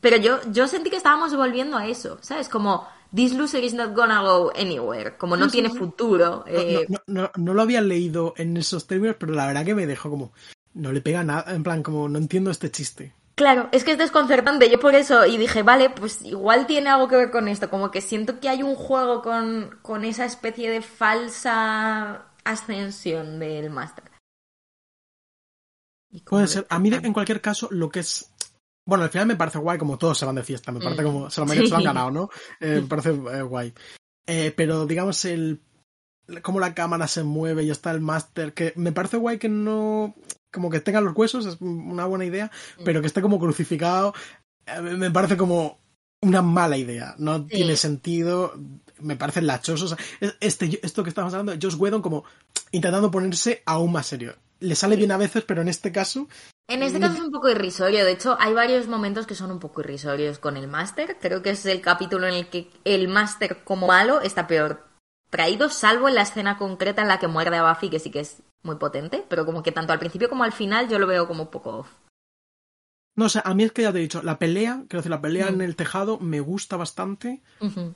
pero 0.00 0.16
yo, 0.16 0.40
yo 0.50 0.68
sentí 0.68 0.90
que 0.90 0.96
estábamos 0.96 1.34
volviendo 1.36 1.76
a 1.76 1.86
eso, 1.86 2.18
¿sabes? 2.22 2.48
Como, 2.48 2.88
this 3.14 3.32
loser 3.34 3.62
is 3.62 3.74
not 3.74 3.94
gonna 3.94 4.22
go 4.22 4.52
anywhere, 4.56 5.16
como 5.16 5.36
no 5.36 5.48
tiene 5.48 5.70
sí. 5.70 5.78
futuro. 5.78 6.44
eh, 6.46 6.86
no, 6.88 6.98
no, 7.06 7.22
no, 7.22 7.30
no 7.36 7.54
lo 7.54 7.62
había 7.62 7.80
leído 7.80 8.34
en 8.36 8.56
esos 8.56 8.86
términos, 8.86 9.16
pero 9.18 9.32
la 9.34 9.46
verdad 9.46 9.64
que 9.64 9.74
me 9.74 9.86
dejó 9.86 10.10
como 10.10 10.32
no 10.74 10.92
le 10.92 11.00
pega 11.00 11.22
nada, 11.22 11.54
en 11.54 11.62
plan 11.62 11.82
como 11.82 12.08
no 12.08 12.18
entiendo 12.18 12.50
este 12.50 12.70
chiste. 12.70 13.14
Claro, 13.34 13.68
es 13.72 13.82
que 13.82 13.92
es 13.92 13.98
desconcertante. 13.98 14.70
Yo 14.70 14.78
por 14.78 14.94
eso, 14.94 15.24
y 15.26 15.38
dije, 15.38 15.62
vale, 15.62 15.88
pues 15.90 16.22
igual 16.22 16.66
tiene 16.66 16.90
algo 16.90 17.08
que 17.08 17.16
ver 17.16 17.30
con 17.30 17.48
esto. 17.48 17.70
Como 17.70 17.90
que 17.90 18.02
siento 18.02 18.40
que 18.40 18.48
hay 18.50 18.62
un 18.62 18.74
juego 18.74 19.22
con, 19.22 19.78
con 19.82 20.04
esa 20.04 20.26
especie 20.26 20.70
de 20.70 20.82
falsa 20.82 22.26
ascensión 22.44 23.38
del 23.38 23.70
máster. 23.70 24.04
Puede 26.26 26.42
de- 26.42 26.48
ser. 26.48 26.66
A 26.68 26.78
mí, 26.78 26.90
en 26.92 27.12
cualquier 27.12 27.40
caso, 27.40 27.68
lo 27.70 27.88
que 27.88 28.00
es. 28.00 28.31
Bueno, 28.86 29.04
al 29.04 29.10
final 29.10 29.26
me 29.28 29.36
parece 29.36 29.58
guay 29.58 29.78
como 29.78 29.96
todos 29.98 30.18
se 30.18 30.24
van 30.26 30.34
de 30.34 30.42
fiesta. 30.42 30.72
Me 30.72 30.80
parece 30.80 31.02
Mm. 31.02 31.04
como. 31.04 31.30
Se 31.30 31.40
lo, 31.40 31.46
merecen, 31.46 31.66
se 31.66 31.70
lo 31.70 31.76
han 31.76 31.82
Sí. 31.82 31.86
ganado, 31.86 32.10
¿no? 32.10 32.30
Eh, 32.60 32.80
me 32.82 32.88
parece 32.88 33.10
eh, 33.10 33.42
guay. 33.42 33.72
Eh, 34.26 34.52
pero 34.56 34.86
digamos, 34.86 35.24
el. 35.24 35.60
Cómo 36.42 36.60
la 36.60 36.72
cámara 36.74 37.08
se 37.08 37.24
mueve 37.24 37.64
y 37.64 37.70
está 37.70 37.90
el 37.90 38.00
máster. 38.00 38.54
Que 38.54 38.72
me 38.76 38.92
parece 38.92 39.16
guay 39.16 39.38
que 39.38 39.48
no. 39.48 40.14
Como 40.52 40.70
que 40.70 40.80
tenga 40.80 41.00
los 41.00 41.16
huesos, 41.16 41.46
es 41.46 41.56
una 41.60 42.06
buena 42.06 42.24
idea. 42.24 42.50
Mm. 42.78 42.84
Pero 42.84 43.00
que 43.00 43.06
esté 43.06 43.22
como 43.22 43.38
crucificado. 43.38 44.14
me 44.80 45.10
parece 45.10 45.36
como 45.36 45.78
una 46.20 46.40
mala 46.42 46.76
idea. 46.76 47.16
No 47.18 47.38
Sí. 47.38 47.44
tiene 47.56 47.76
sentido. 47.76 48.54
Me 49.00 49.16
parece 49.16 49.42
lachoso. 49.42 49.86
O 49.86 49.88
sea, 49.88 49.98
es- 50.20 50.36
este, 50.40 50.78
esto 50.84 51.02
que 51.02 51.08
estamos 51.08 51.34
hablando, 51.34 51.52
Josh 51.60 51.74
Whedon 51.76 52.00
como 52.02 52.22
intentando 52.70 53.10
ponerse 53.10 53.62
aún 53.66 53.90
más 53.92 54.06
serio. 54.06 54.36
Le 54.62 54.74
sale 54.76 54.96
bien 54.96 55.10
a 55.10 55.16
veces, 55.16 55.44
pero 55.44 55.60
en 55.60 55.68
este 55.68 55.90
caso 55.90 56.28
En 56.68 56.82
este 56.82 57.00
caso 57.00 57.14
es 57.14 57.20
un 57.20 57.32
poco 57.32 57.50
irrisorio. 57.50 58.04
De 58.04 58.12
hecho, 58.12 58.36
hay 58.40 58.54
varios 58.54 58.86
momentos 58.86 59.26
que 59.26 59.34
son 59.34 59.50
un 59.50 59.58
poco 59.58 59.80
irrisorios 59.80 60.38
con 60.38 60.56
el 60.56 60.68
máster. 60.68 61.16
Creo 61.20 61.42
que 61.42 61.50
es 61.50 61.66
el 61.66 61.80
capítulo 61.80 62.28
en 62.28 62.34
el 62.34 62.48
que 62.48 62.70
el 62.84 63.08
máster 63.08 63.64
como 63.64 63.88
malo 63.88 64.20
está 64.20 64.46
peor 64.46 64.84
traído, 65.30 65.68
salvo 65.68 66.08
en 66.08 66.14
la 66.14 66.22
escena 66.22 66.58
concreta 66.58 67.02
en 67.02 67.08
la 67.08 67.18
que 67.18 67.26
muerde 67.26 67.56
a 67.56 67.68
Buffy, 67.68 67.90
que 67.90 67.98
sí 67.98 68.10
que 68.10 68.20
es 68.20 68.42
muy 68.62 68.76
potente. 68.76 69.24
Pero 69.28 69.44
como 69.44 69.62
que 69.62 69.72
tanto 69.72 69.92
al 69.92 69.98
principio 69.98 70.28
como 70.28 70.44
al 70.44 70.52
final 70.52 70.88
yo 70.88 70.98
lo 70.98 71.06
veo 71.06 71.26
como 71.26 71.42
un 71.42 71.50
poco 71.50 71.78
off. 71.78 71.88
No 73.14 73.28
sé, 73.28 73.42
a 73.44 73.52
mí 73.52 73.62
es 73.64 73.72
que 73.72 73.82
ya 73.82 73.92
te 73.92 73.98
he 73.98 74.02
dicho, 74.02 74.22
la 74.22 74.38
pelea, 74.38 74.84
quiero 74.88 75.00
decir, 75.00 75.10
la 75.10 75.20
pelea 75.20 75.50
Mm. 75.50 75.54
en 75.56 75.60
el 75.60 75.76
tejado 75.76 76.18
me 76.18 76.40
gusta 76.40 76.76
bastante. 76.78 77.42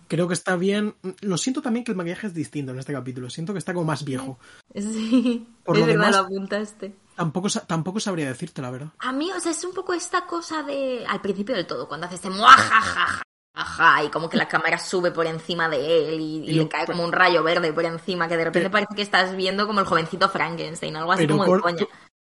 Creo 0.09 0.29
que 0.29 0.35
está 0.35 0.57
bien. 0.57 0.95
Lo 1.23 1.39
siento 1.39 1.63
también 1.63 1.85
que 1.85 1.93
el 1.93 1.97
maquillaje 1.97 2.27
es 2.27 2.35
distinto 2.35 2.73
en 2.73 2.79
este 2.79 2.93
capítulo. 2.93 3.31
Siento 3.31 3.53
que 3.55 3.59
está 3.59 3.73
como 3.73 3.87
más 3.87 4.05
viejo. 4.05 4.39
Sí, 4.75 5.47
Por 5.65 5.77
es 5.77 5.81
lo 5.81 5.87
verdad, 5.87 6.01
demás- 6.07 6.17
lo 6.17 6.23
apuntaste. 6.27 6.95
Tampoco, 7.17 7.49
tampoco 7.67 7.99
sabría 7.99 8.27
decirte, 8.29 8.61
la 8.61 8.71
verdad. 8.71 8.89
A 8.99 9.11
mí, 9.13 9.31
o 9.33 9.41
sea, 9.41 9.53
es 9.53 9.65
un 9.65 9.73
poco 9.73 9.95
esta 9.95 10.27
cosa 10.27 10.63
de. 10.63 11.07
Al 11.09 11.23
principio 11.23 11.55
del 11.55 11.67
todo, 11.67 11.89
cuando 11.89 12.07
hace 12.07 12.17
este 12.17 12.29
muajajaja. 12.29 13.23
Ajá, 13.59 14.05
y 14.05 14.11
como 14.11 14.29
que 14.29 14.37
la 14.37 14.49
cámara 14.49 14.79
sube 14.79 15.13
por 15.13 15.25
encima 15.25 15.67
de 15.71 16.13
él 16.13 16.21
y, 16.21 16.53
le 16.53 16.69
cae 16.69 16.85
como 16.85 17.03
un 17.03 17.11
rayo 17.13 17.43
verde 17.43 17.73
por 17.73 17.87
encima, 17.87 18.29
que 18.29 18.37
de 18.37 18.45
repente 18.45 18.69
Pero- 18.69 18.73
parece 18.73 18.95
que 18.95 19.01
estás 19.01 19.35
viendo 19.35 19.67
como 19.67 19.81
el 19.81 19.87
jovencito 19.87 20.29
Frankenstein, 20.29 20.95
algo 20.95 21.13
así 21.13 21.27
como 21.27 21.47
de 21.47 21.61
coña. 21.63 21.87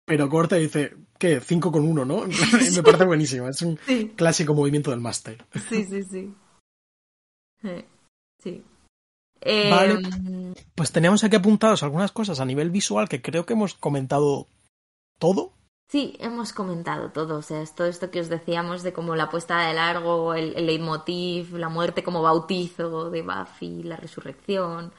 Pero 0.05 0.29
corta 0.29 0.57
y 0.57 0.63
dice, 0.63 0.95
¿qué? 1.17 1.39
5 1.41 1.71
con 1.71 1.83
1, 1.87 2.05
¿no? 2.05 2.25
me 2.75 2.83
parece 2.83 3.05
buenísimo. 3.05 3.47
Es 3.49 3.61
un 3.61 3.77
Sí, 3.85 4.13
clásico 4.15 4.53
movimiento 4.53 4.91
del 4.91 4.99
máster. 5.01 5.43
sí, 5.69 5.83
sí, 5.85 6.03
sí. 6.03 6.33
Sí. 8.43 8.63
Eh, 9.41 9.69
Vale. 9.69 10.53
Pues 10.75 10.91
teníamos 10.91 11.23
aquí 11.23 11.35
apuntados 11.35 11.83
algunas 11.83 12.11
cosas 12.11 12.39
a 12.39 12.45
nivel 12.45 12.69
visual 12.69 13.09
que 13.09 13.21
creo 13.21 13.45
que 13.45 13.53
hemos 13.53 13.73
comentado 13.73 14.47
todo. 15.19 15.53
Sí, 15.87 16.15
hemos 16.19 16.51
comentado 16.51 17.11
todo, 17.11 17.37
o 17.37 17.41
sea, 17.43 17.61
es 17.61 17.75
todo 17.75 17.85
esto 17.87 18.09
que 18.09 18.19
os 18.19 18.27
decíamos 18.27 18.81
de 18.81 18.91
como 18.91 19.15
la 19.15 19.29
puesta 19.29 19.67
de 19.67 19.73
largo, 19.75 20.33
el, 20.33 20.55
el 20.55 20.65
leitmotiv, 20.65 21.55
la 21.57 21.69
muerte 21.69 22.03
como 22.03 22.23
bautizo 22.23 23.11
de 23.11 23.21
Buffy, 23.21 23.83
la 23.83 23.95
resurrección. 23.95 24.91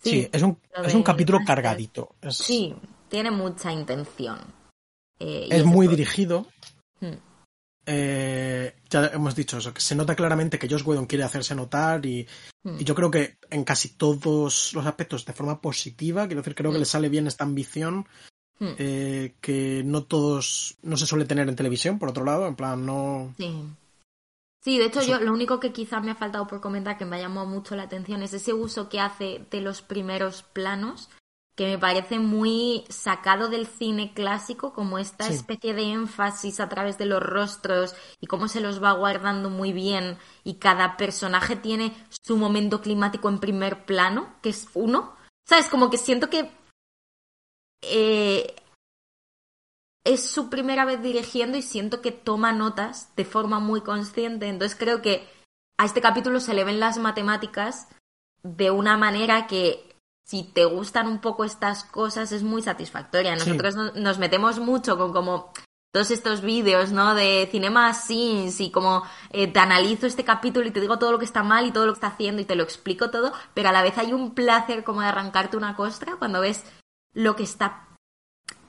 Sí, 0.00 0.28
es, 0.32 0.42
un, 0.42 0.56
es 0.84 0.94
un 0.94 1.02
capítulo 1.02 1.40
cargadito. 1.44 2.14
Es, 2.22 2.36
Sí, 2.36 2.72
tiene 3.08 3.30
mucha 3.30 3.72
intención. 3.72 4.38
Eh, 5.18 5.48
es 5.50 5.64
muy 5.64 5.88
dirigido. 5.88 6.46
Hmm. 7.00 7.14
Eh, 7.86 8.74
ya 8.90 9.06
hemos 9.06 9.34
dicho 9.34 9.56
eso, 9.58 9.72
que 9.72 9.80
se 9.80 9.94
nota 9.94 10.14
claramente 10.14 10.58
que 10.58 10.68
Josh 10.68 10.82
Whedon 10.86 11.06
quiere 11.06 11.24
hacerse 11.24 11.54
notar 11.54 12.04
y, 12.04 12.26
Hmm. 12.64 12.76
y 12.80 12.84
yo 12.84 12.94
creo 12.94 13.10
que 13.10 13.38
en 13.50 13.64
casi 13.64 13.90
todos 13.90 14.72
los 14.74 14.84
aspectos 14.84 15.24
de 15.24 15.32
forma 15.32 15.60
positiva, 15.60 16.26
quiero 16.26 16.42
decir, 16.42 16.54
creo 16.54 16.70
que 16.70 16.76
Mm. 16.78 16.80
le 16.80 16.86
sale 16.86 17.08
bien 17.08 17.26
esta 17.26 17.44
ambición 17.44 18.06
Hmm. 18.60 18.74
eh, 18.78 19.34
que 19.40 19.82
no 19.84 20.02
todos, 20.02 20.76
no 20.82 20.96
se 20.96 21.06
suele 21.06 21.24
tener 21.24 21.48
en 21.48 21.56
televisión, 21.56 21.98
por 21.98 22.08
otro 22.10 22.24
lado, 22.24 22.46
en 22.46 22.56
plan, 22.56 22.84
no... 22.84 23.32
Sí. 23.38 23.62
Sí, 24.60 24.76
de 24.76 24.86
hecho 24.86 25.00
Eso- 25.00 25.12
yo 25.12 25.20
lo 25.20 25.32
único 25.32 25.60
que 25.60 25.72
quizá 25.72 26.00
me 26.00 26.10
ha 26.10 26.16
faltado 26.16 26.46
por 26.48 26.60
comentar 26.60 26.98
que 26.98 27.04
me 27.06 27.16
ha 27.16 27.20
llamado 27.20 27.46
mucho 27.46 27.76
la 27.76 27.84
atención 27.84 28.22
es 28.22 28.34
ese 28.34 28.52
uso 28.52 28.88
que 28.88 28.98
hace 29.00 29.46
de 29.50 29.60
los 29.60 29.80
primeros 29.80 30.42
planos 30.42 31.08
que 31.58 31.66
me 31.66 31.76
parece 31.76 32.20
muy 32.20 32.84
sacado 32.88 33.48
del 33.48 33.66
cine 33.66 34.14
clásico, 34.14 34.72
como 34.72 34.96
esta 34.96 35.24
Sí. 35.24 35.32
especie 35.34 35.74
de 35.74 35.90
énfasis 35.90 36.60
a 36.60 36.68
través 36.68 36.98
de 36.98 37.06
los 37.06 37.20
rostros 37.20 37.96
y 38.20 38.28
cómo 38.28 38.46
se 38.46 38.60
los 38.60 38.80
va 38.80 38.92
guardando 38.92 39.50
muy 39.50 39.72
bien 39.72 40.18
y 40.44 40.54
cada 40.60 40.96
personaje 40.96 41.56
tiene 41.56 41.96
su 42.24 42.36
momento 42.36 42.80
climático 42.80 43.28
en 43.28 43.40
primer 43.40 43.84
plano, 43.86 44.36
que 44.40 44.50
es 44.50 44.68
uno. 44.74 45.16
¿Sabes? 45.48 45.66
Como 45.66 45.90
que 45.90 45.96
siento 45.98 46.30
que 46.30 46.48
eh, 47.82 48.54
es 50.04 50.30
su 50.30 50.50
primera 50.50 50.84
vez 50.84 51.02
dirigiendo 51.02 51.58
y 51.58 51.62
siento 51.62 52.00
que 52.00 52.12
toma 52.12 52.52
notas 52.52 53.16
de 53.16 53.24
forma 53.24 53.58
muy 53.58 53.80
consciente. 53.80 54.46
Entonces 54.46 54.78
creo 54.78 55.02
que 55.02 55.28
a 55.76 55.86
este 55.86 56.00
capítulo 56.00 56.38
se 56.38 56.54
le 56.54 56.62
ven 56.62 56.78
las 56.78 56.98
matemáticas 56.98 57.88
de 58.44 58.70
una 58.70 58.96
manera 58.96 59.48
que 59.48 59.87
si 60.28 60.42
te 60.44 60.66
gustan 60.66 61.06
un 61.06 61.20
poco 61.20 61.44
estas 61.44 61.84
cosas 61.84 62.32
es 62.32 62.42
muy 62.42 62.60
satisfactoria. 62.60 63.32
Sí. 63.38 63.46
Nosotros 63.48 63.76
no- 63.76 63.92
nos 63.94 64.18
metemos 64.18 64.58
mucho 64.58 64.98
con 64.98 65.12
como 65.12 65.52
todos 65.90 66.10
estos 66.10 66.42
vídeos, 66.42 66.92
¿no? 66.92 67.14
De 67.14 67.48
Cinema 67.50 67.94
Sins 67.94 68.60
y 68.60 68.70
como 68.70 69.04
eh, 69.30 69.46
te 69.50 69.58
analizo 69.58 70.06
este 70.06 70.24
capítulo 70.24 70.66
y 70.66 70.70
te 70.70 70.80
digo 70.82 70.98
todo 70.98 71.12
lo 71.12 71.18
que 71.18 71.24
está 71.24 71.42
mal 71.42 71.64
y 71.64 71.72
todo 71.72 71.86
lo 71.86 71.92
que 71.92 71.96
está 71.96 72.08
haciendo 72.08 72.42
y 72.42 72.44
te 72.44 72.56
lo 72.56 72.62
explico 72.62 73.08
todo, 73.10 73.32
pero 73.54 73.70
a 73.70 73.72
la 73.72 73.82
vez 73.82 73.96
hay 73.96 74.12
un 74.12 74.34
placer 74.34 74.84
como 74.84 75.00
de 75.00 75.06
arrancarte 75.06 75.56
una 75.56 75.74
costra 75.74 76.16
cuando 76.18 76.42
ves 76.42 76.62
lo 77.14 77.34
que 77.36 77.44
está 77.44 77.86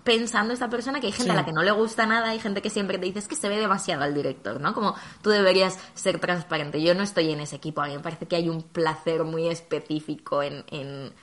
pensando 0.06 0.53
esta 0.53 0.69
persona, 0.69 1.02
que 1.02 1.07
hay 1.07 1.14
gente 1.14 1.34
a 1.34 1.36
la 1.36 1.45
que 1.45 1.52
no 1.52 1.61
le 1.61 1.72
gusta 1.72 2.06
nada, 2.06 2.30
hay 2.30 2.40
gente 2.40 2.61
que 2.61 2.69
siempre 2.69 2.98
te 2.98 3.06
dice 3.06 3.19
es 3.19 3.27
que 3.27 3.36
se 3.36 3.49
ve 3.49 3.57
demasiado 3.57 4.03
al 4.03 4.15
director, 4.15 4.60
¿no? 4.61 4.73
Como 4.73 4.95
tú 5.22 5.30
deberías 5.30 5.77
ser 5.94 6.19
transparente. 6.19 6.81
Yo 6.81 6.95
no 6.95 7.03
estoy 7.03 7.31
en 7.31 7.41
ese 7.41 7.57
equipo, 7.57 7.81
a 7.81 7.88
mí 7.88 7.94
me 7.95 7.99
parece 7.99 8.27
que 8.27 8.38
hay 8.38 8.48
un 8.49 8.64
placer 8.64 9.23
muy 9.26 9.49
específico 9.49 10.41
en, 10.41 10.64
en 10.72 11.14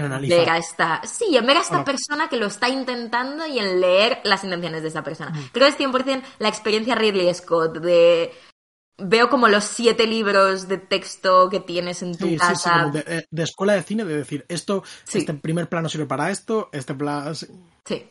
ver 0.00 0.50
a 0.50 0.58
esta, 0.58 1.02
sí, 1.04 1.36
en 1.36 1.46
ver 1.46 1.56
a 1.56 1.60
esta 1.60 1.84
persona 1.84 2.28
que 2.28 2.36
lo 2.36 2.46
está 2.46 2.68
intentando 2.68 3.46
y 3.46 3.58
en 3.58 3.80
leer 3.80 4.20
las 4.24 4.44
intenciones 4.44 4.82
de 4.82 4.88
esa 4.88 5.02
persona. 5.02 5.32
Creo 5.52 5.66
que 5.66 5.84
es 5.84 5.90
100% 5.90 6.22
la 6.38 6.48
experiencia 6.48 6.94
Ridley 6.94 7.32
Scott 7.34 7.78
de 7.78 8.32
veo 8.98 9.30
como 9.30 9.48
los 9.48 9.64
siete 9.64 10.06
libros 10.06 10.68
de 10.68 10.78
texto 10.78 11.48
que 11.48 11.60
tienes 11.60 12.02
en 12.02 12.16
tu 12.16 12.36
casa. 12.36 12.90
Eh, 13.06 13.26
de, 13.30 13.42
escuela 13.42 13.74
de 13.74 13.82
cine, 13.82 14.04
de 14.04 14.16
decir, 14.16 14.44
esto, 14.48 14.82
este 15.12 15.34
primer 15.34 15.68
plano 15.68 15.88
sirve 15.88 16.06
para 16.06 16.30
esto, 16.30 16.68
este 16.72 16.94
plano... 16.94 17.34
Sí. 17.34 18.06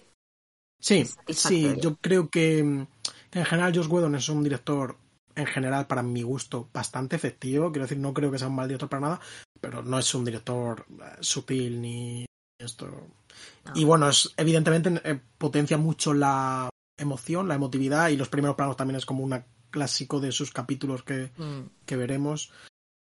Sí, 0.80 1.06
sí, 1.30 1.76
yo 1.82 1.96
creo 1.96 2.30
que, 2.30 2.60
en 2.60 2.88
general 3.32 3.76
Josh 3.76 3.88
Whedon 3.88 4.16
es 4.16 4.30
un 4.30 4.44
director 4.44 4.96
en 5.38 5.46
general, 5.46 5.86
para 5.86 6.02
mi 6.02 6.24
gusto, 6.24 6.70
bastante 6.74 7.16
efectivo. 7.16 7.72
Quiero 7.72 7.86
decir, 7.86 8.00
no 8.00 8.14
creo 8.14 8.32
que 8.32 8.40
sea 8.40 8.48
un 8.48 8.56
mal 8.56 8.68
director 8.68 8.90
para 8.90 9.02
nada, 9.02 9.22
pero 9.62 9.84
no 9.84 10.00
es 10.00 10.14
un 10.16 10.26
director 10.26 10.86
eh, 10.90 11.18
sutil 11.20 11.80
ni 11.80 12.26
esto. 12.60 12.90
Y 13.76 13.86
bueno, 13.86 14.10
es, 14.10 14.34
evidentemente 14.36 15.00
eh, 15.04 15.20
potencia 15.38 15.78
mucho 15.78 16.16
la 16.16 16.70
emoción, 16.98 17.48
la 17.48 17.54
emotividad, 17.54 18.10
y 18.10 18.18
los 18.18 18.30
primeros 18.30 18.56
planos 18.56 18.78
también 18.78 18.98
es 18.98 19.06
como 19.06 19.24
un 19.24 19.44
clásico 19.70 20.20
de 20.20 20.32
sus 20.32 20.52
capítulos 20.52 21.04
que, 21.04 21.32
mm. 21.38 21.86
que 21.86 21.96
veremos. 21.96 22.52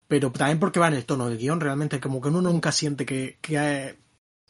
Pero 0.09 0.29
también 0.31 0.59
porque 0.59 0.81
va 0.81 0.89
en 0.89 0.95
el 0.95 1.05
tono 1.05 1.29
del 1.29 1.37
guion, 1.37 1.61
realmente, 1.61 2.01
como 2.01 2.19
que 2.19 2.27
uno 2.27 2.41
nunca 2.41 2.73
siente 2.73 3.05
que, 3.05 3.39
que 3.41 3.55
eh, 3.57 3.97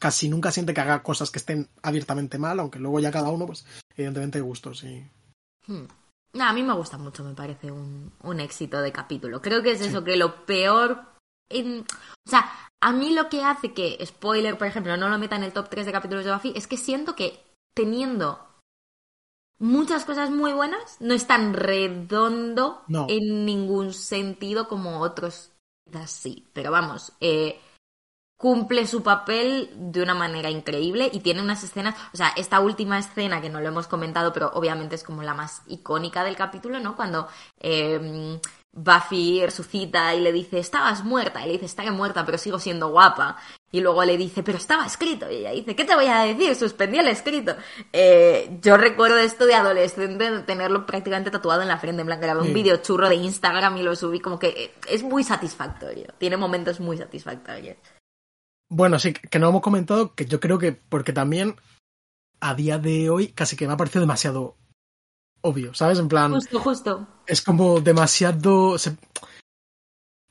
casi 0.00 0.28
nunca 0.28 0.50
siente 0.50 0.74
que 0.74 0.80
haga 0.80 1.04
cosas 1.04 1.30
que 1.30 1.38
estén 1.38 1.68
abiertamente 1.82 2.38
mal, 2.38 2.58
aunque 2.58 2.80
luego 2.80 2.98
ya 2.98 3.12
cada 3.12 3.28
uno, 3.28 3.46
pues, 3.46 3.64
evidentemente, 3.94 4.40
gustos, 4.40 4.80
sí. 4.80 5.04
Hmm 5.68 5.86
a 6.38 6.52
mí 6.52 6.62
me 6.62 6.74
gusta 6.74 6.98
mucho, 6.98 7.24
me 7.24 7.34
parece 7.34 7.70
un, 7.70 8.12
un 8.22 8.40
éxito 8.40 8.80
de 8.80 8.92
capítulo. 8.92 9.40
Creo 9.40 9.62
que 9.62 9.72
es 9.72 9.80
eso, 9.80 10.04
que 10.04 10.16
lo 10.16 10.44
peor... 10.46 11.02
En... 11.50 11.80
O 11.80 12.30
sea, 12.30 12.50
a 12.80 12.92
mí 12.92 13.14
lo 13.14 13.28
que 13.28 13.42
hace 13.42 13.72
que, 13.72 13.98
spoiler, 14.04 14.58
por 14.58 14.66
ejemplo, 14.66 14.96
no 14.96 15.08
lo 15.08 15.18
meta 15.18 15.36
en 15.36 15.44
el 15.44 15.52
top 15.52 15.68
3 15.68 15.86
de 15.86 15.92
capítulos 15.92 16.24
de 16.24 16.32
Buffy, 16.32 16.52
es 16.54 16.66
que 16.66 16.76
siento 16.76 17.16
que 17.16 17.42
teniendo 17.74 18.46
muchas 19.58 20.04
cosas 20.04 20.30
muy 20.30 20.52
buenas, 20.52 21.00
no 21.00 21.14
es 21.14 21.26
tan 21.26 21.54
redondo 21.54 22.82
en 23.08 23.44
ningún 23.44 23.92
sentido 23.92 24.68
como 24.68 25.00
otros 25.00 25.52
así. 25.94 26.46
Pero 26.52 26.70
vamos, 26.70 27.12
eh, 27.20 27.60
cumple 28.38 28.86
su 28.86 29.02
papel 29.02 29.68
de 29.74 30.00
una 30.00 30.14
manera 30.14 30.48
increíble 30.48 31.10
y 31.12 31.20
tiene 31.20 31.42
unas 31.42 31.62
escenas, 31.64 31.96
o 32.14 32.16
sea, 32.16 32.28
esta 32.36 32.60
última 32.60 32.98
escena 32.98 33.42
que 33.42 33.50
no 33.50 33.60
lo 33.60 33.68
hemos 33.68 33.88
comentado, 33.88 34.32
pero 34.32 34.50
obviamente 34.54 34.94
es 34.94 35.02
como 35.02 35.22
la 35.24 35.34
más 35.34 35.62
icónica 35.66 36.22
del 36.22 36.36
capítulo, 36.36 36.78
¿no? 36.78 36.94
Cuando 36.94 37.26
eh, 37.58 38.38
Buffy 38.72 39.44
resucita 39.44 40.14
y 40.14 40.20
le 40.20 40.32
dice, 40.32 40.60
estabas 40.60 41.04
muerta, 41.04 41.42
y 41.42 41.46
le 41.46 41.52
dice, 41.54 41.66
estaré 41.66 41.90
muerta, 41.90 42.24
pero 42.24 42.38
sigo 42.38 42.60
siendo 42.60 42.90
guapa. 42.90 43.36
Y 43.72 43.80
luego 43.80 44.04
le 44.04 44.16
dice, 44.16 44.42
pero 44.42 44.56
estaba 44.56 44.86
escrito. 44.86 45.30
Y 45.30 45.38
ella 45.38 45.50
dice, 45.50 45.74
¿qué 45.74 45.84
te 45.84 45.94
voy 45.94 46.06
a 46.06 46.20
decir? 46.20 46.54
Suspendí 46.54 46.98
el 46.98 47.08
escrito. 47.08 47.56
Eh, 47.92 48.58
yo 48.62 48.76
recuerdo 48.76 49.18
esto 49.18 49.46
de 49.46 49.54
adolescente, 49.54 50.40
tenerlo 50.42 50.86
prácticamente 50.86 51.30
tatuado 51.30 51.62
en 51.62 51.68
la 51.68 51.78
frente, 51.78 52.00
en 52.02 52.06
plan, 52.06 52.20
grabé 52.20 52.42
un 52.42 52.54
vídeo 52.54 52.76
churro 52.76 53.08
de 53.08 53.16
Instagram 53.16 53.76
y 53.78 53.82
lo 53.82 53.96
subí, 53.96 54.20
como 54.20 54.38
que 54.38 54.74
es 54.88 55.02
muy 55.02 55.24
satisfactorio. 55.24 56.14
Tiene 56.18 56.36
momentos 56.36 56.78
muy 56.78 56.96
satisfactorios. 56.96 57.76
Bueno, 58.68 58.98
sí, 58.98 59.12
que 59.12 59.38
no 59.38 59.48
hemos 59.48 59.62
comentado 59.62 60.14
que 60.14 60.26
yo 60.26 60.40
creo 60.40 60.58
que 60.58 60.72
porque 60.72 61.12
también 61.12 61.56
a 62.40 62.54
día 62.54 62.78
de 62.78 63.10
hoy 63.10 63.28
casi 63.28 63.56
que 63.56 63.66
me 63.66 63.72
ha 63.72 63.76
parecido 63.76 64.02
demasiado 64.02 64.56
obvio, 65.40 65.74
¿sabes? 65.74 65.98
En 65.98 66.08
plan. 66.08 66.32
Justo, 66.32 66.60
justo. 66.60 67.06
Es 67.26 67.42
como 67.42 67.80
demasiado. 67.80 68.76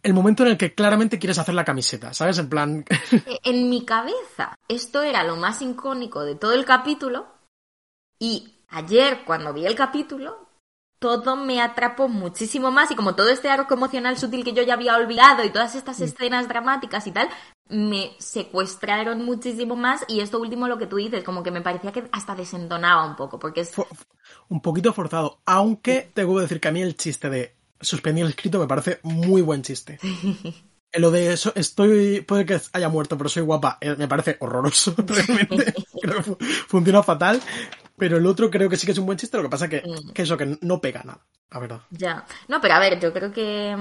El 0.04 0.14
momento 0.14 0.44
en 0.44 0.50
el 0.50 0.58
que 0.58 0.74
claramente 0.74 1.20
quieres 1.20 1.40
hacer 1.40 1.56
la 1.56 1.66
camiseta, 1.66 2.14
¿sabes? 2.14 2.38
En 2.38 2.50
plan. 2.50 2.86
E, 3.12 3.40
en 3.44 3.70
mi 3.70 3.86
cabeza, 3.86 4.56
esto 4.68 5.02
era 5.02 5.24
lo 5.24 5.36
más 5.36 5.62
icónico 5.62 6.24
de 6.24 6.36
todo 6.36 6.54
el 6.54 6.66
capítulo. 6.66 7.28
Y 8.20 8.64
ayer, 8.70 9.24
cuando 9.26 9.54
vi 9.54 9.66
el 9.66 9.76
capítulo, 9.76 10.48
todo 11.00 11.36
me 11.36 11.62
atrapó 11.62 12.08
muchísimo 12.08 12.72
más 12.72 12.90
y 12.90 12.96
como 12.96 13.16
todo 13.16 13.30
este 13.30 13.50
arco 13.50 13.74
emocional 13.76 14.18
sutil 14.18 14.44
que 14.44 14.54
yo 14.54 14.64
ya 14.64 14.74
había 14.74 14.96
olvidado 14.96 15.44
y 15.44 15.52
todas 15.52 15.76
estas 15.76 16.00
escenas 16.02 16.48
dramáticas 16.48 17.06
y 17.06 17.12
tal, 17.12 17.30
me 17.70 18.12
secuestraron 18.20 19.26
muchísimo 19.26 19.76
más 19.76 20.06
y 20.08 20.22
esto 20.22 20.40
último 20.40 20.68
lo 20.68 20.78
que 20.78 20.88
tú 20.88 20.98
dices, 20.98 21.24
como 21.24 21.44
que 21.44 21.52
me 21.52 21.62
parecía 21.62 21.92
que 21.92 22.08
hasta 22.12 22.36
desentonaba 22.36 23.06
un 23.06 23.16
poco, 23.16 23.40
porque 23.40 23.62
es... 23.62 23.72
Un 24.50 24.62
poquito 24.62 24.94
forzado, 24.94 25.40
aunque 25.46 26.10
tengo 26.14 26.36
que 26.36 26.42
decir 26.42 26.60
que 26.60 26.68
a 26.68 26.72
mí 26.72 26.82
el 26.82 26.96
chiste 26.96 27.30
de 27.30 27.56
suspender 27.82 28.24
el 28.24 28.32
escrito 28.32 28.60
me 28.60 28.68
parece 28.68 29.00
muy 29.04 29.42
buen 29.42 29.62
chiste. 29.62 30.00
Lo 30.94 31.12
de 31.12 31.34
eso, 31.34 31.52
estoy, 31.56 32.22
puede 32.22 32.46
que 32.46 32.60
haya 32.74 32.90
muerto, 32.90 33.18
pero 33.18 33.30
soy 33.30 33.44
guapa, 33.44 33.78
eh, 33.82 33.96
me 33.98 34.08
parece 34.08 34.38
horroroso, 34.40 34.96
realmente. 35.06 35.74
creo 36.02 36.24
que 36.24 36.46
funciona 36.68 37.04
fatal. 37.04 37.42
Pero 37.98 38.18
el 38.18 38.26
otro 38.28 38.50
creo 38.50 38.70
que 38.70 38.78
sí 38.78 38.86
que 38.86 38.92
es 38.92 38.98
un 38.98 39.06
buen 39.08 39.18
chiste, 39.18 39.38
lo 39.38 39.44
que 39.44 39.50
pasa 39.50 39.68
que, 39.68 39.82
mm. 39.82 40.12
que 40.14 40.22
eso, 40.22 40.38
que 40.38 40.58
no 40.62 40.80
pega 40.80 41.04
nada, 41.04 41.26
la 41.52 41.60
verdad. 41.60 41.82
Ya. 41.90 42.26
No, 42.48 42.62
pero 42.62 42.76
a 42.76 42.80
ver, 42.80 43.00
yo 43.00 43.12
creo 43.12 43.32
que. 43.32 43.76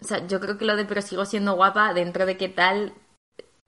O 0.00 0.04
sea, 0.04 0.26
yo 0.26 0.40
creo 0.40 0.56
que 0.56 0.64
lo 0.64 0.76
de 0.76 0.84
pero 0.84 1.02
sigo 1.02 1.24
siendo 1.24 1.54
guapa, 1.54 1.92
dentro 1.94 2.26
de 2.26 2.36
qué 2.36 2.48
tal, 2.48 2.94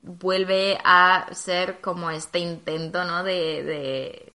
vuelve 0.00 0.78
a 0.84 1.26
ser 1.32 1.80
como 1.80 2.10
este 2.10 2.38
intento, 2.38 3.04
¿no? 3.04 3.22
De, 3.22 3.62
de 3.62 4.32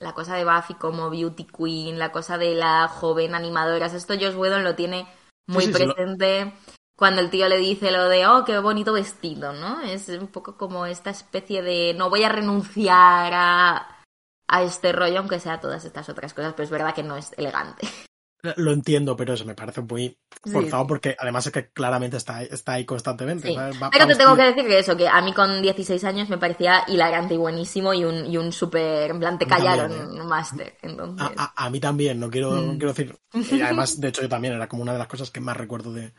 la 0.00 0.14
cosa 0.14 0.36
de 0.36 0.44
Buffy 0.44 0.74
como 0.74 1.10
Beauty 1.10 1.44
Queen, 1.44 1.98
la 1.98 2.12
cosa 2.12 2.38
de 2.38 2.54
la 2.54 2.88
joven 2.88 3.34
animadora. 3.34 3.86
Esto 3.86 4.14
Josh 4.14 4.34
Whedon 4.34 4.64
lo 4.64 4.74
tiene 4.74 5.06
muy 5.46 5.68
presente 5.68 6.52
cuando 6.96 7.20
el 7.20 7.30
tío 7.30 7.48
le 7.48 7.58
dice 7.58 7.90
lo 7.90 8.08
de, 8.08 8.26
oh, 8.26 8.44
qué 8.44 8.58
bonito 8.58 8.92
vestido, 8.92 9.52
¿no? 9.52 9.80
Es 9.82 10.08
un 10.08 10.28
poco 10.28 10.56
como 10.56 10.84
esta 10.86 11.10
especie 11.10 11.62
de, 11.62 11.94
no 11.94 12.10
voy 12.10 12.24
a 12.24 12.28
renunciar 12.28 13.32
a, 13.34 14.04
a 14.48 14.62
este 14.62 14.92
rollo, 14.92 15.20
aunque 15.20 15.40
sea 15.40 15.60
todas 15.60 15.84
estas 15.84 16.08
otras 16.08 16.34
cosas, 16.34 16.54
pero 16.54 16.64
es 16.64 16.70
verdad 16.70 16.94
que 16.94 17.02
no 17.02 17.16
es 17.16 17.32
elegante. 17.38 17.88
Lo 18.40 18.70
entiendo, 18.70 19.16
pero 19.16 19.34
eso 19.34 19.44
me 19.44 19.56
parece 19.56 19.80
muy 19.80 20.16
forzado 20.44 20.86
porque 20.86 21.16
además 21.18 21.46
es 21.46 21.52
que 21.52 21.70
claramente 21.70 22.16
está, 22.16 22.44
está 22.44 22.74
ahí 22.74 22.84
constantemente. 22.84 23.52
pero 23.90 24.06
te 24.06 24.14
tengo 24.14 24.36
que 24.36 24.42
decir 24.42 24.64
que 24.64 24.78
eso, 24.78 24.96
que 24.96 25.08
a 25.08 25.20
mí 25.22 25.32
con 25.32 25.60
16 25.60 26.04
años 26.04 26.28
me 26.28 26.38
parecía 26.38 26.84
hilarante 26.86 27.34
y 27.34 27.36
buenísimo 27.36 27.92
y 27.94 28.04
un, 28.04 28.26
y 28.26 28.36
un 28.36 28.52
súper, 28.52 29.10
en 29.10 29.18
plan, 29.18 29.38
te 29.40 29.46
callaron 29.46 29.90
¿eh? 29.90 30.20
un 30.20 30.28
máster. 30.28 30.76
Entonces... 30.82 31.32
A, 31.36 31.68
mí 31.68 31.80
también, 31.80 32.20
no 32.20 32.30
quiero, 32.30 32.52
mm. 32.52 32.78
quiero 32.78 32.92
decir. 32.92 33.18
Y 33.34 33.60
además, 33.60 34.00
de 34.00 34.08
hecho, 34.08 34.22
yo 34.22 34.28
también 34.28 34.54
era 34.54 34.68
como 34.68 34.82
una 34.82 34.92
de 34.92 34.98
las 35.00 35.08
cosas 35.08 35.32
que 35.32 35.40
más 35.40 35.56
recuerdo 35.56 35.92
de, 35.92 36.12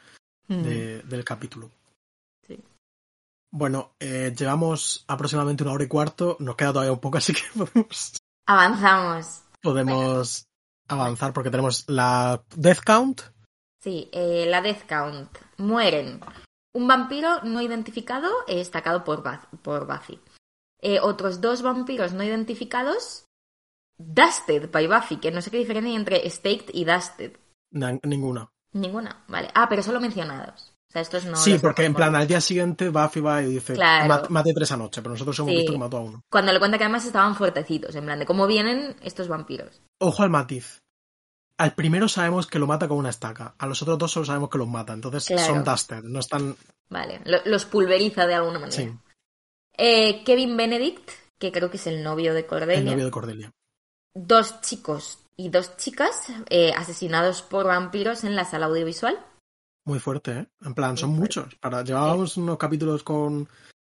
mm. 0.50 1.08
del 1.08 1.24
capítulo. 1.24 1.72
Sí. 2.46 2.62
Bueno, 3.50 3.94
eh, 3.98 4.34
llevamos 4.38 5.06
aproximadamente 5.08 5.64
una 5.64 5.72
hora 5.72 5.86
y 5.86 5.88
cuarto, 5.88 6.36
nos 6.40 6.58
queda 6.58 6.74
todavía 6.74 6.92
un 6.92 7.00
poco, 7.00 7.18
así 7.18 7.32
que 7.32 7.44
podemos... 7.58 8.18
Avanzamos. 8.46 9.44
Podemos 9.62 10.49
avanzar 10.90 11.34
porque 11.34 11.50
tenemos 11.52 11.86
la 11.88 12.44
Death 12.56 12.82
Count. 12.86 13.22
Sí, 13.82 14.10
eh, 14.12 14.46
la 14.48 14.62
Death 14.62 14.86
Count. 14.88 15.38
Mueren. 15.58 16.20
Un 16.74 16.88
vampiro 16.88 17.42
no 17.44 17.62
identificado 17.62 18.30
estacado 18.48 19.04
por, 19.04 19.24
por 19.62 19.88
Buffy. 19.88 20.20
Eh, 20.82 21.00
otros 21.02 21.42
dos 21.42 21.62
vampiros 21.62 22.14
no 22.14 22.24
identificados 22.24 23.26
Dusted 23.98 24.72
by 24.72 24.88
Buffy, 24.88 25.18
que 25.18 25.32
no 25.32 25.42
sé 25.42 25.52
qué 25.52 25.58
diferencia 25.58 25.92
hay 25.92 25.98
entre 25.98 26.30
Staked 26.30 26.74
y 26.74 26.86
Dusted. 26.86 27.38
ninguna. 27.72 28.50
Ninguna, 28.72 29.24
vale. 29.28 29.50
Ah, 29.54 29.68
pero 29.68 29.84
solo 29.84 30.00
mencionados. 30.00 30.74
O 30.90 30.92
sea, 30.92 31.04
estos 31.04 31.26
no. 31.26 31.36
Sí, 31.36 31.60
porque 31.62 31.86
en 31.86 31.94
plan, 31.94 32.16
al 32.16 32.28
día 32.28 32.42
siguiente 32.42 32.90
Buffy 32.90 33.20
va 33.20 33.44
y 33.44 33.46
dice: 33.46 33.76
Mate 34.30 34.54
tres 34.54 34.72
anoche, 34.72 35.02
pero 35.02 35.14
nosotros 35.14 35.38
hemos 35.40 35.52
visto 35.52 35.72
que 35.72 35.78
mató 35.78 35.98
a 35.98 36.02
uno. 36.02 36.24
Cuando 36.32 36.52
le 36.52 36.58
cuenta 36.58 36.80
que 36.80 36.84
además 36.84 37.06
estaban 37.06 37.36
fuertecitos, 37.36 37.96
en 37.96 38.06
plan, 38.06 38.18
de 38.18 38.26
cómo 38.26 38.48
vienen 38.48 38.96
estos 39.04 39.28
vampiros. 39.28 39.82
Ojo 40.00 40.24
al 40.24 40.32
matiz. 40.32 40.82
Al 41.58 41.74
primero 41.74 42.08
sabemos 42.08 42.48
que 42.48 42.58
lo 42.58 42.68
mata 42.68 42.88
con 42.88 42.98
una 42.98 43.10
estaca. 43.10 43.54
A 43.58 43.68
los 43.68 43.82
otros 43.82 43.98
dos 43.98 44.12
solo 44.12 44.26
sabemos 44.26 44.50
que 44.50 44.58
los 44.58 44.68
mata. 44.68 44.94
Entonces 44.94 45.26
son 45.46 45.64
Duster, 45.64 46.04
no 46.06 46.20
están. 46.22 46.56
Vale, 46.90 47.22
los 47.46 47.66
pulveriza 47.66 48.26
de 48.26 48.34
alguna 48.34 48.60
manera. 48.60 48.72
Sí. 48.72 48.92
Eh, 49.78 50.24
Kevin 50.24 50.58
Benedict, 50.58 51.10
que 51.38 51.52
creo 51.52 51.70
que 51.70 51.78
es 51.78 51.86
el 51.86 52.02
novio 52.02 52.34
de 52.34 52.46
Cordelia. 52.46 52.80
El 52.80 52.86
novio 52.86 53.06
de 53.06 53.12
Cordelia. 53.12 53.52
Dos 54.16 54.62
chicos 54.62 55.20
y 55.38 55.50
dos 55.50 55.78
chicas 55.78 56.28
eh, 56.50 56.74
asesinados 56.76 57.42
por 57.44 57.68
vampiros 57.68 58.24
en 58.24 58.36
la 58.36 58.46
sala 58.46 58.66
audiovisual. 58.66 59.20
Muy 59.86 60.00
fuerte, 60.00 60.32
¿eh? 60.32 60.48
En 60.62 60.74
plan, 60.74 60.98
son 60.98 61.12
muchos. 61.12 61.56
Para, 61.56 61.84
llevábamos 61.84 62.38
unos 62.38 62.58
capítulos 62.58 63.04
con 63.04 63.48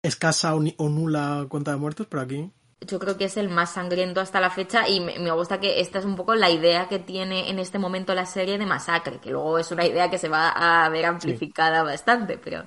escasa 0.03 0.55
o, 0.55 0.89
nula 0.89 1.47
cuenta 1.49 1.71
de 1.71 1.77
muertos, 1.77 2.07
pero 2.09 2.23
aquí. 2.23 2.53
yo 2.81 2.99
creo 2.99 3.17
que 3.17 3.25
es 3.25 3.37
el 3.37 3.49
más 3.49 3.73
sangriento 3.73 4.21
hasta 4.21 4.41
la 4.41 4.51
fecha 4.51 4.89
y 4.89 5.01
me, 5.01 5.19
me, 5.19 5.31
gusta 5.31 5.61
que 5.61 5.81
esta 5.81 5.99
es 5.99 6.05
un 6.05 6.17
poco 6.17 6.35
la 6.35 6.51
idea 6.51 6.89
que 6.89 6.99
tiene 6.99 7.49
en 7.49 7.59
este 7.59 7.79
momento 7.79 8.15
la 8.15 8.27
serie 8.27 8.59
de 8.59 8.67
masacre, 8.67 9.21
que 9.21 9.31
luego 9.31 9.59
es 9.59 9.71
una 9.71 9.87
idea 9.87 10.11
que 10.11 10.19
se 10.19 10.29
va 10.29 10.51
a 10.51 10.89
ver 10.91 11.07
amplificada 11.07 11.81
sí. 11.81 11.87
bastante, 11.87 12.39
pero 12.39 12.65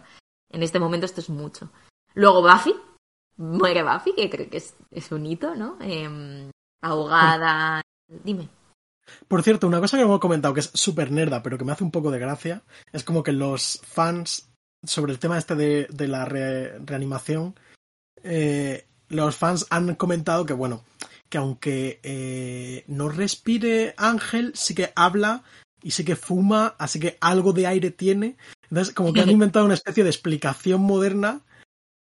en 0.49 0.63
este 0.63 0.79
momento 0.79 1.05
esto 1.05 1.21
es 1.21 1.29
mucho. 1.29 1.69
Luego 2.15 2.41
Buffy, 2.41 2.73
muere 3.37 3.83
Buffy, 3.83 4.13
que 4.15 4.29
creo 4.29 4.49
que 4.49 4.57
es, 4.57 4.75
es 4.89 5.11
un 5.11 5.25
hito, 5.25 5.53
¿no? 5.55 5.77
Eh, 5.81 6.49
ahogada. 6.81 7.81
Dime. 8.07 8.49
Por 9.27 9.43
cierto, 9.43 9.67
una 9.67 9.79
cosa 9.79 9.97
que 9.97 10.03
hemos 10.03 10.19
comentado 10.19 10.53
que 10.53 10.61
es 10.61 10.71
súper 10.73 11.11
nerda, 11.11 11.43
pero 11.43 11.57
que 11.57 11.65
me 11.65 11.71
hace 11.71 11.83
un 11.83 11.91
poco 11.91 12.11
de 12.11 12.19
gracia, 12.19 12.63
es 12.91 13.03
como 13.03 13.23
que 13.23 13.31
los 13.31 13.79
fans, 13.83 14.49
sobre 14.83 15.11
el 15.11 15.19
tema 15.19 15.37
este 15.37 15.55
de, 15.55 15.87
de 15.89 16.07
la 16.07 16.25
re, 16.25 16.79
reanimación, 16.79 17.55
eh, 18.23 18.85
los 19.09 19.35
fans 19.35 19.65
han 19.69 19.95
comentado 19.95 20.45
que, 20.45 20.53
bueno, 20.53 20.83
que 21.29 21.37
aunque 21.37 21.99
eh, 22.03 22.83
no 22.87 23.09
respire 23.09 23.93
Ángel, 23.97 24.51
sí 24.55 24.75
que 24.75 24.91
habla 24.95 25.43
y 25.81 25.91
sí 25.91 26.03
que 26.03 26.15
fuma, 26.15 26.75
así 26.77 26.99
que 26.99 27.17
algo 27.21 27.53
de 27.53 27.67
aire 27.67 27.91
tiene. 27.91 28.37
Entonces, 28.69 28.93
como 28.93 29.13
que 29.13 29.21
han 29.21 29.29
inventado 29.29 29.65
una 29.65 29.75
especie 29.75 30.03
de 30.03 30.09
explicación 30.09 30.81
moderna 30.81 31.41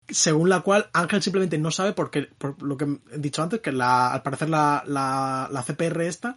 según 0.08 0.48
la 0.48 0.60
cual 0.60 0.90
Ángel 0.92 1.22
simplemente 1.22 1.58
no 1.58 1.70
sabe 1.70 1.92
porque, 1.92 2.22
por 2.22 2.62
lo 2.62 2.76
que 2.76 2.98
he 3.12 3.18
dicho 3.18 3.42
antes, 3.42 3.60
que 3.60 3.72
la, 3.72 4.12
al 4.12 4.22
parecer 4.22 4.50
la, 4.50 4.84
la, 4.86 5.48
la 5.50 5.62
CPR 5.62 6.02
esta 6.02 6.36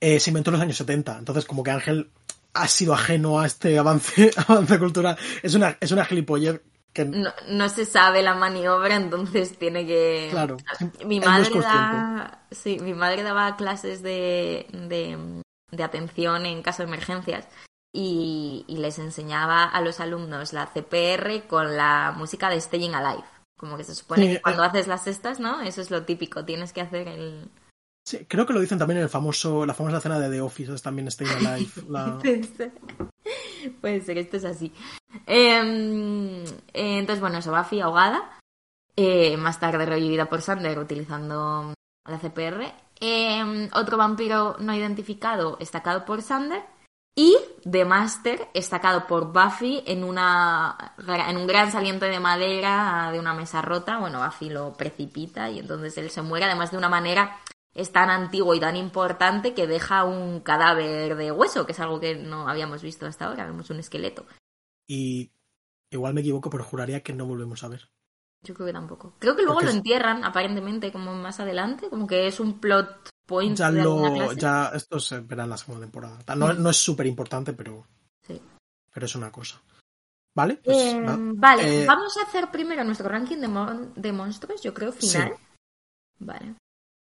eh, 0.00 0.20
se 0.20 0.30
inventó 0.30 0.50
en 0.50 0.52
los 0.54 0.62
años 0.62 0.76
70. 0.76 1.18
Entonces, 1.18 1.44
como 1.44 1.62
que 1.62 1.70
Ángel 1.70 2.10
ha 2.54 2.68
sido 2.68 2.94
ajeno 2.94 3.40
a 3.40 3.46
este 3.46 3.78
avance, 3.78 4.30
avance 4.48 4.78
cultural. 4.78 5.16
Es 5.42 5.54
una, 5.54 5.76
es 5.80 5.92
una 5.92 6.04
gilipollez 6.04 6.60
que... 6.92 7.04
No, 7.04 7.32
no, 7.48 7.68
se 7.68 7.84
sabe 7.84 8.22
la 8.22 8.34
maniobra, 8.34 8.96
entonces 8.96 9.58
tiene 9.58 9.86
que... 9.86 10.28
Claro. 10.30 10.56
Mi 11.04 11.20
madre, 11.20 11.50
no 11.54 11.60
da... 11.60 12.46
sí, 12.50 12.78
mi 12.80 12.94
madre 12.94 13.22
daba 13.22 13.56
clases 13.56 14.02
de, 14.02 14.66
de, 14.72 15.42
de 15.70 15.82
atención 15.82 16.46
en 16.46 16.62
caso 16.62 16.82
de 16.82 16.88
emergencias 16.88 17.46
y, 17.92 18.64
y, 18.66 18.76
les 18.76 18.98
enseñaba 18.98 19.64
a 19.64 19.80
los 19.80 20.00
alumnos 20.00 20.52
la 20.52 20.66
CPR 20.66 21.46
con 21.46 21.76
la 21.76 22.12
música 22.16 22.50
de 22.50 22.60
Staying 22.60 22.94
Alive. 22.94 23.24
Como 23.58 23.76
que 23.78 23.84
se 23.84 23.94
supone 23.94 24.22
sí, 24.22 24.32
que 24.34 24.42
cuando 24.42 24.64
eh... 24.64 24.66
haces 24.66 24.86
las 24.86 25.04
cestas, 25.04 25.40
¿no? 25.40 25.62
Eso 25.62 25.80
es 25.80 25.90
lo 25.90 26.04
típico, 26.04 26.44
tienes 26.44 26.72
que 26.72 26.82
hacer 26.82 27.08
el... 27.08 27.50
Sí, 28.06 28.24
creo 28.28 28.46
que 28.46 28.52
lo 28.52 28.60
dicen 28.60 28.78
también 28.78 28.98
en 28.98 29.04
el 29.04 29.08
famoso, 29.08 29.66
la 29.66 29.74
famosa 29.74 29.96
escena 29.96 30.20
de 30.20 30.30
The 30.30 30.40
Office, 30.40 30.72
es 30.72 30.80
también 30.80 31.10
Staying 31.10 31.44
Alive. 31.44 31.70
La... 31.88 32.18
Puede 33.80 34.00
ser, 34.00 34.18
esto 34.18 34.36
es 34.36 34.44
así. 34.44 34.72
Eh, 35.26 36.44
eh, 36.72 36.98
entonces, 36.98 37.20
bueno, 37.20 37.38
eso, 37.38 37.50
Buffy 37.50 37.80
ahogada. 37.80 38.38
Eh, 38.94 39.36
más 39.36 39.58
tarde 39.58 39.84
revivida 39.84 40.26
por 40.26 40.40
Sander 40.40 40.78
utilizando 40.78 41.74
la 42.08 42.18
CPR. 42.18 42.72
Em, 43.00 43.68
otro 43.74 43.98
vampiro 43.98 44.56
no 44.60 44.72
identificado, 44.72 45.56
estacado 45.58 46.04
por 46.04 46.22
Sander. 46.22 46.62
Y 47.16 47.36
The 47.68 47.84
Master, 47.84 48.48
estacado 48.54 49.08
por 49.08 49.32
Buffy 49.32 49.82
en, 49.84 50.04
una, 50.04 50.94
en 51.28 51.36
un 51.36 51.46
gran 51.48 51.72
saliente 51.72 52.06
de 52.06 52.20
madera 52.20 53.10
de 53.10 53.18
una 53.18 53.34
mesa 53.34 53.62
rota. 53.62 53.98
Bueno, 53.98 54.24
Buffy 54.24 54.50
lo 54.50 54.74
precipita 54.74 55.50
y 55.50 55.58
entonces 55.58 55.98
él 55.98 56.10
se 56.10 56.22
muere, 56.22 56.44
además 56.44 56.70
de 56.70 56.78
una 56.78 56.88
manera 56.88 57.40
es 57.76 57.92
tan 57.92 58.10
antiguo 58.10 58.54
y 58.54 58.60
tan 58.60 58.74
importante 58.74 59.54
que 59.54 59.66
deja 59.66 60.04
un 60.04 60.40
cadáver 60.40 61.14
de 61.16 61.30
hueso, 61.30 61.66
que 61.66 61.72
es 61.72 61.80
algo 61.80 62.00
que 62.00 62.16
no 62.16 62.48
habíamos 62.48 62.82
visto 62.82 63.06
hasta 63.06 63.26
ahora, 63.26 63.46
vemos 63.46 63.68
un 63.70 63.78
esqueleto. 63.78 64.26
Y 64.86 65.30
igual 65.90 66.14
me 66.14 66.22
equivoco, 66.22 66.48
pero 66.48 66.64
juraría 66.64 67.02
que 67.02 67.12
no 67.12 67.26
volvemos 67.26 67.62
a 67.62 67.68
ver. 67.68 67.90
Yo 68.42 68.54
creo 68.54 68.66
que 68.66 68.72
tampoco. 68.72 69.14
Creo 69.18 69.36
que 69.36 69.42
luego 69.42 69.60
Porque 69.60 69.72
lo 69.72 69.76
entierran, 69.76 70.24
aparentemente, 70.24 70.92
como 70.92 71.14
más 71.14 71.38
adelante, 71.40 71.88
como 71.90 72.06
que 72.06 72.26
es 72.26 72.40
un 72.40 72.60
plot 72.60 73.10
point. 73.26 73.58
Ya 73.58 73.70
de 73.70 73.82
lo. 73.82 74.32
Ya, 74.32 74.70
esto 74.74 74.98
se 75.00 75.20
verá 75.20 75.44
en 75.44 75.50
la 75.50 75.56
segunda 75.56 75.84
temporada. 75.84 76.18
No, 76.36 76.52
no 76.52 76.70
es 76.70 76.76
súper 76.76 77.06
importante, 77.06 77.52
pero. 77.52 77.86
Sí. 78.22 78.40
Pero 78.92 79.06
es 79.06 79.14
una 79.14 79.30
cosa. 79.30 79.60
¿Vale? 80.34 80.60
Pues, 80.62 80.76
eh, 80.76 81.00
va. 81.00 81.16
Vale, 81.18 81.82
eh... 81.82 81.86
vamos 81.86 82.16
a 82.18 82.22
hacer 82.22 82.50
primero 82.50 82.84
nuestro 82.84 83.08
ranking 83.08 83.38
de, 83.38 83.48
mon 83.48 83.92
de 83.94 84.12
monstruos, 84.12 84.62
yo 84.62 84.72
creo, 84.72 84.92
final. 84.92 85.34
Sí. 85.34 85.44
Vale. 86.20 86.54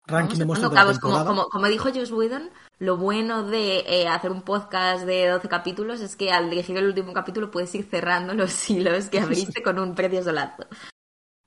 Ranking 0.06 0.38
de 0.38 0.44
monstruos 0.44 0.74
cabos, 0.74 0.98
como, 0.98 1.24
como, 1.24 1.44
como, 1.46 1.68
dijo 1.68 1.90
Josh 1.94 2.12
Whedon, 2.12 2.50
lo 2.78 2.96
bueno 2.96 3.44
de 3.44 3.84
eh, 3.86 4.08
hacer 4.08 4.32
un 4.32 4.42
podcast 4.42 5.04
de 5.04 5.28
12 5.28 5.48
capítulos 5.48 6.00
es 6.00 6.16
que 6.16 6.32
al 6.32 6.50
dirigir 6.50 6.76
el 6.76 6.86
último 6.86 7.12
capítulo 7.12 7.50
puedes 7.50 7.72
ir 7.74 7.84
cerrando 7.88 8.34
los 8.34 8.68
hilos 8.70 9.08
que 9.08 9.20
abriste 9.20 9.62
con 9.62 9.78
un 9.78 9.94
precioso 9.94 10.32
lazo. 10.32 10.66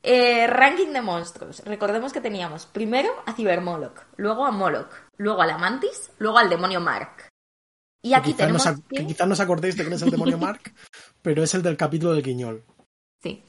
Eh, 0.08 0.48
ranking 0.48 0.94
de 0.94 1.02
monstruos. 1.02 1.64
Recordemos 1.66 2.14
que 2.14 2.22
teníamos 2.22 2.68
primero 2.68 3.10
a 3.26 3.34
Cybermoloch, 3.34 4.04
luego 4.18 4.46
a 4.46 4.52
Moloch, 4.52 4.94
luego 5.18 5.42
al 5.42 5.50
Amantis, 5.50 6.12
luego 6.20 6.38
al 6.38 6.50
demonio 6.50 6.80
Mark. 6.80 7.28
Y 8.04 8.14
aquí 8.14 8.36
tenemos. 8.36 8.64
Que... 8.88 9.08
Quizás 9.08 9.28
no 9.28 9.34
os 9.34 9.40
acordéis 9.40 9.76
de 9.76 9.84
quién 9.84 9.94
es 9.94 10.02
el 10.04 10.12
demonio 10.12 10.38
Mark, 10.40 10.74
pero 11.24 11.42
es 11.42 11.54
el 11.56 11.64
del 11.64 11.76
capítulo 11.76 12.14
del 12.14 12.22
Guiñol. 12.22 12.64
Sí. 13.24 13.44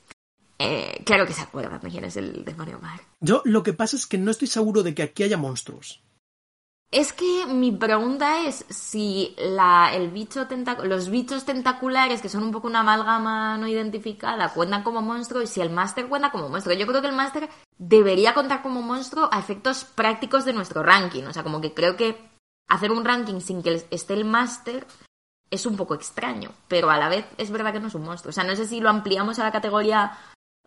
Eh, 0.58 1.02
claro 1.04 1.26
que 1.26 1.32
se 1.32 1.42
acuerdan 1.42 1.80
de 1.80 1.90
quién 1.90 2.04
es 2.04 2.16
el 2.16 2.44
demonio 2.44 2.78
Mark. 2.80 3.02
Yo 3.20 3.42
lo 3.44 3.62
que 3.62 3.72
pasa 3.72 3.96
es 3.96 4.06
que 4.06 4.18
no 4.18 4.30
estoy 4.30 4.48
seguro 4.48 4.82
de 4.82 4.94
que 4.94 5.02
aquí 5.02 5.22
haya 5.22 5.36
monstruos. 5.36 6.02
Es 6.92 7.12
que 7.12 7.46
mi 7.46 7.72
pregunta 7.72 8.46
es 8.46 8.64
si 8.68 9.34
la, 9.38 9.90
el 9.92 10.10
bicho 10.10 10.46
los 10.84 11.10
bichos 11.10 11.44
tentaculares, 11.44 12.22
que 12.22 12.28
son 12.28 12.44
un 12.44 12.52
poco 12.52 12.68
una 12.68 12.80
amalgama 12.80 13.58
no 13.58 13.66
identificada, 13.66 14.54
cuentan 14.54 14.84
como 14.84 15.02
monstruo 15.02 15.42
y 15.42 15.48
si 15.48 15.60
el 15.60 15.70
máster 15.70 16.08
cuenta 16.08 16.30
como 16.30 16.48
monstruo. 16.48 16.76
Yo 16.76 16.86
creo 16.86 17.02
que 17.02 17.08
el 17.08 17.16
máster 17.16 17.50
debería 17.76 18.34
contar 18.34 18.62
como 18.62 18.82
monstruo 18.82 19.28
a 19.32 19.40
efectos 19.40 19.84
prácticos 19.84 20.44
de 20.44 20.52
nuestro 20.52 20.84
ranking. 20.84 21.24
O 21.24 21.32
sea, 21.32 21.42
como 21.42 21.60
que 21.60 21.74
creo 21.74 21.96
que 21.96 22.16
hacer 22.68 22.92
un 22.92 23.04
ranking 23.04 23.40
sin 23.40 23.62
que 23.62 23.84
esté 23.90 24.14
el 24.14 24.24
máster 24.24 24.86
es 25.50 25.66
un 25.66 25.76
poco 25.76 25.94
extraño, 25.94 26.52
pero 26.68 26.90
a 26.90 26.98
la 26.98 27.08
vez 27.08 27.26
es 27.36 27.50
verdad 27.50 27.72
que 27.72 27.80
no 27.80 27.88
es 27.88 27.94
un 27.96 28.04
monstruo. 28.04 28.30
O 28.30 28.32
sea, 28.32 28.44
no 28.44 28.54
sé 28.54 28.66
si 28.66 28.80
lo 28.80 28.90
ampliamos 28.90 29.40
a 29.40 29.44
la 29.44 29.52
categoría 29.52 30.16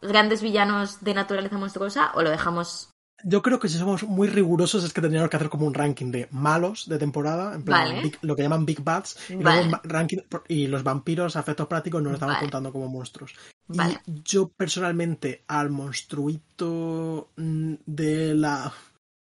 grandes 0.02 0.42
villanos 0.42 1.02
de 1.02 1.14
naturaleza 1.14 1.58
monstruosa 1.58 2.12
o 2.16 2.22
lo 2.22 2.30
dejamos 2.30 2.90
yo 3.24 3.42
creo 3.42 3.60
que 3.60 3.68
si 3.68 3.78
somos 3.78 4.04
muy 4.04 4.28
rigurosos 4.28 4.84
es 4.84 4.94
que 4.94 5.02
tendríamos 5.02 5.30
que 5.30 5.36
hacer 5.36 5.50
como 5.50 5.68
un 5.68 5.74
ranking 5.74 6.12
de 6.12 6.28
malos 6.32 6.88
de 6.88 6.98
temporada, 6.98 7.54
en 7.54 7.64
plan 7.64 7.90
vale. 7.90 8.02
big, 8.02 8.18
lo 8.22 8.36
que 8.36 8.44
llaman 8.44 8.66
Big 8.66 8.82
Bats, 8.82 9.18
y, 9.30 9.36
vale. 9.36 9.64
luego 9.64 9.82
ranking, 9.84 10.20
y 10.48 10.68
los 10.68 10.84
vampiros 10.84 11.36
a 11.36 11.42
efectos 11.42 11.68
prácticos 11.68 12.02
no 12.02 12.10
los 12.10 12.16
estamos 12.16 12.36
vale. 12.36 12.46
contando 12.46 12.72
como 12.72 12.88
monstruos. 12.88 13.36
Y 13.72 14.22
yo 14.24 14.50
personalmente 14.50 15.44
al 15.48 15.70
monstruito 15.70 17.30
mm, 17.36 17.74
de 17.86 18.36
la... 18.36 18.74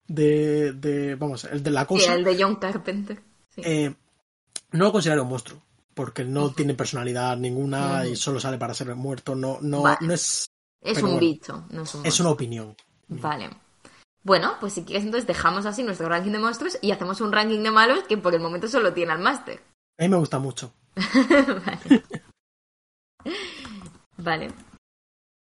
De, 0.08 0.74
de 0.74 1.16
vamos, 1.16 1.44
el 1.46 1.62
de 1.62 1.72
la 1.72 1.86
cosa... 1.86 2.06
Sí, 2.06 2.12
el 2.12 2.24
de 2.24 2.44
John 2.44 2.56
Carpenter. 2.56 3.22
Sí. 3.50 3.62
Eh, 3.64 3.96
no 4.72 4.86
lo 4.86 4.92
considero 4.92 5.24
un 5.24 5.30
monstruo, 5.30 5.62
porque 5.94 6.24
no 6.24 6.46
uh 6.46 6.50
-huh. 6.50 6.56
tiene 6.56 6.74
personalidad 6.74 7.38
ninguna 7.38 7.80
uh 7.80 8.06
-huh. 8.06 8.12
y 8.12 8.16
solo 8.16 8.40
sale 8.40 8.58
para 8.58 8.74
ser 8.74 8.94
muerto. 8.96 9.36
No, 9.36 9.60
no, 9.62 9.84
no 10.00 10.14
es... 10.14 10.50
Es 10.82 10.98
un 10.98 11.04
bueno, 11.04 11.20
bicho, 11.20 11.66
no 11.70 11.84
es 11.84 11.96
un 11.96 12.06
Es 12.06 12.20
una 12.20 12.30
opinión. 12.30 12.76
Vale. 13.08 13.50
Bueno, 14.24 14.56
pues 14.60 14.74
si 14.74 14.84
quieres 14.84 15.06
entonces 15.06 15.28
dejamos 15.28 15.66
así 15.66 15.84
nuestro 15.84 16.10
ranking 16.10 16.32
de 16.32 16.40
monstruos 16.40 16.78
y 16.82 16.92
hacemos 16.92 17.22
un 17.22 17.32
ranking 17.32 17.64
de 17.64 17.72
malos 17.72 18.04
que 18.04 18.18
por 18.18 18.34
el 18.34 18.42
momento 18.42 18.68
solo 18.68 18.94
tiene 18.94 19.12
al 19.12 19.20
máster. 19.20 19.62
A 19.98 20.04
mí 20.04 20.10
me 20.10 20.18
gusta 20.18 20.40
mucho. 20.40 20.74
vale. 20.96 22.04
vale. 24.18 24.54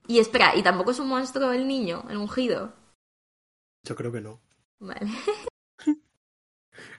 Y 0.06 0.18
espera, 0.18 0.56
¿y 0.56 0.62
tampoco 0.62 0.90
es 0.92 0.98
un 0.98 1.08
monstruo 1.08 1.52
el 1.52 1.66
niño, 1.66 2.04
el 2.08 2.16
ungido? 2.16 2.72
Yo 3.84 3.96
creo 3.96 4.12
que 4.12 4.20
no. 4.20 4.40
Vale. 4.80 5.10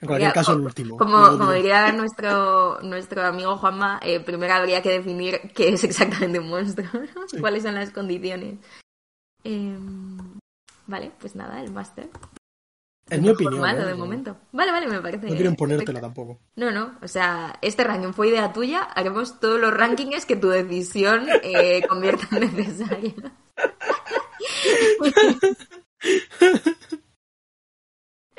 En 0.02 0.08
cualquier 0.08 0.34
caso, 0.34 0.54
el 0.54 0.62
último. 0.62 0.98
Como, 0.98 1.18
el 1.18 1.24
último. 1.24 1.40
como 1.40 1.52
diría 1.52 1.92
nuestro, 1.92 2.82
nuestro 2.82 3.26
amigo 3.26 3.58
Juanma, 3.58 4.00
eh, 4.04 4.20
primero 4.20 4.54
habría 4.54 4.82
que 4.82 4.90
definir 4.90 5.52
qué 5.54 5.70
es 5.70 5.84
exactamente 5.84 6.40
un 6.40 6.50
monstruo, 6.50 6.88
¿no? 6.94 7.00
sí. 7.28 7.40
cuáles 7.40 7.64
son 7.64 7.76
las 7.76 7.92
condiciones. 7.92 8.58
Eh... 9.44 9.78
Vale, 10.88 11.12
pues 11.20 11.36
nada, 11.36 11.62
el 11.62 11.72
máster. 11.72 12.10
Es 13.10 13.22
mi 13.22 13.30
opinión. 13.30 13.60
Malo 13.60 13.84
¿eh? 13.84 13.88
de 13.88 13.96
momento. 13.96 14.38
Vale, 14.52 14.72
vale, 14.72 14.88
me 14.88 15.02
parece. 15.02 15.28
No 15.28 15.36
quiero 15.36 15.52
imponértela 15.52 16.02
tampoco. 16.02 16.40
No, 16.56 16.72
no. 16.72 16.98
O 17.02 17.08
sea, 17.08 17.58
este 17.62 17.84
ranking 17.84 18.14
fue 18.14 18.30
idea 18.30 18.54
tuya. 18.54 18.82
Haremos 18.82 19.40
todos 19.40 19.60
los 19.60 19.74
rankings 19.74 20.26
que 20.26 20.36
tu 20.36 20.50
decisión 20.50 21.28
eh, 21.44 21.86
convierta 21.88 22.28
en 22.38 22.56
necesaria. 22.56 23.14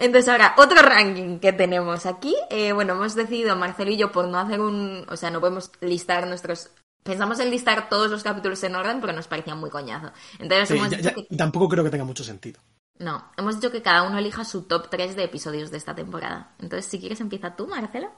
Entonces 0.00 0.28
ahora, 0.28 0.54
otro 0.56 0.82
ranking 0.82 1.38
que 1.38 1.52
tenemos 1.52 2.06
aquí. 2.06 2.34
Eh, 2.50 2.72
bueno, 2.72 2.94
hemos 2.94 3.14
decidido, 3.14 3.54
Marcelo 3.54 3.90
y 3.90 3.98
yo, 3.98 4.10
por 4.10 4.26
no 4.26 4.38
hacer 4.38 4.60
un... 4.60 5.06
O 5.08 5.16
sea, 5.16 5.30
no 5.30 5.40
podemos 5.40 5.70
listar 5.80 6.26
nuestros 6.26 6.70
Pensamos 7.02 7.40
en 7.40 7.50
listar 7.50 7.88
todos 7.88 8.10
los 8.10 8.22
capítulos 8.22 8.62
en 8.62 8.74
orden, 8.74 9.00
pero 9.00 9.12
nos 9.14 9.26
parecía 9.26 9.54
muy 9.54 9.70
coñazo. 9.70 10.12
Entonces 10.38 10.68
sí, 10.68 10.74
hemos 10.76 10.90
ya, 10.90 10.96
dicho 10.98 11.08
ya, 11.08 11.14
que... 11.14 11.26
Y 11.30 11.36
tampoco 11.36 11.68
creo 11.68 11.82
que 11.82 11.90
tenga 11.90 12.04
mucho 12.04 12.24
sentido. 12.24 12.60
No, 12.98 13.32
hemos 13.38 13.56
dicho 13.56 13.72
que 13.72 13.80
cada 13.80 14.02
uno 14.02 14.18
elija 14.18 14.44
su 14.44 14.64
top 14.64 14.90
3 14.90 15.16
de 15.16 15.24
episodios 15.24 15.70
de 15.70 15.78
esta 15.78 15.94
temporada. 15.94 16.54
Entonces, 16.58 16.90
si 16.90 17.00
quieres, 17.00 17.20
empieza 17.22 17.56
tú, 17.56 17.66
Marcela. 17.66 18.12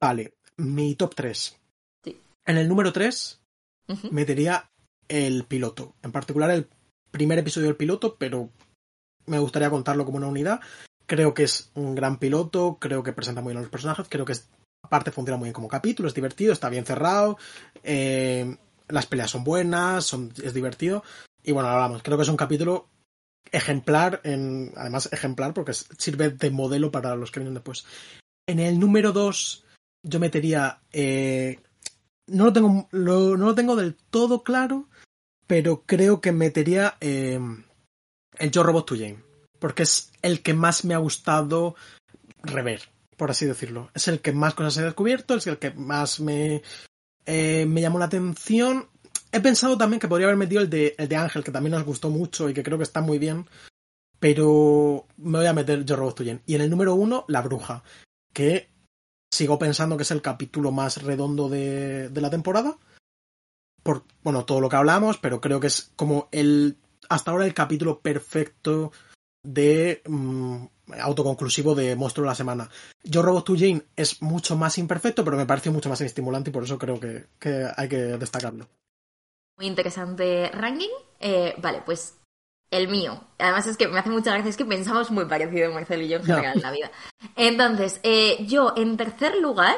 Vale, 0.00 0.34
mi 0.58 0.94
top 0.94 1.14
3. 1.14 1.58
Sí. 2.04 2.20
En 2.44 2.58
el 2.58 2.68
número 2.68 2.92
3 2.92 3.40
uh 3.88 3.92
-huh. 3.94 4.10
metería 4.10 4.70
el 5.08 5.44
piloto. 5.44 5.94
En 6.02 6.12
particular, 6.12 6.50
el 6.50 6.68
primer 7.10 7.38
episodio 7.38 7.68
del 7.68 7.76
piloto, 7.76 8.16
pero 8.18 8.50
me 9.28 9.38
gustaría 9.38 9.70
contarlo 9.70 10.04
como 10.04 10.16
una 10.16 10.26
unidad. 10.26 10.60
Creo 11.06 11.34
que 11.34 11.44
es 11.44 11.70
un 11.74 11.94
gran 11.94 12.18
piloto, 12.18 12.78
creo 12.80 13.02
que 13.02 13.12
presenta 13.12 13.40
muy 13.40 13.52
bien 13.52 13.58
a 13.58 13.62
los 13.62 13.70
personajes, 13.70 14.06
creo 14.08 14.24
que 14.24 14.34
aparte 14.82 15.10
funciona 15.10 15.38
muy 15.38 15.46
bien 15.46 15.54
como 15.54 15.68
capítulo, 15.68 16.08
es 16.08 16.14
divertido, 16.14 16.52
está 16.52 16.68
bien 16.68 16.84
cerrado, 16.84 17.38
eh, 17.82 18.56
las 18.88 19.06
peleas 19.06 19.30
son 19.30 19.44
buenas, 19.44 20.14
es 20.42 20.54
divertido. 20.54 21.02
Y 21.42 21.52
bueno, 21.52 21.68
hablamos, 21.68 22.02
creo 22.02 22.16
que 22.16 22.24
es 22.24 22.28
un 22.28 22.36
capítulo 22.36 22.88
ejemplar, 23.50 24.20
en, 24.24 24.72
además 24.76 25.08
ejemplar 25.12 25.54
porque 25.54 25.72
sirve 25.72 26.30
de 26.30 26.50
modelo 26.50 26.90
para 26.90 27.16
los 27.16 27.30
que 27.30 27.40
vienen 27.40 27.54
después. 27.54 27.86
En 28.46 28.60
el 28.60 28.78
número 28.78 29.12
2 29.12 29.64
yo 30.02 30.20
metería... 30.20 30.80
Eh, 30.92 31.60
no, 32.26 32.44
lo 32.44 32.52
tengo, 32.52 32.88
no 32.92 33.36
lo 33.36 33.54
tengo 33.54 33.74
del 33.74 33.94
todo 33.94 34.42
claro, 34.42 34.86
pero 35.46 35.82
creo 35.86 36.20
que 36.20 36.30
metería 36.30 36.96
eh, 37.00 37.40
el 38.38 38.50
Yo 38.50 38.62
Robot 38.62 38.86
to 38.86 38.96
Jane, 38.96 39.22
porque 39.58 39.82
es 39.82 40.12
el 40.22 40.42
que 40.42 40.54
más 40.54 40.84
me 40.84 40.94
ha 40.94 40.98
gustado 40.98 41.74
rever, 42.42 42.82
por 43.16 43.30
así 43.30 43.46
decirlo. 43.46 43.90
Es 43.94 44.08
el 44.08 44.20
que 44.20 44.32
más 44.32 44.54
cosas 44.54 44.76
he 44.78 44.82
descubierto, 44.82 45.34
es 45.34 45.46
el 45.46 45.58
que 45.58 45.70
más 45.72 46.20
me, 46.20 46.62
eh, 47.26 47.66
me 47.66 47.80
llamó 47.80 47.98
la 47.98 48.06
atención. 48.06 48.88
He 49.30 49.40
pensado 49.40 49.76
también 49.76 50.00
que 50.00 50.08
podría 50.08 50.26
haber 50.26 50.38
metido 50.38 50.62
el 50.62 50.70
de, 50.70 50.94
el 50.98 51.08
de 51.08 51.16
Ángel, 51.16 51.44
que 51.44 51.52
también 51.52 51.72
nos 51.72 51.84
gustó 51.84 52.10
mucho 52.10 52.48
y 52.48 52.54
que 52.54 52.62
creo 52.62 52.78
que 52.78 52.84
está 52.84 53.00
muy 53.00 53.18
bien. 53.18 53.46
Pero 54.18 55.06
me 55.16 55.38
voy 55.38 55.46
a 55.46 55.52
meter 55.52 55.84
Yo 55.84 55.96
Robot 55.96 56.16
Tuyen. 56.16 56.42
Y 56.46 56.54
en 56.54 56.62
el 56.62 56.70
número 56.70 56.94
uno, 56.94 57.24
La 57.28 57.42
Bruja, 57.42 57.84
que 58.32 58.68
sigo 59.30 59.58
pensando 59.58 59.96
que 59.96 60.02
es 60.02 60.10
el 60.10 60.22
capítulo 60.22 60.72
más 60.72 61.02
redondo 61.02 61.48
de, 61.48 62.08
de 62.08 62.20
la 62.20 62.30
temporada. 62.30 62.78
Por, 63.82 64.04
bueno, 64.22 64.44
todo 64.44 64.60
lo 64.60 64.68
que 64.68 64.76
hablamos, 64.76 65.18
pero 65.18 65.40
creo 65.40 65.60
que 65.60 65.68
es 65.68 65.92
como 65.94 66.28
el. 66.32 66.76
Hasta 67.08 67.30
ahora 67.30 67.46
el 67.46 67.54
capítulo 67.54 68.00
perfecto 68.00 68.92
de. 69.42 70.02
Mm, 70.06 70.66
autoconclusivo 71.00 71.74
de 71.74 71.96
Monstruo 71.96 72.24
de 72.24 72.30
la 72.30 72.34
Semana. 72.34 72.70
Yo 73.02 73.22
Robot 73.22 73.44
to 73.44 73.54
Jane 73.56 73.82
es 73.96 74.22
mucho 74.22 74.56
más 74.56 74.78
imperfecto, 74.78 75.24
pero 75.24 75.36
me 75.36 75.46
parece 75.46 75.70
mucho 75.70 75.88
más 75.88 76.00
estimulante 76.00 76.50
y 76.50 76.52
por 76.52 76.64
eso 76.64 76.78
creo 76.78 76.98
que, 76.98 77.26
que 77.38 77.68
hay 77.76 77.88
que 77.88 77.96
destacarlo. 77.96 78.68
Muy 79.56 79.66
interesante 79.66 80.50
ranking. 80.52 80.88
Eh, 81.20 81.54
vale, 81.58 81.82
pues 81.84 82.18
el 82.70 82.88
mío. 82.88 83.20
Además 83.38 83.66
es 83.66 83.76
que 83.76 83.88
me 83.88 83.98
hace 83.98 84.10
mucha 84.10 84.32
gracia, 84.32 84.50
es 84.50 84.56
que 84.56 84.64
pensamos 84.64 85.10
muy 85.10 85.24
parecido 85.24 85.72
Marcelo 85.72 86.02
y 86.02 86.08
yo 86.08 86.18
en 86.18 86.24
general 86.24 86.56
en 86.56 86.62
la 86.62 86.70
vida. 86.70 86.90
Entonces, 87.36 88.00
eh, 88.02 88.44
yo 88.46 88.74
en 88.76 88.96
tercer 88.96 89.36
lugar 89.36 89.76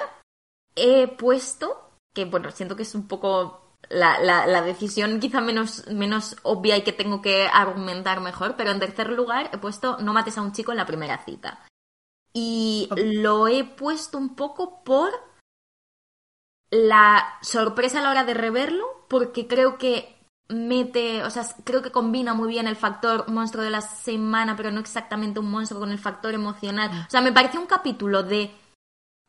he 0.76 1.08
puesto, 1.08 1.90
que 2.14 2.24
bueno, 2.24 2.50
siento 2.50 2.76
que 2.76 2.82
es 2.82 2.94
un 2.94 3.08
poco 3.08 3.59
la, 3.88 4.20
la, 4.20 4.46
la, 4.46 4.62
decisión 4.62 5.18
quizá 5.18 5.40
menos, 5.40 5.86
menos 5.88 6.36
obvia 6.42 6.76
y 6.76 6.82
que 6.82 6.92
tengo 6.92 7.20
que 7.22 7.48
argumentar 7.52 8.20
mejor, 8.20 8.54
pero 8.56 8.70
en 8.70 8.80
tercer 8.80 9.10
lugar 9.10 9.50
he 9.52 9.58
puesto 9.58 9.98
no 9.98 10.12
mates 10.12 10.38
a 10.38 10.42
un 10.42 10.52
chico 10.52 10.70
en 10.70 10.78
la 10.78 10.86
primera 10.86 11.18
cita. 11.24 11.64
Y 12.32 12.88
lo 12.96 13.48
he 13.48 13.64
puesto 13.64 14.16
un 14.16 14.36
poco 14.36 14.84
por 14.84 15.10
la 16.70 17.38
sorpresa 17.42 17.98
a 17.98 18.02
la 18.02 18.10
hora 18.10 18.24
de 18.24 18.34
reverlo, 18.34 19.06
porque 19.08 19.48
creo 19.48 19.78
que 19.78 20.16
mete, 20.48 21.22
o 21.22 21.30
sea, 21.30 21.44
creo 21.64 21.82
que 21.82 21.92
combina 21.92 22.34
muy 22.34 22.48
bien 22.48 22.66
el 22.66 22.76
factor 22.76 23.28
monstruo 23.28 23.64
de 23.64 23.70
la 23.70 23.80
semana, 23.80 24.56
pero 24.56 24.70
no 24.70 24.80
exactamente 24.80 25.40
un 25.40 25.50
monstruo 25.50 25.80
con 25.80 25.90
el 25.90 25.98
factor 25.98 26.34
emocional. 26.34 26.90
O 27.06 27.10
sea, 27.10 27.20
me 27.20 27.32
parece 27.32 27.58
un 27.58 27.66
capítulo 27.66 28.22
de, 28.22 28.50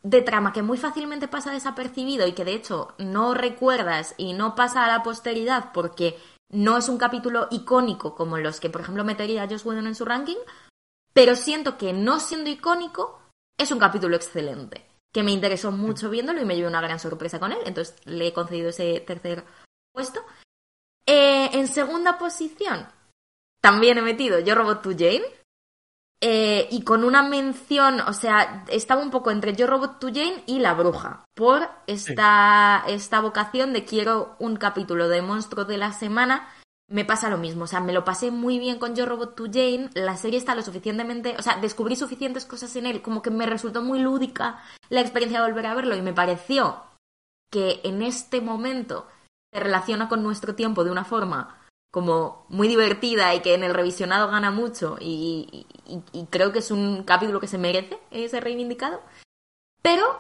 de 0.04 0.22
trama 0.22 0.54
que 0.54 0.64
muy 0.64 0.78
fácilmente 0.78 1.28
pasa 1.28 1.52
desapercibido 1.52 2.28
y 2.28 2.34
que 2.34 2.46
de 2.46 2.54
hecho 2.54 2.94
no 2.98 3.34
recuerdas 3.34 4.16
y 4.18 4.34
no 4.34 4.56
pasa 4.56 4.84
a 4.84 4.88
la 4.88 5.04
posteridad 5.04 5.72
porque 5.74 6.18
no 6.50 6.78
es 6.78 6.90
un 6.90 6.98
capítulo 6.98 7.48
icónico 7.52 8.16
como 8.16 8.38
los 8.38 8.60
que, 8.60 8.70
por 8.70 8.82
ejemplo, 8.82 9.04
metería 9.04 9.48
Josh 9.48 9.66
Whedon 9.66 9.88
en 9.88 9.96
su 9.96 10.06
ranking, 10.06 10.38
pero 11.14 11.36
siento 11.36 11.78
que 11.78 11.94
no 11.94 12.20
siendo 12.20 12.50
icónico 12.50 13.22
es 13.58 13.72
un 13.72 13.80
capítulo 13.80 14.16
excelente 14.16 14.86
que 15.14 15.24
me 15.24 15.32
interesó 15.32 15.72
mucho 15.72 16.10
viéndolo 16.10 16.42
y 16.42 16.46
me 16.46 16.56
llevé 16.56 16.68
una 16.68 16.82
gran 16.82 17.00
sorpresa 17.00 17.40
con 17.40 17.52
él, 17.52 17.60
entonces 17.66 17.96
le 18.06 18.28
he 18.28 18.34
concedido 18.34 18.70
ese 18.70 19.02
tercer 19.02 19.44
puesto. 19.94 20.24
Eh, 21.06 21.50
en 21.54 21.68
segunda 21.68 22.18
posición, 22.18 22.88
también 23.62 23.98
he 23.98 24.02
metido 24.02 24.40
Yo 24.40 24.56
Robot 24.56 24.82
to 24.82 24.92
Jane. 24.92 25.24
Eh, 26.24 26.68
y 26.70 26.84
con 26.84 27.04
una 27.04 27.24
mención, 27.24 28.00
o 28.02 28.14
sea, 28.14 28.64
estaba 28.68 29.02
un 29.02 29.10
poco 29.10 29.32
entre 29.32 29.56
Yo 29.56 29.66
Robot 29.66 30.00
to 30.00 30.08
Jane 30.08 30.44
y 30.46 30.60
La 30.60 30.76
Bruja, 30.76 31.24
por 31.34 31.68
esta, 31.88 32.84
esta 32.88 33.22
vocación 33.22 33.74
de 33.74 33.86
quiero 33.86 34.36
un 34.38 34.56
capítulo 34.56 35.10
de 35.10 35.24
Monstruo 35.24 35.66
de 35.66 35.78
la 35.78 35.94
Semana 35.94 36.48
me 36.92 37.06
pasa 37.06 37.30
lo 37.30 37.38
mismo. 37.38 37.64
O 37.64 37.68
sea, 37.68 37.80
me 37.80 37.94
lo 37.94 38.04
pasé 38.04 38.32
muy 38.32 38.60
bien 38.60 38.78
con 38.78 38.96
Yo 38.96 39.06
Robot 39.06 39.36
to 39.36 39.46
Jane. 39.46 39.90
La 39.94 40.18
serie 40.18 40.38
está 40.38 40.56
lo 40.56 40.62
suficientemente. 40.62 41.36
O 41.40 41.42
sea, 41.42 41.58
descubrí 41.58 41.96
suficientes 41.96 42.46
cosas 42.46 42.76
en 42.76 42.86
él. 42.86 43.02
Como 43.02 43.22
que 43.22 43.32
me 43.32 43.46
resultó 43.46 43.82
muy 43.82 44.00
lúdica 44.00 44.62
la 44.90 45.00
experiencia 45.00 45.40
de 45.40 45.48
volver 45.48 45.66
a 45.68 45.74
verlo. 45.74 45.96
Y 45.96 46.02
me 46.02 46.14
pareció 46.14 46.84
que 47.50 47.80
en 47.84 48.02
este 48.02 48.42
momento 48.42 49.08
se 49.54 49.62
relaciona 49.62 50.10
con 50.10 50.22
nuestro 50.22 50.54
tiempo 50.54 50.84
de 50.84 50.92
una 50.92 51.06
forma 51.06 51.61
como 51.92 52.46
muy 52.50 52.68
divertida 52.68 53.36
y 53.36 53.42
que 53.42 53.54
en 53.54 53.64
el 53.64 53.74
revisionado 53.74 54.30
gana 54.30 54.50
mucho. 54.50 54.98
Y, 55.00 55.68
y 56.14 56.26
creo 56.28 56.52
que 56.52 56.60
es 56.60 56.72
un 56.72 57.04
capítulo 57.04 57.40
que 57.40 57.48
se 57.48 57.58
merece 57.58 58.00
ser 58.30 58.44
reivindicado. 58.44 59.02
Pero 59.82 60.20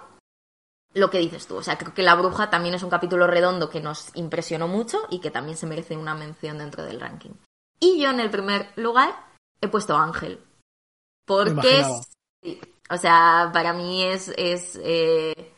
lo 0.93 1.09
que 1.09 1.19
dices 1.19 1.47
tú. 1.47 1.57
O 1.57 1.63
sea, 1.63 1.77
creo 1.77 1.93
que 1.93 2.03
La 2.03 2.15
Bruja 2.15 2.49
también 2.49 2.75
es 2.75 2.83
un 2.83 2.89
capítulo 2.89 3.27
redondo 3.27 3.69
que 3.69 3.81
nos 3.81 4.15
impresionó 4.15 4.67
mucho 4.67 4.99
y 5.09 5.19
que 5.19 5.31
también 5.31 5.57
se 5.57 5.67
merece 5.67 5.97
una 5.97 6.15
mención 6.15 6.57
dentro 6.57 6.83
del 6.83 6.99
ranking. 6.99 7.31
Y 7.79 8.01
yo 8.01 8.09
en 8.09 8.19
el 8.19 8.29
primer 8.29 8.71
lugar 8.75 9.15
he 9.61 9.67
puesto 9.67 9.95
Ángel. 9.95 10.43
Porque, 11.25 11.83
o 12.89 12.97
sea, 12.97 13.49
para 13.53 13.73
mí 13.73 14.03
es, 14.03 14.33
es 14.37 14.79
eh, 14.83 15.53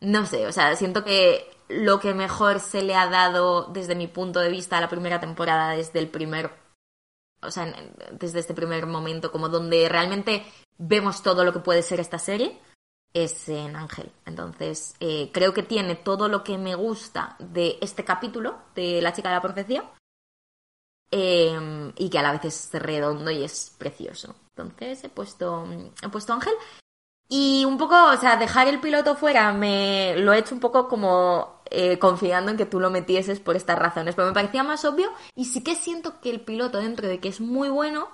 no 0.00 0.26
sé, 0.26 0.46
o 0.46 0.52
sea, 0.52 0.76
siento 0.76 1.04
que 1.04 1.48
lo 1.80 2.00
que 2.00 2.14
mejor 2.14 2.60
se 2.60 2.82
le 2.82 2.94
ha 2.94 3.08
dado 3.08 3.66
desde 3.72 3.94
mi 3.94 4.06
punto 4.06 4.40
de 4.40 4.50
vista 4.50 4.78
a 4.78 4.80
la 4.80 4.88
primera 4.88 5.20
temporada, 5.20 5.70
desde 5.70 5.98
el 5.98 6.08
primer, 6.08 6.50
o 7.42 7.50
sea, 7.50 7.72
desde 8.12 8.40
este 8.40 8.54
primer 8.54 8.86
momento, 8.86 9.32
como 9.32 9.48
donde 9.48 9.88
realmente 9.88 10.44
vemos 10.78 11.22
todo 11.22 11.44
lo 11.44 11.52
que 11.52 11.60
puede 11.60 11.82
ser 11.82 12.00
esta 12.00 12.18
serie 12.18 12.58
es 13.14 13.48
en 13.48 13.76
Ángel. 13.76 14.10
Entonces, 14.24 14.94
eh, 15.00 15.30
creo 15.32 15.52
que 15.52 15.62
tiene 15.62 15.96
todo 15.96 16.28
lo 16.28 16.42
que 16.44 16.58
me 16.58 16.74
gusta 16.74 17.36
de 17.38 17.78
este 17.80 18.04
capítulo 18.04 18.58
de 18.74 19.02
La 19.02 19.12
chica 19.12 19.28
de 19.28 19.34
la 19.34 19.42
profecía 19.42 19.84
em, 21.10 21.92
y 21.96 22.08
que 22.08 22.18
a 22.18 22.22
la 22.22 22.32
vez 22.32 22.44
es 22.44 22.70
redondo 22.72 23.30
y 23.30 23.44
es 23.44 23.74
precioso. 23.78 24.34
Entonces, 24.50 25.04
he 25.04 25.08
puesto, 25.08 25.66
he 26.02 26.08
puesto 26.08 26.32
Ángel. 26.32 26.54
Y 27.28 27.64
un 27.64 27.78
poco, 27.78 27.96
o 28.10 28.16
sea, 28.16 28.36
dejar 28.36 28.68
el 28.68 28.80
piloto 28.80 29.16
fuera, 29.16 29.52
me 29.52 30.14
lo 30.16 30.32
he 30.32 30.38
hecho 30.38 30.54
un 30.54 30.60
poco 30.60 30.88
como 30.88 31.61
eh, 31.74 31.98
confiando 31.98 32.50
en 32.50 32.58
que 32.58 32.66
tú 32.66 32.80
lo 32.80 32.90
metieses 32.90 33.40
por 33.40 33.56
estas 33.56 33.78
razones, 33.78 34.14
pero 34.14 34.28
me 34.28 34.34
parecía 34.34 34.62
más 34.62 34.84
obvio 34.84 35.10
y 35.34 35.46
sí 35.46 35.64
que 35.64 35.74
siento 35.74 36.20
que 36.20 36.28
el 36.28 36.42
piloto, 36.42 36.78
dentro 36.78 37.08
de 37.08 37.18
que 37.18 37.28
es 37.28 37.40
muy 37.40 37.70
bueno, 37.70 38.10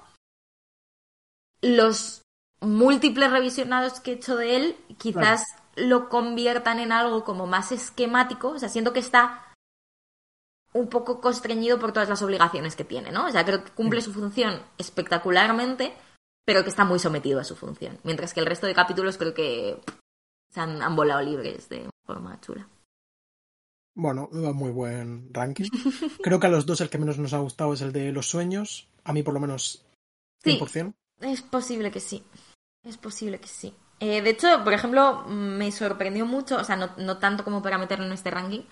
los 1.60 2.22
múltiples 2.60 3.32
revisionados 3.32 3.98
que 3.98 4.12
he 4.12 4.14
hecho 4.14 4.36
de 4.36 4.56
él 4.56 4.76
quizás 4.97 5.44
lo 5.74 6.09
conviertan 6.09 6.78
en 6.78 6.93
algo 6.93 7.24
como 7.24 7.47
más 7.47 7.72
esquemático. 7.72 8.51
O 8.51 8.59
sea, 8.60 8.68
siento 8.68 8.93
que 8.93 9.01
está 9.01 9.44
un 10.72 10.89
poco 10.89 11.20
constreñido 11.20 11.80
por 11.80 11.93
todas 11.93 12.09
las 12.09 12.22
obligaciones 12.22 12.76
que 12.76 12.85
tiene, 12.85 13.10
¿no? 13.10 13.26
O 13.26 13.30
sea, 13.30 13.44
creo 13.44 13.64
que 13.64 13.72
cumple 13.72 14.02
su 14.02 14.12
función 14.12 14.62
espectacularmente, 14.76 15.94
pero 16.44 16.62
que 16.62 16.70
está 16.70 16.85
muy 16.85 17.01
sometido 17.01 17.40
a 17.40 17.44
su 17.44 17.56
función. 17.56 17.98
Mientras 18.05 18.35
que 18.35 18.40
el 18.40 18.47
resto 18.47 18.68
de 18.68 18.74
capítulos 18.74 19.18
creo 19.18 19.35
que 19.35 19.80
se 20.52 20.60
han, 20.60 20.80
han 20.80 20.94
volado 20.94 21.22
libres 21.22 21.68
de 21.68 21.90
forma 22.06 22.40
chula. 22.40 22.68
Bueno, 23.99 24.29
muy 24.31 24.70
buen 24.70 25.35
ranking. 25.35 25.69
Creo 26.23 26.39
que 26.39 26.47
a 26.47 26.51
los 26.51 26.66
dos 26.66 26.81
el 26.81 26.89
que 26.89 26.99
menos 26.99 27.19
nos 27.19 27.33
ha 27.33 27.39
gustado 27.39 27.75
es 27.75 27.81
el 27.81 27.93
de 27.93 28.12
los 28.12 28.29
sueños. 28.29 28.87
A 29.03 29.12
mí 29.12 29.25
por 29.25 29.35
lo 29.35 29.41
menos 29.41 29.85
100%. 30.45 30.95
Sí, 31.20 31.27
es 31.27 31.43
posible 31.43 31.91
que 31.91 31.99
sí. 31.99 32.23
Es 32.85 32.97
posible 32.97 33.41
que 33.41 33.49
sí. 33.49 33.75
Eh, 33.99 34.23
de 34.23 34.31
hecho, 34.31 34.62
por 34.62 34.73
ejemplo, 34.73 35.25
me 35.27 35.73
sorprendió 35.73 36.25
mucho, 36.27 36.59
o 36.59 36.65
sea, 36.65 36.77
no, 36.77 36.91
no, 36.97 37.19
tanto 37.19 37.43
como 37.43 37.61
para 37.61 37.77
meterlo 37.77 38.07
en 38.07 38.12
este 38.12 38.31
ranking, 38.31 38.62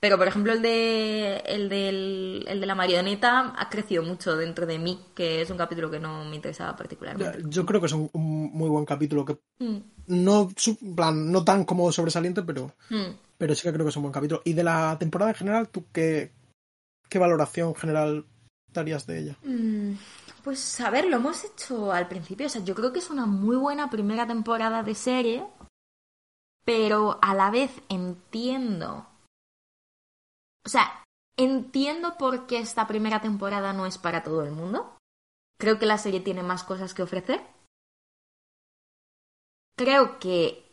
pero 0.00 0.16
por 0.16 0.26
ejemplo 0.26 0.54
el 0.54 0.62
de, 0.62 1.42
el, 1.44 1.68
del, 1.68 2.46
el 2.48 2.58
de 2.58 2.66
la 2.66 2.74
marioneta 2.74 3.52
ha 3.54 3.68
crecido 3.68 4.02
mucho 4.02 4.34
dentro 4.34 4.64
de 4.64 4.78
mí, 4.78 4.98
que 5.14 5.42
es 5.42 5.50
un 5.50 5.58
capítulo 5.58 5.90
que 5.90 6.00
no 6.00 6.24
me 6.24 6.36
interesaba 6.36 6.74
particularmente. 6.74 7.42
Yo 7.50 7.66
creo 7.66 7.80
que 7.80 7.86
es 7.86 7.92
un, 7.92 8.10
muy 8.14 8.70
buen 8.70 8.86
capítulo, 8.86 9.26
que 9.26 9.36
mm. 9.58 9.76
no, 10.06 10.50
plan, 10.96 11.30
no 11.30 11.44
tan 11.44 11.66
como 11.66 11.92
sobresaliente, 11.92 12.42
pero, 12.42 12.72
mm. 12.88 13.29
Pero 13.40 13.54
sí 13.54 13.62
que 13.62 13.72
creo 13.72 13.86
que 13.86 13.88
es 13.88 13.96
un 13.96 14.02
buen 14.02 14.12
capítulo. 14.12 14.42
Y 14.44 14.52
de 14.52 14.62
la 14.62 14.98
temporada 14.98 15.30
en 15.30 15.36
general, 15.38 15.70
¿tú 15.70 15.86
qué, 15.94 16.30
qué 17.08 17.18
valoración 17.18 17.74
general 17.74 18.26
darías 18.70 19.06
de 19.06 19.18
ella? 19.18 19.36
Mm. 19.42 19.94
Pues 20.44 20.78
a 20.82 20.90
ver, 20.90 21.06
lo 21.06 21.16
hemos 21.16 21.42
hecho 21.44 21.90
al 21.90 22.06
principio. 22.06 22.46
O 22.46 22.50
sea, 22.50 22.62
yo 22.62 22.74
creo 22.74 22.92
que 22.92 22.98
es 22.98 23.08
una 23.08 23.24
muy 23.24 23.56
buena 23.56 23.88
primera 23.88 24.26
temporada 24.26 24.82
de 24.82 24.94
serie, 24.94 25.46
pero 26.66 27.18
a 27.22 27.34
la 27.34 27.50
vez 27.50 27.70
entiendo. 27.88 29.06
O 30.66 30.68
sea, 30.68 31.02
entiendo 31.38 32.18
por 32.18 32.46
qué 32.46 32.58
esta 32.58 32.86
primera 32.86 33.22
temporada 33.22 33.72
no 33.72 33.86
es 33.86 33.96
para 33.96 34.22
todo 34.22 34.44
el 34.44 34.50
mundo. 34.50 34.98
Creo 35.58 35.78
que 35.78 35.86
la 35.86 35.96
serie 35.96 36.20
tiene 36.20 36.42
más 36.42 36.62
cosas 36.62 36.92
que 36.92 37.04
ofrecer. 37.04 37.40
Creo 39.78 40.18
que 40.18 40.69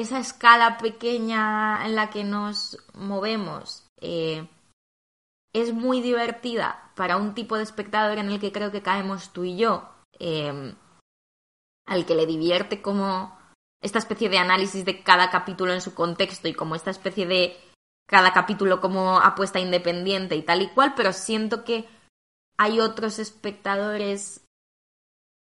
esa 0.00 0.18
escala 0.18 0.76
pequeña 0.76 1.86
en 1.86 1.96
la 1.96 2.10
que 2.10 2.22
nos 2.22 2.78
movemos 2.92 3.86
eh, 4.02 4.46
es 5.54 5.72
muy 5.72 6.02
divertida 6.02 6.92
para 6.94 7.16
un 7.16 7.34
tipo 7.34 7.56
de 7.56 7.62
espectador 7.62 8.18
en 8.18 8.30
el 8.30 8.38
que 8.38 8.52
creo 8.52 8.70
que 8.70 8.82
caemos 8.82 9.32
tú 9.32 9.44
y 9.44 9.56
yo, 9.56 9.88
eh, 10.18 10.74
al 11.86 12.04
que 12.04 12.14
le 12.14 12.26
divierte 12.26 12.82
como 12.82 13.38
esta 13.82 13.98
especie 13.98 14.28
de 14.28 14.36
análisis 14.36 14.84
de 14.84 15.02
cada 15.02 15.30
capítulo 15.30 15.72
en 15.72 15.80
su 15.80 15.94
contexto 15.94 16.46
y 16.46 16.52
como 16.52 16.74
esta 16.74 16.90
especie 16.90 17.26
de 17.26 17.56
cada 18.06 18.34
capítulo 18.34 18.82
como 18.82 19.18
apuesta 19.18 19.60
independiente 19.60 20.36
y 20.36 20.42
tal 20.42 20.60
y 20.60 20.68
cual, 20.68 20.92
pero 20.94 21.14
siento 21.14 21.64
que 21.64 21.88
hay 22.58 22.80
otros 22.80 23.18
espectadores 23.18 24.44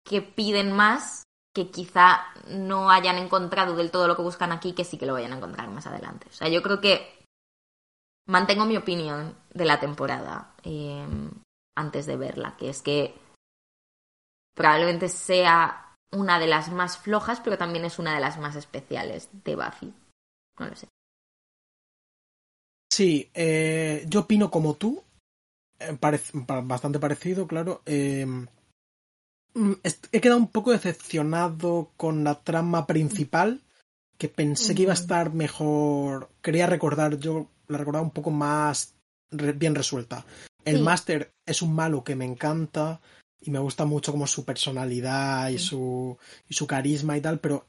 que 0.07 0.21
piden 0.21 0.71
más 0.71 1.24
que 1.55 1.71
quizá 1.71 2.19
no 2.49 2.91
hayan 2.91 3.17
encontrado 3.17 3.77
del 3.77 3.89
todo 3.89 4.09
lo 4.09 4.17
que 4.17 4.21
buscan 4.21 4.51
aquí, 4.51 4.73
que 4.73 4.83
sí 4.83 4.97
que 4.97 5.05
lo 5.05 5.13
vayan 5.13 5.31
a 5.31 5.37
encontrar 5.37 5.69
más 5.69 5.87
adelante. 5.87 6.27
O 6.29 6.33
sea, 6.33 6.49
yo 6.49 6.61
creo 6.61 6.81
que 6.81 7.23
mantengo 8.27 8.65
mi 8.65 8.75
opinión 8.75 9.37
de 9.53 9.63
la 9.63 9.79
temporada 9.79 10.53
eh, 10.63 11.07
antes 11.77 12.05
de 12.07 12.17
verla, 12.17 12.57
que 12.57 12.69
es 12.69 12.81
que 12.81 13.15
probablemente 14.53 15.07
sea 15.07 15.95
una 16.11 16.39
de 16.39 16.47
las 16.47 16.69
más 16.73 16.97
flojas, 16.97 17.39
pero 17.39 17.57
también 17.57 17.85
es 17.85 17.99
una 17.99 18.13
de 18.13 18.19
las 18.19 18.37
más 18.37 18.57
especiales 18.57 19.29
de 19.45 19.55
Buffy. 19.55 19.93
No 20.59 20.67
lo 20.67 20.75
sé. 20.75 20.89
Sí, 22.91 23.31
eh, 23.33 24.05
yo 24.09 24.21
opino 24.21 24.51
como 24.51 24.73
tú, 24.73 25.01
eh, 25.79 25.97
bastante 26.63 26.99
parecido, 26.99 27.47
claro. 27.47 27.81
Mm, 29.55 29.71
he 30.11 30.21
quedado 30.21 30.39
un 30.39 30.49
poco 30.49 30.71
decepcionado 30.71 31.89
con 31.97 32.23
la 32.23 32.35
trama 32.43 32.85
principal, 32.85 33.61
que 34.17 34.29
pensé 34.29 34.75
que 34.75 34.83
iba 34.83 34.91
a 34.91 34.95
estar 34.95 35.33
mejor. 35.33 36.29
Quería 36.41 36.67
recordar, 36.67 37.17
yo 37.17 37.49
la 37.67 37.77
recordaba 37.77 38.03
un 38.03 38.11
poco 38.11 38.31
más 38.31 38.93
bien 39.31 39.75
resuelta. 39.75 40.25
El 40.63 40.81
máster 40.81 41.33
es 41.45 41.61
un 41.61 41.73
malo 41.73 42.03
que 42.03 42.15
me 42.15 42.25
encanta 42.25 43.01
y 43.39 43.51
me 43.51 43.59
gusta 43.59 43.85
mucho 43.85 44.11
como 44.11 44.27
su 44.27 44.43
personalidad 44.45 45.49
y, 45.49 45.59
su, 45.59 46.17
y 46.49 46.53
su 46.53 46.65
carisma 46.65 47.17
y 47.17 47.21
tal, 47.21 47.39
pero 47.39 47.65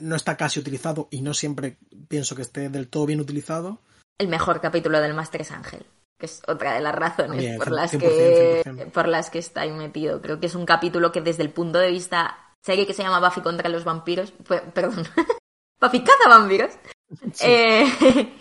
no 0.00 0.16
está 0.16 0.36
casi 0.36 0.60
utilizado 0.60 1.08
y 1.10 1.20
no 1.20 1.34
siempre 1.34 1.76
pienso 2.08 2.34
que 2.34 2.42
esté 2.42 2.68
del 2.68 2.88
todo 2.88 3.06
bien 3.06 3.20
utilizado. 3.20 3.80
El 4.18 4.28
mejor 4.28 4.60
capítulo 4.60 5.00
del 5.00 5.14
máster 5.14 5.42
es 5.42 5.50
Ángel, 5.50 5.84
que 6.18 6.26
es 6.26 6.42
otra 6.46 6.74
de 6.74 6.80
las 6.80 6.94
razones 6.94 7.56
por, 7.58 7.70
las 7.70 7.92
que, 7.92 8.90
por 8.92 9.08
las 9.08 9.30
que 9.30 9.38
está 9.38 9.62
ahí 9.62 9.70
metido. 9.70 10.20
Creo 10.20 10.40
que 10.40 10.46
es 10.46 10.54
un 10.54 10.66
capítulo 10.66 11.12
que 11.12 11.20
desde 11.20 11.44
el 11.44 11.50
punto 11.50 11.78
de 11.78 11.90
vista 11.90 12.36
serie 12.60 12.86
que 12.86 12.92
se 12.92 13.02
llama 13.02 13.20
Buffy 13.20 13.40
contra 13.40 13.68
los 13.68 13.84
vampiros, 13.84 14.32
perdón, 14.74 15.06
Buffy 15.80 16.02
caza 16.02 16.28
vampiros, 16.28 16.76
eh, 17.40 17.86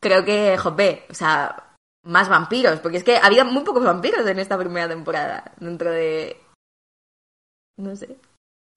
creo 0.00 0.24
que, 0.24 0.58
jope, 0.58 1.06
o 1.10 1.14
sea, 1.14 1.76
más 2.04 2.28
vampiros, 2.28 2.80
porque 2.80 2.98
es 2.98 3.04
que 3.04 3.16
había 3.16 3.44
muy 3.44 3.64
pocos 3.64 3.84
vampiros 3.84 4.26
en 4.26 4.38
esta 4.38 4.58
primera 4.58 4.88
temporada, 4.88 5.52
dentro 5.58 5.90
de... 5.90 6.40
No 7.78 7.96
sé. 7.96 8.16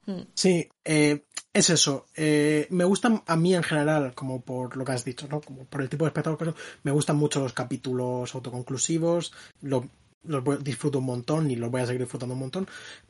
Hmm. 0.05 0.21
Sí, 0.35 0.69
eh, 0.85 1.25
es 1.53 1.69
eso. 1.69 2.07
Eh, 2.15 2.67
me 2.69 2.83
gustan 2.85 3.23
a 3.27 3.35
mí 3.35 3.53
en 3.53 3.63
general, 3.63 4.13
como 4.15 4.41
por 4.41 4.77
lo 4.77 4.85
que 4.85 4.93
has 4.93 5.05
dicho, 5.05 5.27
¿no? 5.27 5.41
Como 5.41 5.65
por 5.65 5.81
el 5.81 5.89
tipo 5.89 6.05
de 6.05 6.09
espectáculo 6.09 6.55
me 6.83 6.91
gustan 6.91 7.17
mucho 7.17 7.41
los 7.41 7.53
capítulos 7.53 8.33
autoconclusivos, 8.33 9.33
los 9.61 9.83
disfruto 10.61 10.99
un 10.99 11.05
montón 11.05 11.51
y 11.51 11.55
los 11.55 11.71
voy 11.71 11.81
a 11.81 11.85
seguir 11.85 12.01
disfrutando 12.01 12.35
un 12.35 12.41
montón, 12.41 12.67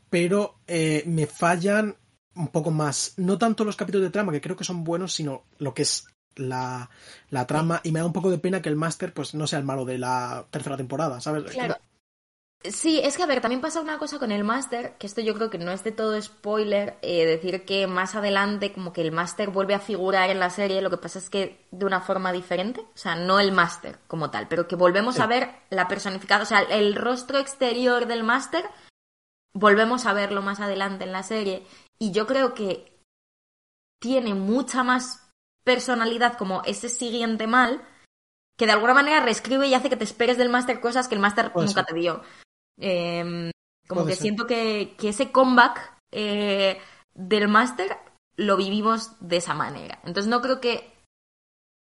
pero 0.09 0.55
eh, 0.67 1.03
me 1.05 1.27
fallan 1.27 1.95
un 2.35 2.47
poco 2.47 2.71
más, 2.71 3.13
no 3.17 3.37
tanto 3.37 3.65
los 3.65 3.75
capítulos 3.75 4.05
de 4.05 4.11
trama, 4.11 4.31
que 4.31 4.41
creo 4.41 4.55
que 4.55 4.63
son 4.63 4.83
buenos, 4.83 5.13
sino 5.13 5.43
lo 5.57 5.73
que 5.73 5.81
es 5.81 6.05
la, 6.35 6.89
la 7.29 7.45
trama 7.45 7.81
y 7.83 7.91
me 7.91 7.99
da 7.99 8.05
un 8.05 8.13
poco 8.13 8.31
de 8.31 8.37
pena 8.37 8.61
que 8.61 8.69
el 8.69 8.77
máster 8.77 9.13
pues 9.13 9.33
no 9.33 9.47
sea 9.47 9.59
el 9.59 9.65
malo 9.65 9.85
de 9.85 9.97
la 9.97 10.47
tercera 10.49 10.77
temporada, 10.77 11.19
¿sabes? 11.19 11.51
Claro. 11.51 11.75
Sí, 12.63 12.99
es 13.03 13.17
que 13.17 13.23
a 13.23 13.25
ver, 13.25 13.41
también 13.41 13.59
pasa 13.59 13.81
una 13.81 13.97
cosa 13.97 14.19
con 14.19 14.31
el 14.31 14.43
máster, 14.43 14.95
que 14.99 15.07
esto 15.07 15.19
yo 15.21 15.33
creo 15.33 15.49
que 15.49 15.57
no 15.57 15.71
es 15.71 15.83
de 15.83 15.91
todo 15.91 16.21
spoiler, 16.21 16.97
eh, 17.01 17.25
decir 17.25 17.65
que 17.65 17.87
más 17.87 18.13
adelante 18.13 18.71
como 18.71 18.93
que 18.93 19.01
el 19.01 19.11
máster 19.11 19.49
vuelve 19.49 19.73
a 19.73 19.79
figurar 19.79 20.29
en 20.29 20.39
la 20.39 20.51
serie, 20.51 20.81
lo 20.83 20.91
que 20.91 20.97
pasa 20.97 21.17
es 21.17 21.31
que 21.31 21.65
de 21.71 21.85
una 21.85 22.01
forma 22.01 22.31
diferente, 22.31 22.81
o 22.81 22.97
sea, 22.97 23.15
no 23.15 23.39
el 23.39 23.51
máster 23.51 23.97
como 24.07 24.29
tal, 24.29 24.47
pero 24.47 24.67
que 24.67 24.75
volvemos 24.75 25.19
a 25.19 25.25
ver 25.25 25.49
la 25.71 25.87
personificada, 25.87 26.43
o 26.43 26.45
sea, 26.45 26.59
el 26.59 26.93
rostro 26.93 27.39
exterior 27.39 28.05
del 28.05 28.23
máster, 28.23 28.63
volvemos 29.53 30.05
a 30.05 30.13
verlo 30.13 30.43
más 30.43 30.59
adelante 30.59 31.03
en 31.03 31.13
la 31.13 31.23
serie, 31.23 31.65
y 31.97 32.11
yo 32.11 32.27
creo 32.27 32.53
que 32.53 33.01
tiene 33.99 34.35
mucha 34.35 34.83
más 34.83 35.31
personalidad 35.63 36.37
como 36.37 36.61
ese 36.65 36.89
siguiente 36.89 37.47
mal 37.47 37.81
que 38.57 38.67
de 38.67 38.73
alguna 38.73 38.93
manera 38.93 39.21
reescribe 39.21 39.67
y 39.67 39.73
hace 39.73 39.89
que 39.89 39.97
te 39.97 40.03
esperes 40.03 40.37
del 40.37 40.49
máster 40.49 40.79
cosas 40.79 41.07
que 41.07 41.15
el 41.15 41.21
máster 41.21 41.51
nunca 41.55 41.83
te 41.83 41.95
dio. 41.95 42.21
Em, 42.77 43.51
como 43.87 44.05
que 44.05 44.15
siento 44.15 44.47
que, 44.47 44.95
que, 44.97 45.09
ese 45.09 45.31
comeback 45.31 45.97
eh, 46.11 46.79
del 47.13 47.47
máster 47.47 47.97
lo 48.35 48.57
vivimos 48.57 49.11
de 49.19 49.37
esa 49.37 49.53
manera. 49.53 49.99
Entonces 50.03 50.29
no 50.29 50.41
creo 50.41 50.61
que 50.61 50.91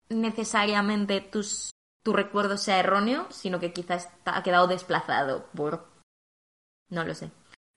necesariamente 0.09 1.21
tus, 1.21 1.73
tu 2.03 2.13
recuerdo 2.13 2.57
sea 2.57 2.79
erróneo, 2.79 3.27
sino 3.31 3.61
que 3.61 3.73
quizás 3.73 4.09
ha 4.25 4.43
quedado 4.43 4.67
desplazado 4.67 5.49
por... 5.55 5.89
No 6.91 7.05
lo 7.05 7.15
sé. 7.15 7.31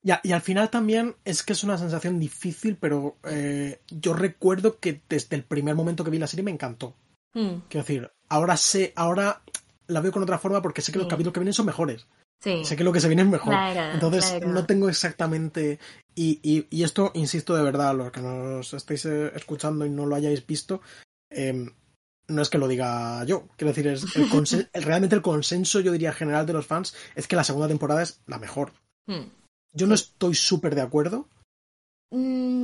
Ya, 0.03 0.19
y 0.23 0.32
al 0.32 0.41
final 0.41 0.69
también 0.69 1.15
es 1.26 1.44
que 1.44 1.53
es 1.53 1.64
una 1.64 1.78
sensación 1.78 2.19
difícil, 2.19 2.78
pero 2.78 3.18
eh, 3.23 3.82
yo 3.90 4.14
recuerdo 4.14 4.80
que 4.80 5.02
desde 5.07 5.36
el 5.36 5.44
primer 5.44 5.76
momento 5.76 6.03
que 6.03 6.10
vi 6.10 6.18
la 6.18 6.28
serie 6.28 6.44
me 6.44 6.52
encantó. 6.52 6.95
Hmm. 7.34 7.60
Quiero 7.69 7.86
decir, 7.86 8.11
ahora 8.30 8.57
sé, 8.57 8.94
ahora 8.95 9.41
la 9.88 10.02
veo 10.02 10.11
con 10.11 10.23
otra 10.23 10.40
forma 10.40 10.61
porque 10.61 10.82
sé 10.82 10.91
que 10.91 10.98
los 10.98 11.07
capítulos 11.07 11.34
que 11.34 11.40
vienen 11.40 11.53
son 11.53 11.68
mejores. 11.68 12.07
Sí. 12.41 12.65
Sé 12.65 12.76
que 12.76 12.84
lo 12.84 12.91
que 12.91 12.99
se 12.99 13.07
viene 13.07 13.22
es 13.22 13.27
mejor. 13.27 13.53
Entonces 13.93 14.41
no 14.45 14.65
tengo 14.65 14.89
exactamente. 14.89 15.80
Y, 16.15 16.39
y, 16.41 16.68
y, 16.72 16.84
esto, 16.84 17.11
insisto 17.13 17.55
de 17.55 17.63
verdad, 17.63 17.95
los 17.95 18.11
que 18.11 18.22
nos 18.22 18.73
estáis 18.73 19.05
eh, 19.05 19.31
escuchando 19.35 19.85
y 19.85 19.89
no 19.89 20.05
lo 20.05 20.15
hayáis 20.15 20.45
visto, 20.45 20.81
em, 21.30 21.72
no 22.27 22.41
es 22.41 22.49
que 22.49 22.57
lo 22.57 22.68
diga 22.68 23.23
yo. 23.26 23.47
Quiero 23.55 23.72
decir, 23.73 23.88
es 23.88 24.05
el 24.73 24.84
realmente 24.84 25.15
el 25.15 25.22
consenso, 25.22 25.80
yo 25.81 25.91
diría, 25.91 26.13
general 26.13 26.45
de 26.47 26.53
los 26.53 26.65
fans 26.65 26.95
es 27.15 27.27
que 27.27 27.35
la 27.35 27.43
segunda 27.43 27.68
temporada 27.68 28.01
es 28.01 28.22
la 28.26 28.39
mejor. 28.39 28.73
Hmm. 29.05 29.30
Yo 29.73 29.88
no 29.88 29.93
estoy 29.93 30.34
súper 30.34 30.73
de 30.73 30.81
acuerdo. 30.81 31.30
Mm, 32.09 32.63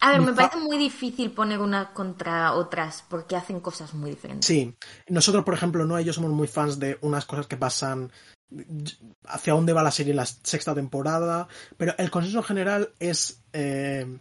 a 0.00 0.12
ver, 0.12 0.20
me 0.20 0.32
parece 0.32 0.58
muy 0.58 0.76
difícil 0.76 1.30
poner 1.30 1.60
una 1.60 1.92
contra 1.92 2.52
otras 2.52 3.04
porque 3.08 3.34
hacen 3.34 3.60
cosas 3.60 3.94
muy 3.94 4.10
diferentes. 4.10 4.46
Sí, 4.46 4.74
nosotros, 5.08 5.44
por 5.44 5.54
ejemplo, 5.54 5.84
no, 5.84 5.96
ellos 5.96 6.16
somos 6.16 6.32
muy 6.32 6.48
fans 6.48 6.78
de 6.78 6.98
unas 7.00 7.24
cosas 7.24 7.46
que 7.46 7.56
pasan 7.56 8.12
hacia 9.24 9.52
dónde 9.52 9.72
va 9.72 9.82
la 9.82 9.90
serie 9.90 10.12
en 10.12 10.18
la 10.18 10.26
sexta 10.26 10.74
temporada, 10.74 11.48
pero 11.76 11.94
el 11.98 12.10
consenso 12.10 12.42
general 12.42 12.92
es... 12.98 13.42
Eh, 13.52 14.18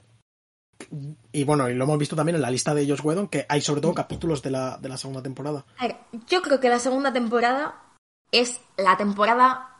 y 1.31 1.43
bueno, 1.45 1.69
y 1.69 1.73
lo 1.73 1.85
hemos 1.85 1.97
visto 1.97 2.15
también 2.15 2.35
en 2.35 2.41
la 2.41 2.51
lista 2.51 2.73
de 2.73 2.81
ellos 2.81 3.03
Whedon, 3.03 3.29
que 3.29 3.45
hay 3.47 3.61
sobre 3.61 3.81
todo 3.81 3.93
capítulos 3.93 4.41
de 4.41 4.51
la, 4.51 4.77
de 4.77 4.89
la 4.89 4.97
segunda 4.97 5.23
temporada. 5.23 5.65
A 5.77 5.87
ver, 5.87 5.97
yo 6.27 6.41
creo 6.41 6.59
que 6.59 6.69
la 6.69 6.79
segunda 6.79 7.13
temporada 7.13 7.81
es 8.31 8.59
la 8.75 8.97
temporada 8.97 9.79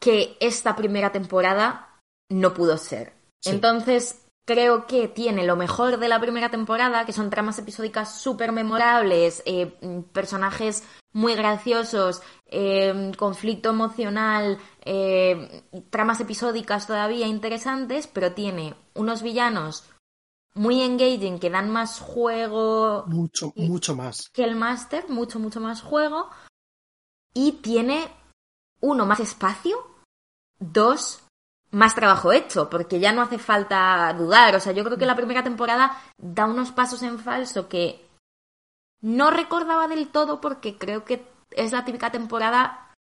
que 0.00 0.36
esta 0.40 0.76
primera 0.76 1.10
temporada 1.12 1.98
no 2.30 2.54
pudo 2.54 2.78
ser. 2.78 3.12
Entonces, 3.44 4.19
creo 4.44 4.86
que 4.86 5.08
tiene 5.08 5.44
lo 5.44 5.56
mejor 5.56 5.98
de 5.98 6.08
la 6.08 6.20
primera 6.20 6.50
temporada, 6.50 7.04
que 7.06 7.12
son 7.12 7.30
tramas 7.30 7.58
episódicas 7.58 8.20
súper 8.20 8.52
memorables, 8.52 9.42
eh, 9.46 9.76
personajes 10.12 10.84
muy 11.12 11.34
graciosos, 11.34 12.22
eh, 12.46 13.12
conflicto 13.16 13.70
emocional, 13.70 14.58
eh, 14.84 15.64
tramas 15.90 16.20
episódicas 16.20 16.86
todavía 16.86 17.26
interesantes, 17.26 18.06
pero 18.06 18.32
tiene 18.32 18.74
unos 18.94 19.22
villanos 19.22 19.84
muy 20.54 20.82
engaging 20.82 21.38
que 21.38 21.50
dan 21.50 21.70
más 21.70 22.00
juego. 22.00 23.04
Mucho, 23.06 23.52
mucho 23.56 23.94
más. 23.94 24.28
Que 24.30 24.44
el 24.44 24.56
Master, 24.56 25.08
mucho, 25.08 25.38
mucho 25.38 25.60
más 25.60 25.82
juego. 25.82 26.28
Y 27.34 27.52
tiene 27.62 28.08
uno, 28.80 29.06
más 29.06 29.20
espacio 29.20 29.90
Dos, 30.60 31.22
más 31.72 31.94
trabajo 31.94 32.32
hecho, 32.32 32.68
porque 32.68 32.98
ya 33.00 33.12
no 33.12 33.22
hace 33.22 33.38
falta 33.38 34.12
dudar. 34.12 34.56
O 34.56 34.60
sea, 34.60 34.72
yo 34.72 34.84
creo 34.84 34.98
que 34.98 35.06
la 35.06 35.16
primera 35.16 35.42
temporada 35.42 36.00
da 36.18 36.46
unos 36.46 36.72
pasos 36.72 37.02
en 37.02 37.18
falso 37.18 37.68
que 37.68 38.08
no 39.00 39.30
recordaba 39.30 39.88
del 39.88 40.08
todo 40.08 40.40
porque 40.40 40.76
creo 40.76 41.04
que 41.04 41.26
es 41.52 41.72
la 41.72 41.84
típica 41.84 42.10
temporada 42.10 42.94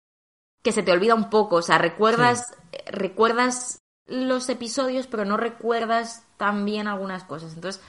que 0.63 0.73
se 0.73 0.83
te 0.83 0.93
olvida 0.93 1.15
un 1.15 1.31
poco. 1.31 1.57
O 1.57 1.63
sea, 1.63 1.79
recuerdas, 1.79 2.57
recuerdas 2.87 3.79
los 4.07 4.49
episodios, 4.49 5.07
pero 5.07 5.25
no 5.25 5.37
recuerdas 5.37 6.27
tan 6.37 6.65
bien 6.65 6.89
algunas 6.89 7.25
cosas. 7.25 7.55
Entonces, 7.55 7.83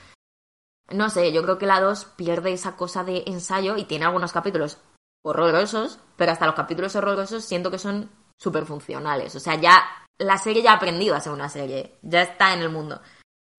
no 0.90 1.10
sé, 1.10 1.32
yo 1.32 1.42
creo 1.42 1.58
que 1.58 1.66
la 1.66 1.80
2 1.80 2.04
pierde 2.16 2.52
esa 2.52 2.76
cosa 2.76 3.04
de 3.04 3.24
ensayo 3.26 3.76
y 3.76 3.84
tiene 3.84 4.04
algunos 4.04 4.32
capítulos 4.32 4.78
horrorosos, 5.22 5.98
pero 6.16 6.32
hasta 6.32 6.46
los 6.46 6.54
capítulos 6.54 6.96
horrorosos 6.96 7.44
siento 7.44 7.70
que 7.70 7.78
son 7.78 8.10
súper 8.38 8.64
funcionales. 8.64 9.34
O 9.36 9.40
sea, 9.40 9.56
ya 9.56 9.84
la 10.18 10.38
serie 10.38 10.62
ya 10.62 10.72
ha 10.72 10.76
aprendido 10.76 11.14
a 11.14 11.20
ser 11.20 11.32
una 11.32 11.48
serie, 11.48 11.98
ya 12.02 12.22
está 12.22 12.52
en 12.54 12.60
el 12.60 12.70
mundo. 12.70 13.00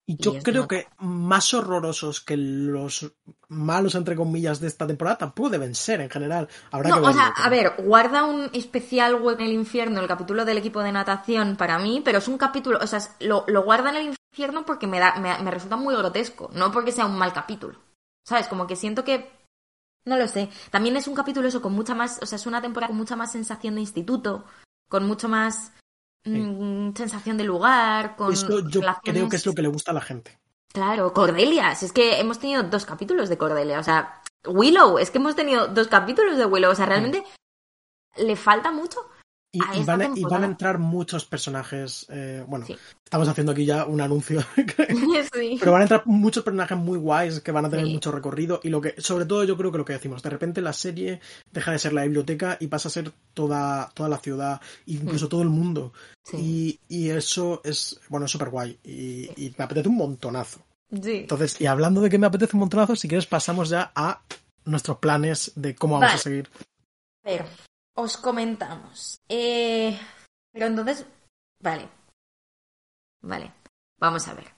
Y 0.06 0.16
yo 0.16 0.42
creo 0.42 0.66
que 0.66 0.88
más 0.98 1.54
horrorosos 1.54 2.20
que 2.20 2.36
los 2.36 3.12
malos, 3.46 3.94
entre 3.94 4.16
comillas, 4.16 4.58
de 4.58 4.66
esta 4.66 4.84
temporada 4.84 5.18
tampoco 5.18 5.50
deben 5.50 5.72
ser 5.76 6.00
en 6.00 6.10
general. 6.10 6.48
Habrá 6.72 6.88
no, 6.88 7.00
que 7.00 7.08
o 7.08 7.12
sea, 7.12 7.28
a 7.28 7.48
ver, 7.48 7.74
guarda 7.78 8.24
un 8.24 8.50
especial 8.52 9.14
web 9.14 9.38
en 9.38 9.46
el 9.46 9.52
infierno, 9.52 10.00
el 10.00 10.08
capítulo 10.08 10.44
del 10.44 10.58
equipo 10.58 10.82
de 10.82 10.90
natación 10.90 11.56
para 11.56 11.78
mí, 11.78 12.02
pero 12.04 12.18
es 12.18 12.26
un 12.26 12.38
capítulo, 12.38 12.80
o 12.82 12.86
sea, 12.88 12.98
lo, 13.20 13.44
lo 13.46 13.62
guarda 13.62 13.90
en 13.90 13.96
el 13.96 14.16
infierno 14.32 14.66
porque 14.66 14.88
me, 14.88 14.98
da, 14.98 15.14
me, 15.20 15.38
me 15.44 15.50
resulta 15.52 15.76
muy 15.76 15.94
grotesco, 15.94 16.50
no 16.54 16.72
porque 16.72 16.90
sea 16.90 17.06
un 17.06 17.16
mal 17.16 17.32
capítulo. 17.32 17.78
¿Sabes? 18.26 18.48
Como 18.48 18.66
que 18.66 18.74
siento 18.74 19.04
que 19.04 19.30
no 20.04 20.16
lo 20.16 20.26
sé. 20.26 20.50
También 20.72 20.96
es 20.96 21.06
un 21.06 21.14
capítulo 21.14 21.46
eso 21.46 21.62
con 21.62 21.72
mucha 21.72 21.94
más, 21.94 22.18
o 22.20 22.26
sea, 22.26 22.34
es 22.34 22.46
una 22.46 22.60
temporada 22.60 22.88
con 22.88 22.96
mucha 22.96 23.14
más 23.14 23.30
sensación 23.30 23.76
de 23.76 23.82
instituto, 23.82 24.44
con 24.88 25.06
mucho 25.06 25.28
más 25.28 25.72
mm, 26.24 26.94
sensación 26.96 27.36
de 27.36 27.44
lugar, 27.44 28.16
con 28.16 28.32
Esto 28.32 28.60
yo 28.68 28.80
relaciones- 28.80 29.02
creo 29.14 29.28
que 29.28 29.36
es 29.36 29.46
lo 29.46 29.54
que 29.54 29.62
le 29.62 29.68
gusta 29.68 29.90
a 29.90 29.94
la 29.94 30.00
gente. 30.00 30.38
Claro, 30.72 31.12
Cordelia, 31.12 31.74
si 31.74 31.86
es 31.86 31.92
que 31.92 32.20
hemos 32.20 32.38
tenido 32.38 32.62
dos 32.62 32.86
capítulos 32.86 33.28
de 33.28 33.38
Cordelia, 33.38 33.80
o 33.80 33.82
sea, 33.82 34.20
Willow, 34.46 34.98
es 34.98 35.10
que 35.10 35.18
hemos 35.18 35.34
tenido 35.34 35.66
dos 35.68 35.88
capítulos 35.88 36.36
de 36.36 36.46
Willow, 36.46 36.70
o 36.70 36.74
sea, 36.74 36.86
realmente 36.86 37.24
le 38.16 38.36
falta 38.36 38.70
mucho. 38.70 39.00
Y, 39.52 39.58
van, 39.84 40.00
a, 40.02 40.10
y 40.14 40.22
van 40.22 40.44
a 40.44 40.46
entrar 40.46 40.78
muchos 40.78 41.24
personajes. 41.24 42.06
eh, 42.08 42.44
bueno, 42.46 42.66
Sí. 42.66 42.76
estamos 43.04 43.26
haciendo 43.26 43.50
aquí 43.50 43.64
ya 43.64 43.84
un 43.84 44.00
anuncio. 44.00 44.40
sí. 45.34 45.56
Pero 45.58 45.72
van 45.72 45.80
a 45.80 45.84
entrar 45.84 46.02
muchos 46.06 46.44
personajes 46.44 46.78
muy 46.78 46.98
guays 46.98 47.40
que 47.40 47.50
van 47.50 47.64
a 47.64 47.70
tener 47.70 47.86
Sí. 47.86 47.92
mucho 47.92 48.12
recorrido. 48.12 48.60
Y 48.62 48.68
lo 48.68 48.80
que, 48.80 48.94
sobre 48.98 49.24
todo, 49.24 49.42
yo 49.42 49.56
creo 49.56 49.72
que 49.72 49.78
lo 49.78 49.84
que 49.84 49.94
decimos, 49.94 50.22
de 50.22 50.30
repente 50.30 50.60
la 50.60 50.72
serie 50.72 51.20
deja 51.50 51.72
de 51.72 51.80
ser 51.80 51.92
la 51.92 52.04
biblioteca 52.04 52.58
y 52.60 52.68
pasa 52.68 52.88
a 52.88 52.92
ser 52.92 53.10
toda, 53.34 53.90
toda 53.94 54.08
la 54.08 54.18
ciudad, 54.18 54.60
incluso 54.86 55.28
todo 55.28 55.42
el 55.42 55.48
mundo. 55.50 55.92
Y, 56.32 56.78
y 56.88 57.08
eso 57.10 57.60
es, 57.64 58.00
bueno, 58.08 58.26
es 58.26 58.32
súper 58.32 58.50
guay. 58.50 58.78
Y, 58.84 59.52
me 59.58 59.64
apetece 59.64 59.88
un 59.88 59.96
montonazo. 59.96 60.60
Entonces, 60.92 61.60
y 61.60 61.66
hablando 61.66 62.00
de 62.00 62.08
que 62.08 62.18
me 62.18 62.26
apetece 62.28 62.54
un 62.56 62.60
montonazo, 62.60 62.94
si 62.94 63.08
quieres 63.08 63.26
pasamos 63.26 63.68
ya 63.68 63.90
a 63.96 64.22
nuestros 64.64 64.98
planes 64.98 65.50
de 65.56 65.74
cómo 65.74 65.94
vamos 65.94 66.08
Vale. 66.10 66.14
a 66.14 66.22
seguir. 66.22 66.48
Os 67.94 68.16
comentamos. 68.16 69.20
Eh, 69.28 69.98
pero 70.52 70.66
entonces, 70.66 71.06
vale. 71.60 71.88
Vale, 73.22 73.52
vamos 73.98 74.26
a 74.28 74.34
ver. 74.34 74.54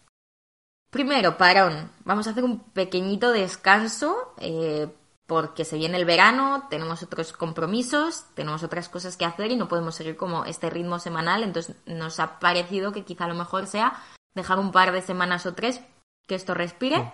Primero, 0.90 1.36
parón. 1.36 1.90
Vamos 2.04 2.26
a 2.26 2.30
hacer 2.30 2.44
un 2.44 2.60
pequeñito 2.60 3.32
descanso 3.32 4.34
eh, 4.38 4.88
porque 5.26 5.64
se 5.64 5.76
viene 5.76 5.96
el 5.96 6.04
verano, 6.04 6.66
tenemos 6.68 7.02
otros 7.02 7.32
compromisos, 7.32 8.26
tenemos 8.34 8.62
otras 8.62 8.88
cosas 8.88 9.16
que 9.16 9.24
hacer 9.24 9.50
y 9.50 9.56
no 9.56 9.68
podemos 9.68 9.94
seguir 9.94 10.16
como 10.16 10.44
este 10.44 10.68
ritmo 10.68 10.98
semanal. 10.98 11.42
Entonces 11.42 11.76
nos 11.86 12.20
ha 12.20 12.38
parecido 12.38 12.92
que 12.92 13.04
quizá 13.04 13.26
lo 13.26 13.34
mejor 13.34 13.66
sea 13.66 14.02
dejar 14.34 14.58
un 14.58 14.70
par 14.70 14.92
de 14.92 15.02
semanas 15.02 15.46
o 15.46 15.54
tres 15.54 15.80
que 16.26 16.34
esto 16.34 16.54
respire 16.54 17.12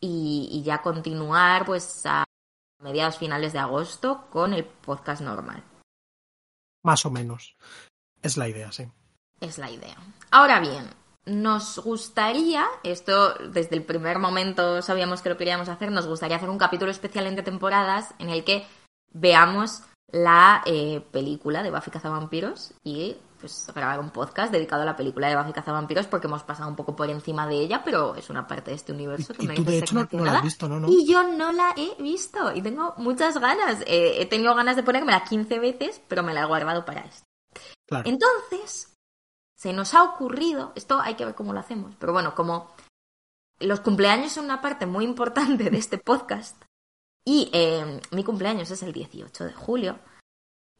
y 0.00 0.62
ya 0.64 0.80
continuar 0.82 1.64
pues 1.64 2.06
a 2.06 2.24
mediados 2.80 3.18
finales 3.18 3.52
de 3.52 3.58
agosto 3.58 4.26
con 4.30 4.54
el 4.54 4.64
podcast 4.64 5.22
normal. 5.22 5.62
Más 6.82 7.04
o 7.06 7.10
menos. 7.10 7.56
Es 8.22 8.36
la 8.36 8.48
idea, 8.48 8.72
sí. 8.72 8.88
Es 9.40 9.58
la 9.58 9.70
idea. 9.70 9.96
Ahora 10.30 10.60
bien, 10.60 10.88
nos 11.24 11.78
gustaría, 11.78 12.66
esto 12.82 13.34
desde 13.34 13.76
el 13.76 13.84
primer 13.84 14.18
momento 14.18 14.82
sabíamos 14.82 15.22
que 15.22 15.28
lo 15.28 15.36
queríamos 15.36 15.68
hacer, 15.68 15.92
nos 15.92 16.06
gustaría 16.06 16.36
hacer 16.36 16.48
un 16.48 16.58
capítulo 16.58 16.90
especial 16.90 17.26
entre 17.26 17.44
temporadas 17.44 18.14
en 18.18 18.30
el 18.30 18.44
que 18.44 18.66
veamos 19.12 19.82
la 20.10 20.62
eh, 20.66 21.02
película 21.12 21.62
de 21.62 21.70
Buffy 21.70 21.90
Cazavampiros 21.90 22.72
y 22.82 23.16
pues 23.40 23.70
grabar 23.72 24.00
un 24.00 24.10
podcast 24.10 24.50
dedicado 24.50 24.82
a 24.82 24.84
la 24.84 24.96
película 24.96 25.28
de 25.28 25.36
Buffy 25.36 25.52
Cazavampiros 25.52 26.06
porque 26.06 26.26
hemos 26.26 26.42
pasado 26.42 26.68
un 26.68 26.76
poco 26.76 26.96
por 26.96 27.08
encima 27.08 27.46
de 27.46 27.56
ella, 27.56 27.82
pero 27.84 28.14
es 28.16 28.30
una 28.30 28.46
parte 28.46 28.70
de 28.70 28.76
este 28.76 28.92
universo 28.92 29.32
que 29.34 29.44
Y, 29.44 29.44
y 29.44 29.54
tú, 29.54 29.62
merece 29.62 29.70
de 29.70 29.78
ser 29.78 29.84
hecho, 29.84 29.94
no, 29.94 30.00
no 30.00 30.24
la 30.24 30.32
mencionada. 30.32 30.38
has 30.38 30.44
visto, 30.44 30.68
¿no? 30.68 30.80
¿no? 30.80 30.88
Y 30.88 31.06
yo 31.06 31.22
no 31.22 31.52
la 31.52 31.74
he 31.76 32.02
visto 32.02 32.52
y 32.54 32.62
tengo 32.62 32.94
muchas 32.96 33.38
ganas. 33.38 33.82
Eh, 33.86 34.20
he 34.20 34.26
tenido 34.26 34.54
ganas 34.54 34.76
de 34.76 34.82
ponérmela 34.82 35.24
15 35.24 35.58
veces, 35.58 36.00
pero 36.08 36.22
me 36.22 36.34
la 36.34 36.42
he 36.42 36.46
guardado 36.46 36.84
para 36.84 37.02
esto. 37.02 37.26
Claro. 37.86 38.08
Entonces, 38.08 38.94
se 39.56 39.72
nos 39.72 39.94
ha 39.94 40.02
ocurrido, 40.02 40.72
esto 40.74 41.00
hay 41.00 41.14
que 41.14 41.24
ver 41.24 41.34
cómo 41.34 41.52
lo 41.52 41.60
hacemos, 41.60 41.94
pero 41.98 42.12
bueno, 42.12 42.34
como 42.34 42.72
los 43.60 43.80
cumpleaños 43.80 44.32
son 44.32 44.44
una 44.44 44.60
parte 44.60 44.86
muy 44.86 45.04
importante 45.04 45.70
de 45.70 45.78
este 45.78 45.98
podcast 45.98 46.62
y 47.28 47.50
eh, 47.52 48.00
mi 48.10 48.24
cumpleaños 48.24 48.70
es 48.70 48.82
el 48.82 48.94
18 48.94 49.44
de 49.44 49.52
julio, 49.52 49.98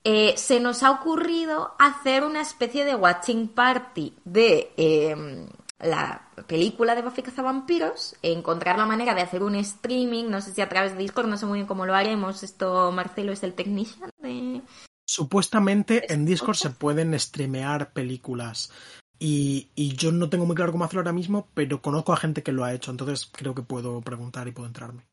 eh, 0.03 0.33
se 0.39 0.61
nos 0.61 0.83
ha 0.83 0.93
ocurrido 0.93 1.75
hacer 1.79 2.25
una 2.25 2.41
especie 2.41 2.87
de 2.87 2.95
watching 2.95 3.49
party 3.49 4.15
de 4.25 4.73
eh, 4.79 5.47
la 5.79 6.31
película 6.47 6.95
de 6.95 7.03
Buffy 7.03 7.20
Cazavampiros, 7.20 8.16
encontrar 8.23 8.79
la 8.79 8.87
manera 8.87 9.15
de 9.15 9.20
hacer 9.20 9.43
un 9.43 9.57
streaming, 9.57 10.31
no 10.31 10.41
sé 10.41 10.55
si 10.55 10.62
a 10.62 10.70
través 10.70 10.93
de 10.93 11.01
Discord, 11.03 11.27
no 11.27 11.37
sé 11.37 11.45
muy 11.45 11.59
bien 11.59 11.66
cómo 11.66 11.85
lo 11.85 11.95
haremos, 11.95 12.43
esto 12.43 12.93
Marcelo 12.93 13.33
es 13.33 13.43
el 13.43 13.53
technician 13.53 14.09
de... 14.23 14.62
Supuestamente 15.07 16.11
en 16.11 16.25
Discord 16.25 16.57
se 16.57 16.70
pueden 16.70 17.19
streamear 17.20 17.93
películas. 17.93 18.70
Y, 19.19 19.69
y 19.75 19.97
yo 19.97 20.12
no 20.12 20.31
tengo 20.31 20.47
muy 20.47 20.57
claro 20.57 20.73
cómo 20.73 20.85
hacerlo 20.85 21.01
ahora 21.01 21.12
mismo, 21.12 21.49
pero 21.53 21.83
conozco 21.83 22.15
a 22.15 22.16
gente 22.16 22.43
que 22.43 22.53
lo 22.53 22.65
ha 22.65 22.73
hecho, 22.73 22.91
entonces 22.91 23.31
creo 23.31 23.55
que 23.55 23.62
puedo 23.62 24.01
preguntar 24.01 24.49
y 24.49 24.53
puedo 24.53 24.66
entrarme. 24.66 25.05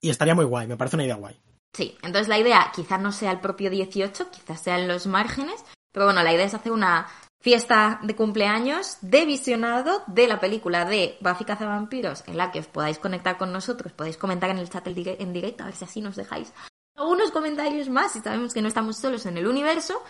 Y 0.00 0.10
estaría 0.10 0.34
muy 0.34 0.44
guay, 0.44 0.66
me 0.66 0.76
parece 0.76 0.96
una 0.96 1.04
idea 1.04 1.16
guay. 1.16 1.40
Sí, 1.72 1.96
entonces 2.02 2.28
la 2.28 2.38
idea 2.38 2.72
quizás 2.74 3.00
no 3.00 3.12
sea 3.12 3.30
el 3.30 3.40
propio 3.40 3.70
18, 3.70 4.30
quizás 4.30 4.60
sea 4.60 4.78
en 4.78 4.88
los 4.88 5.06
márgenes, 5.06 5.64
pero 5.92 6.06
bueno, 6.06 6.22
la 6.22 6.32
idea 6.32 6.46
es 6.46 6.54
hacer 6.54 6.72
una 6.72 7.06
fiesta 7.40 8.00
de 8.02 8.16
cumpleaños 8.16 8.98
de 9.00 9.24
visionado 9.24 10.02
de 10.06 10.26
la 10.26 10.40
película 10.40 10.84
de 10.84 11.16
Buffy 11.20 11.44
Cazavampiros, 11.44 12.24
en 12.26 12.36
la 12.36 12.50
que 12.50 12.60
os 12.60 12.66
podáis 12.66 12.98
conectar 12.98 13.36
con 13.36 13.52
nosotros, 13.52 13.92
podéis 13.92 14.16
comentar 14.16 14.50
en 14.50 14.58
el 14.58 14.70
chat 14.70 14.86
en 14.86 15.32
directo, 15.32 15.62
a 15.62 15.66
ver 15.66 15.74
si 15.74 15.84
así 15.84 16.00
nos 16.00 16.16
dejáis 16.16 16.52
algunos 16.98 17.30
comentarios 17.30 17.88
más 17.88 18.16
y 18.16 18.20
sabemos 18.20 18.52
que 18.52 18.60
no 18.60 18.68
estamos 18.68 18.96
solos 18.96 19.24
en 19.26 19.38
el 19.38 19.46
universo. 19.46 20.02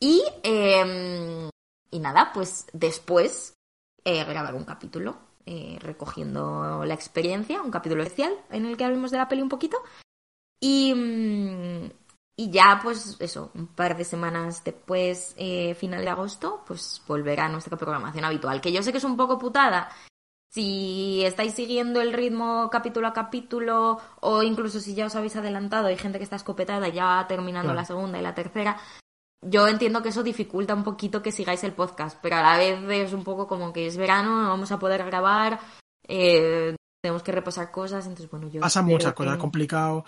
Y, 0.00 0.22
eh, 0.42 1.48
y 1.90 1.98
nada, 2.00 2.32
pues 2.34 2.66
después 2.72 3.54
eh, 4.04 4.24
grabar 4.24 4.54
un 4.54 4.64
capítulo 4.64 5.16
eh, 5.46 5.78
recogiendo 5.80 6.84
la 6.84 6.94
experiencia, 6.94 7.62
un 7.62 7.70
capítulo 7.70 8.02
especial 8.02 8.32
en 8.50 8.66
el 8.66 8.76
que 8.76 8.84
hablemos 8.84 9.10
de 9.10 9.18
la 9.18 9.28
peli 9.28 9.42
un 9.42 9.48
poquito. 9.48 9.78
Y, 10.60 10.94
mm, 10.94 11.90
y 12.36 12.50
ya, 12.50 12.80
pues 12.82 13.16
eso, 13.20 13.50
un 13.54 13.66
par 13.68 13.96
de 13.96 14.04
semanas 14.04 14.64
después, 14.64 15.34
eh, 15.36 15.74
final 15.74 16.02
de 16.02 16.10
agosto, 16.10 16.64
pues 16.66 17.02
volverá 17.06 17.46
a 17.46 17.48
nuestra 17.48 17.76
programación 17.76 18.24
habitual. 18.24 18.60
Que 18.60 18.72
yo 18.72 18.82
sé 18.82 18.90
que 18.92 18.98
es 18.98 19.04
un 19.04 19.16
poco 19.16 19.38
putada. 19.38 19.90
Si 20.50 21.24
estáis 21.24 21.52
siguiendo 21.54 22.00
el 22.00 22.12
ritmo 22.12 22.70
capítulo 22.70 23.08
a 23.08 23.12
capítulo, 23.12 23.98
o 24.20 24.42
incluso 24.42 24.80
si 24.80 24.94
ya 24.94 25.06
os 25.06 25.14
habéis 25.16 25.36
adelantado, 25.36 25.88
hay 25.88 25.96
gente 25.98 26.18
que 26.18 26.24
está 26.24 26.36
escopetada 26.36 26.88
ya 26.88 27.24
terminando 27.28 27.68
Claro. 27.72 27.80
la 27.80 27.84
segunda 27.84 28.18
y 28.18 28.22
la 28.22 28.34
tercera. 28.34 28.78
Yo 29.46 29.68
entiendo 29.68 30.02
que 30.02 30.08
eso 30.08 30.22
dificulta 30.22 30.74
un 30.74 30.84
poquito 30.84 31.22
que 31.22 31.32
sigáis 31.32 31.62
el 31.64 31.72
podcast, 31.72 32.18
pero 32.22 32.36
a 32.36 32.42
la 32.42 32.56
vez 32.58 32.78
es 33.08 33.12
un 33.12 33.24
poco 33.24 33.46
como 33.46 33.72
que 33.72 33.86
es 33.86 33.96
verano, 33.96 34.42
no 34.42 34.48
vamos 34.48 34.72
a 34.72 34.78
poder 34.78 35.04
grabar, 35.04 35.60
eh, 36.08 36.74
tenemos 37.02 37.22
que 37.22 37.32
repasar 37.32 37.70
cosas, 37.70 38.06
entonces 38.06 38.30
bueno, 38.30 38.48
yo... 38.48 38.60
Pasan 38.60 38.86
muchas 38.86 39.12
que- 39.12 39.16
cosas 39.16 39.36
complicado. 39.36 40.04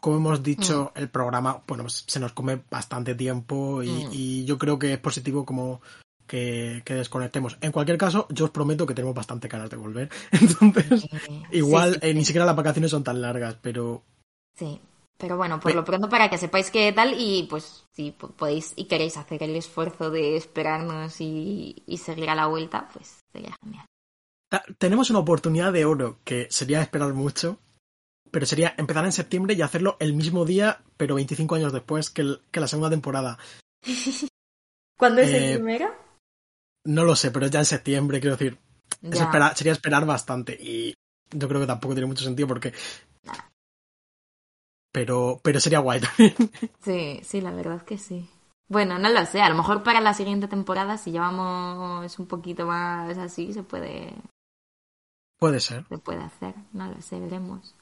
Como 0.00 0.16
hemos 0.18 0.42
dicho, 0.44 0.92
Mm. 0.94 0.98
el 1.00 1.08
programa, 1.10 1.60
bueno, 1.66 1.88
se 1.88 2.20
nos 2.20 2.32
come 2.32 2.62
bastante 2.70 3.14
tiempo 3.16 3.82
y, 3.82 3.88
Mm. 3.90 4.08
y 4.12 4.44
yo 4.44 4.56
creo 4.56 4.78
que 4.78 4.92
es 4.92 4.98
positivo 5.00 5.44
como 5.44 5.80
que, 6.26 6.82
que 6.84 6.94
desconectemos. 6.94 7.58
En 7.60 7.72
cualquier 7.72 7.98
caso, 7.98 8.26
yo 8.30 8.44
os 8.44 8.50
prometo 8.50 8.86
que 8.86 8.94
tenemos 8.94 9.14
bastante 9.14 9.48
ganas 9.48 9.70
de 9.70 9.76
volver. 9.76 10.08
Entonces, 10.30 11.04
Eh, 11.28 11.42
igual 11.52 11.94
sí, 11.94 12.00
sí, 12.02 12.06
eh, 12.08 12.14
ni 12.14 12.24
siquiera 12.24 12.46
las 12.46 12.54
vacaciones 12.56 12.90
son 12.90 13.02
tan 13.02 13.20
largas, 13.20 13.56
pero 13.60 14.02
Sí, 14.56 14.80
pero 15.18 15.36
bueno, 15.36 15.60
por 15.60 15.74
lo 15.74 15.84
pronto 15.84 16.08
para 16.08 16.30
que 16.30 16.38
sepáis 16.38 16.70
qué 16.70 16.92
tal 16.92 17.14
y 17.18 17.46
pues 17.50 17.84
si 17.94 18.12
po- 18.12 18.30
podéis 18.30 18.72
y 18.76 18.84
queréis 18.86 19.16
hacer 19.16 19.42
el 19.42 19.54
esfuerzo 19.56 20.10
de 20.10 20.36
esperarnos 20.36 21.20
y, 21.20 21.82
y 21.86 21.98
seguir 21.98 22.30
a 22.30 22.34
la 22.34 22.46
vuelta, 22.46 22.88
pues 22.92 23.18
sería 23.32 23.54
genial. 23.62 23.84
Tenemos 24.78 25.10
una 25.10 25.18
oportunidad 25.18 25.72
de 25.72 25.84
oro 25.84 26.18
que 26.24 26.46
sería 26.50 26.80
esperar 26.80 27.12
mucho, 27.12 27.58
pero 28.30 28.46
sería 28.46 28.74
empezar 28.78 29.04
en 29.04 29.12
septiembre 29.12 29.54
y 29.54 29.62
hacerlo 29.62 29.96
el 30.00 30.14
mismo 30.14 30.44
día, 30.46 30.80
pero 30.96 31.16
25 31.16 31.54
años 31.56 31.72
después 31.72 32.08
que, 32.10 32.22
el- 32.22 32.40
que 32.50 32.60
la 32.60 32.68
segunda 32.68 32.88
temporada. 32.90 33.38
¿Cuándo 34.98 35.20
es 35.20 35.28
Eh, 35.32 35.48
el 35.52 35.54
primero? 35.58 35.94
No 36.86 37.04
lo 37.04 37.14
sé, 37.16 37.30
pero 37.30 37.46
ya 37.48 37.58
en 37.58 37.64
septiembre, 37.66 38.20
quiero 38.20 38.36
decir, 38.36 38.58
es 39.02 39.18
Ya. 39.18 39.24
esperar- 39.24 39.54
sería 39.56 39.72
esperar 39.72 40.06
bastante 40.06 40.54
y 40.58 40.94
yo 41.30 41.48
creo 41.48 41.60
que 41.60 41.66
tampoco 41.66 41.94
tiene 41.94 42.06
mucho 42.06 42.24
sentido 42.24 42.48
porque... 42.48 42.72
Pero, 44.92 45.40
pero 45.42 45.60
sería 45.60 45.80
guay 45.80 46.00
también. 46.16 46.34
Sí, 46.82 47.20
sí, 47.22 47.40
la 47.40 47.50
verdad 47.50 47.82
que 47.82 47.98
sí. 47.98 48.28
Bueno, 48.68 48.98
no 48.98 49.08
lo 49.08 49.24
sé, 49.24 49.40
a 49.40 49.48
lo 49.48 49.54
mejor 49.54 49.82
para 49.82 50.00
la 50.00 50.12
siguiente 50.12 50.46
temporada, 50.46 50.98
si 50.98 51.10
llevamos 51.10 52.18
un 52.18 52.26
poquito 52.26 52.66
más 52.66 53.16
así, 53.16 53.52
se 53.54 53.62
puede, 53.62 54.14
Puede 55.38 55.60
ser. 55.60 55.86
se 55.88 55.98
puede 55.98 56.22
hacer. 56.22 56.54
No 56.72 56.86
lo 56.86 57.00
sé, 57.00 57.18
veremos. 57.18 57.74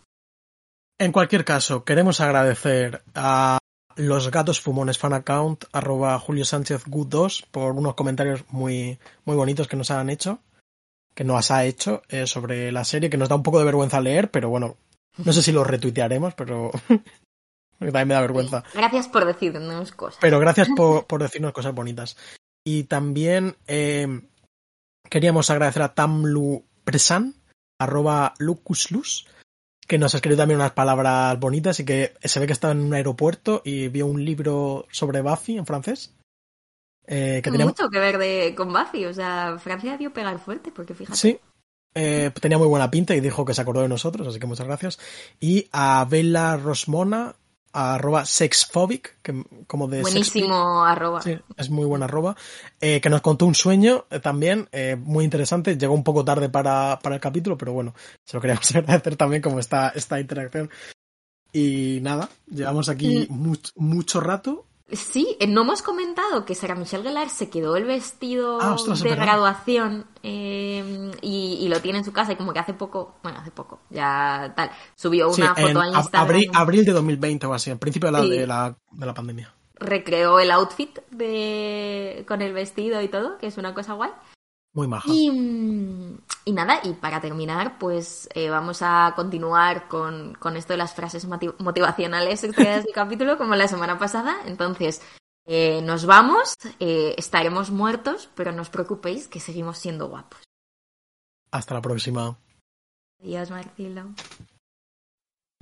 En 0.98 1.12
cualquier 1.12 1.44
caso, 1.44 1.84
queremos 1.84 2.20
agradecer 2.20 3.02
a 3.14 3.58
los 3.96 4.30
gatos 4.30 4.60
fumones 4.60 4.98
fan 4.98 5.12
account 5.14 5.64
arroba 5.72 6.18
Julio 6.18 6.44
Sánchez 6.44 6.84
Good 6.86 7.08
2 7.08 7.48
por 7.50 7.72
unos 7.72 7.94
comentarios 7.94 8.44
muy, 8.50 8.98
muy 9.24 9.36
bonitos 9.36 9.68
que 9.68 9.76
nos 9.76 9.90
han 9.90 10.08
hecho, 10.10 10.38
que 11.14 11.24
nos 11.24 11.50
ha 11.50 11.64
hecho 11.64 12.02
eh, 12.08 12.26
sobre 12.26 12.70
la 12.72 12.84
serie, 12.84 13.10
que 13.10 13.16
nos 13.16 13.28
da 13.28 13.34
un 13.36 13.42
poco 13.42 13.58
de 13.58 13.64
vergüenza 13.64 14.00
leer, 14.00 14.30
pero 14.30 14.50
bueno, 14.50 14.76
no 15.24 15.32
sé 15.32 15.42
si 15.42 15.52
los 15.52 15.66
retuitearemos, 15.66 16.34
pero 16.34 16.70
también 17.78 18.08
me 18.08 18.14
da 18.14 18.20
vergüenza. 18.20 18.64
Gracias 18.74 19.08
por 19.08 19.24
decirnos 19.24 19.92
cosas. 19.92 20.18
Pero 20.20 20.38
gracias 20.40 20.68
por, 20.76 21.06
por 21.06 21.22
decirnos 21.22 21.52
cosas 21.52 21.74
bonitas. 21.74 22.16
Y 22.64 22.84
también 22.84 23.56
eh, 23.66 24.22
queríamos 25.08 25.50
agradecer 25.50 25.82
a 25.82 25.94
Tamlu 25.94 26.64
Presan, 26.84 27.34
arroba 27.78 28.34
Lucuslus, 28.38 29.26
que 29.86 29.98
nos 29.98 30.14
ha 30.14 30.18
escrito 30.18 30.38
también 30.38 30.60
unas 30.60 30.72
palabras 30.72 31.38
bonitas 31.38 31.78
y 31.80 31.84
que 31.84 32.14
se 32.22 32.40
ve 32.40 32.46
que 32.46 32.52
estaba 32.52 32.72
en 32.72 32.80
un 32.80 32.94
aeropuerto 32.94 33.62
y 33.64 33.88
vio 33.88 34.06
un 34.06 34.24
libro 34.24 34.86
sobre 34.90 35.20
Buffy 35.20 35.58
en 35.58 35.66
francés. 35.66 36.12
Eh, 37.06 37.40
que 37.42 37.52
tenía 37.52 37.66
mucho 37.66 37.88
que 37.88 38.00
ver 38.00 38.18
de, 38.18 38.54
con 38.56 38.72
Buffy, 38.72 39.06
o 39.06 39.14
sea, 39.14 39.58
Francia 39.58 39.96
dio 39.96 40.12
pegar 40.12 40.40
fuerte, 40.40 40.72
porque 40.72 40.94
fíjate. 40.94 41.16
Sí, 41.16 41.38
eh, 41.98 42.30
tenía 42.40 42.58
muy 42.58 42.68
buena 42.68 42.90
pinta 42.90 43.14
y 43.16 43.20
dijo 43.20 43.44
que 43.44 43.54
se 43.54 43.62
acordó 43.62 43.80
de 43.82 43.88
nosotros, 43.88 44.28
así 44.28 44.38
que 44.38 44.46
muchas 44.46 44.66
gracias. 44.66 44.98
Y 45.40 45.66
a 45.72 46.06
Bella 46.08 46.56
Rosmona, 46.58 47.34
arroba 47.72 48.24
sexphobic, 48.24 49.16
que, 49.22 49.42
como 49.66 49.88
de 49.88 50.02
Buenísimo 50.02 50.84
arroba. 50.84 51.20
Sí, 51.22 51.38
es 51.56 51.68
muy 51.70 51.84
buena 51.86 52.04
arroba. 52.04 52.36
Eh, 52.80 53.00
que 53.00 53.08
nos 53.10 53.20
contó 53.22 53.46
un 53.46 53.54
sueño 53.54 54.04
eh, 54.10 54.20
también, 54.20 54.68
eh, 54.72 54.96
muy 54.98 55.24
interesante. 55.24 55.76
Llegó 55.76 55.94
un 55.94 56.04
poco 56.04 56.24
tarde 56.24 56.48
para, 56.48 56.98
para 57.02 57.14
el 57.16 57.20
capítulo, 57.20 57.56
pero 57.58 57.72
bueno, 57.72 57.94
se 58.24 58.36
lo 58.36 58.40
queríamos 58.40 58.70
agradecer 58.76 59.16
también 59.16 59.42
como 59.42 59.58
esta, 59.58 59.88
esta 59.90 60.20
interacción. 60.20 60.70
Y 61.52 62.00
nada, 62.02 62.28
llevamos 62.50 62.88
aquí 62.88 63.26
Mm. 63.30 63.46
much- 63.50 63.72
mucho 63.76 64.20
rato. 64.20 64.66
Sí, 64.92 65.36
eh, 65.40 65.48
no 65.48 65.62
hemos 65.62 65.82
comentado 65.82 66.44
que 66.44 66.54
Sarah 66.54 66.76
Michelle 66.76 67.02
Gellar 67.02 67.28
se 67.28 67.50
quedó 67.50 67.74
el 67.76 67.84
vestido 67.86 68.60
Ah, 68.60 68.74
ostras, 68.74 69.02
de 69.02 69.16
graduación 69.16 70.06
eh, 70.22 71.10
y, 71.22 71.58
y 71.60 71.68
lo 71.68 71.80
tiene 71.82 71.98
en 71.98 72.04
su 72.04 72.12
casa 72.12 72.32
y 72.32 72.36
como 72.36 72.52
que 72.52 72.60
hace 72.60 72.72
poco, 72.72 73.16
bueno, 73.22 73.38
hace 73.40 73.50
poco, 73.50 73.80
ya 73.90 74.52
tal, 74.56 74.70
subió 74.94 75.32
Sí, 75.32 75.42
una 75.42 75.56
foto 75.56 75.68
en 75.68 75.76
a 75.78 75.88
Instagram. 75.98 76.22
abril, 76.22 76.50
abril 76.54 76.84
de 76.84 76.92
2020 76.92 77.46
o 77.46 77.54
así, 77.54 77.70
al 77.72 77.78
principio 77.78 78.06
de 78.08 78.12
la, 78.12 78.22
Sí. 78.22 78.30
de 78.30 78.46
la, 78.46 78.76
de 78.92 79.06
la 79.06 79.14
pandemia. 79.14 79.52
recreó 79.78 80.38
el 80.38 80.50
outfit 80.52 81.00
de 81.10 82.24
con 82.28 82.40
el 82.40 82.52
vestido 82.52 83.02
y 83.02 83.08
todo, 83.08 83.38
que 83.38 83.48
es 83.48 83.58
una 83.58 83.74
cosa 83.74 83.94
guay. 83.94 84.10
Muy 84.76 84.86
maja. 84.88 85.08
Y, 85.10 85.30
y 86.44 86.52
nada, 86.52 86.80
y 86.84 86.92
para 86.92 87.18
terminar, 87.20 87.78
pues 87.78 88.28
eh, 88.34 88.50
vamos 88.50 88.82
a 88.82 89.14
continuar 89.16 89.88
con, 89.88 90.34
con 90.34 90.54
esto 90.56 90.74
de 90.74 90.76
las 90.76 90.92
frases 90.94 91.26
moti- 91.26 91.54
motivacionales 91.58 92.44
extraídas 92.44 92.84
del 92.84 92.92
capítulo, 92.94 93.38
como 93.38 93.54
la 93.54 93.68
semana 93.68 93.98
pasada. 93.98 94.36
Entonces, 94.44 95.00
eh, 95.46 95.80
nos 95.82 96.04
vamos, 96.04 96.56
eh, 96.78 97.14
estaremos 97.16 97.70
muertos, 97.70 98.28
pero 98.34 98.52
no 98.52 98.60
os 98.60 98.68
preocupéis 98.68 99.28
que 99.28 99.40
seguimos 99.40 99.78
siendo 99.78 100.08
guapos. 100.08 100.42
Hasta 101.50 101.72
la 101.72 101.80
próxima. 101.80 102.36
Adiós, 103.22 103.50
Marcelo. 103.50 104.10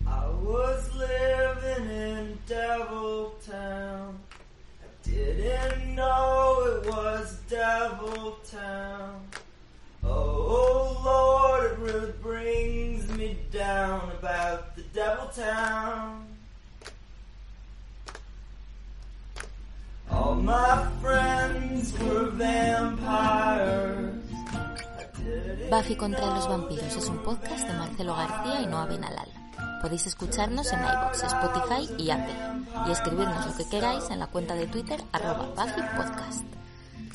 I 0.00 0.26
was 0.42 0.92
living 0.96 1.88
in 1.88 2.38
Devil 2.48 3.30
Town. 3.46 4.18
I 4.82 5.08
didn't 5.08 5.94
know 5.94 6.02
it 6.02 6.34
was 6.34 6.34
Devil 8.24 8.40
Town. 8.51 9.20
Oh 10.02 10.96
Lord, 11.05 11.72
it 11.72 11.78
really 11.78 12.12
brings 12.22 13.06
me 13.18 13.36
down 13.52 14.10
about 14.18 14.74
the 14.76 14.82
Devil 14.94 15.28
Town. 15.28 16.24
All 20.10 20.36
my 20.36 20.88
friends 21.02 21.92
were 22.01 22.30
vampires. 22.30 24.14
Buffy 25.68 25.94
contra 25.94 26.24
los 26.26 26.48
vampiros 26.48 26.96
es 26.96 27.09
un 27.09 27.18
podcast 27.18 27.68
de 27.68 27.74
Marcelo 27.74 28.16
García 28.16 28.62
y 28.62 28.66
Noa 28.66 28.86
Benalal. 28.86 29.28
Podéis 29.82 30.06
escucharnos 30.06 30.72
en 30.72 30.78
iVoox, 30.78 31.24
Spotify 31.24 32.02
y 32.02 32.10
Apple 32.10 32.64
y 32.86 32.90
escribirnos 32.90 33.46
lo 33.46 33.55
que 33.55 33.68
queráis 33.68 34.09
en 34.09 34.18
la 34.18 34.28
cuenta 34.28 34.55
de 34.55 34.66
Twitter 34.66 35.02
arroba 35.12 35.48
Buffy 35.55 35.82
Podcast. 35.94 36.63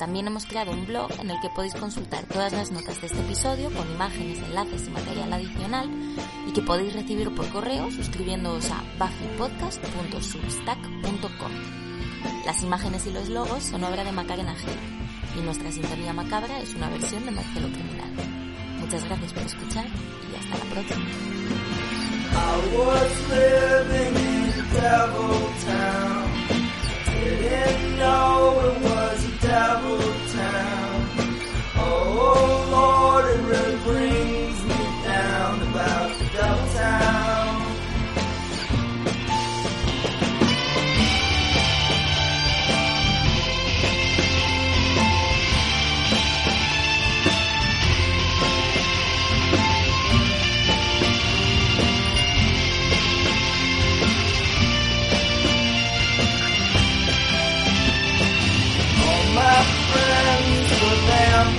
También 0.00 0.26
hemos 0.28 0.46
creado 0.46 0.72
un 0.72 0.86
blog 0.86 1.10
en 1.20 1.30
el 1.30 1.38
que 1.42 1.50
podéis 1.50 1.74
consultar 1.74 2.24
todas 2.24 2.54
las 2.54 2.70
notas 2.70 2.98
de 3.02 3.08
este 3.08 3.20
episodio 3.20 3.70
con 3.70 3.86
imágenes, 3.90 4.38
enlaces 4.38 4.86
y 4.86 4.90
material 4.90 5.30
adicional 5.30 5.90
y 6.48 6.54
que 6.54 6.62
podéis 6.62 6.94
recibir 6.94 7.34
por 7.34 7.46
correo 7.50 7.90
suscribiéndoos 7.90 8.70
a 8.70 8.82
buffypodcast.substack.com. 8.98 11.52
Las 12.46 12.62
imágenes 12.62 13.06
y 13.08 13.12
los 13.12 13.28
logos 13.28 13.62
son 13.62 13.84
obra 13.84 14.02
de 14.02 14.12
Macarena 14.12 14.54
Gil 14.54 14.72
y 15.38 15.42
nuestra 15.42 15.70
sintonía 15.70 16.14
macabra 16.14 16.60
es 16.60 16.74
una 16.74 16.88
versión 16.88 17.26
de 17.26 17.32
Marcelo 17.32 17.68
Criminal. 17.68 18.10
Muchas 18.80 19.04
gracias 19.04 19.34
por 19.34 19.42
escuchar 19.42 19.84
y 19.84 20.34
hasta 20.34 20.56
la 20.64 20.70
próxima. 20.72 21.04
Devil 29.50 29.98
town. 30.28 31.08
Oh 31.74 32.68
Lord, 32.70 33.24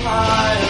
I 0.04 0.61